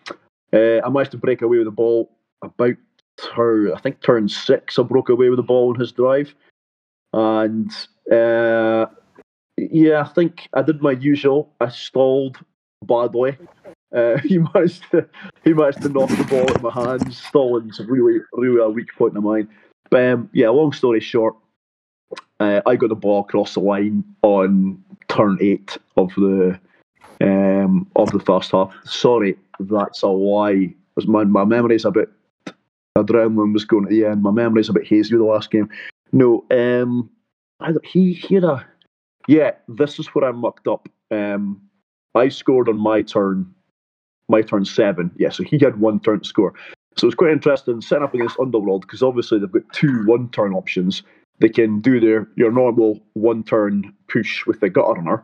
uh, 0.52 0.80
I 0.84 0.88
managed 0.88 1.12
to 1.12 1.18
break 1.18 1.42
away 1.42 1.58
with 1.58 1.66
the 1.66 1.70
ball 1.70 2.10
about 2.42 2.76
turn 3.34 3.72
I 3.72 3.78
think 3.80 4.00
turn 4.02 4.28
six. 4.28 4.78
I 4.78 4.82
broke 4.82 5.08
away 5.08 5.28
with 5.28 5.36
the 5.36 5.42
ball 5.42 5.72
in 5.74 5.80
his 5.80 5.92
drive, 5.92 6.34
and 7.12 7.70
uh, 8.10 8.86
yeah, 9.70 10.02
I 10.02 10.08
think 10.08 10.48
I 10.54 10.62
did 10.62 10.82
my 10.82 10.92
usual. 10.92 11.52
I 11.60 11.68
stalled 11.68 12.38
badly. 12.82 13.36
Uh, 13.94 14.18
he 14.24 14.38
managed 14.38 14.90
to 14.90 15.06
he 15.44 15.52
managed 15.52 15.82
to 15.82 15.88
knock 15.88 16.08
the 16.10 16.24
ball 16.24 16.50
out 16.50 16.62
my 16.62 16.70
hands. 16.70 17.18
Stalling's 17.18 17.80
a 17.80 17.84
really 17.84 18.20
really 18.32 18.60
a 18.60 18.68
weak 18.68 18.88
point 18.96 19.16
of 19.16 19.22
mine. 19.22 19.48
But 19.90 20.04
um, 20.04 20.30
yeah, 20.32 20.50
long 20.50 20.72
story 20.72 21.00
short, 21.00 21.34
uh, 22.38 22.60
I 22.64 22.76
got 22.76 22.88
the 22.88 22.94
ball 22.94 23.20
across 23.20 23.54
the 23.54 23.60
line 23.60 24.04
on 24.22 24.82
turn 25.08 25.38
eight 25.40 25.76
of 25.96 26.14
the 26.14 26.58
um, 27.20 27.86
of 27.96 28.10
the 28.12 28.20
first 28.20 28.52
half. 28.52 28.74
Sorry, 28.84 29.36
that's 29.58 30.02
a 30.02 30.08
lie. 30.08 30.74
My 31.06 31.24
my 31.24 31.44
memory's 31.44 31.84
a 31.84 31.90
bit. 31.90 32.10
Adrenaline 32.96 33.52
was 33.52 33.64
going 33.64 33.84
at 33.84 33.90
the 33.90 34.04
end. 34.04 34.22
My 34.22 34.30
memory's 34.30 34.68
a 34.68 34.72
bit 34.72 34.86
hazy 34.86 35.14
with 35.14 35.24
the 35.24 35.32
last 35.32 35.50
game. 35.50 35.68
No, 36.12 36.44
um, 36.50 37.08
he 37.84 38.12
he 38.12 38.34
had 38.34 38.44
a 38.44 38.66
yeah. 39.30 39.52
This 39.68 40.00
is 40.00 40.08
where 40.08 40.28
I 40.28 40.32
mucked 40.32 40.66
up. 40.66 40.88
Um, 41.12 41.62
I 42.16 42.28
scored 42.28 42.68
on 42.68 42.78
my 42.78 43.02
turn, 43.02 43.46
my 44.28 44.42
turn 44.42 44.64
seven. 44.64 45.12
Yeah, 45.16 45.28
so 45.30 45.44
he 45.44 45.56
had 45.58 45.80
one 45.80 46.00
turn 46.00 46.20
to 46.20 46.28
score. 46.28 46.52
So 46.96 47.06
it's 47.06 47.14
quite 47.14 47.30
interesting 47.30 47.80
setting 47.80 48.02
up 48.02 48.12
against 48.12 48.40
Underworld 48.40 48.82
because 48.82 49.04
obviously 49.04 49.38
they've 49.38 49.52
got 49.52 49.72
two 49.72 50.04
one 50.04 50.28
turn 50.30 50.52
options. 50.52 51.04
They 51.38 51.48
can 51.48 51.80
do 51.80 52.00
their 52.00 52.28
your 52.34 52.50
normal 52.50 53.00
one 53.12 53.44
turn 53.44 53.94
push 54.08 54.44
with 54.46 54.58
the 54.58 54.68
gut 54.68 54.96
runner, 54.96 55.22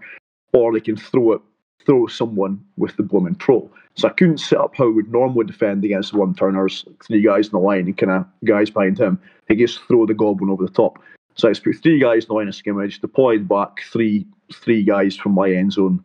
or 0.52 0.72
they 0.72 0.80
can 0.80 0.96
throw 0.96 1.32
it 1.32 1.40
throw 1.84 2.06
someone 2.06 2.64
with 2.76 2.96
the 2.96 3.02
blooming 3.02 3.34
troll. 3.36 3.72
So 3.94 4.08
I 4.08 4.12
couldn't 4.12 4.38
set 4.38 4.58
up 4.58 4.76
how 4.76 4.84
I 4.84 4.94
would 4.94 5.10
normally 5.10 5.46
defend 5.46 5.84
against 5.84 6.12
one 6.12 6.34
turners, 6.34 6.84
three 7.04 7.22
guys 7.22 7.46
in 7.46 7.52
the 7.52 7.58
line 7.58 7.86
and 7.86 7.96
kind 7.96 8.12
of 8.12 8.26
guys 8.44 8.70
behind 8.70 8.98
him. 8.98 9.20
He 9.48 9.56
just 9.56 9.80
throw 9.82 10.06
the 10.06 10.14
goblin 10.14 10.50
over 10.50 10.64
the 10.64 10.72
top. 10.72 10.98
So 11.36 11.48
I 11.48 11.52
just 11.52 11.64
put 11.64 11.76
three 11.82 12.00
guys 12.00 12.24
in 12.24 12.28
the 12.28 12.34
line 12.34 12.48
of 12.48 12.54
scrimmage, 12.54 13.00
deployed 13.00 13.48
back 13.48 13.82
three 13.90 14.26
three 14.52 14.82
guys 14.82 15.16
from 15.16 15.32
my 15.32 15.50
end 15.50 15.72
zone. 15.72 16.02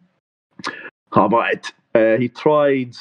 How 1.12 1.26
about 1.26 1.54
it? 1.54 1.72
Uh, 1.96 2.18
he 2.20 2.30
tried. 2.30 2.96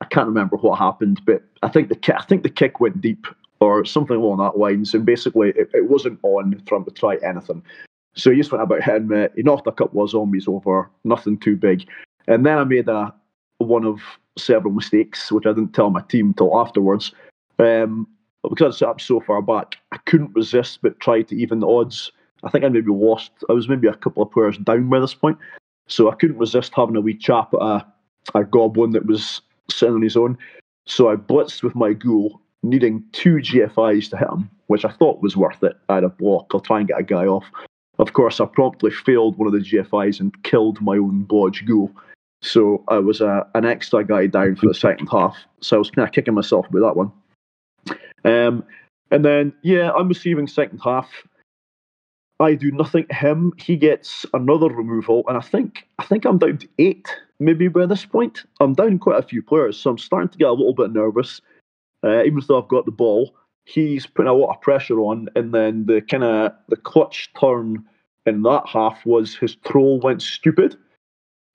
I 0.00 0.06
can't 0.06 0.28
remember 0.28 0.56
what 0.56 0.78
happened, 0.78 1.20
but 1.26 1.42
I 1.62 1.68
think 1.68 1.88
the 1.88 2.16
I 2.18 2.22
think 2.24 2.42
the 2.42 2.48
kick 2.48 2.80
went 2.80 3.00
deep 3.00 3.26
or 3.60 3.84
something 3.84 4.16
along 4.16 4.38
that 4.38 4.58
lines, 4.58 4.94
and 4.94 5.04
basically 5.04 5.50
it, 5.50 5.70
it 5.74 5.90
wasn't 5.90 6.18
on 6.22 6.52
him 6.52 6.84
to 6.84 6.90
try 6.90 7.16
anything. 7.16 7.62
So 8.14 8.30
he 8.30 8.38
just 8.38 8.50
went 8.50 8.64
about 8.64 8.82
hitting 8.82 9.08
me. 9.08 9.28
He 9.36 9.42
knocked 9.42 9.66
a 9.66 9.72
couple 9.72 10.02
of 10.02 10.10
zombies 10.10 10.48
over, 10.48 10.90
nothing 11.04 11.38
too 11.38 11.56
big. 11.56 11.86
And 12.26 12.44
then 12.44 12.58
I 12.58 12.64
made 12.64 12.88
a 12.88 13.14
one 13.58 13.84
of 13.84 14.00
several 14.38 14.72
mistakes, 14.72 15.30
which 15.30 15.46
I 15.46 15.50
didn't 15.50 15.74
tell 15.74 15.90
my 15.90 16.00
team 16.02 16.28
until 16.28 16.58
afterwards. 16.58 17.12
Um, 17.58 18.08
because 18.48 18.76
I 18.76 18.78
set 18.78 18.88
up 18.88 19.00
so 19.00 19.20
far 19.20 19.42
back, 19.42 19.76
I 19.92 19.98
couldn't 20.06 20.34
resist 20.34 20.80
but 20.82 20.98
try 21.00 21.22
to 21.22 21.36
even 21.36 21.60
the 21.60 21.68
odds. 21.68 22.12
I 22.42 22.50
think 22.50 22.64
I 22.64 22.68
maybe 22.68 22.90
lost. 22.90 23.32
I 23.48 23.52
was 23.52 23.68
maybe 23.68 23.86
a 23.86 23.94
couple 23.94 24.22
of 24.22 24.30
players 24.30 24.56
down 24.58 24.88
by 24.88 25.00
this 25.00 25.14
point, 25.14 25.38
so 25.88 26.10
I 26.10 26.14
couldn't 26.14 26.38
resist 26.38 26.72
having 26.74 26.96
a 26.96 27.00
wee 27.00 27.14
chap 27.14 27.52
at 27.54 27.60
a, 27.60 27.86
a 28.34 28.44
goblin 28.44 28.92
that 28.92 29.06
was 29.06 29.42
sitting 29.70 29.94
on 29.94 30.02
his 30.02 30.16
own. 30.16 30.38
So 30.86 31.10
I 31.10 31.16
blitzed 31.16 31.62
with 31.62 31.74
my 31.74 31.92
ghoul, 31.92 32.40
needing 32.62 33.04
two 33.12 33.36
GFIs 33.36 34.10
to 34.10 34.16
hit 34.16 34.28
him, 34.28 34.50
which 34.68 34.84
I 34.84 34.90
thought 34.90 35.22
was 35.22 35.36
worth 35.36 35.62
it. 35.62 35.76
I 35.88 35.96
had 35.96 36.04
a 36.04 36.08
block. 36.08 36.50
I'll 36.54 36.60
try 36.60 36.78
and 36.78 36.88
get 36.88 36.98
a 36.98 37.04
guy 37.04 37.26
off. 37.26 37.44
Of 37.98 38.14
course, 38.14 38.40
I 38.40 38.46
promptly 38.46 38.90
failed 38.90 39.36
one 39.36 39.46
of 39.46 39.52
the 39.52 39.58
GFIs 39.58 40.20
and 40.20 40.42
killed 40.42 40.80
my 40.80 40.96
own 40.96 41.26
Blodge 41.26 41.66
Ghoul. 41.66 41.90
So 42.40 42.82
I 42.88 42.98
was 42.98 43.20
uh, 43.20 43.44
an 43.54 43.66
extra 43.66 44.02
guy 44.02 44.26
down 44.26 44.56
for 44.56 44.66
the 44.66 44.74
second 44.74 45.08
half. 45.08 45.36
So 45.60 45.76
I 45.76 45.78
was 45.78 45.90
kind 45.90 46.08
of 46.08 46.14
kicking 46.14 46.32
myself 46.32 46.66
about 46.70 46.80
that 46.80 46.96
one. 46.96 47.12
Um, 48.24 48.64
and 49.10 49.24
then, 49.24 49.52
yeah, 49.62 49.90
I'm 49.92 50.08
receiving 50.08 50.46
second 50.46 50.78
half. 50.78 51.10
I 52.40 52.54
do 52.54 52.70
nothing 52.70 53.06
to 53.06 53.14
him. 53.14 53.52
He 53.58 53.76
gets 53.76 54.24
another 54.32 54.68
removal, 54.68 55.24
and 55.28 55.36
I 55.36 55.42
think 55.42 55.86
I 55.98 56.04
think 56.04 56.24
I'm 56.24 56.38
down 56.38 56.58
to 56.58 56.68
eight 56.78 57.06
maybe 57.38 57.68
by 57.68 57.86
this 57.86 58.06
point. 58.06 58.44
I'm 58.60 58.74
down 58.74 58.98
quite 58.98 59.18
a 59.18 59.26
few 59.26 59.42
players, 59.42 59.78
so 59.78 59.90
I'm 59.90 59.98
starting 59.98 60.30
to 60.30 60.38
get 60.38 60.48
a 60.48 60.52
little 60.52 60.74
bit 60.74 60.92
nervous. 60.92 61.40
Uh, 62.02 62.22
even 62.24 62.40
though 62.48 62.62
I've 62.62 62.68
got 62.68 62.86
the 62.86 62.92
ball, 62.92 63.34
he's 63.66 64.06
putting 64.06 64.30
a 64.30 64.34
lot 64.34 64.54
of 64.54 64.62
pressure 64.62 65.00
on, 65.00 65.28
and 65.36 65.52
then 65.52 65.84
the 65.84 66.00
kind 66.00 66.24
of 66.24 66.52
the 66.68 66.76
clutch 66.76 67.30
turn 67.38 67.84
in 68.24 68.42
that 68.42 68.66
half 68.66 69.04
was 69.04 69.36
his 69.36 69.56
troll 69.56 70.00
went 70.00 70.22
stupid, 70.22 70.76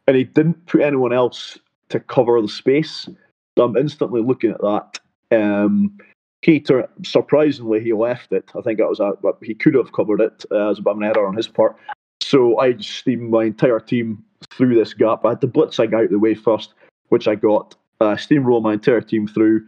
and 0.07 0.15
he 0.15 0.23
didn't 0.23 0.67
put 0.67 0.81
anyone 0.81 1.13
else 1.13 1.57
to 1.89 1.99
cover 1.99 2.39
the 2.41 2.47
space. 2.47 3.09
So 3.57 3.63
I'm 3.63 3.77
instantly 3.77 4.21
looking 4.21 4.51
at 4.51 4.61
that. 4.61 4.99
Um, 5.31 5.97
he 6.45 6.59
tur- 6.59 6.89
surprisingly 7.03 7.81
he 7.81 7.91
left 7.91 8.31
it. 8.31 8.51
I 8.55 8.61
think 8.61 8.77
that 8.77 8.87
was 8.87 8.99
a 8.99 9.13
he 9.41 9.55
could 9.55 9.73
have 9.73 9.93
covered 9.93 10.21
it 10.21 10.45
uh, 10.51 10.69
as 10.69 10.77
a 10.77 10.81
bit 10.83 10.91
of 10.91 10.97
an 10.97 11.03
error 11.03 11.27
on 11.27 11.35
his 11.35 11.47
part. 11.47 11.75
So 12.21 12.59
I 12.59 12.77
steamed 12.77 13.31
my 13.31 13.45
entire 13.45 13.79
team 13.79 14.23
through 14.51 14.75
this 14.75 14.93
gap. 14.93 15.25
I 15.25 15.29
had 15.29 15.41
to 15.41 15.47
blitz 15.47 15.79
I 15.79 15.87
got 15.87 15.97
out 15.97 16.03
of 16.05 16.11
the 16.11 16.19
way 16.19 16.35
first, 16.35 16.73
which 17.09 17.27
I 17.27 17.35
got. 17.35 17.75
Uh, 18.01 18.15
steamroll 18.15 18.61
my 18.61 18.73
entire 18.73 19.01
team 19.01 19.25
through 19.25 19.65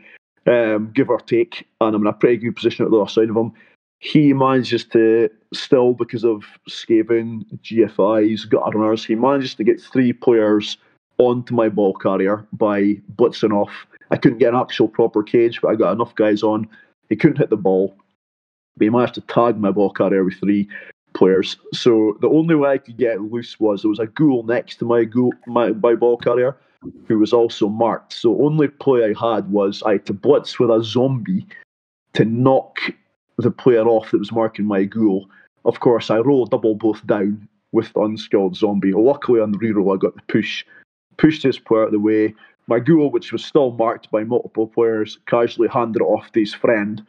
um, 0.47 0.91
give 0.93 1.09
or 1.09 1.19
take, 1.21 1.65
and 1.81 1.95
I'm 1.95 2.01
in 2.01 2.07
a 2.07 2.13
pretty 2.13 2.37
good 2.37 2.55
position 2.55 2.85
at 2.85 2.91
the 2.91 2.97
other 2.97 3.09
side 3.09 3.29
of 3.29 3.37
him. 3.37 3.53
He 3.99 4.33
manages 4.33 4.85
to 4.85 5.29
still, 5.53 5.93
because 5.93 6.23
of 6.23 6.43
Skaven, 6.69 7.45
GFIs, 7.63 8.49
gut 8.49 8.99
he 9.05 9.15
manages 9.15 9.55
to 9.55 9.63
get 9.63 9.81
three 9.81 10.13
players 10.13 10.77
onto 11.17 11.55
my 11.55 11.69
ball 11.69 11.93
carrier 11.93 12.45
by 12.53 12.95
blitzing 13.15 13.53
off. 13.53 13.87
I 14.11 14.17
couldn't 14.17 14.39
get 14.39 14.53
an 14.53 14.59
actual 14.59 14.87
proper 14.87 15.23
cage, 15.23 15.61
but 15.61 15.69
I 15.69 15.75
got 15.75 15.93
enough 15.93 16.15
guys 16.15 16.43
on. 16.43 16.67
He 17.09 17.15
couldn't 17.15 17.37
hit 17.37 17.49
the 17.49 17.57
ball, 17.57 17.95
but 18.77 18.85
he 18.85 18.89
managed 18.89 19.15
to 19.15 19.21
tag 19.21 19.57
my 19.57 19.71
ball 19.71 19.89
carrier 19.89 20.23
with 20.23 20.39
three 20.39 20.67
players. 21.13 21.57
So 21.73 22.17
the 22.21 22.29
only 22.29 22.55
way 22.55 22.71
I 22.71 22.77
could 22.77 22.97
get 22.97 23.21
loose 23.21 23.59
was 23.59 23.81
there 23.81 23.89
was 23.89 23.99
a 23.99 24.07
ghoul 24.07 24.43
next 24.43 24.77
to 24.77 24.85
my 24.85 25.03
ghoul, 25.03 25.33
my, 25.47 25.71
my 25.71 25.95
ball 25.95 26.17
carrier, 26.17 26.57
who 27.07 27.19
was 27.19 27.33
also 27.33 27.69
marked. 27.69 28.13
So 28.13 28.41
only 28.41 28.67
play 28.67 29.03
I 29.03 29.35
had 29.35 29.51
was 29.51 29.83
I 29.83 29.93
had 29.93 30.05
to 30.07 30.13
blitz 30.13 30.59
with 30.59 30.69
a 30.69 30.83
zombie 30.83 31.45
to 32.13 32.25
knock 32.25 32.79
the 33.37 33.51
player 33.51 33.87
off 33.87 34.11
that 34.11 34.19
was 34.19 34.31
marking 34.31 34.65
my 34.65 34.83
ghoul. 34.83 35.29
Of 35.65 35.79
course, 35.79 36.09
I 36.09 36.19
roll 36.19 36.45
double 36.45 36.75
both 36.75 37.05
down 37.05 37.47
with 37.71 37.91
the 37.93 38.01
unskilled 38.01 38.55
zombie. 38.55 38.93
Luckily 38.93 39.41
on 39.41 39.51
the 39.51 39.57
reroll, 39.57 39.95
I 39.95 39.97
got 39.97 40.15
the 40.15 40.21
push, 40.27 40.65
pushed 41.17 41.43
his 41.43 41.59
player 41.59 41.83
out 41.83 41.87
of 41.87 41.91
the 41.93 41.99
way. 41.99 42.33
My 42.67 42.79
ghoul, 42.79 43.11
which 43.11 43.31
was 43.31 43.45
still 43.45 43.71
marked 43.71 44.11
by 44.11 44.23
multiple 44.23 44.67
players, 44.67 45.19
casually 45.25 45.69
handed 45.69 46.01
it 46.01 46.05
off 46.05 46.31
to 46.33 46.39
his 46.41 46.53
friend, 46.53 47.05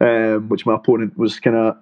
um, 0.00 0.48
which 0.48 0.66
my 0.66 0.74
opponent 0.74 1.16
was 1.16 1.40
kind 1.40 1.56
of 1.56 1.76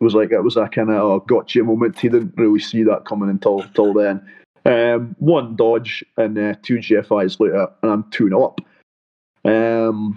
was 0.00 0.14
like 0.14 0.32
it 0.32 0.42
was 0.42 0.56
a 0.56 0.66
kind 0.68 0.90
of 0.90 0.96
oh, 0.96 1.20
gotcha 1.20 1.62
moment. 1.62 1.98
He 1.98 2.08
didn't 2.08 2.34
really 2.36 2.58
see 2.58 2.82
that 2.84 3.04
coming 3.04 3.30
until 3.30 3.60
until 3.60 3.92
then. 3.92 4.26
Um, 4.64 5.16
one 5.18 5.56
dodge 5.56 6.04
and 6.16 6.36
uh, 6.38 6.54
two 6.62 6.76
GFIs 6.76 7.40
later, 7.40 7.68
and 7.82 7.90
I'm 7.90 8.10
2 8.10 8.28
0 8.28 8.44
up. 8.44 8.60
Um, 9.44 10.16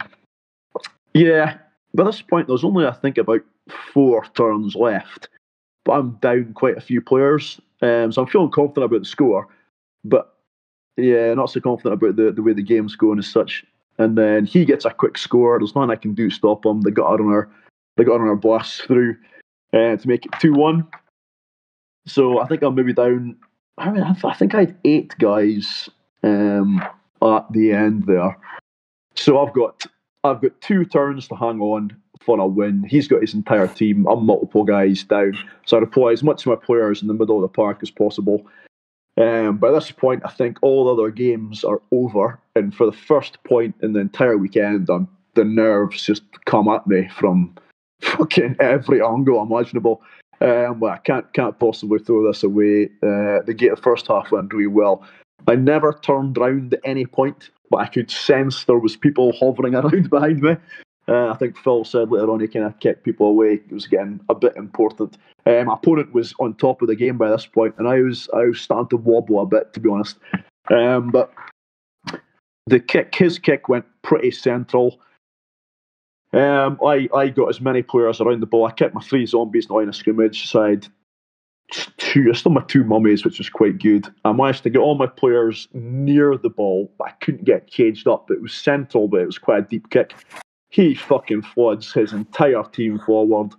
yeah, 1.14 1.57
by 1.93 2.03
this 2.03 2.22
point, 2.22 2.47
there's 2.47 2.64
only, 2.64 2.85
I 2.85 2.91
think, 2.91 3.18
about 3.18 3.41
four 3.93 4.26
turns 4.35 4.76
left, 4.76 5.30
but 5.85 5.93
I'm 5.93 6.18
down 6.22 6.53
quite 6.53 6.77
a 6.77 6.81
few 6.81 7.01
players. 7.01 7.60
Um, 7.81 8.11
so 8.11 8.22
I'm 8.22 8.27
feeling 8.27 8.51
confident 8.51 8.85
about 8.85 8.99
the 8.99 9.05
score, 9.05 9.47
but 10.03 10.32
yeah, 10.98 11.34
not 11.34 11.49
so 11.49 11.60
confident 11.60 11.95
about 11.95 12.15
the, 12.15 12.32
the 12.32 12.41
way 12.41 12.53
the 12.53 12.64
game's 12.64 12.95
going 12.95 13.20
as 13.20 13.28
such. 13.28 13.65
And 13.98 14.18
then 14.18 14.45
he 14.45 14.65
gets 14.65 14.86
a 14.86 14.91
quick 14.91 15.18
score. 15.18 15.60
There's 15.60 15.76
nothing 15.76 15.91
I 15.91 15.95
can 15.95 16.14
do 16.14 16.30
to 16.30 16.36
stop 16.36 16.65
him. 16.65 16.82
They 16.82 16.91
got 16.91 17.20
on 17.20 17.28
our, 17.28 17.49
they 17.98 18.03
got 18.03 18.22
on 18.22 18.28
our 18.28 18.36
blast 18.36 18.84
through 18.84 19.15
uh, 19.74 19.95
to 19.95 20.07
make 20.07 20.26
it 20.26 20.32
2 20.40 20.53
1. 20.53 20.88
So 22.06 22.40
I 22.40 22.48
think 22.48 22.64
I'm 22.64 22.76
maybe 22.76 22.94
down 22.94 23.38
I 23.78 23.90
mean, 23.90 24.03
I 24.03 24.34
think 24.34 24.53
I 24.53 24.61
had 24.61 24.78
eight 24.84 25.15
guys 25.20 25.90
um, 26.22 26.82
at 27.22 27.52
the 27.52 27.72
end 27.72 28.06
there. 28.06 28.38
So 29.15 29.40
I've 29.40 29.53
got 29.53 29.86
I've 30.24 30.41
got 30.41 30.60
two 30.61 30.86
turns 30.86 31.28
to 31.28 31.36
hang 31.36 31.60
on 31.60 31.95
for 32.22 32.40
a 32.40 32.48
win. 32.48 32.84
He's 32.84 33.07
got 33.07 33.22
his 33.22 33.34
entire 33.34 33.68
team. 33.68 34.07
I'm 34.07 34.26
multiple 34.26 34.64
guys 34.64 35.03
down, 35.03 35.38
so 35.65 35.78
I 35.78 35.80
deploy 35.80 36.14
as 36.14 36.24
much 36.24 36.45
of 36.45 36.52
my 36.52 36.65
players 36.65 37.02
in 37.02 37.07
the 37.07 37.14
middle 37.14 37.36
of 37.36 37.41
the 37.41 37.53
park 37.53 37.80
as 37.82 37.91
possible. 37.91 38.45
Um, 39.15 39.57
by 39.57 39.72
this 39.72 39.91
point, 39.91 40.23
I 40.26 40.30
think 40.30 40.57
all 40.61 40.90
other 40.90 41.11
games 41.11 41.64
are 41.64 41.81
over, 41.91 42.40
and 42.56 42.73
for 42.73 42.85
the 42.85 42.98
first 42.98 43.44
point 43.44 43.76
in 43.81 43.94
the 43.94 43.99
entire 43.99 44.38
weekend, 44.38 44.88
the 45.35 45.44
nerves 45.44 46.03
just 46.03 46.23
come 46.45 46.68
at 46.68 46.88
me 46.88 47.10
from 47.10 47.56
fucking 48.02 48.56
every 48.60 49.02
angle 49.02 49.41
imaginable. 49.41 50.02
Um, 50.41 50.80
well, 50.80 50.94
I 50.94 50.98
can't 50.98 51.31
can't 51.34 51.57
possibly 51.60 51.99
throw 51.99 52.26
this 52.26 52.44
away. 52.44 52.85
Uh, 53.03 53.41
the 53.45 53.56
gate 53.56 53.69
the 53.69 53.81
first 53.81 54.07
half 54.07 54.31
went 54.31 54.53
really 54.53 54.68
well. 54.68 55.06
I 55.48 55.56
never 55.56 55.94
turned 55.94 56.38
round 56.38 56.73
at 56.73 56.80
any 56.84 57.06
point, 57.06 57.52
but 57.69 57.77
I 57.77 57.88
could 57.88 58.10
sense 58.10 58.64
there 58.64 58.80
was 58.80 58.98
people 58.98 59.34
hovering 59.34 59.76
around 59.76 60.10
behind 60.10 60.41
me. 60.41 60.57
Uh, 61.07 61.27
I 61.27 61.35
think 61.35 61.57
Phil 61.57 61.84
said 61.84 62.11
later 62.11 62.31
on 62.31 62.39
he 62.39 62.47
kind 62.47 62.65
of 62.65 62.80
kept 62.80 63.03
people 63.03 63.27
away. 63.27 63.55
It 63.55 63.71
was 63.71 63.88
getting 63.88 64.19
a 64.30 64.35
bit 64.35 64.55
important. 64.55 65.17
Uh, 65.45 65.63
my 65.65 65.73
opponent 65.73 66.13
was 66.13 66.34
on 66.39 66.53
top 66.53 66.81
of 66.81 66.88
the 66.88 66.95
game 66.95 67.17
by 67.17 67.30
this 67.30 67.45
point, 67.45 67.75
and 67.77 67.88
I 67.88 68.01
was 68.01 68.30
I 68.34 68.45
was 68.45 68.61
starting 68.61 68.89
to 68.89 68.97
wobble 68.97 69.41
a 69.41 69.45
bit, 69.45 69.73
to 69.73 69.80
be 69.80 69.89
honest. 69.89 70.17
Um, 70.71 71.11
but 71.11 71.34
the 72.67 72.80
kick, 72.80 73.13
his 73.13 73.38
kick 73.39 73.67
went 73.67 73.85
pretty 74.01 74.31
central. 74.31 74.99
Um, 76.31 76.80
I, 76.84 77.07
I 77.13 77.27
got 77.30 77.49
as 77.49 77.61
many 77.61 77.84
players 77.84 78.19
around 78.19 78.39
the 78.39 78.47
ball. 78.47 78.65
I 78.65 78.71
kept 78.71 78.95
my 78.95 79.01
three 79.01 79.25
zombies 79.25 79.69
not 79.69 79.80
in 79.80 79.89
a 79.89 79.93
scrimmage, 79.93 80.51
had 80.51 80.88
two, 81.97 82.30
I 82.30 82.35
still 82.35 82.51
my 82.51 82.63
two 82.63 82.84
mummies, 82.84 83.23
which 83.23 83.38
was 83.38 83.49
quite 83.49 83.80
good. 83.80 84.07
I 84.25 84.31
managed 84.31 84.63
to 84.63 84.69
get 84.69 84.80
all 84.80 84.95
my 84.95 85.07
players 85.07 85.67
near 85.73 86.38
the 86.38 86.49
ball, 86.49 86.91
but 86.97 87.09
I 87.09 87.11
couldn't 87.21 87.45
get 87.45 87.67
caged 87.67 88.07
up. 88.07 88.31
It 88.31 88.41
was 88.41 88.53
central, 88.53 89.07
but 89.07 89.21
it 89.21 89.25
was 89.25 89.38
quite 89.38 89.59
a 89.59 89.67
deep 89.67 89.89
kick. 89.89 90.13
He 90.74 90.95
fucking 90.95 91.44
floods 91.44 91.94
his 91.94 92.14
entire 92.14 92.64
team 92.64 92.98
forward. 92.98 93.52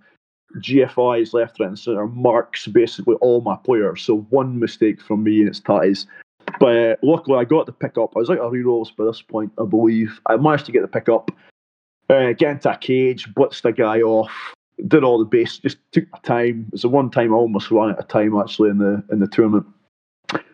GFI's 0.57 1.33
left, 1.33 1.61
right, 1.61 1.69
and 1.69 1.79
centre 1.79 2.09
marks 2.09 2.67
basically 2.67 3.15
all 3.21 3.41
my 3.41 3.55
players. 3.55 4.03
So 4.03 4.23
one 4.31 4.59
mistake 4.59 5.01
from 5.01 5.23
me 5.23 5.39
and 5.39 5.49
it's 5.49 5.61
ties. 5.61 6.09
But 6.59 6.77
uh, 6.77 6.97
luckily, 7.03 7.39
I 7.39 7.45
got 7.45 7.67
the 7.67 7.73
pick 7.73 7.97
up. 7.99 8.17
I 8.17 8.19
was 8.19 8.31
out 8.31 8.39
of 8.39 8.53
rerolls 8.53 8.95
by 8.97 9.05
this 9.05 9.23
point, 9.23 9.53
I 9.61 9.65
believe. 9.65 10.21
I 10.27 10.37
managed 10.37 10.67
to 10.67 10.73
get 10.73 10.83
the 10.83 10.89
pick 10.89 11.09
up, 11.09 11.31
uh, 12.11 12.33
get 12.33 12.51
into 12.51 12.73
a 12.73 12.77
cage, 12.77 13.33
blitzed 13.33 13.63
the 13.63 13.71
guy 13.71 14.01
off, 14.01 14.33
did 14.89 15.05
all 15.05 15.21
the 15.21 15.25
base, 15.25 15.59
just 15.59 15.79
took 15.93 16.11
my 16.11 16.19
time. 16.25 16.65
It 16.67 16.73
was 16.73 16.83
the 16.83 16.89
one 16.89 17.11
time 17.11 17.33
I 17.33 17.37
almost 17.37 17.71
ran 17.71 17.91
out 17.91 18.01
of 18.01 18.09
time 18.09 18.37
actually 18.37 18.71
in 18.71 18.79
the 18.79 19.05
in 19.13 19.21
the 19.21 19.29
tournament. 19.29 19.67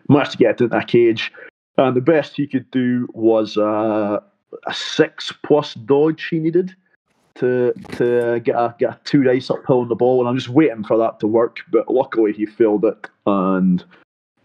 Managed 0.09 0.33
to 0.33 0.37
get 0.37 0.61
into 0.61 0.67
that 0.67 0.87
cage, 0.87 1.31
and 1.77 1.97
the 1.97 2.01
best 2.01 2.35
he 2.35 2.45
could 2.45 2.69
do 2.69 3.07
was 3.13 3.57
uh, 3.57 4.19
a 4.67 4.73
six 4.73 5.33
plus 5.43 5.73
dodge 5.73 6.27
he 6.29 6.39
needed 6.39 6.75
to 7.35 7.73
to 7.93 8.39
get 8.43 8.55
a 8.55 8.75
get 8.77 8.89
a 8.89 8.99
two 9.03 9.23
dice 9.23 9.49
uphill 9.49 9.79
on 9.79 9.89
the 9.89 9.95
ball, 9.95 10.19
and 10.19 10.29
I'm 10.29 10.37
just 10.37 10.49
waiting 10.49 10.83
for 10.83 10.97
that 10.97 11.19
to 11.21 11.27
work. 11.27 11.59
But 11.71 11.89
luckily, 11.89 12.33
he 12.33 12.45
failed 12.45 12.85
it, 12.85 13.07
and 13.25 13.83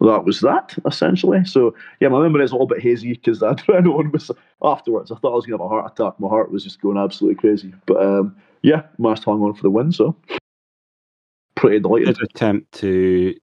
that 0.01 0.25
was 0.25 0.41
that 0.41 0.77
essentially. 0.87 1.45
So 1.45 1.75
yeah, 2.01 2.09
my 2.09 2.21
memory 2.21 2.45
is 2.45 2.51
a 2.51 2.55
little 2.55 2.67
bit 2.67 2.83
hazy 2.83 3.13
because 3.13 3.43
I 3.43 3.55
don't 3.67 3.85
know 3.85 4.03
was 4.13 4.31
afterwards. 4.63 5.11
I 5.11 5.17
thought 5.17 5.33
I 5.33 5.37
was 5.37 5.47
gonna 5.47 5.63
have 5.63 5.67
a 5.67 5.69
heart 5.69 5.93
attack. 5.93 6.19
My 6.21 6.29
heart 6.29 6.51
was 6.51 6.65
just 6.65 6.81
going 6.81 6.99
absolutely 6.99 7.37
crazy. 7.37 7.75
But 7.87 8.03
um, 8.03 8.37
yeah, 8.63 8.83
to 9.25 9.31
hang 9.31 9.43
on 9.43 9.55
for 9.55 9.63
the 9.63 9.71
win. 9.71 9.93
So 9.93 10.17
pretty 11.55 11.81
delighted. 11.81 12.17
Did 12.17 12.31
attempt 12.31 12.73
to 12.73 13.35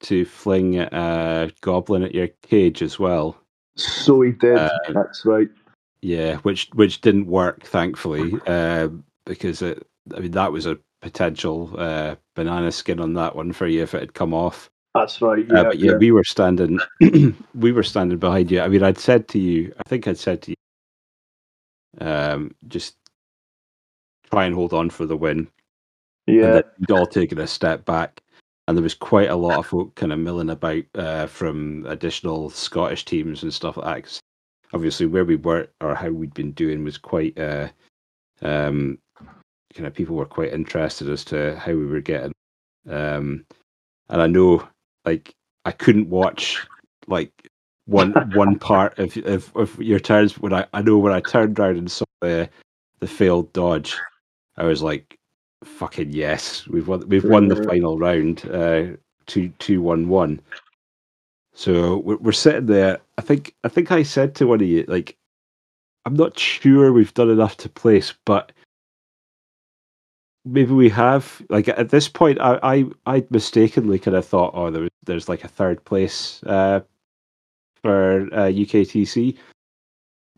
to 0.00 0.24
fling 0.24 0.78
a 0.78 1.50
goblin 1.60 2.04
at 2.04 2.14
your 2.14 2.28
cage 2.42 2.82
as 2.82 2.98
well. 2.98 3.36
So 3.76 4.20
he 4.22 4.32
did. 4.32 4.56
Uh, 4.56 4.70
That's 4.92 5.24
right. 5.24 5.48
Yeah, 6.00 6.36
which 6.38 6.68
which 6.74 7.00
didn't 7.00 7.26
work, 7.26 7.64
thankfully, 7.64 8.34
uh, 8.46 8.88
because 9.24 9.62
it, 9.62 9.86
I 10.16 10.20
mean 10.20 10.30
that 10.32 10.52
was 10.52 10.66
a 10.66 10.78
potential 11.00 11.74
uh, 11.76 12.16
banana 12.34 12.72
skin 12.72 13.00
on 13.00 13.14
that 13.14 13.34
one 13.34 13.52
for 13.52 13.66
you 13.66 13.82
if 13.82 13.94
it 13.94 14.00
had 14.00 14.14
come 14.14 14.34
off. 14.34 14.70
That's 14.94 15.20
right. 15.20 15.50
Uh, 15.50 15.54
yeah, 15.54 15.62
but 15.64 15.78
yeah, 15.78 15.90
yeah, 15.92 15.96
we 15.96 16.10
were 16.10 16.24
standing, 16.24 16.78
we 17.54 17.72
were 17.72 17.82
standing 17.82 18.18
behind 18.18 18.50
you. 18.50 18.60
I 18.60 18.68
mean, 18.68 18.82
I'd 18.82 18.98
said 18.98 19.28
to 19.28 19.38
you, 19.38 19.72
I 19.78 19.88
think 19.88 20.08
I'd 20.08 20.18
said 20.18 20.42
to 20.42 20.50
you, 20.52 22.06
um, 22.06 22.54
just 22.68 22.96
try 24.30 24.44
and 24.46 24.54
hold 24.54 24.72
on 24.72 24.90
for 24.90 25.06
the 25.06 25.16
win. 25.16 25.48
Yeah, 26.26 26.62
we'd 26.78 26.90
all 26.90 27.06
taken 27.06 27.38
a 27.38 27.46
step 27.46 27.84
back, 27.84 28.22
and 28.66 28.76
there 28.76 28.82
was 28.82 28.94
quite 28.94 29.30
a 29.30 29.36
lot 29.36 29.58
of 29.58 29.66
folk 29.66 29.94
kind 29.94 30.12
of 30.12 30.18
milling 30.18 30.50
about 30.50 30.84
uh, 30.94 31.26
from 31.26 31.86
additional 31.86 32.50
Scottish 32.50 33.04
teams 33.04 33.42
and 33.42 33.52
stuff 33.52 33.76
like 33.76 34.04
that 34.04 34.20
obviously 34.72 35.06
where 35.06 35.24
we 35.24 35.36
were 35.36 35.68
or 35.80 35.94
how 35.94 36.10
we'd 36.10 36.34
been 36.34 36.52
doing 36.52 36.84
was 36.84 36.98
quite 36.98 37.38
uh, 37.38 37.68
um, 38.42 38.98
kind 39.74 39.86
of 39.86 39.94
people 39.94 40.16
were 40.16 40.26
quite 40.26 40.52
interested 40.52 41.08
as 41.08 41.24
to 41.26 41.56
how 41.58 41.72
we 41.72 41.86
were 41.86 42.00
getting. 42.00 42.32
Um, 42.88 43.44
and 44.08 44.22
I 44.22 44.26
know 44.26 44.66
like 45.04 45.34
I 45.64 45.72
couldn't 45.72 46.08
watch 46.08 46.66
like 47.06 47.32
one 47.86 48.12
one 48.34 48.58
part 48.58 48.98
of, 48.98 49.16
of, 49.18 49.54
of 49.56 49.82
your 49.82 50.00
turns 50.00 50.38
when 50.38 50.52
I, 50.52 50.66
I 50.72 50.82
know 50.82 50.98
when 50.98 51.12
I 51.12 51.20
turned 51.20 51.58
around 51.58 51.78
and 51.78 51.90
saw 51.90 52.04
the 52.20 52.48
the 53.00 53.06
failed 53.06 53.52
dodge, 53.52 53.96
I 54.56 54.64
was 54.64 54.82
like, 54.82 55.16
fucking 55.64 56.12
yes, 56.12 56.66
we've 56.66 56.88
won 56.88 57.08
we've 57.08 57.24
won 57.24 57.48
the 57.48 57.62
final 57.64 57.98
round, 57.98 58.48
uh 58.50 58.96
two 59.26 59.50
two 59.58 59.80
one 59.80 60.08
one. 60.08 60.40
So 61.58 61.96
we're, 61.96 62.18
we're 62.18 62.30
sitting 62.30 62.66
there. 62.66 63.00
I 63.18 63.20
think 63.20 63.56
I 63.64 63.68
think 63.68 63.90
I 63.90 64.04
said 64.04 64.36
to 64.36 64.46
one 64.46 64.60
of 64.60 64.68
you 64.68 64.84
like, 64.86 65.16
I'm 66.04 66.14
not 66.14 66.38
sure 66.38 66.92
we've 66.92 67.12
done 67.14 67.30
enough 67.30 67.56
to 67.56 67.68
place, 67.68 68.14
but 68.24 68.52
maybe 70.44 70.72
we 70.72 70.88
have. 70.90 71.42
Like 71.50 71.66
at 71.66 71.88
this 71.88 72.06
point, 72.06 72.40
I 72.40 72.60
I, 72.62 72.84
I 73.06 73.24
mistakenly 73.30 73.98
kind 73.98 74.16
of 74.16 74.24
thought, 74.24 74.52
oh, 74.54 74.70
there 74.70 74.88
there's 75.02 75.28
like 75.28 75.42
a 75.42 75.48
third 75.48 75.84
place 75.84 76.40
uh, 76.44 76.78
for 77.82 78.32
uh, 78.32 78.46
UKTC, 78.46 79.36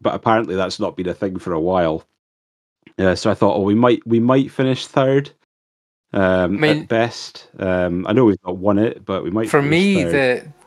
but 0.01 0.15
apparently 0.15 0.57
that's 0.57 0.81
not 0.81 0.97
been 0.97 1.09
a 1.11 1.13
thing 1.13 1.39
for 1.39 1.53
a 1.53 1.61
while. 1.61 2.03
Uh, 2.99 3.15
so 3.15 3.31
I 3.31 3.35
thought, 3.35 3.59
oh, 3.59 3.63
we 3.63 3.75
might 3.75 4.01
we 4.07 4.21
might 4.21 4.51
finish 4.51 4.87
third. 4.87 5.31
Um, 6.15 6.57
I 6.57 6.61
mean, 6.61 6.79
at 6.79 6.89
best, 6.89 7.51
um, 7.59 8.07
I 8.07 8.15
know 8.15 8.25
we've 8.25 8.39
not 8.47 8.57
won 8.57 8.79
it, 8.79 9.05
but 9.05 9.23
we 9.23 9.31
might. 9.31 9.51
For 9.51 9.61
me, 9.61 10.05
third. 10.05 10.13
the 10.45 10.60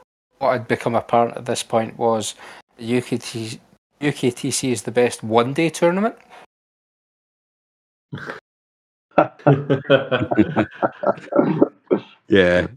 what 0.43 0.53
had 0.53 0.67
become 0.67 0.93
apparent 0.95 1.37
at 1.37 1.45
this 1.45 1.63
point 1.63 1.97
was 1.97 2.35
UKT, 2.79 3.59
UKTC 4.01 4.71
is 4.71 4.81
the 4.81 4.91
best 4.91 5.23
one 5.23 5.53
day 5.53 5.69
tournament. 5.69 6.15
yeah, 12.27 12.67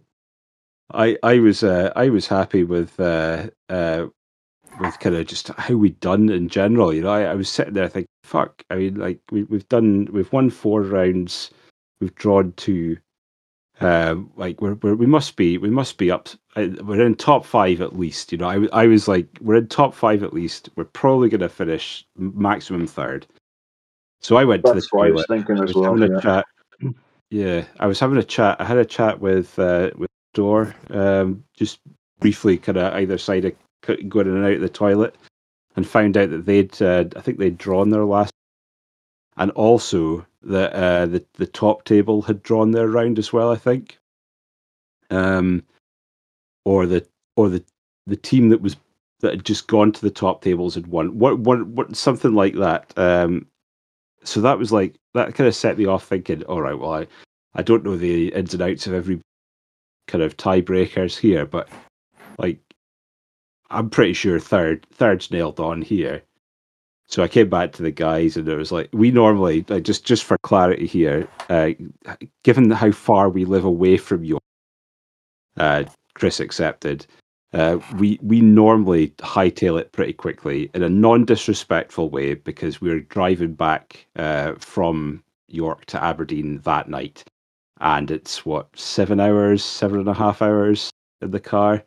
I 0.94 1.18
I 1.22 1.38
was 1.40 1.62
uh, 1.62 1.92
I 1.96 2.08
was 2.08 2.26
happy 2.28 2.62
with 2.64 2.98
uh, 3.00 3.48
uh, 3.68 4.06
with 4.80 4.98
kind 5.00 5.16
of 5.16 5.26
just 5.26 5.48
how 5.48 5.74
we'd 5.74 5.98
done 6.00 6.28
in 6.30 6.48
general. 6.48 6.94
You 6.94 7.02
know, 7.02 7.10
I, 7.10 7.22
I 7.24 7.34
was 7.34 7.48
sitting 7.48 7.74
there 7.74 7.88
thinking, 7.88 8.08
"Fuck!" 8.22 8.62
I 8.70 8.76
mean, 8.76 8.94
like 8.94 9.18
we 9.30 9.42
we've 9.44 9.68
done 9.68 10.08
we've 10.12 10.32
won 10.32 10.50
four 10.50 10.82
rounds, 10.82 11.50
we've 12.00 12.14
drawn 12.14 12.52
two, 12.52 12.96
um, 13.80 14.30
like 14.36 14.60
we're, 14.60 14.74
we're, 14.74 14.94
we 14.94 15.06
must 15.06 15.36
be 15.36 15.58
we 15.58 15.70
must 15.70 15.98
be 15.98 16.10
up 16.10 16.28
we're 16.56 17.04
in 17.04 17.14
top 17.14 17.44
five 17.44 17.80
at 17.80 17.98
least 17.98 18.32
you 18.32 18.38
know 18.38 18.48
I, 18.48 18.66
I 18.72 18.86
was 18.86 19.08
like 19.08 19.26
we're 19.40 19.56
in 19.56 19.68
top 19.68 19.94
five 19.94 20.22
at 20.22 20.32
least 20.32 20.70
we're 20.76 20.84
probably 20.84 21.28
going 21.28 21.40
to 21.40 21.48
finish 21.48 22.04
maximum 22.16 22.86
third 22.86 23.26
so 24.20 24.36
I 24.36 24.44
went 24.44 24.62
That's 24.64 24.74
to 24.74 24.80
the 24.80 24.88
what 24.90 25.06
I 25.08 25.10
was 25.10 25.26
thinking 25.28 25.62
as 25.62 25.74
well 25.74 25.98
yeah. 25.98 26.20
Chat, 26.20 26.46
yeah 27.30 27.64
I 27.78 27.86
was 27.86 28.00
having 28.00 28.18
a 28.18 28.24
chat 28.24 28.60
I 28.60 28.64
had 28.64 28.78
a 28.78 28.84
chat 28.84 29.20
with 29.20 29.58
uh, 29.58 29.90
with 29.96 30.10
Door 30.34 30.74
um, 30.90 31.42
just 31.56 31.80
briefly 32.20 32.58
kind 32.58 32.78
of 32.78 32.92
either 32.94 33.16
side 33.18 33.44
of 33.44 33.54
going 34.08 34.26
in 34.26 34.36
and 34.36 34.44
out 34.44 34.52
of 34.52 34.60
the 34.60 34.68
toilet 34.68 35.14
and 35.76 35.86
found 35.86 36.16
out 36.16 36.30
that 36.30 36.44
they'd 36.46 36.82
uh, 36.82 37.04
I 37.16 37.20
think 37.20 37.38
they'd 37.38 37.58
drawn 37.58 37.90
their 37.90 38.04
last 38.04 38.32
and 39.36 39.50
also 39.52 40.26
that 40.42 40.72
uh, 40.72 41.06
the 41.06 41.24
the 41.34 41.46
top 41.46 41.84
table 41.84 42.22
had 42.22 42.42
drawn 42.42 42.70
their 42.70 42.88
round 42.88 43.18
as 43.18 43.32
well. 43.32 43.50
I 43.50 43.56
think, 43.56 43.98
um, 45.10 45.62
or 46.66 46.84
the 46.84 47.06
or 47.36 47.48
the 47.48 47.64
the 48.06 48.16
team 48.16 48.50
that 48.50 48.60
was 48.60 48.76
that 49.20 49.32
had 49.32 49.44
just 49.44 49.68
gone 49.68 49.92
to 49.92 50.02
the 50.02 50.10
top 50.10 50.42
tables 50.42 50.74
had 50.74 50.88
won. 50.88 51.18
What 51.18 51.38
what 51.38 51.66
what 51.68 51.96
something 51.96 52.34
like 52.34 52.54
that. 52.56 52.92
Um, 52.98 53.46
so 54.24 54.40
that 54.40 54.58
was 54.58 54.72
like 54.72 54.96
that 55.14 55.34
kind 55.34 55.46
of 55.46 55.54
set 55.54 55.78
me 55.78 55.86
off 55.86 56.04
thinking, 56.04 56.42
all 56.44 56.60
right, 56.60 56.78
well 56.78 56.92
I 56.92 57.06
I 57.54 57.62
don't 57.62 57.84
know 57.84 57.96
the 57.96 58.34
ins 58.34 58.52
and 58.52 58.62
outs 58.62 58.86
of 58.86 58.94
every 58.94 59.20
kind 60.08 60.22
of 60.22 60.36
tiebreakers 60.36 61.16
here, 61.16 61.46
but 61.46 61.68
like 62.38 62.58
I'm 63.70 63.88
pretty 63.88 64.12
sure 64.12 64.40
third 64.40 64.86
third's 64.92 65.30
nailed 65.30 65.60
on 65.60 65.82
here. 65.82 66.22
So 67.08 67.22
I 67.22 67.28
came 67.28 67.48
back 67.48 67.72
to 67.74 67.82
the 67.84 67.92
guys, 67.92 68.36
and 68.36 68.48
it 68.48 68.56
was 68.56 68.72
like 68.72 68.88
we 68.92 69.12
normally, 69.12 69.64
like 69.68 69.84
just 69.84 70.04
just 70.04 70.24
for 70.24 70.36
clarity 70.38 70.88
here, 70.88 71.28
uh, 71.48 71.70
given 72.42 72.68
how 72.72 72.90
far 72.90 73.28
we 73.28 73.44
live 73.44 73.64
away 73.64 73.96
from 73.96 74.24
York, 74.24 74.42
uh, 75.56 75.84
Chris 76.16 76.40
accepted. 76.40 77.06
Uh, 77.52 77.78
we 77.98 78.18
we 78.22 78.40
normally 78.40 79.08
hightail 79.18 79.78
it 79.78 79.92
pretty 79.92 80.14
quickly 80.14 80.70
in 80.74 80.82
a 80.82 80.88
non-disrespectful 80.88 82.08
way 82.08 82.34
because 82.34 82.80
we 82.80 82.88
we're 82.88 83.00
driving 83.00 83.52
back 83.52 84.06
uh, 84.16 84.54
from 84.58 85.22
York 85.48 85.84
to 85.86 86.02
Aberdeen 86.02 86.58
that 86.64 86.88
night, 86.88 87.22
and 87.80 88.10
it's 88.10 88.46
what 88.46 88.66
seven 88.74 89.20
hours, 89.20 89.62
seven 89.62 90.00
and 90.00 90.08
a 90.08 90.14
half 90.14 90.40
hours 90.40 90.90
in 91.20 91.30
the 91.30 91.40
car. 91.40 91.84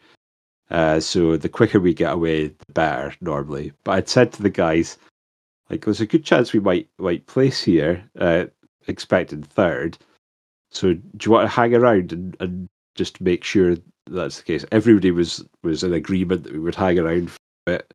Uh, 0.70 1.00
so 1.00 1.36
the 1.36 1.50
quicker 1.50 1.80
we 1.80 1.94
get 1.94 2.14
away, 2.14 2.48
the 2.48 2.74
better 2.74 3.14
normally. 3.22 3.74
But 3.84 3.92
I'd 3.94 4.10
said 4.10 4.32
to 4.34 4.44
the 4.44 4.52
guys, 4.52 4.98
like, 5.72 5.86
there's 5.86 6.02
a 6.02 6.06
good 6.06 6.24
chance 6.24 6.54
we 6.54 6.60
might 6.60 6.88
might 7.00 7.26
place 7.26 7.64
here, 7.64 8.04
uh, 8.20 8.46
expected 8.88 9.44
third. 9.46 9.98
So 10.72 10.94
do 10.94 11.02
you 11.24 11.32
want 11.32 11.46
to 11.46 11.56
hang 11.56 11.74
around 11.74 12.14
and, 12.14 12.38
and 12.40 12.70
just 12.94 13.22
make 13.22 13.44
sure 13.44 13.76
that's 14.10 14.38
the 14.38 14.44
case? 14.44 14.66
Everybody 14.72 15.12
was 15.12 15.44
was 15.64 15.84
in 15.84 15.94
agreement 15.94 16.44
that 16.44 16.54
we 16.54 16.60
would 16.60 16.76
hang 16.76 17.00
around 17.00 17.32
for 17.32 17.40
it. 17.74 17.94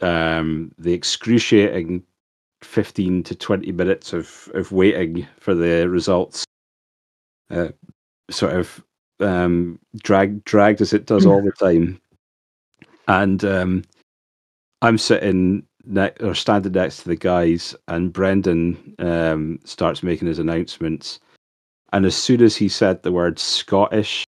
Um, 0.00 0.72
the 0.78 0.92
excruciating 0.92 2.02
fifteen 2.62 3.22
to 3.24 3.34
twenty 3.34 3.72
minutes 3.72 4.12
of 4.12 4.50
of 4.54 4.72
waiting 4.72 5.26
for 5.38 5.54
the 5.54 5.88
results. 5.88 6.44
Uh, 7.50 7.68
sort 8.30 8.54
of 8.54 8.82
um, 9.20 9.78
dragged 10.02 10.44
dragged 10.44 10.80
as 10.80 10.92
it 10.92 11.06
does 11.06 11.26
all 11.26 11.42
the 11.42 11.52
time, 11.52 12.00
and 13.08 13.44
um, 13.44 13.84
I'm 14.80 14.96
sitting 14.98 15.64
ne- 15.84 16.14
or 16.20 16.34
standing 16.34 16.72
next 16.72 17.02
to 17.02 17.08
the 17.08 17.16
guys, 17.16 17.74
and 17.88 18.12
Brendan 18.12 18.94
um, 18.98 19.58
starts 19.64 20.02
making 20.02 20.28
his 20.28 20.38
announcements, 20.38 21.20
and 21.92 22.06
as 22.06 22.16
soon 22.16 22.42
as 22.42 22.56
he 22.56 22.68
said 22.68 23.02
the 23.02 23.12
word 23.12 23.38
Scottish. 23.38 24.24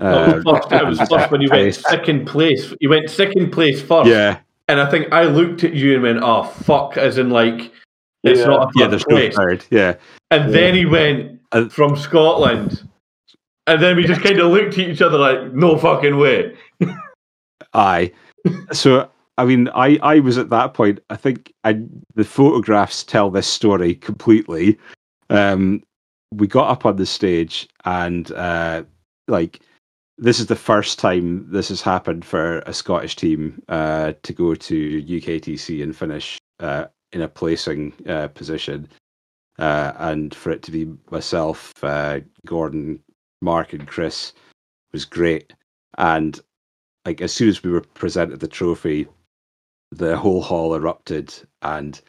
Uh, 0.00 0.40
first, 0.42 0.72
it 0.72 0.86
was 0.86 0.98
first 1.08 1.30
when 1.30 1.40
you 1.42 1.48
went 1.50 1.74
second 1.74 2.26
place. 2.26 2.72
You 2.80 2.88
went 2.88 3.10
second 3.10 3.50
place 3.50 3.82
first. 3.82 4.08
yeah, 4.08 4.38
And 4.68 4.80
I 4.80 4.90
think 4.90 5.12
I 5.12 5.24
looked 5.24 5.64
at 5.64 5.74
you 5.74 5.94
and 5.94 6.02
went, 6.02 6.18
"Oh 6.22 6.44
fuck!" 6.44 6.96
As 6.96 7.18
in, 7.18 7.30
like 7.30 7.70
it's 8.24 8.40
Yeah. 8.40 8.46
not 8.46 8.62
a 8.68 8.70
yeah, 8.74 8.84
third 8.84 8.90
there's 8.92 9.06
no 9.08 9.16
place. 9.16 9.36
third. 9.36 9.64
Yeah, 9.70 9.94
and 10.30 10.52
then 10.54 10.74
he 10.74 10.86
went 10.86 11.40
Uh, 11.52 11.68
from 11.68 11.96
Scotland, 11.96 12.82
and 13.66 13.82
then 13.82 13.96
we 13.96 14.04
just 14.04 14.22
kind 14.22 14.38
of 14.40 14.50
looked 14.50 14.78
at 14.78 14.88
each 14.88 15.02
other 15.02 15.18
like, 15.18 15.52
"No 15.52 15.76
fucking 15.76 16.16
way." 16.16 16.56
Aye. 17.74 18.12
So 18.72 19.08
I 19.38 19.44
mean, 19.44 19.68
I 19.74 19.98
I 20.02 20.20
was 20.20 20.38
at 20.38 20.48
that 20.50 20.72
point. 20.74 21.00
I 21.10 21.16
think 21.16 21.52
I 21.64 21.80
the 22.14 22.24
photographs 22.24 23.04
tell 23.04 23.30
this 23.30 23.46
story 23.46 23.94
completely. 23.96 24.78
Um, 25.28 25.82
we 26.32 26.46
got 26.46 26.70
up 26.70 26.86
on 26.86 26.96
the 26.96 27.06
stage, 27.06 27.68
and 27.84 28.32
uh, 28.32 28.84
like 29.28 29.60
this 30.18 30.38
is 30.38 30.46
the 30.46 30.56
first 30.56 30.98
time 30.98 31.46
this 31.50 31.68
has 31.68 31.80
happened 31.80 32.24
for 32.24 32.58
a 32.60 32.72
Scottish 32.72 33.16
team 33.16 33.62
uh, 33.68 34.12
to 34.22 34.32
go 34.32 34.54
to 34.54 35.02
UKTC 35.02 35.82
and 35.82 35.96
finish 35.96 36.38
uh, 36.60 36.86
in 37.12 37.22
a 37.22 37.28
placing 37.28 37.92
uh, 38.08 38.28
position, 38.28 38.88
uh, 39.58 39.92
and 39.98 40.34
for 40.34 40.50
it 40.50 40.62
to 40.62 40.70
be 40.70 40.92
myself, 41.10 41.72
uh, 41.82 42.20
Gordon, 42.46 43.02
Mark, 43.40 43.72
and 43.72 43.86
Chris 43.86 44.32
was 44.92 45.04
great. 45.04 45.52
And 45.98 46.40
like 47.04 47.20
as 47.20 47.32
soon 47.32 47.48
as 47.48 47.62
we 47.62 47.70
were 47.70 47.80
presented 47.80 48.40
the 48.40 48.48
trophy, 48.48 49.08
the 49.90 50.16
whole 50.16 50.40
hall 50.40 50.74
erupted, 50.74 51.34
and 51.62 52.00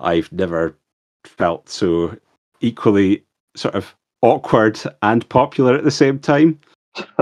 I've 0.00 0.30
never 0.32 0.76
felt 1.24 1.68
so 1.68 2.16
equally 2.60 3.24
sort 3.56 3.74
of 3.74 3.94
awkward 4.22 4.80
and 5.02 5.28
popular 5.28 5.74
at 5.74 5.84
the 5.84 5.90
same 5.90 6.18
time. 6.18 6.58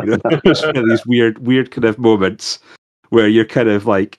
You 0.03 0.07
know, 0.07 0.19
it's 0.45 0.65
one 0.65 0.77
of 0.77 0.89
these 0.89 1.07
weird, 1.07 1.39
weird 1.47 1.71
kind 1.71 1.85
of 1.85 1.99
moments 1.99 2.59
where 3.11 3.29
you're 3.29 3.45
kind 3.45 3.69
of 3.69 3.87
like 3.87 4.19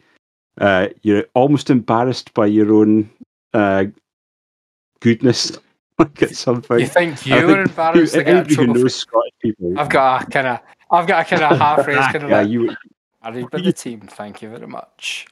uh, 0.59 0.87
you're 1.01 1.25
almost 1.33 1.69
embarrassed 1.69 2.33
by 2.33 2.45
your 2.45 2.73
own 2.73 3.09
uh, 3.53 3.85
goodness, 5.01 5.57
like 5.99 6.21
at 6.21 6.35
something. 6.35 6.79
You 6.79 6.87
think 6.87 7.27
I 7.31 7.39
you 7.39 7.47
think 7.47 7.47
were 7.47 7.61
embarrassed 7.63 8.13
to 8.13 8.23
get 8.23 8.27
a 8.27 8.29
anybody 8.29 8.55
who 8.55 8.65
trophy? 8.65 8.81
knows 8.81 8.95
Scottish 8.95 9.33
people, 9.41 9.79
I've 9.79 9.89
got 9.89 10.23
a 10.23 10.25
kind 10.27 10.47
of, 10.47 10.59
I've 10.91 11.07
got 11.07 11.25
a 11.25 11.29
kind 11.29 11.43
of 11.43 11.57
half 11.59 11.87
raised 11.87 11.99
kind 12.01 12.23
of 12.23 12.29
yeah, 12.29 12.41
like, 12.41 12.49
you 12.49 12.75
I 13.21 13.29
read 13.29 13.49
by 13.49 13.61
the 13.61 13.73
team. 13.73 14.01
Thank 14.01 14.41
you 14.41 14.49
very 14.49 14.67
much. 14.67 15.27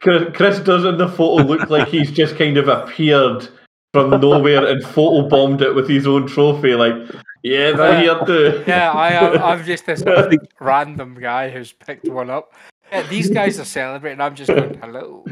Chris, 0.00 0.34
Chris 0.34 0.60
does 0.60 0.84
in 0.84 0.96
the 0.96 1.08
photo 1.08 1.44
look 1.44 1.68
like 1.68 1.88
he's 1.88 2.10
just 2.10 2.36
kind 2.36 2.56
of 2.56 2.68
appeared 2.68 3.48
from 3.92 4.10
nowhere 4.20 4.64
and 4.66 4.82
photo 4.82 5.28
bombed 5.28 5.60
it 5.60 5.74
with 5.74 5.88
his 5.88 6.06
own 6.06 6.26
trophy. 6.26 6.74
Like, 6.74 6.94
yeah, 7.42 7.72
they're 7.72 8.00
here 8.00 8.20
too. 8.26 8.64
Yeah, 8.66 8.92
I 8.92 9.10
am. 9.10 9.38
I'm 9.42 9.64
just 9.64 9.86
this 9.86 10.02
random 10.60 11.18
guy 11.20 11.50
who's 11.50 11.72
picked 11.72 12.08
one 12.08 12.30
up. 12.30 12.52
Yeah, 12.92 13.02
these 13.08 13.30
guys 13.30 13.58
are 13.58 13.64
celebrating. 13.64 14.20
I'm 14.20 14.34
just 14.34 14.48
going, 14.48 14.74
hello. 14.74 15.24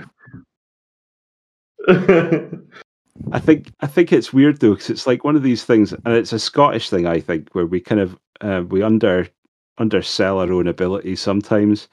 I 3.32 3.40
think 3.40 3.72
I 3.80 3.86
think 3.86 4.12
it's 4.12 4.32
weird 4.32 4.60
though 4.60 4.74
because 4.74 4.90
it's 4.90 5.06
like 5.06 5.24
one 5.24 5.36
of 5.36 5.43
these 5.43 5.64
things, 5.64 5.93
and 5.93 6.09
it's 6.09 6.32
a 6.32 6.39
Scottish 6.39 6.89
thing. 6.90 7.06
I 7.06 7.20
think 7.20 7.51
where 7.52 7.66
we 7.66 7.80
kind 7.80 8.01
of 8.01 8.18
uh, 8.40 8.62
we 8.68 8.82
under 8.82 9.28
undersell 9.78 10.39
our 10.39 10.52
own 10.52 10.68
ability 10.68 11.16
sometimes, 11.16 11.89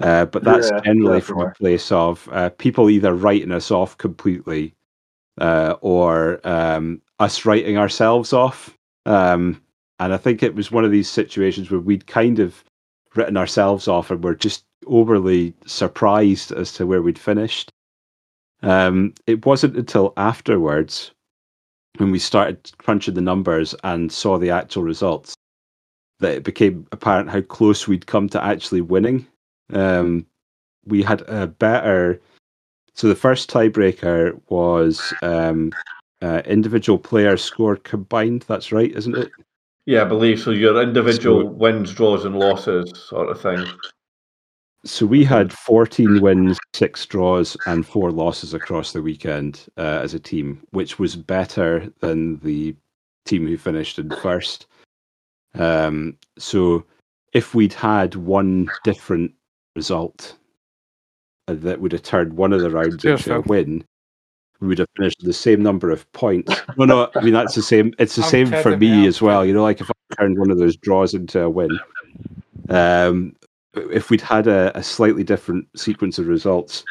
uh, 0.00 0.26
but 0.26 0.44
that's 0.44 0.70
Yeah, 0.70 0.80
generally 0.80 1.20
from 1.20 1.40
a 1.40 1.50
place 1.50 1.90
of 1.92 2.28
uh, 2.32 2.50
people 2.50 2.90
either 2.90 3.14
writing 3.14 3.52
us 3.52 3.70
off 3.70 3.98
completely, 3.98 4.74
uh, 5.40 5.74
or 5.80 6.40
um, 6.44 7.00
us 7.18 7.44
writing 7.44 7.76
ourselves 7.76 8.32
off. 8.32 8.76
Um, 9.06 9.60
and 9.98 10.12
I 10.12 10.16
think 10.16 10.42
it 10.42 10.54
was 10.54 10.72
one 10.72 10.84
of 10.84 10.90
these 10.90 11.08
situations 11.08 11.70
where 11.70 11.80
we'd 11.80 12.06
kind 12.06 12.38
of 12.38 12.64
written 13.14 13.36
ourselves 13.36 13.88
off, 13.88 14.10
and 14.10 14.22
we're 14.22 14.34
just 14.34 14.64
overly 14.86 15.54
surprised 15.66 16.52
as 16.52 16.72
to 16.74 16.86
where 16.86 17.02
we'd 17.02 17.18
finished. 17.18 17.70
Um, 18.62 19.14
it 19.26 19.44
wasn't 19.46 19.76
until 19.76 20.12
afterwards 20.16 21.12
when 21.98 22.10
we 22.10 22.18
started 22.18 22.72
crunching 22.78 23.14
the 23.14 23.20
numbers 23.20 23.74
and 23.84 24.10
saw 24.10 24.38
the 24.38 24.50
actual 24.50 24.82
results 24.82 25.34
that 26.20 26.36
it 26.36 26.44
became 26.44 26.86
apparent 26.92 27.30
how 27.30 27.40
close 27.42 27.86
we'd 27.86 28.06
come 28.06 28.28
to 28.30 28.42
actually 28.42 28.80
winning. 28.80 29.26
Um, 29.72 30.26
we 30.86 31.02
had 31.02 31.22
a 31.22 31.46
better. 31.46 32.20
So 32.94 33.08
the 33.08 33.14
first 33.14 33.50
tiebreaker 33.50 34.40
was 34.48 35.12
um, 35.22 35.72
uh, 36.24 36.40
individual 36.46 36.98
players 36.98 37.42
scored 37.44 37.84
combined. 37.84 38.44
That's 38.48 38.72
right, 38.72 38.90
isn't 38.92 39.16
it? 39.16 39.30
yeah, 39.86 40.02
I 40.02 40.04
believe 40.06 40.40
so. 40.40 40.50
Your 40.50 40.82
individual 40.82 41.42
So- 41.42 41.48
wins, 41.48 41.92
draws, 41.92 42.24
and 42.24 42.38
losses, 42.38 42.90
sort 43.08 43.28
of 43.28 43.40
thing. 43.40 43.66
So 44.86 45.06
we 45.06 45.24
had 45.24 45.50
14 45.52 46.20
wins, 46.20 46.58
six 46.74 47.06
draws, 47.06 47.56
and 47.66 47.86
four 47.86 48.10
losses 48.10 48.52
across 48.52 48.92
the 48.92 49.00
weekend 49.02 49.66
uh, 49.78 50.00
as 50.02 50.12
a 50.12 50.18
team, 50.20 50.62
which 50.70 50.98
was 50.98 51.16
better 51.16 51.90
than 52.00 52.38
the 52.40 52.74
team 53.24 53.46
who 53.46 53.56
finished 53.56 53.98
in 53.98 54.10
first. 54.22 54.66
Um, 55.54 56.18
so 56.38 56.84
if 57.32 57.54
we'd 57.54 57.72
had 57.72 58.14
one 58.14 58.68
different 58.84 59.32
result 59.74 60.36
uh, 61.48 61.54
that 61.54 61.80
would 61.80 61.92
have 61.92 62.02
turned 62.02 62.34
one 62.34 62.52
of 62.52 62.60
the 62.60 62.70
rounds 62.70 63.04
into 63.04 63.36
a 63.36 63.40
win, 63.40 63.84
we 64.60 64.68
would 64.68 64.78
have 64.78 64.88
finished 64.96 65.20
the 65.20 65.32
same 65.32 65.62
number 65.62 65.90
of 65.90 66.10
points. 66.12 66.54
No, 66.76 66.84
no, 66.84 67.10
I 67.14 67.20
mean 67.20 67.34
that's 67.34 67.54
the 67.54 67.62
same. 67.62 67.92
It's 67.98 68.16
the 68.16 68.22
I'm 68.22 68.28
same 68.30 68.46
for 68.62 68.76
me 68.76 69.06
as 69.06 69.22
well. 69.22 69.44
You 69.44 69.52
know, 69.54 69.62
like 69.62 69.80
if 69.80 69.90
I 69.90 70.14
turned 70.16 70.38
one 70.38 70.50
of 70.50 70.58
those 70.58 70.76
draws 70.76 71.14
into 71.14 71.40
a 71.42 71.50
win, 71.50 71.78
um, 72.68 73.36
if 73.74 74.10
we'd 74.10 74.20
had 74.20 74.46
a, 74.46 74.76
a 74.76 74.82
slightly 74.82 75.22
different 75.24 75.66
sequence 75.76 76.18
of 76.18 76.26
results, 76.26 76.84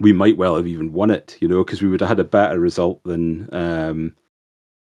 we 0.00 0.12
might 0.12 0.36
well 0.36 0.56
have 0.56 0.66
even 0.66 0.92
won 0.92 1.10
it. 1.10 1.36
You 1.40 1.48
know, 1.48 1.64
because 1.64 1.82
we 1.82 1.88
would 1.88 2.00
have 2.00 2.08
had 2.08 2.20
a 2.20 2.24
better 2.24 2.60
result 2.60 3.02
than 3.04 3.48
um, 3.52 4.14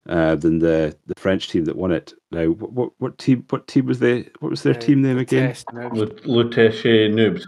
uh, 0.07 0.35
than 0.35 0.59
the, 0.59 0.95
the 1.07 1.15
French 1.17 1.49
team 1.49 1.65
that 1.65 1.75
won 1.75 1.91
it. 1.91 2.13
Now, 2.31 2.47
what 2.47 2.71
what, 2.73 2.91
what 2.99 3.17
team? 3.17 3.45
What 3.49 3.67
team 3.67 3.85
was 3.87 3.99
they? 3.99 4.29
What 4.39 4.49
was 4.51 4.61
their 4.63 4.75
Uh, 4.75 4.79
team 4.79 5.01
name 5.01 5.17
again? 5.17 5.47
test. 5.47 5.65
Lutetia 5.67 7.09
noobs. 7.11 7.43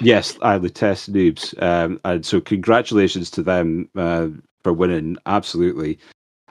Yes, 0.00 0.38
I 0.42 0.58
the 0.58 0.70
Test 0.70 1.12
Noobs. 1.12 1.60
Um, 1.62 2.00
and 2.04 2.24
so 2.24 2.40
congratulations 2.40 3.30
to 3.30 3.42
them 3.42 3.88
uh, 3.96 4.28
for 4.62 4.72
winning, 4.72 5.16
absolutely. 5.26 5.98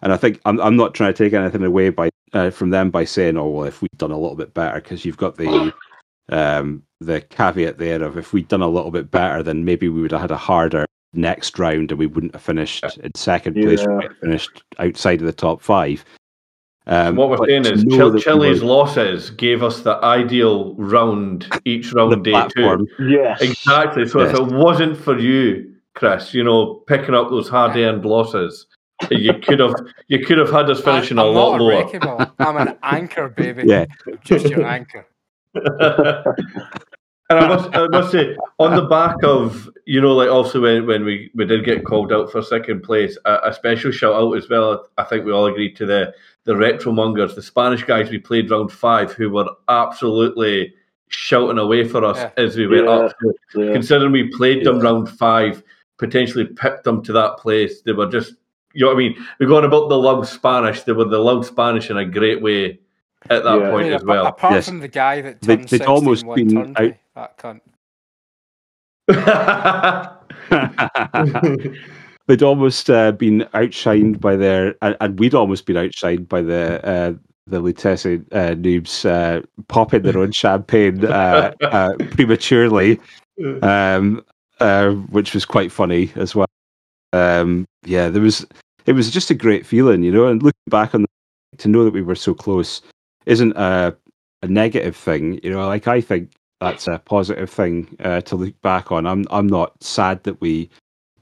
And 0.02 0.12
I 0.14 0.18
think 0.18 0.40
I'm 0.46 0.60
I'm 0.60 0.76
not 0.76 0.94
trying 0.94 1.14
to 1.14 1.24
take 1.24 1.34
anything 1.34 1.64
away 1.64 1.90
by 1.90 2.10
uh, 2.34 2.50
from 2.50 2.70
them 2.70 2.92
by 2.92 3.06
saying, 3.06 3.38
oh 3.38 3.50
well, 3.50 3.66
if 3.66 3.82
we'd 3.82 3.98
done 3.98 4.12
a 4.12 4.18
little 4.18 4.36
bit 4.36 4.54
better, 4.54 4.82
because 4.82 5.06
you've 5.06 5.18
got 5.18 5.38
the 5.38 5.74
um, 6.30 6.84
the 7.00 7.22
caveat 7.22 7.78
there 7.78 8.04
of 8.04 8.18
if 8.18 8.34
we'd 8.34 8.48
done 8.48 8.62
a 8.62 8.68
little 8.68 8.92
bit 8.92 9.12
better, 9.12 9.42
then 9.44 9.66
maybe 9.66 9.90
we 9.90 10.02
would 10.02 10.12
have 10.12 10.22
had 10.22 10.32
a 10.32 10.38
harder 10.38 10.86
next 11.14 11.58
round 11.58 11.92
and 11.92 12.00
we 12.00 12.08
wouldn't 12.08 12.34
have 12.34 12.42
finished 12.42 12.84
in 12.98 13.14
second 13.16 13.54
place. 13.54 13.82
Yeah. 13.82 14.02
have 14.02 14.18
finished 14.18 14.64
outside 14.80 15.22
of 15.22 15.28
the 15.28 15.34
top 15.34 15.62
five. 15.62 16.04
Um, 16.88 17.16
what 17.16 17.30
we're 17.30 17.38
but 17.38 17.50
saying 17.50 17.66
is, 17.66 17.84
know 17.84 17.98
Chil- 17.98 18.08
that 18.12 18.16
we 18.16 18.22
Chile's 18.22 18.62
losses 18.62 19.30
gave 19.32 19.64
us 19.64 19.82
the 19.82 19.96
ideal 20.04 20.76
round 20.76 21.48
each 21.66 21.90
the 21.92 21.96
round 21.98 22.24
day 22.24 22.32
platform. 22.32 22.86
two. 22.98 23.08
Yes. 23.10 23.42
Exactly. 23.42 24.08
So 24.08 24.22
Yes. 24.22 24.34
if 24.34 24.40
it 24.40 24.54
wasn't 24.54 24.96
for 24.98 25.18
you, 25.18 25.74
Chris, 25.96 26.34
you 26.34 26.44
know, 26.44 26.76
picking 26.88 27.16
up 27.16 27.30
those 27.30 27.50
hard 27.50 27.76
earned 27.76 28.06
losses, 28.06 28.68
you 29.10 29.34
could 29.34 29.60
have 29.60 29.74
you 30.10 30.20
could 30.20 30.38
have 30.38 30.52
had 30.52 30.70
us 30.70 30.80
finishing 30.82 31.18
I'm 31.18 31.26
a 31.26 31.30
lot 31.30 31.58
not 31.58 31.62
a 31.62 31.64
lower. 32.08 32.32
I'm 32.40 32.58
an 32.68 32.78
anchor, 32.84 33.30
baby. 33.30 33.64
Yeah. 33.66 33.86
Just 34.24 34.46
your 34.50 34.66
anchor. 34.68 35.08
and 35.56 37.40
I 37.40 37.48
must, 37.48 37.70
I 37.76 37.88
must 37.88 38.12
say, 38.12 38.36
on 38.60 38.76
the 38.76 38.84
back 38.86 39.16
of 39.24 39.70
you 39.88 40.02
know, 40.02 40.14
like 40.14 40.30
also 40.30 40.62
when, 40.62 40.86
when 40.86 41.04
we, 41.06 41.32
we 41.36 41.46
did 41.46 41.64
get 41.66 41.84
called 41.86 42.12
out 42.14 42.32
for 42.32 42.42
second 42.42 42.82
place, 42.84 43.18
a, 43.26 43.40
a 43.46 43.54
special 43.54 43.92
shout 43.92 44.14
out 44.16 44.34
as 44.34 44.50
well. 44.50 44.88
I 44.98 45.04
think 45.04 45.26
we 45.26 45.32
all 45.32 45.46
agreed 45.48 45.76
to 45.78 45.86
the 45.86 46.14
the 46.46 46.56
retro 46.56 46.92
mongers, 46.92 47.36
the 47.36 47.42
Spanish 47.42 47.84
guys 47.84 48.10
we 48.10 48.20
played 48.20 48.50
round 48.52 48.72
five, 48.72 49.12
who 49.12 49.30
were 49.30 49.50
absolutely 49.68 50.74
shouting 51.10 51.58
away 51.58 51.88
for 51.88 52.04
us 52.06 52.18
Yeah. 52.18 52.32
as 52.38 52.58
we 52.58 52.68
went 52.68 52.86
Yeah. 52.86 52.92
up. 52.92 53.14
Yeah. 53.56 53.74
considering 53.74 54.12
we 54.12 54.28
played 54.30 54.66
them 54.66 54.80
round 54.80 55.10
five, 55.10 55.64
potentially 55.98 56.46
pipped 56.46 56.84
them 56.84 57.02
to 57.04 57.14
that 57.14 57.38
place. 57.38 57.82
They 57.82 57.94
were 57.94 58.08
just, 58.10 58.34
you 58.74 58.82
know 58.82 58.88
what 58.88 58.96
I 58.96 59.00
mean? 59.00 59.16
We're 59.40 59.48
going 59.48 59.66
about 59.66 59.90
the 59.90 59.98
loud 59.98 60.28
Spanish. 60.28 60.84
They 60.84 60.92
were 60.94 61.06
the 61.06 61.20
loud 61.20 61.46
Spanish 61.46 61.90
in 61.90 61.98
a 61.98 62.06
great 62.06 62.42
way 62.42 62.80
at 63.30 63.44
that 63.44 63.60
Yeah. 63.60 63.68
I 63.68 63.72
point 63.72 63.84
mean, 63.86 63.94
as 63.94 64.02
apa- 64.02 64.12
well. 64.12 64.26
apart 64.28 64.54
Yes. 64.54 64.68
from 64.68 64.80
the 64.80 64.88
guy 64.88 65.22
that 65.22 65.42
They- 65.42 65.56
turned 65.58 65.70
they'd 65.70 65.82
almost 65.84 66.26
one 66.26 66.36
been 66.36 66.50
Turnbury, 66.54 67.00
out- 67.16 67.38
that 67.38 67.38
cunt. 67.38 67.62
They'd 72.28 72.44
almost 72.44 72.90
uh, 72.90 73.12
been 73.12 73.42
outshined 73.54 74.20
by 74.20 74.36
their, 74.36 74.76
and, 74.82 74.98
and, 75.00 75.20
we'd 75.20 75.36
almost 75.36 75.66
been 75.66 75.76
outshined 75.76 76.28
by 76.28 76.42
the 76.42 76.84
uh, 76.86 77.14
the 77.48 77.62
Lutece 77.62 78.26
uh, 78.32 78.56
noobs 78.56 79.06
uh, 79.06 79.44
popping 79.68 80.02
their 80.02 80.18
own 80.18 80.32
champagne 80.32 81.06
uh, 81.06 81.54
uh, 81.62 81.94
prematurely, 82.12 83.00
um, 83.62 84.26
uh, 84.60 84.92
which 84.92 85.34
was 85.34 85.46
quite 85.46 85.72
funny 85.72 86.12
as 86.16 86.34
well. 86.36 86.48
Um, 87.14 87.66
yeah, 87.84 88.10
there 88.10 88.22
was. 88.22 88.46
It 88.86 88.94
was 88.94 89.10
just 89.10 89.32
a 89.32 89.36
great 89.36 89.66
feeling, 89.66 90.04
you 90.04 90.12
know. 90.12 90.28
And 90.28 90.44
looking 90.44 90.60
back 90.68 90.94
on 90.94 91.04
the, 91.04 91.58
to 91.58 91.68
know 91.68 91.84
that 91.84 91.94
we 91.94 92.02
were 92.02 92.16
so 92.16 92.34
close 92.34 92.82
isn't 93.26 93.54
a 93.56 93.96
a 94.42 94.48
negative 94.48 94.96
thing, 94.96 95.40
you 95.44 95.52
know. 95.52 95.68
Like 95.68 95.88
I 95.88 96.02
think 96.02 96.32
that's 96.62 96.88
a 96.88 97.00
positive 97.00 97.50
thing 97.50 97.96
uh, 98.00 98.22
to 98.22 98.36
look 98.36 98.60
back 98.62 98.92
on. 98.92 99.06
I'm 99.06 99.26
I'm 99.30 99.48
not 99.48 99.82
sad 99.84 100.24
that 100.24 100.42
we 100.42 100.70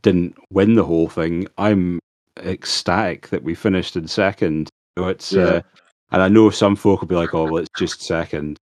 didn't 0.04 0.38
win 0.52 0.76
the 0.76 0.84
whole 0.84 1.10
thing. 1.10 1.48
I'm 1.58 2.00
ecstatic 2.38 3.30
that 3.30 3.44
we 3.44 3.56
finished 3.56 3.96
in 3.96 4.08
second. 4.08 4.70
It's 4.98 5.34
yeah. 5.34 5.44
uh, 5.44 5.62
and 6.12 6.22
I 6.22 6.28
know 6.28 6.52
some 6.52 6.76
folk 6.76 7.02
will 7.02 7.08
be 7.08 7.16
like, 7.16 7.34
"Oh, 7.34 7.46
well, 7.46 7.58
it's 7.58 7.70
just 7.78 8.02
second. 8.02 8.60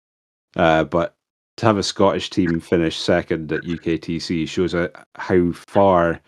Uh, 0.56 0.85
but 0.85 1.15
to 1.56 1.66
have 1.66 1.77
a 1.77 1.82
Scottish 1.82 2.31
team 2.31 2.61
finish 2.61 2.98
second 2.98 3.52
at 3.52 3.62
UKTC 3.62 4.48
shows 4.48 4.74
uh, 4.74 4.89
how 5.16 5.52
far 5.52 6.20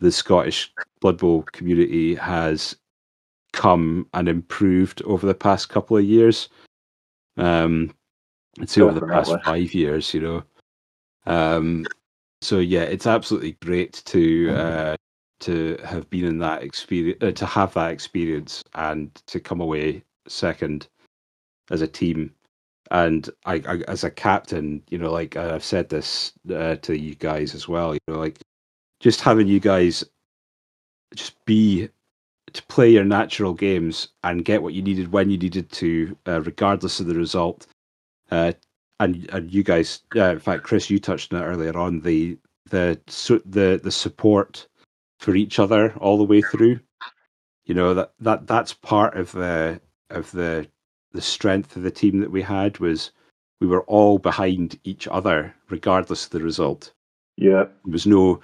the 0.00 0.12
Scottish 0.12 0.72
Blood 1.00 1.18
Bowl 1.18 1.42
community 1.52 2.14
has 2.14 2.76
come 3.52 4.06
and 4.14 4.28
improved 4.28 5.02
over 5.02 5.26
the 5.26 5.34
past 5.34 5.68
couple 5.68 5.96
of 5.96 6.04
years. 6.04 6.48
Um, 7.36 7.94
it's 8.60 8.78
over 8.78 9.00
the 9.00 9.06
past 9.06 9.34
five 9.44 9.74
years, 9.74 10.12
you 10.14 10.20
know. 10.20 10.42
Um, 11.26 11.86
so 12.44 12.58
yeah, 12.58 12.82
it's 12.82 13.06
absolutely 13.06 13.52
great 13.62 14.02
to 14.06 14.50
uh, 14.50 14.96
to 15.40 15.78
have 15.84 16.08
been 16.10 16.24
in 16.24 16.38
that 16.38 16.62
experience, 16.62 17.18
uh, 17.22 17.32
to 17.32 17.46
have 17.46 17.74
that 17.74 17.90
experience, 17.90 18.62
and 18.74 19.14
to 19.26 19.40
come 19.40 19.60
away 19.60 20.02
second 20.28 20.88
as 21.70 21.80
a 21.80 21.88
team. 21.88 22.34
And 22.90 23.30
I, 23.46 23.54
I 23.66 23.76
as 23.88 24.04
a 24.04 24.10
captain, 24.10 24.82
you 24.90 24.98
know, 24.98 25.10
like 25.10 25.36
I've 25.36 25.64
said 25.64 25.88
this 25.88 26.32
uh, 26.54 26.76
to 26.76 26.98
you 26.98 27.14
guys 27.14 27.54
as 27.54 27.66
well, 27.66 27.94
you 27.94 28.00
know, 28.08 28.18
like 28.18 28.38
just 29.00 29.20
having 29.22 29.48
you 29.48 29.60
guys 29.60 30.04
just 31.14 31.42
be 31.46 31.88
to 32.52 32.62
play 32.64 32.90
your 32.90 33.04
natural 33.04 33.54
games 33.54 34.08
and 34.22 34.44
get 34.44 34.62
what 34.62 34.74
you 34.74 34.82
needed 34.82 35.12
when 35.12 35.30
you 35.30 35.38
needed 35.38 35.70
to, 35.72 36.16
uh, 36.28 36.42
regardless 36.42 37.00
of 37.00 37.06
the 37.06 37.14
result. 37.14 37.66
And 39.00 39.28
and 39.32 39.52
you 39.52 39.62
guys, 39.62 40.00
uh, 40.16 40.30
in 40.30 40.38
fact, 40.38 40.62
Chris, 40.62 40.88
you 40.88 40.98
touched 40.98 41.32
on 41.34 41.42
it 41.42 41.46
earlier 41.46 41.76
on 41.76 42.00
the 42.00 42.38
the 42.70 42.98
the 43.44 43.80
the 43.82 43.90
support 43.90 44.66
for 45.18 45.34
each 45.34 45.58
other 45.58 45.92
all 45.96 46.18
the 46.18 46.24
way 46.24 46.40
through. 46.40 46.80
You 47.66 47.74
know 47.74 47.94
that 47.94 48.12
that 48.20 48.46
that's 48.46 48.72
part 48.72 49.16
of 49.16 49.32
the 49.32 49.80
of 50.10 50.30
the 50.32 50.68
the 51.12 51.22
strength 51.22 51.76
of 51.76 51.82
the 51.82 51.90
team 51.90 52.20
that 52.20 52.30
we 52.30 52.42
had 52.42 52.78
was 52.78 53.10
we 53.60 53.66
were 53.66 53.84
all 53.84 54.18
behind 54.18 54.78
each 54.84 55.08
other 55.08 55.54
regardless 55.70 56.26
of 56.26 56.30
the 56.30 56.42
result. 56.42 56.92
Yeah, 57.36 57.64
there 57.64 57.92
was 57.92 58.06
no 58.06 58.40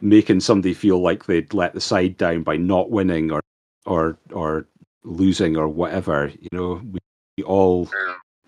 making 0.00 0.40
somebody 0.40 0.74
feel 0.74 1.00
like 1.00 1.24
they'd 1.24 1.54
let 1.54 1.74
the 1.74 1.80
side 1.80 2.16
down 2.16 2.42
by 2.42 2.56
not 2.56 2.90
winning 2.90 3.30
or 3.30 3.40
or 3.86 4.18
or 4.32 4.66
losing 5.04 5.56
or 5.56 5.68
whatever. 5.68 6.30
You 6.38 6.48
know, 6.52 6.82
we, 6.84 6.98
we 7.38 7.44
all 7.44 7.88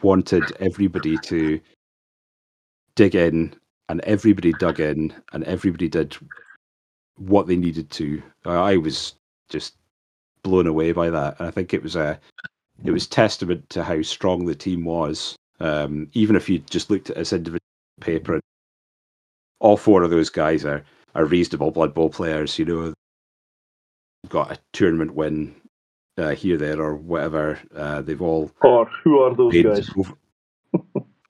wanted 0.02 0.52
everybody 0.60 1.18
to 1.18 1.60
dig 2.94 3.14
in 3.14 3.55
and 3.89 4.00
everybody 4.02 4.52
dug 4.52 4.81
in 4.81 5.12
and 5.32 5.44
everybody 5.44 5.89
did 5.89 6.16
what 7.16 7.47
they 7.47 7.56
needed 7.56 7.90
to. 7.90 8.23
I 8.44 8.76
was 8.76 9.14
just 9.48 9.74
blown 10.42 10.66
away 10.66 10.92
by 10.92 11.10
that. 11.10 11.39
And 11.39 11.48
I 11.48 11.50
think 11.50 11.74
it 11.74 11.82
was 11.82 11.97
a 11.97 12.18
it 12.84 12.90
was 12.90 13.06
testament 13.06 13.68
to 13.70 13.84
how 13.84 14.02
strong 14.02 14.47
the 14.47 14.55
team 14.55 14.84
was. 14.84 15.36
Um, 15.60 16.08
even 16.12 16.36
if 16.36 16.48
you 16.48 16.58
just 16.58 16.90
looked 16.90 17.10
at 17.10 17.16
this 17.16 17.32
individual 17.32 17.60
paper, 18.00 18.40
all 19.60 19.76
four 19.76 20.02
of 20.02 20.10
those 20.10 20.31
guys 20.31 20.64
are 20.64 20.84
are 21.14 21.24
reasonable 21.24 21.70
Blood 21.70 21.94
Bowl 21.94 22.10
players. 22.10 22.58
You 22.58 22.64
know, 22.64 22.94
got 24.28 24.52
a 24.52 24.58
tournament 24.73 25.14
win 25.14 25.55
uh, 26.18 26.30
here, 26.30 26.56
there, 26.56 26.80
or 26.80 26.96
whatever. 26.96 27.58
Uh, 27.74 28.02
they've 28.02 28.22
all. 28.22 28.50
Or 28.62 28.86
who 29.02 29.20
are 29.20 29.34
those 29.34 29.62
guys? 29.62 29.90
Over, 29.96 30.14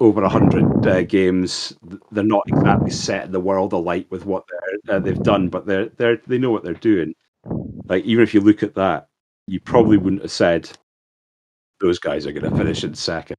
over 0.00 0.22
a 0.22 0.28
hundred 0.28 0.86
uh, 0.86 1.02
games. 1.02 1.76
They're 2.10 2.24
not 2.24 2.44
exactly 2.46 2.90
set 2.90 3.32
the 3.32 3.40
world 3.40 3.72
alight 3.72 4.10
with 4.10 4.26
what 4.26 4.44
uh, 4.88 4.98
they've 4.98 5.22
done, 5.22 5.48
but 5.48 5.66
they're 5.66 5.88
they 5.96 6.16
they 6.26 6.38
know 6.38 6.50
what 6.50 6.64
they're 6.64 6.74
doing. 6.74 7.14
Like 7.86 8.04
even 8.04 8.22
if 8.22 8.34
you 8.34 8.40
look 8.40 8.62
at 8.62 8.74
that, 8.74 9.08
you 9.46 9.60
probably 9.60 9.96
wouldn't 9.96 10.22
have 10.22 10.30
said 10.30 10.70
those 11.80 11.98
guys 11.98 12.26
are 12.26 12.32
going 12.32 12.50
to 12.50 12.56
finish 12.56 12.84
in 12.84 12.94
second. 12.94 13.36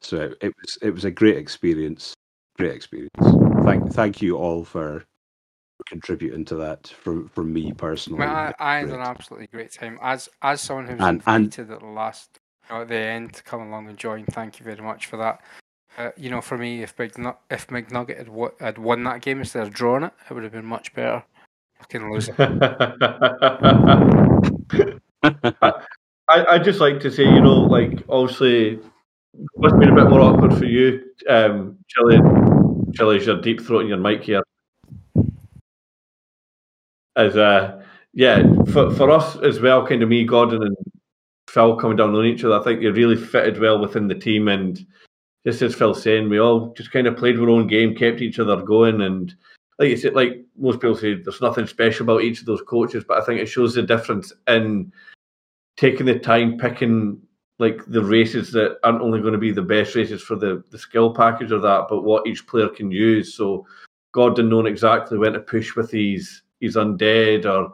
So 0.00 0.32
it 0.40 0.52
was 0.60 0.78
it 0.82 0.90
was 0.90 1.04
a 1.04 1.10
great 1.10 1.36
experience. 1.36 2.14
Great 2.56 2.74
experience. 2.74 3.10
Thank 3.64 3.92
thank 3.92 4.22
you 4.22 4.36
all 4.36 4.64
for 4.64 5.04
contributing 5.88 6.44
to 6.46 6.54
that 6.56 6.88
from 6.88 7.28
from 7.28 7.52
me 7.52 7.72
personally. 7.72 8.20
Well, 8.20 8.28
I, 8.30 8.54
I 8.58 8.76
had 8.78 8.90
an 8.90 9.00
absolutely 9.00 9.48
great 9.48 9.72
time. 9.72 9.98
As 10.02 10.28
as 10.42 10.60
someone 10.60 10.86
who 10.86 10.94
was 10.94 11.04
and, 11.04 11.16
invited 11.16 11.58
and, 11.58 11.72
at 11.72 11.80
the 11.80 11.86
last 11.86 12.38
you 12.68 12.74
know, 12.74 12.82
at 12.82 12.88
the 12.88 12.96
end 12.96 13.32
to 13.34 13.42
come 13.42 13.62
along 13.62 13.88
and 13.88 13.96
join, 13.98 14.24
thank 14.26 14.60
you 14.60 14.64
very 14.64 14.82
much 14.82 15.06
for 15.06 15.16
that. 15.16 15.40
Uh, 15.96 16.10
you 16.16 16.30
know, 16.30 16.40
for 16.40 16.56
me, 16.56 16.82
if 16.82 16.96
McNug- 16.96 17.38
if 17.50 17.66
McNugget 17.68 18.18
had, 18.18 18.26
w- 18.26 18.54
had 18.60 18.78
won 18.78 19.02
that 19.04 19.20
game 19.20 19.40
instead 19.40 19.64
of 19.64 19.72
drawing 19.72 20.04
it, 20.04 20.12
it 20.28 20.34
would 20.34 20.44
have 20.44 20.52
been 20.52 20.64
much 20.64 20.94
better. 20.94 21.24
Fucking 21.80 22.12
lose 22.12 22.28
I 26.28 26.44
I 26.46 26.58
just 26.58 26.80
like 26.80 27.00
to 27.00 27.10
say, 27.10 27.24
you 27.24 27.40
know, 27.40 27.60
like 27.60 28.04
obviously, 28.08 28.74
it 28.74 28.84
must 29.56 29.72
have 29.72 29.80
been 29.80 29.90
a 29.90 29.94
bit 29.94 30.08
more 30.08 30.20
awkward 30.20 30.54
for 30.56 30.66
you, 30.66 31.02
um, 31.28 31.78
Chili. 31.88 32.18
Chili's 32.94 33.26
your 33.26 33.40
deep 33.40 33.60
throat 33.60 33.80
and 33.80 33.88
your 33.88 33.98
mic 33.98 34.22
here 34.22 34.42
as 37.18 37.36
uh, 37.36 37.82
yeah, 38.14 38.42
for 38.72 38.90
for 38.94 39.10
us 39.10 39.36
as 39.38 39.60
well, 39.60 39.86
kind 39.86 40.02
of 40.02 40.08
me, 40.08 40.24
Gordon 40.24 40.62
and 40.62 40.76
Phil 41.48 41.76
coming 41.76 41.96
down 41.96 42.14
on 42.14 42.24
each 42.24 42.44
other. 42.44 42.58
I 42.58 42.62
think 42.62 42.80
they 42.80 42.88
really 42.88 43.16
fitted 43.16 43.60
well 43.60 43.78
within 43.78 44.08
the 44.08 44.14
team, 44.14 44.48
and 44.48 44.84
just 45.46 45.60
as 45.60 45.74
Phil 45.74 45.94
saying, 45.94 46.28
we 46.28 46.38
all 46.38 46.72
just 46.74 46.92
kind 46.92 47.06
of 47.06 47.16
played 47.16 47.38
our 47.38 47.50
own 47.50 47.66
game, 47.66 47.94
kept 47.94 48.22
each 48.22 48.38
other 48.38 48.62
going, 48.62 49.02
and 49.02 49.34
like 49.78 49.90
you 49.90 49.96
said, 49.96 50.14
like 50.14 50.44
most 50.56 50.80
people 50.80 50.96
say, 50.96 51.14
there's 51.14 51.40
nothing 51.40 51.66
special 51.66 52.04
about 52.04 52.22
each 52.22 52.40
of 52.40 52.46
those 52.46 52.62
coaches, 52.62 53.04
but 53.06 53.18
I 53.20 53.24
think 53.24 53.40
it 53.40 53.46
shows 53.46 53.74
the 53.74 53.82
difference 53.82 54.32
in 54.46 54.92
taking 55.76 56.06
the 56.06 56.18
time, 56.18 56.56
picking 56.56 57.20
like 57.58 57.84
the 57.86 58.02
races 58.02 58.52
that 58.52 58.78
aren't 58.84 59.02
only 59.02 59.20
going 59.20 59.32
to 59.32 59.38
be 59.38 59.50
the 59.50 59.62
best 59.62 59.96
races 59.96 60.22
for 60.22 60.36
the 60.36 60.62
the 60.70 60.78
skill 60.78 61.12
package 61.12 61.50
or 61.50 61.58
that, 61.60 61.86
but 61.88 62.02
what 62.04 62.26
each 62.26 62.46
player 62.46 62.68
can 62.68 62.90
use. 62.90 63.34
So 63.34 63.66
Gordon 64.12 64.48
knowing 64.48 64.66
exactly 64.66 65.18
when 65.18 65.32
to 65.32 65.40
push 65.40 65.74
with 65.74 65.90
these 65.90 66.42
he's 66.60 66.76
undead 66.76 67.44
or 67.44 67.72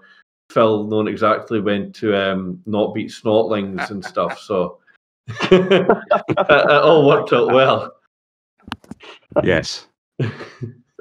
Phil 0.50 0.84
knowing 0.84 1.08
exactly 1.08 1.60
when 1.60 1.92
to 1.92 2.14
um, 2.16 2.60
not 2.66 2.94
beat 2.94 3.10
snotlings 3.10 3.90
and 3.90 4.04
stuff. 4.04 4.38
So 4.38 4.78
it, 5.50 5.88
all 6.48 7.06
worked 7.06 7.32
out 7.32 7.52
well. 7.52 7.96
Yes. 9.42 9.88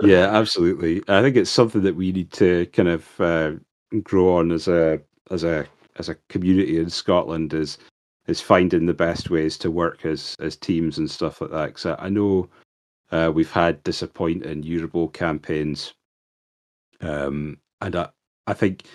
Yeah, 0.01 0.35
absolutely. 0.35 1.03
I 1.07 1.21
think 1.21 1.35
it's 1.35 1.51
something 1.51 1.81
that 1.83 1.95
we 1.95 2.11
need 2.11 2.31
to 2.33 2.65
kind 2.67 2.89
of 2.89 3.21
uh, 3.21 3.51
grow 4.01 4.37
on 4.37 4.51
as 4.51 4.67
a 4.67 4.99
as 5.31 5.43
a 5.43 5.67
as 5.97 6.09
a 6.09 6.15
community 6.29 6.79
in 6.79 6.89
Scotland 6.89 7.53
is 7.53 7.77
is 8.27 8.41
finding 8.41 8.85
the 8.85 8.93
best 8.93 9.29
ways 9.29 9.57
to 9.59 9.69
work 9.71 10.05
as 10.05 10.35
as 10.39 10.55
teams 10.55 10.97
and 10.97 11.09
stuff 11.09 11.41
like 11.41 11.51
that. 11.51 11.67
Because 11.67 11.97
I 11.99 12.09
know 12.09 12.49
uh, 13.11 13.31
we've 13.33 13.51
had 13.51 13.83
disappointing 13.83 14.63
Eurobowl 14.63 15.13
campaigns 15.13 15.93
um, 17.01 17.57
and 17.83 17.95
I, 17.95 18.09
I 18.47 18.53
think 18.53 18.85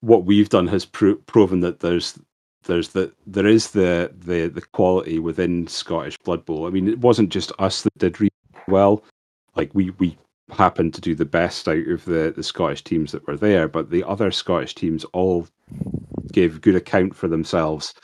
what 0.00 0.24
we've 0.24 0.48
done 0.48 0.66
has 0.68 0.84
pro- 0.84 1.16
proven 1.16 1.60
that 1.60 1.80
there's 1.80 2.18
there's 2.64 2.90
the 2.90 3.12
there 3.26 3.46
is 3.46 3.72
the 3.72 4.12
the 4.16 4.48
the 4.48 4.62
quality 4.72 5.18
within 5.18 5.66
Scottish 5.66 6.16
Blood 6.18 6.44
Bowl. 6.46 6.66
I 6.66 6.70
mean, 6.70 6.88
it 6.88 7.00
wasn't 7.00 7.30
just 7.30 7.52
us 7.58 7.82
that 7.82 7.98
did 7.98 8.20
really 8.20 8.30
well. 8.68 9.04
Like 9.56 9.70
we 9.74 9.90
we 9.98 10.16
happened 10.50 10.94
to 10.94 11.00
do 11.00 11.14
the 11.14 11.24
best 11.24 11.68
out 11.68 11.86
of 11.88 12.04
the 12.04 12.32
the 12.34 12.42
Scottish 12.42 12.84
teams 12.84 13.12
that 13.12 13.26
were 13.26 13.36
there, 13.36 13.68
but 13.68 13.90
the 13.90 14.04
other 14.04 14.30
Scottish 14.30 14.74
teams 14.74 15.04
all 15.12 15.46
gave 16.32 16.60
good 16.60 16.76
account 16.76 17.14
for 17.14 17.28
themselves. 17.28 17.94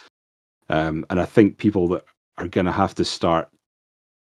Um, 0.69 1.05
and 1.11 1.21
I 1.21 1.25
think 1.25 1.59
people 1.59 1.89
that 1.89 2.05
are 2.39 2.49
going 2.49 2.67
to 2.67 2.73
have 2.73 2.95
to 2.97 3.05
start 3.05 3.49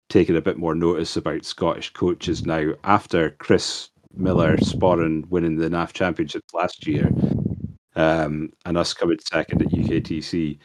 taking 0.09 0.35
a 0.35 0.41
bit 0.41 0.57
more 0.57 0.75
notice 0.75 1.17
about 1.17 1.43
Scottish 1.43 1.91
coaches 1.93 2.45
now 2.45 2.73
after 2.83 3.31
Chris 3.31 3.89
Miller 4.15 4.57
Sporran 4.57 5.27
winning 5.29 5.57
the 5.57 5.69
NAF 5.69 5.93
championships 5.93 6.53
last 6.53 6.87
year, 6.87 7.09
um, 7.95 8.51
and 8.65 8.77
us 8.77 8.93
coming 8.93 9.17
second 9.19 9.61
at 9.61 9.69
UKTC. 9.69 10.57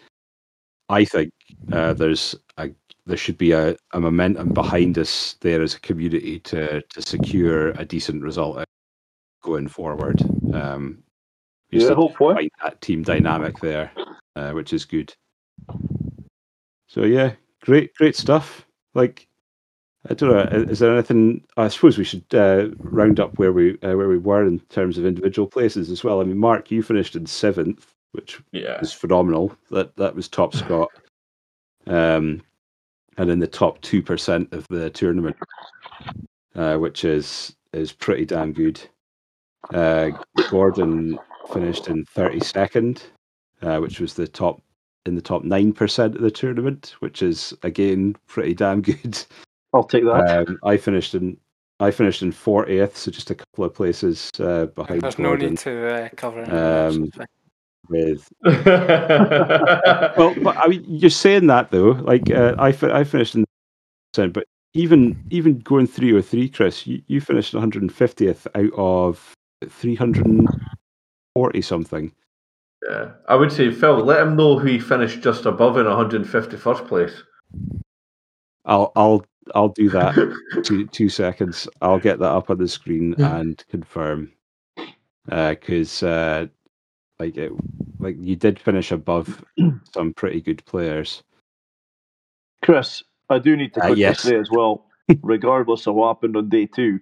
I 0.89 1.05
think 1.05 1.33
uh, 1.73 1.93
there's 1.95 2.35
a 2.59 2.71
there 3.07 3.17
should 3.17 3.39
be 3.39 3.53
a, 3.53 3.77
a 3.93 4.01
momentum 4.01 4.51
behind 4.51 4.99
us 4.99 5.35
there 5.41 5.63
as 5.63 5.75
a 5.75 5.81
community 5.81 6.39
to 6.41 6.81
to 6.83 7.03
secure 7.03 7.71
a 7.71 7.85
decent 7.85 8.23
result 8.23 8.65
going 9.43 9.69
forward. 9.69 10.21
Um, 10.53 11.03
you 11.71 11.81
Yeah, 11.81 11.87
still 11.87 11.97
hopefully. 11.97 12.35
find 12.35 12.51
that 12.63 12.81
team 12.81 13.03
dynamic 13.03 13.59
there, 13.61 13.91
uh, 14.37 14.51
which 14.53 14.73
is 14.73 14.85
good. 14.85 15.15
So 16.89 17.05
yeah, 17.05 17.33
great, 17.63 17.95
great 17.95 18.17
stuff. 18.17 18.67
Like, 18.95 19.29
I 20.09 20.15
don't 20.15 20.31
know, 20.31 20.59
is 20.71 20.79
there 20.79 20.95
anything? 20.95 21.45
I 21.59 21.69
suppose 21.69 21.99
we 21.99 22.05
should 22.05 22.25
uh, 22.35 22.69
round 22.79 23.21
up 23.21 23.39
where 23.39 23.53
we 23.53 23.73
uh, 23.83 23.97
where 23.97 24.09
we 24.09 24.17
were 24.17 24.47
in 24.47 24.59
terms 24.71 24.97
of 24.97 25.05
individual 25.05 25.47
places 25.47 25.91
as 25.91 26.03
well. 26.03 26.21
I 26.21 26.25
mean, 26.25 26.39
Mark, 26.39 26.71
you 26.71 26.83
finished 26.83 27.17
in 27.17 27.27
seventh, 27.27 27.93
which 28.13 28.41
Yeah. 28.53 28.81
was 28.81 28.95
phenomenal. 28.95 29.55
That 29.71 29.95
that 29.97 30.15
was 30.15 30.27
top 30.27 30.55
spot, 30.55 30.91
um, 31.87 32.41
and 33.19 33.31
in 33.31 33.41
the 33.41 33.47
top 33.47 33.81
two 33.83 34.03
percent 34.03 34.51
of 34.55 34.67
the 34.69 34.89
tournament, 34.89 35.37
uh, 36.55 36.79
which 36.79 37.05
is 37.05 37.55
is 37.75 37.93
pretty 37.93 38.25
damn 38.25 38.55
good. 38.55 38.81
Uh, 39.75 40.13
Gordon 40.49 41.19
finished 41.53 41.89
in 41.89 42.07
thirty 42.07 42.41
second, 42.41 43.03
uh, 43.61 43.79
which 43.81 44.01
was 44.01 44.15
the 44.15 44.27
top 44.27 44.63
in 45.05 45.15
the 45.15 45.21
top 45.23 45.45
nine 45.45 45.75
percent 45.75 46.17
of 46.17 46.23
the 46.23 46.31
tournament, 46.31 46.95
which 47.01 47.21
is 47.23 47.53
again 47.65 48.17
pretty 48.27 48.55
damn 48.55 48.81
good. 48.81 49.23
I'll 49.73 49.85
take 49.85 50.05
that. 50.05 50.49
Um, 50.49 50.59
I 50.65 50.77
finished 50.77 51.15
in 51.15 51.37
I 51.79 51.91
finished 51.91 52.23
in 52.23 52.33
fortieth, 52.33 52.97
so 52.97 53.11
just 53.11 53.31
a 53.31 53.35
couple 53.35 53.65
of 53.65 53.75
places 53.75 54.31
uh, 54.39 54.67
behind 54.67 55.03
There's 55.03 55.19
no 55.19 55.35
need 55.35 55.59
to 55.59 56.05
uh, 56.05 56.09
cover 56.17 56.43
it. 56.43 56.53
Um, 56.53 57.11
with 57.89 58.29
well, 58.43 60.35
but 60.43 60.57
I 60.57 60.67
mean, 60.69 60.85
you're 60.87 61.11
saying 61.11 61.47
that 61.49 61.71
though. 61.71 61.91
Like 61.91 62.31
uh, 62.31 62.55
I, 62.59 62.73
fi- 62.73 62.93
I 62.93 63.05
finished 63.05 63.35
in 63.35 63.45
percent, 64.13 64.33
but 64.33 64.47
even 64.75 65.23
even 65.31 65.59
going 65.59 65.87
three 65.87 66.13
or 66.13 66.23
three, 66.23 66.49
Chris, 66.49 66.87
you, 66.87 67.03
you 67.09 67.21
finished 67.21 67.53
150th 67.55 68.47
out 68.55 68.73
of 68.77 69.35
340 69.69 71.63
something. 71.63 72.13
yeah. 72.89 73.11
I 73.29 73.35
would 73.35 73.53
say, 73.53 73.71
Phil, 73.71 73.99
let 74.05 74.23
him 74.23 74.37
know 74.37 74.59
who 74.59 74.69
he 74.69 74.79
finished 74.79 75.21
just 75.23 75.47
above 75.47 75.77
in 75.77 75.87
151st 75.87 76.87
place. 76.87 77.23
I'll 78.65 78.93
I'll 78.95 79.25
I'll 79.55 79.69
do 79.69 79.89
that. 79.91 80.15
two 80.65 80.87
two 80.89 81.09
seconds. 81.09 81.69
I'll 81.81 81.99
get 81.99 82.19
that 82.19 82.31
up 82.31 82.51
on 82.51 82.59
the 82.59 82.69
screen 82.69 83.15
and 83.19 83.63
confirm. 83.69 84.33
Because 85.27 86.03
uh, 86.03 86.47
like 87.19 87.37
it, 87.37 87.53
like 87.99 88.17
you 88.19 88.37
did 88.37 88.59
finish 88.59 88.91
above 88.91 89.45
some 89.95 90.13
pretty 90.15 90.41
good 90.41 90.65
players. 90.65 91.23
Chris, 92.63 93.03
I 93.29 93.39
do 93.39 93.57
need 93.57 93.75
to 93.75 93.81
Uh, 93.81 93.87
quickly 93.87 94.03
yes. 94.03 94.21
say 94.21 94.37
as 94.37 94.51
well, 94.51 94.87
regardless 95.23 95.87
of 95.87 95.95
what 95.95 96.09
happened 96.09 96.37
on 96.37 96.49
day 96.49 96.67
two, 96.67 97.01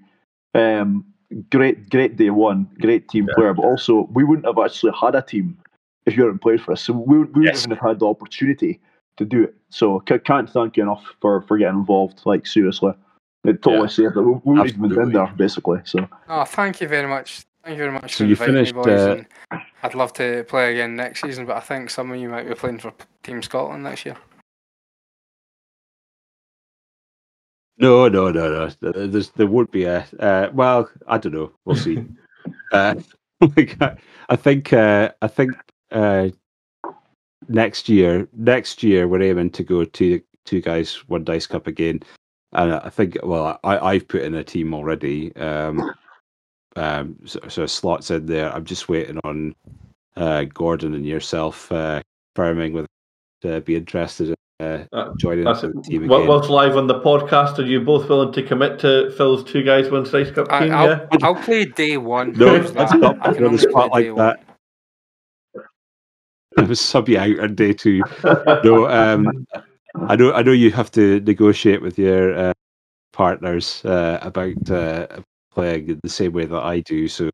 um, 0.55 1.05
great, 1.51 1.91
great 1.91 2.17
day 2.17 2.31
one, 2.31 2.69
great 2.81 3.09
team 3.09 3.29
player, 3.35 3.55
but 3.55 3.65
also 3.65 4.09
we 4.13 4.25
wouldn't 4.25 4.47
have 4.47 4.59
actually 4.59 4.93
had 5.01 5.15
a 5.15 5.23
team 5.23 5.59
if 6.07 6.17
you 6.17 6.23
hadn't 6.25 6.41
played 6.41 6.61
for 6.61 6.73
us. 6.73 6.83
So 6.83 6.93
we, 6.93 7.19
we 7.19 7.25
wouldn't 7.25 7.69
have 7.71 7.79
had 7.81 7.99
the 7.99 8.07
opportunity 8.07 8.81
to 9.19 9.25
do 9.25 9.45
it. 9.45 9.55
So 9.71 10.03
c- 10.09 10.19
can't 10.19 10.49
thank 10.51 10.77
you 10.77 10.83
enough 10.85 11.05
for, 11.21 11.43
for 11.43 11.59
getting 11.59 11.79
involved. 11.79 12.23
Like 12.25 12.47
seriously, 12.47 12.93
it 13.45 13.63
totally 13.63 13.83
Yeah. 13.83 13.87
saved 13.89 14.17
it. 14.17 14.21
We, 14.23 14.33
we 14.33 14.41
wouldn't 14.45 14.69
even 14.77 14.89
been 14.89 15.13
there 15.13 15.33
basically. 15.37 15.81
So 15.85 16.09
Oh, 16.29 16.45
thank 16.45 16.81
you 16.81 16.89
very 16.89 17.09
much. 17.09 17.43
Thank 17.65 17.77
you 17.77 17.85
very 17.85 17.93
much 17.93 18.13
So 18.15 18.19
for 18.19 18.25
you 18.25 18.31
inviting 18.31 18.55
finished, 18.55 18.75
me, 18.75 18.83
boys. 18.83 19.01
uh, 19.01 19.23
and 19.51 19.63
I'd 19.83 19.95
love 19.95 20.13
to 20.15 20.45
play 20.45 20.73
again 20.73 20.97
next 20.97 21.21
season, 21.23 21.45
but 21.45 21.57
I 21.57 21.61
think 21.61 21.91
some 21.91 22.11
of 22.11 22.19
you 22.19 22.29
might 22.29 22.49
be 22.49 22.55
playing 22.55 22.79
for 22.79 22.93
Team 23.23 23.43
Scotland 23.43 23.83
next 23.83 24.07
year. 24.07 24.17
No, 27.81 28.09
no, 28.09 28.31
no, 28.31 28.69
no. 28.81 28.93
There's, 29.07 29.31
there 29.31 29.47
won't 29.47 29.71
be 29.71 29.85
a. 29.85 30.05
Uh, 30.19 30.51
well, 30.53 30.91
I 31.07 31.19
don't 31.19 31.33
know. 31.35 31.53
We'll 31.65 31.77
see. 31.77 32.05
uh, 32.73 32.95
like, 33.41 33.77
I, 33.81 33.97
I 34.29 34.37
think. 34.37 34.73
Uh, 34.73 35.11
I 35.23 35.29
think 35.29 35.53
uh, 35.93 36.29
next 37.49 37.89
year. 37.89 38.29
Next 38.37 38.83
year, 38.83 39.09
we're 39.09 39.23
aiming 39.23 39.51
to 39.51 39.65
go 39.65 39.85
to 39.85 40.21
two 40.45 40.61
guys, 40.61 40.95
one 41.09 41.25
dice 41.25 41.47
cup 41.47 41.67
again. 41.67 42.01
And 42.53 42.73
I 42.75 42.89
think. 42.89 43.19
Well, 43.23 43.59
I, 43.65 43.79
I've 43.79 44.09
put 44.09 44.23
in 44.23 44.35
a 44.35 44.45
team 44.45 44.73
already. 44.75 45.35
Um, 45.37 45.93
um, 46.77 47.17
so, 47.25 47.41
so 47.49 47.67
slots 47.67 48.11
in 48.11 48.27
there. 48.27 48.55
I'm 48.55 48.65
just 48.65 48.89
waiting 48.89 49.19
on 49.25 49.55
uh, 50.17 50.45
Gordon 50.45 50.95
and 50.95 51.05
yourself 51.05 51.71
uh, 51.73 52.01
confirming 52.35 52.73
whether 52.73 52.89
to 53.43 53.61
be 53.61 53.77
interested 53.77 54.29
in 54.29 54.35
uh, 54.67 54.87
Uh, 54.93 55.13
joining 55.19 55.45
That's 55.45 55.61
the 55.61 55.69
it. 55.71 55.85
team 55.85 56.05
again. 56.05 56.27
Whilst 56.27 56.51
live 56.51 56.77
on 56.77 56.87
the 56.87 57.01
podcast, 57.01 57.59
are 57.59 57.65
you 57.65 57.81
both 57.81 58.09
willing 58.09 58.33
to 58.33 58.43
commit 58.43 58.79
to 58.81 59.13
Phil's 59.17 59.45
two 59.45 59.63
guys, 59.63 59.91
one 59.91 60.05
Dice 60.05 60.31
Cup 60.31 60.49
I, 60.51 60.61
team? 60.61 60.73
I'll, 60.73 60.89
yeah. 60.89 61.07
I'll 61.23 61.35
play 61.35 61.65
day 61.67 61.97
one. 61.97 62.33
No, 62.33 62.61
How's 62.61 62.75
let's 62.75 62.95
not 62.95 63.21
put 63.23 63.43
on 63.43 63.53
the 63.53 63.59
spot 63.59 63.91
like 63.93 64.07
day 64.07 64.11
that. 64.17 64.41
I 66.59 66.63
was 66.63 66.81
sub 66.81 67.09
you 67.09 67.19
out 67.19 67.39
on 67.41 67.55
day 67.55 67.73
two. 67.73 68.03
No, 68.65 68.89
um, 68.89 69.47
I 70.09 70.17
know. 70.17 70.33
I 70.33 70.43
know 70.43 70.53
you 70.53 70.71
have 70.73 70.91
to 70.93 71.21
negotiate 71.21 71.81
with 71.81 71.99
your 71.99 72.37
uh, 72.37 72.53
partners 73.13 73.85
uh, 73.85 74.19
about 74.23 74.71
uh, 74.71 75.07
playing 75.53 75.89
in 75.89 76.01
the 76.03 76.09
same 76.09 76.33
way 76.33 76.47
that 76.47 76.63
I 76.63 76.81
do. 76.81 77.09
So 77.09 77.31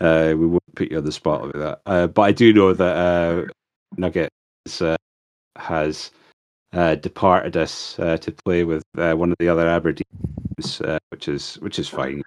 uh, 0.00 0.34
we 0.36 0.46
won't 0.46 0.74
put 0.74 0.90
you 0.90 0.98
on 0.98 1.04
the 1.04 1.12
spot 1.12 1.42
with 1.42 1.56
that. 1.56 1.80
Uh, 1.86 2.06
but 2.06 2.22
I 2.22 2.32
do 2.32 2.52
know 2.52 2.72
that 2.72 2.96
uh, 2.96 3.44
Nugget 3.96 4.30
is, 4.66 4.80
uh, 4.80 4.96
has 5.56 6.10
uh, 6.72 6.94
departed 6.96 7.56
us 7.56 7.98
uh, 7.98 8.16
to 8.18 8.32
play 8.32 8.64
with 8.64 8.82
uh, 8.96 9.14
one 9.14 9.30
of 9.30 9.36
the 9.38 9.48
other 9.48 9.66
Aberdeens, 9.66 10.80
uh, 10.86 10.98
which 11.10 11.28
is 11.28 11.56
which 11.56 11.78
is 11.78 11.88
fine. 11.88 12.22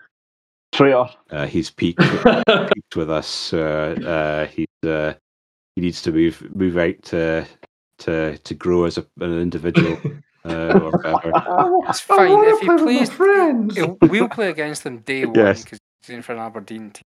traitor. 0.73 1.09
Uh, 1.31 1.47
he's 1.47 1.71
peaked 1.71 2.01
peaked 2.73 2.95
with 2.95 3.09
us. 3.09 3.53
Uh, 3.53 3.95
uh, 4.05 4.45
he's 4.47 4.89
uh, 4.89 5.13
he 5.75 5.81
needs 5.81 6.01
to 6.03 6.11
move 6.11 6.41
move 6.55 6.77
out 6.77 6.95
to 7.03 7.45
to 7.99 8.37
to 8.37 8.53
grow 8.53 8.85
as 8.85 8.97
a, 8.97 9.05
an 9.19 9.39
individual 9.39 9.97
uh, 10.45 10.79
or 10.79 10.91
whatever. 10.91 11.79
It's 11.89 11.99
fine 12.01 12.31
if 12.45 12.59
he 12.61 12.67
plays. 12.77 13.09
friends. 13.09 13.77
We'll 14.01 14.29
play 14.29 14.49
against 14.49 14.83
them 14.83 14.99
day 14.99 15.25
one 15.25 15.35
Yes. 15.35 15.63
because 15.63 15.79
he's 16.01 16.15
in 16.15 16.21
for 16.21 16.33
an 16.33 16.39
Aberdeen 16.39 16.91
team. 16.91 17.03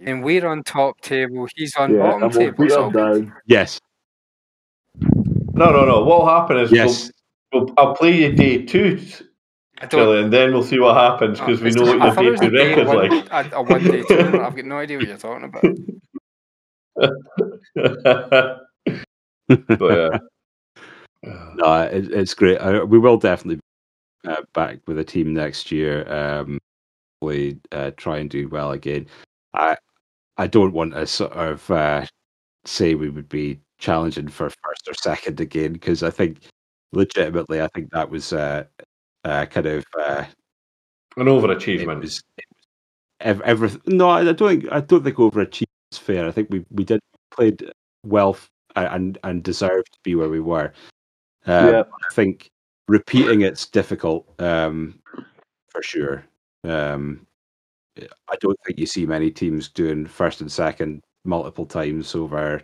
And 0.00 0.22
we're 0.22 0.46
on 0.46 0.62
top 0.62 1.00
table. 1.00 1.48
He's 1.56 1.74
on 1.76 1.92
Yeah, 1.94 2.02
bottom 2.02 2.20
we'll 2.20 2.30
table. 2.30 2.68
so 2.70 2.90
down. 2.90 3.32
Yes, 3.46 3.80
No, 5.00 5.72
no, 5.72 5.84
no. 5.84 6.04
What'll 6.04 6.28
happen 6.28 6.56
is 6.58 6.70
yes. 6.70 7.10
we'll, 7.52 7.64
we'll, 7.64 7.74
I'll 7.78 7.94
play 7.96 8.16
you 8.22 8.32
day 8.32 8.64
two, 8.64 9.00
I 9.80 9.86
and 9.92 10.32
then 10.32 10.52
we'll 10.52 10.62
see 10.64 10.78
what 10.78 10.96
happens 10.96 11.38
because 11.40 11.60
we 11.60 11.70
know 11.70 11.82
what 11.82 12.00
I 12.02 12.14
thought 12.14 12.24
it 12.26 12.42
your 12.42 12.50
day 12.50 12.74
two 12.74 12.84
day 12.84 12.84
record's 12.84 13.30
like. 13.30 13.52
a, 13.52 13.56
a 13.56 13.62
one 13.62 13.82
day 13.84 14.02
tournament. 14.02 14.42
I've 14.44 14.56
got 14.56 14.64
no 14.64 14.76
idea 14.78 14.98
what 14.98 15.06
you're 15.08 15.16
talking 15.18 15.44
about. 15.44 15.64
but 17.76 18.58
yeah. 19.80 20.18
No, 21.56 21.82
it, 21.82 22.12
it's 22.12 22.32
great. 22.32 22.58
I, 22.58 22.84
we 22.84 22.96
will 22.98 23.16
definitely 23.16 23.56
be 23.56 24.30
uh, 24.30 24.42
back 24.54 24.78
with 24.86 24.98
a 25.00 25.04
team 25.04 25.34
next 25.34 25.72
year. 25.72 26.10
Um, 26.12 26.58
hopefully, 27.20 27.58
uh, 27.72 27.90
try 27.96 28.18
and 28.18 28.30
do 28.30 28.48
well 28.48 28.70
again. 28.70 29.06
I 29.52 29.76
I 30.36 30.46
don't 30.46 30.72
want 30.72 30.92
to 30.92 31.06
sort 31.08 31.32
of 31.32 31.68
uh, 31.72 32.06
say 32.64 32.94
we 32.94 33.10
would 33.10 33.28
be 33.28 33.58
challenging 33.78 34.28
for 34.28 34.48
first 34.48 34.88
or 34.88 34.94
second 34.94 35.40
again 35.40 35.72
because 35.72 36.04
I 36.04 36.10
think 36.10 36.38
legitimately, 36.92 37.62
I 37.62 37.68
think 37.74 37.90
that 37.90 38.08
was 38.08 38.32
uh, 38.32 38.64
uh, 39.24 39.46
kind 39.46 39.66
of 39.66 39.84
uh, 40.00 40.24
An 41.16 41.26
it 41.26 41.30
overachievement. 41.30 42.00
was 42.02 42.22
ev- 43.20 43.42
everything. 43.42 43.80
No, 43.86 44.08
I 44.08 44.22
don't 44.22 44.38
think 44.38 44.66
I 44.70 44.80
don't 44.80 45.02
think 45.02 45.16
overachievement 45.16 45.64
fair. 45.96 46.26
I 46.26 46.30
think 46.30 46.48
we 46.50 46.64
we 46.70 46.84
did 46.84 47.00
played 47.30 47.70
well 48.04 48.36
and 48.76 49.16
and 49.24 49.42
deserved 49.42 49.92
to 49.92 49.98
be 50.02 50.14
where 50.14 50.28
we 50.28 50.40
were. 50.40 50.72
Um, 51.46 51.68
Yeah. 51.68 51.82
I 52.10 52.14
think 52.14 52.50
repeating 52.88 53.42
it's 53.42 53.66
difficult 53.66 54.28
um, 54.40 54.98
for 55.68 55.82
sure. 55.82 56.24
Um, 56.64 57.26
I 57.98 58.36
don't 58.40 58.58
think 58.66 58.78
you 58.78 58.86
see 58.86 59.06
many 59.06 59.30
teams 59.30 59.68
doing 59.68 60.06
first 60.06 60.40
and 60.40 60.50
second 60.52 61.02
multiple 61.24 61.66
times 61.66 62.14
over 62.14 62.62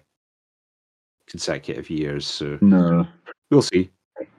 consecutive 1.27 1.89
years. 1.91 2.27
So 2.27 2.59
No. 2.61 3.07
we'll 3.51 3.63
see. 3.63 3.91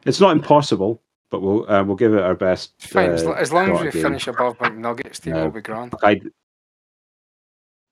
It's 0.06 0.22
not 0.22 0.32
impossible, 0.32 1.02
but 1.30 1.42
we'll 1.42 1.70
uh, 1.70 1.84
we'll 1.84 1.96
give 1.96 2.14
it 2.14 2.22
our 2.22 2.36
best. 2.36 2.74
Fine. 2.82 3.12
as, 3.12 3.24
uh, 3.24 3.32
as 3.32 3.52
long 3.52 3.72
as 3.72 3.82
we 3.82 4.02
finish 4.02 4.28
above 4.28 4.58
McNuggets 4.60 5.20
team, 5.22 5.34
Uh, 5.34 5.42
we'll 5.42 5.52
be 5.52 5.62
grand. 5.62 5.94
I, 6.04 6.22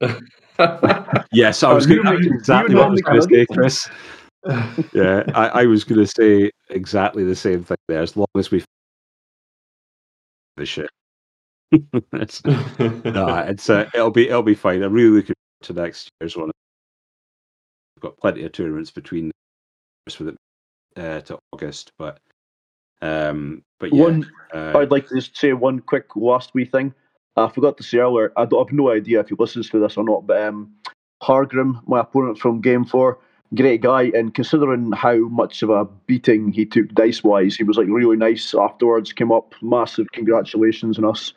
yes, 1.31 1.63
I 1.63 1.73
was 1.73 1.85
Oh, 1.85 1.89
going 1.89 2.03
to 2.03 2.13
make- 2.19 2.25
exactly 2.31 2.73
you 2.75 2.79
what 2.79 2.87
I 2.87 2.91
was 2.91 3.01
going 3.01 3.21
to 3.21 3.27
say. 3.29 3.45
Chris. 3.45 3.89
Yeah, 4.93 5.23
I, 5.35 5.61
I 5.61 5.65
was 5.67 5.85
going 5.85 6.05
to 6.05 6.07
say 6.07 6.51
exactly 6.69 7.23
the 7.23 7.33
same 7.35 7.63
thing 7.63 7.77
there. 7.87 8.01
As 8.01 8.17
long 8.17 8.27
as 8.35 8.51
we 8.51 8.61
the 10.57 10.65
shit, 10.65 10.89
it's, 11.71 12.43
no, 12.43 13.37
it's 13.47 13.69
uh, 13.69 13.89
it'll 13.93 14.11
be 14.11 14.27
it'll 14.27 14.43
be 14.43 14.53
fine. 14.53 14.83
I'm 14.83 14.91
really 14.91 15.11
looking 15.11 15.35
forward 15.61 15.75
to 15.77 15.81
next 15.81 16.09
year's 16.19 16.35
one. 16.35 16.51
We've 17.95 18.01
got 18.01 18.17
plenty 18.17 18.43
of 18.43 18.51
tournaments 18.51 18.91
between 18.91 19.31
us 20.07 20.19
with 20.19 20.27
it 20.27 20.37
uh, 20.97 21.21
to 21.21 21.39
August, 21.53 21.93
but 21.97 22.19
Um, 23.01 23.63
but 23.79 23.93
yeah, 23.93 24.01
One, 24.03 24.29
uh, 24.53 24.77
I'd 24.77 24.91
like 24.91 25.07
to 25.07 25.15
just 25.15 25.37
say 25.37 25.53
one 25.53 25.79
quick 25.79 26.17
last 26.17 26.53
wee 26.53 26.65
thing. 26.65 26.93
I 27.35 27.49
forgot 27.49 27.77
to 27.77 27.83
say 27.83 27.97
earlier. 27.97 28.31
I 28.37 28.45
don't 28.45 28.67
have 28.67 28.77
no 28.77 28.91
idea 28.91 29.19
if 29.19 29.29
he 29.29 29.35
listens 29.37 29.69
to 29.69 29.79
this 29.79 29.97
or 29.97 30.03
not, 30.03 30.27
but 30.27 30.41
um, 30.41 30.71
Hargrim, 31.21 31.81
my 31.87 32.01
opponent 32.01 32.37
from 32.37 32.61
Game 32.61 32.85
Four, 32.85 33.19
great 33.55 33.81
guy, 33.81 34.11
and 34.13 34.33
considering 34.33 34.91
how 34.91 35.17
much 35.29 35.63
of 35.63 35.69
a 35.69 35.85
beating 35.85 36.51
he 36.51 36.65
took 36.65 36.93
dice 36.93 37.23
wise, 37.23 37.55
he 37.55 37.63
was 37.63 37.77
like 37.77 37.87
really 37.89 38.17
nice 38.17 38.53
afterwards. 38.53 39.13
Came 39.13 39.31
up, 39.31 39.55
massive 39.61 40.11
congratulations 40.11 40.97
on 40.97 41.05
us 41.05 41.33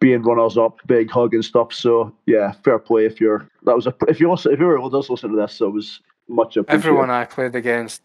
being 0.00 0.22
runners 0.22 0.58
up, 0.58 0.78
big 0.86 1.10
hug 1.10 1.34
and 1.34 1.44
stuff. 1.44 1.72
So 1.72 2.14
yeah, 2.26 2.52
fair 2.64 2.78
play. 2.78 3.06
If 3.06 3.20
you're 3.20 3.48
that 3.64 3.74
was 3.74 3.86
a 3.86 3.94
if 4.08 4.20
you 4.20 4.30
listen 4.30 4.52
if 4.52 4.60
you 4.60 4.66
were 4.66 4.90
does 4.90 5.10
listen 5.10 5.30
to 5.30 5.36
this, 5.36 5.54
so 5.54 5.68
it 5.68 5.72
was 5.72 6.00
much 6.28 6.56
appreciated. 6.56 6.86
Everyone 6.86 7.10
I 7.10 7.24
played 7.24 7.54
against, 7.54 8.02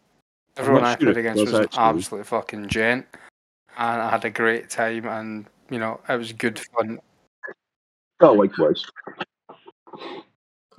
everyone 0.57 0.83
not 0.83 1.01
I 1.01 1.03
played 1.03 1.17
against 1.17 1.39
was 1.39 1.51
was 1.51 1.59
an 1.59 1.65
actually. 1.65 1.83
absolute 1.83 2.25
fucking 2.27 2.67
gent, 2.67 3.05
and 3.77 4.01
I 4.01 4.09
had 4.09 4.25
a 4.25 4.29
great 4.29 4.69
time, 4.69 5.05
and 5.05 5.45
you 5.69 5.79
know 5.79 5.99
it 6.07 6.17
was 6.17 6.31
good 6.33 6.59
fun. 6.59 6.99
Oh, 8.21 8.33
likewise. 8.33 8.83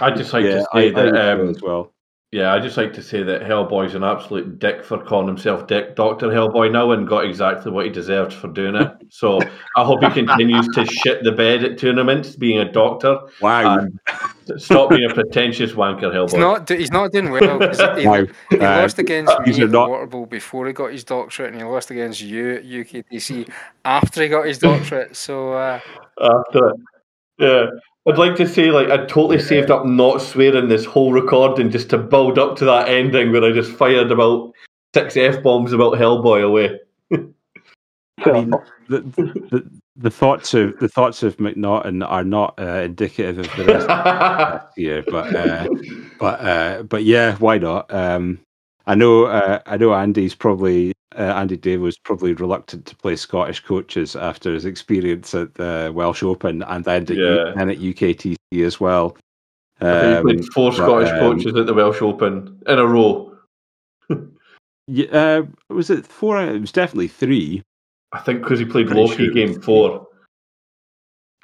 I'd 0.00 0.16
just 0.16 0.32
like 0.32 0.44
yeah, 0.44 0.50
to 0.58 0.60
say 0.74 0.88
I 0.88 0.90
that 0.90 1.12
feel 1.12 1.16
um, 1.46 1.48
as 1.50 1.62
well. 1.62 1.92
Yeah, 2.32 2.54
I 2.54 2.60
just 2.60 2.78
like 2.78 2.94
to 2.94 3.02
say 3.02 3.22
that 3.22 3.42
Hellboy's 3.42 3.94
an 3.94 4.02
absolute 4.02 4.58
dick 4.58 4.82
for 4.82 4.96
calling 4.96 5.26
himself 5.28 5.66
Dick 5.66 5.94
Doctor 5.94 6.28
Hellboy 6.28 6.72
now 6.72 6.92
and 6.92 7.06
got 7.06 7.26
exactly 7.26 7.70
what 7.70 7.84
he 7.84 7.90
deserved 7.92 8.32
for 8.32 8.48
doing 8.48 8.74
it. 8.74 8.90
So 9.10 9.38
I 9.76 9.84
hope 9.84 10.02
he 10.02 10.08
continues 10.10 10.66
to 10.68 10.86
shit 10.86 11.24
the 11.24 11.32
bed 11.32 11.62
at 11.62 11.76
tournaments, 11.76 12.34
being 12.34 12.60
a 12.60 12.72
doctor. 12.72 13.18
Wow. 13.42 13.86
Stop 14.56 14.88
being 14.90 15.10
a 15.10 15.12
pretentious 15.12 15.72
wanker, 15.72 16.10
He's 16.22 16.32
Hellboy. 16.32 16.40
not. 16.40 16.68
He's 16.70 16.90
not 16.90 17.12
doing 17.12 17.30
well. 17.30 17.60
He, 17.98 18.06
Wow. 18.06 18.24
he 18.48 18.58
Uh, 18.58 18.80
lost 18.80 18.98
against 18.98 19.30
these 19.44 19.58
me 19.58 19.64
are 19.64 19.68
not- 19.68 19.90
Water 19.90 20.24
before 20.24 20.66
he 20.66 20.72
got 20.72 20.90
his 20.92 21.04
doctorate, 21.04 21.52
and 21.52 21.60
he 21.60 21.68
lost 21.68 21.90
against 21.90 22.22
you 22.22 22.54
at 22.54 22.64
UKTC 22.64 23.50
after 23.84 24.22
he 24.22 24.28
got 24.30 24.46
his 24.46 24.56
doctorate. 24.58 25.14
So 25.16 25.52
uh, 25.52 25.80
After 26.18 26.68
it. 26.70 26.76
Yeah. 27.42 27.66
I'd 28.06 28.18
like 28.18 28.34
to 28.36 28.48
say, 28.48 28.70
like, 28.70 28.90
I 28.90 28.98
totally 29.06 29.38
saved 29.38 29.70
up 29.70 29.86
not 29.86 30.20
swearing 30.20 30.68
this 30.68 30.84
whole 30.84 31.12
recording 31.12 31.70
just 31.70 31.90
to 31.90 31.98
build 31.98 32.38
up 32.38 32.56
to 32.56 32.64
that 32.64 32.88
ending 32.88 33.30
where 33.30 33.44
I 33.44 33.52
just 33.52 33.70
fired 33.72 34.10
about 34.10 34.52
six 34.94 35.16
F 35.16 35.42
bombs 35.42 35.72
about 35.72 35.94
Hellboy 35.94 36.44
away. 36.44 36.80
I 38.24 38.32
mean, 38.32 38.50
the, 38.88 39.00
the 39.50 39.70
the 39.96 40.10
thoughts 40.10 40.54
of 40.54 40.78
the 40.78 40.88
thoughts 40.88 41.22
of 41.22 41.36
McNaughton 41.36 42.08
are 42.08 42.24
not 42.24 42.58
uh, 42.58 42.82
indicative 42.82 43.38
of 43.38 43.56
the 43.56 43.64
rest 43.72 43.88
of 43.88 44.62
year, 44.76 45.04
but 45.06 45.34
uh, 45.34 45.68
but 46.18 46.40
uh, 46.40 46.82
but 46.84 47.04
yeah, 47.04 47.36
why 47.36 47.58
not? 47.58 47.92
Um, 47.92 48.40
I 48.86 48.94
know 48.94 49.24
uh, 49.24 49.60
I 49.66 49.76
know 49.76 49.94
Andy's 49.94 50.34
probably 50.34 50.92
uh, 51.18 51.34
Andy 51.36 51.56
Day 51.56 51.76
was 51.76 51.98
probably 51.98 52.32
reluctant 52.34 52.86
to 52.86 52.96
play 52.96 53.16
Scottish 53.16 53.60
coaches 53.60 54.16
after 54.16 54.52
his 54.52 54.64
experience 54.64 55.34
at 55.34 55.54
the 55.54 55.90
Welsh 55.94 56.22
Open 56.22 56.62
and 56.62 56.84
then 56.84 57.02
at, 57.02 57.10
Yeah. 57.10 57.52
and 57.56 57.70
at 57.70 57.78
UKTC 57.78 58.36
as 58.64 58.80
well. 58.80 59.16
Think 59.80 60.04
he 60.04 60.12
Um, 60.14 60.22
played 60.22 60.44
four 60.52 60.70
but, 60.70 60.76
Scottish 60.76 61.10
um, 61.10 61.18
coaches 61.18 61.56
at 61.56 61.66
the 61.66 61.74
Welsh 61.74 62.02
Open 62.02 62.58
in 62.66 62.78
a 62.78 62.86
row. 62.86 63.36
yeah, 64.86 65.06
uh, 65.10 65.42
was 65.68 65.90
it 65.90 66.06
four? 66.06 66.40
It 66.42 66.60
was 66.60 66.72
definitely 66.72 67.08
three. 67.08 67.62
I 68.12 68.20
think 68.20 68.42
because 68.42 68.58
he 68.58 68.64
played 68.64 68.90
Loki 68.90 69.24
sure 69.26 69.34
game 69.34 69.60
four. 69.60 70.06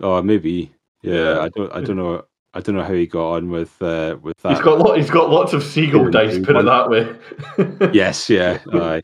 Oh, 0.00 0.22
maybe. 0.22 0.72
Yeah, 1.02 1.14
Yeah. 1.14 1.40
I 1.40 1.48
don't. 1.48 1.72
I 1.72 1.80
don't 1.80 1.96
know. 1.96 2.24
I 2.54 2.60
don't 2.60 2.76
know 2.76 2.82
how 2.82 2.94
he 2.94 3.06
got 3.06 3.32
on 3.34 3.50
with 3.50 3.80
uh, 3.82 4.16
with 4.22 4.36
that. 4.42 4.52
He's 4.52 4.60
got 4.60 4.96
he's 4.96 5.10
got 5.10 5.30
lots 5.30 5.52
of 5.52 5.62
seagull 5.62 6.10
dice. 6.10 6.38
Put 6.44 6.56
it 6.56 6.64
that 6.64 6.88
way. 6.90 7.90
yes, 7.92 8.28
yeah. 8.30 8.58
aye. 8.72 9.02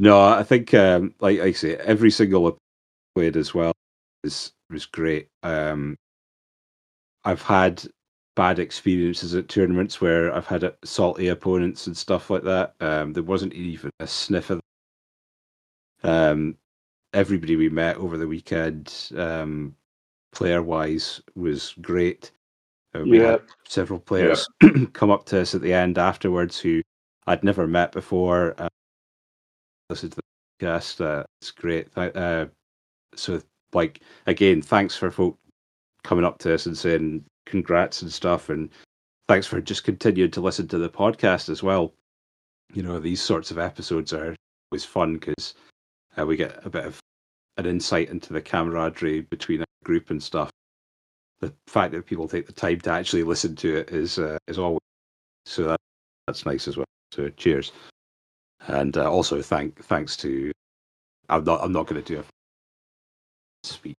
No, 0.00 0.18
I 0.18 0.42
think 0.44 0.72
um, 0.72 1.14
like, 1.20 1.38
like 1.40 1.48
I 1.48 1.52
say, 1.52 1.76
every 1.76 2.10
single 2.10 2.46
I 2.48 2.52
played 3.14 3.36
as 3.36 3.52
well 3.54 3.72
is 4.24 4.52
was 4.70 4.86
great. 4.86 5.28
Um, 5.42 5.94
I've 7.24 7.42
had 7.42 7.84
bad 8.34 8.58
experiences 8.58 9.34
at 9.34 9.48
tournaments 9.50 10.00
where 10.00 10.34
I've 10.34 10.46
had 10.46 10.64
uh, 10.64 10.72
salty 10.84 11.28
opponents 11.28 11.86
and 11.86 11.94
stuff 11.94 12.30
like 12.30 12.44
that. 12.44 12.74
Um, 12.80 13.12
there 13.12 13.22
wasn't 13.22 13.52
even 13.52 13.90
a 14.00 14.06
sniff 14.06 14.48
of. 14.48 14.60
Um, 16.02 16.56
everybody 17.12 17.56
we 17.56 17.68
met 17.68 17.96
over 17.98 18.16
the 18.16 18.26
weekend, 18.26 19.10
um, 19.18 19.76
player 20.32 20.62
wise, 20.62 21.20
was 21.36 21.74
great. 21.82 22.32
Uh, 22.94 23.00
we 23.00 23.18
Yeah. 23.18 23.32
had 23.32 23.42
several 23.68 24.00
players 24.00 24.48
come 24.94 25.10
up 25.10 25.26
to 25.26 25.42
us 25.42 25.54
at 25.54 25.60
the 25.60 25.74
end 25.74 25.98
afterwards 25.98 26.58
who 26.58 26.80
I'd 27.26 27.44
never 27.44 27.66
met 27.66 27.92
before. 27.92 28.54
Uh, 28.56 28.68
listened 29.90 30.12
to 30.12 30.16
the 30.16 30.66
podcast. 30.66 31.04
Uh, 31.04 31.24
it's 31.40 31.50
great. 31.50 31.88
Uh, 31.96 32.46
so, 33.14 33.40
like 33.72 34.00
again, 34.26 34.62
thanks 34.62 34.96
for 34.96 35.10
folk 35.10 35.36
coming 36.02 36.24
up 36.24 36.38
to 36.38 36.54
us 36.54 36.66
and 36.66 36.78
saying 36.78 37.24
congrats 37.46 38.02
and 38.02 38.12
stuff, 38.12 38.48
and 38.48 38.70
thanks 39.28 39.46
for 39.46 39.60
just 39.60 39.84
continuing 39.84 40.30
to 40.30 40.40
listen 40.40 40.68
to 40.68 40.78
the 40.78 40.88
podcast 40.88 41.48
as 41.48 41.62
well. 41.62 41.92
You 42.72 42.82
know, 42.82 43.00
these 43.00 43.20
sorts 43.20 43.50
of 43.50 43.58
episodes 43.58 44.12
are 44.12 44.34
always 44.70 44.84
fun 44.84 45.14
because 45.14 45.54
uh, 46.18 46.24
we 46.24 46.36
get 46.36 46.64
a 46.64 46.70
bit 46.70 46.84
of 46.84 47.00
an 47.56 47.66
insight 47.66 48.08
into 48.08 48.32
the 48.32 48.40
camaraderie 48.40 49.22
between 49.22 49.62
a 49.62 49.66
group 49.84 50.10
and 50.10 50.22
stuff. 50.22 50.50
The 51.40 51.52
fact 51.66 51.92
that 51.92 52.06
people 52.06 52.28
take 52.28 52.46
the 52.46 52.52
time 52.52 52.80
to 52.80 52.90
actually 52.90 53.24
listen 53.24 53.56
to 53.56 53.76
it 53.78 53.90
is 53.90 54.18
uh, 54.18 54.38
is 54.46 54.58
always 54.58 54.80
so 55.46 55.64
that 55.64 55.80
that's 56.26 56.46
nice 56.46 56.68
as 56.68 56.76
well. 56.76 56.86
So 57.12 57.28
cheers, 57.30 57.72
and 58.68 58.96
uh, 58.96 59.10
also 59.10 59.40
thank 59.42 59.82
thanks 59.84 60.16
to 60.18 60.52
I'm 61.28 61.44
not 61.44 61.62
I'm 61.62 61.72
not 61.72 61.86
going 61.86 62.02
to 62.02 62.14
do 62.14 62.20
a 62.20 62.24
speech. 63.66 63.96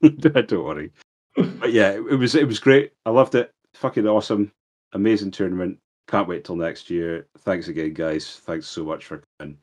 Don't 0.02 0.52
worry. 0.52 0.90
But 1.36 1.72
yeah, 1.72 1.90
it, 1.92 2.18
was 2.18 2.34
it 2.34 2.46
was 2.46 2.58
great. 2.58 2.92
I 3.06 3.10
loved 3.10 3.34
it. 3.34 3.50
Fucking 3.74 4.06
awesome, 4.06 4.50
amazing 4.92 5.30
tournament. 5.30 5.78
Can't 6.08 6.28
wait 6.28 6.44
till 6.44 6.56
next 6.56 6.90
year. 6.90 7.26
Thanks 7.38 7.68
again, 7.68 7.94
guys. 7.94 8.40
Thanks 8.44 8.66
so 8.66 8.84
much 8.84 9.06
for 9.06 9.22
coming. 9.38 9.56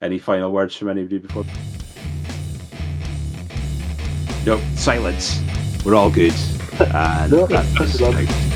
Any 0.00 0.18
final 0.18 0.52
words 0.52 0.76
from 0.76 0.90
anybody 0.90 1.18
before? 1.18 1.44
No, 4.46 4.60
silence. 4.76 5.40
We're 5.84 5.94
all 5.94 6.10
good. 6.10 6.34
And 6.78 7.32
that's 7.32 7.98
you, 7.98 8.06
out. 8.06 8.47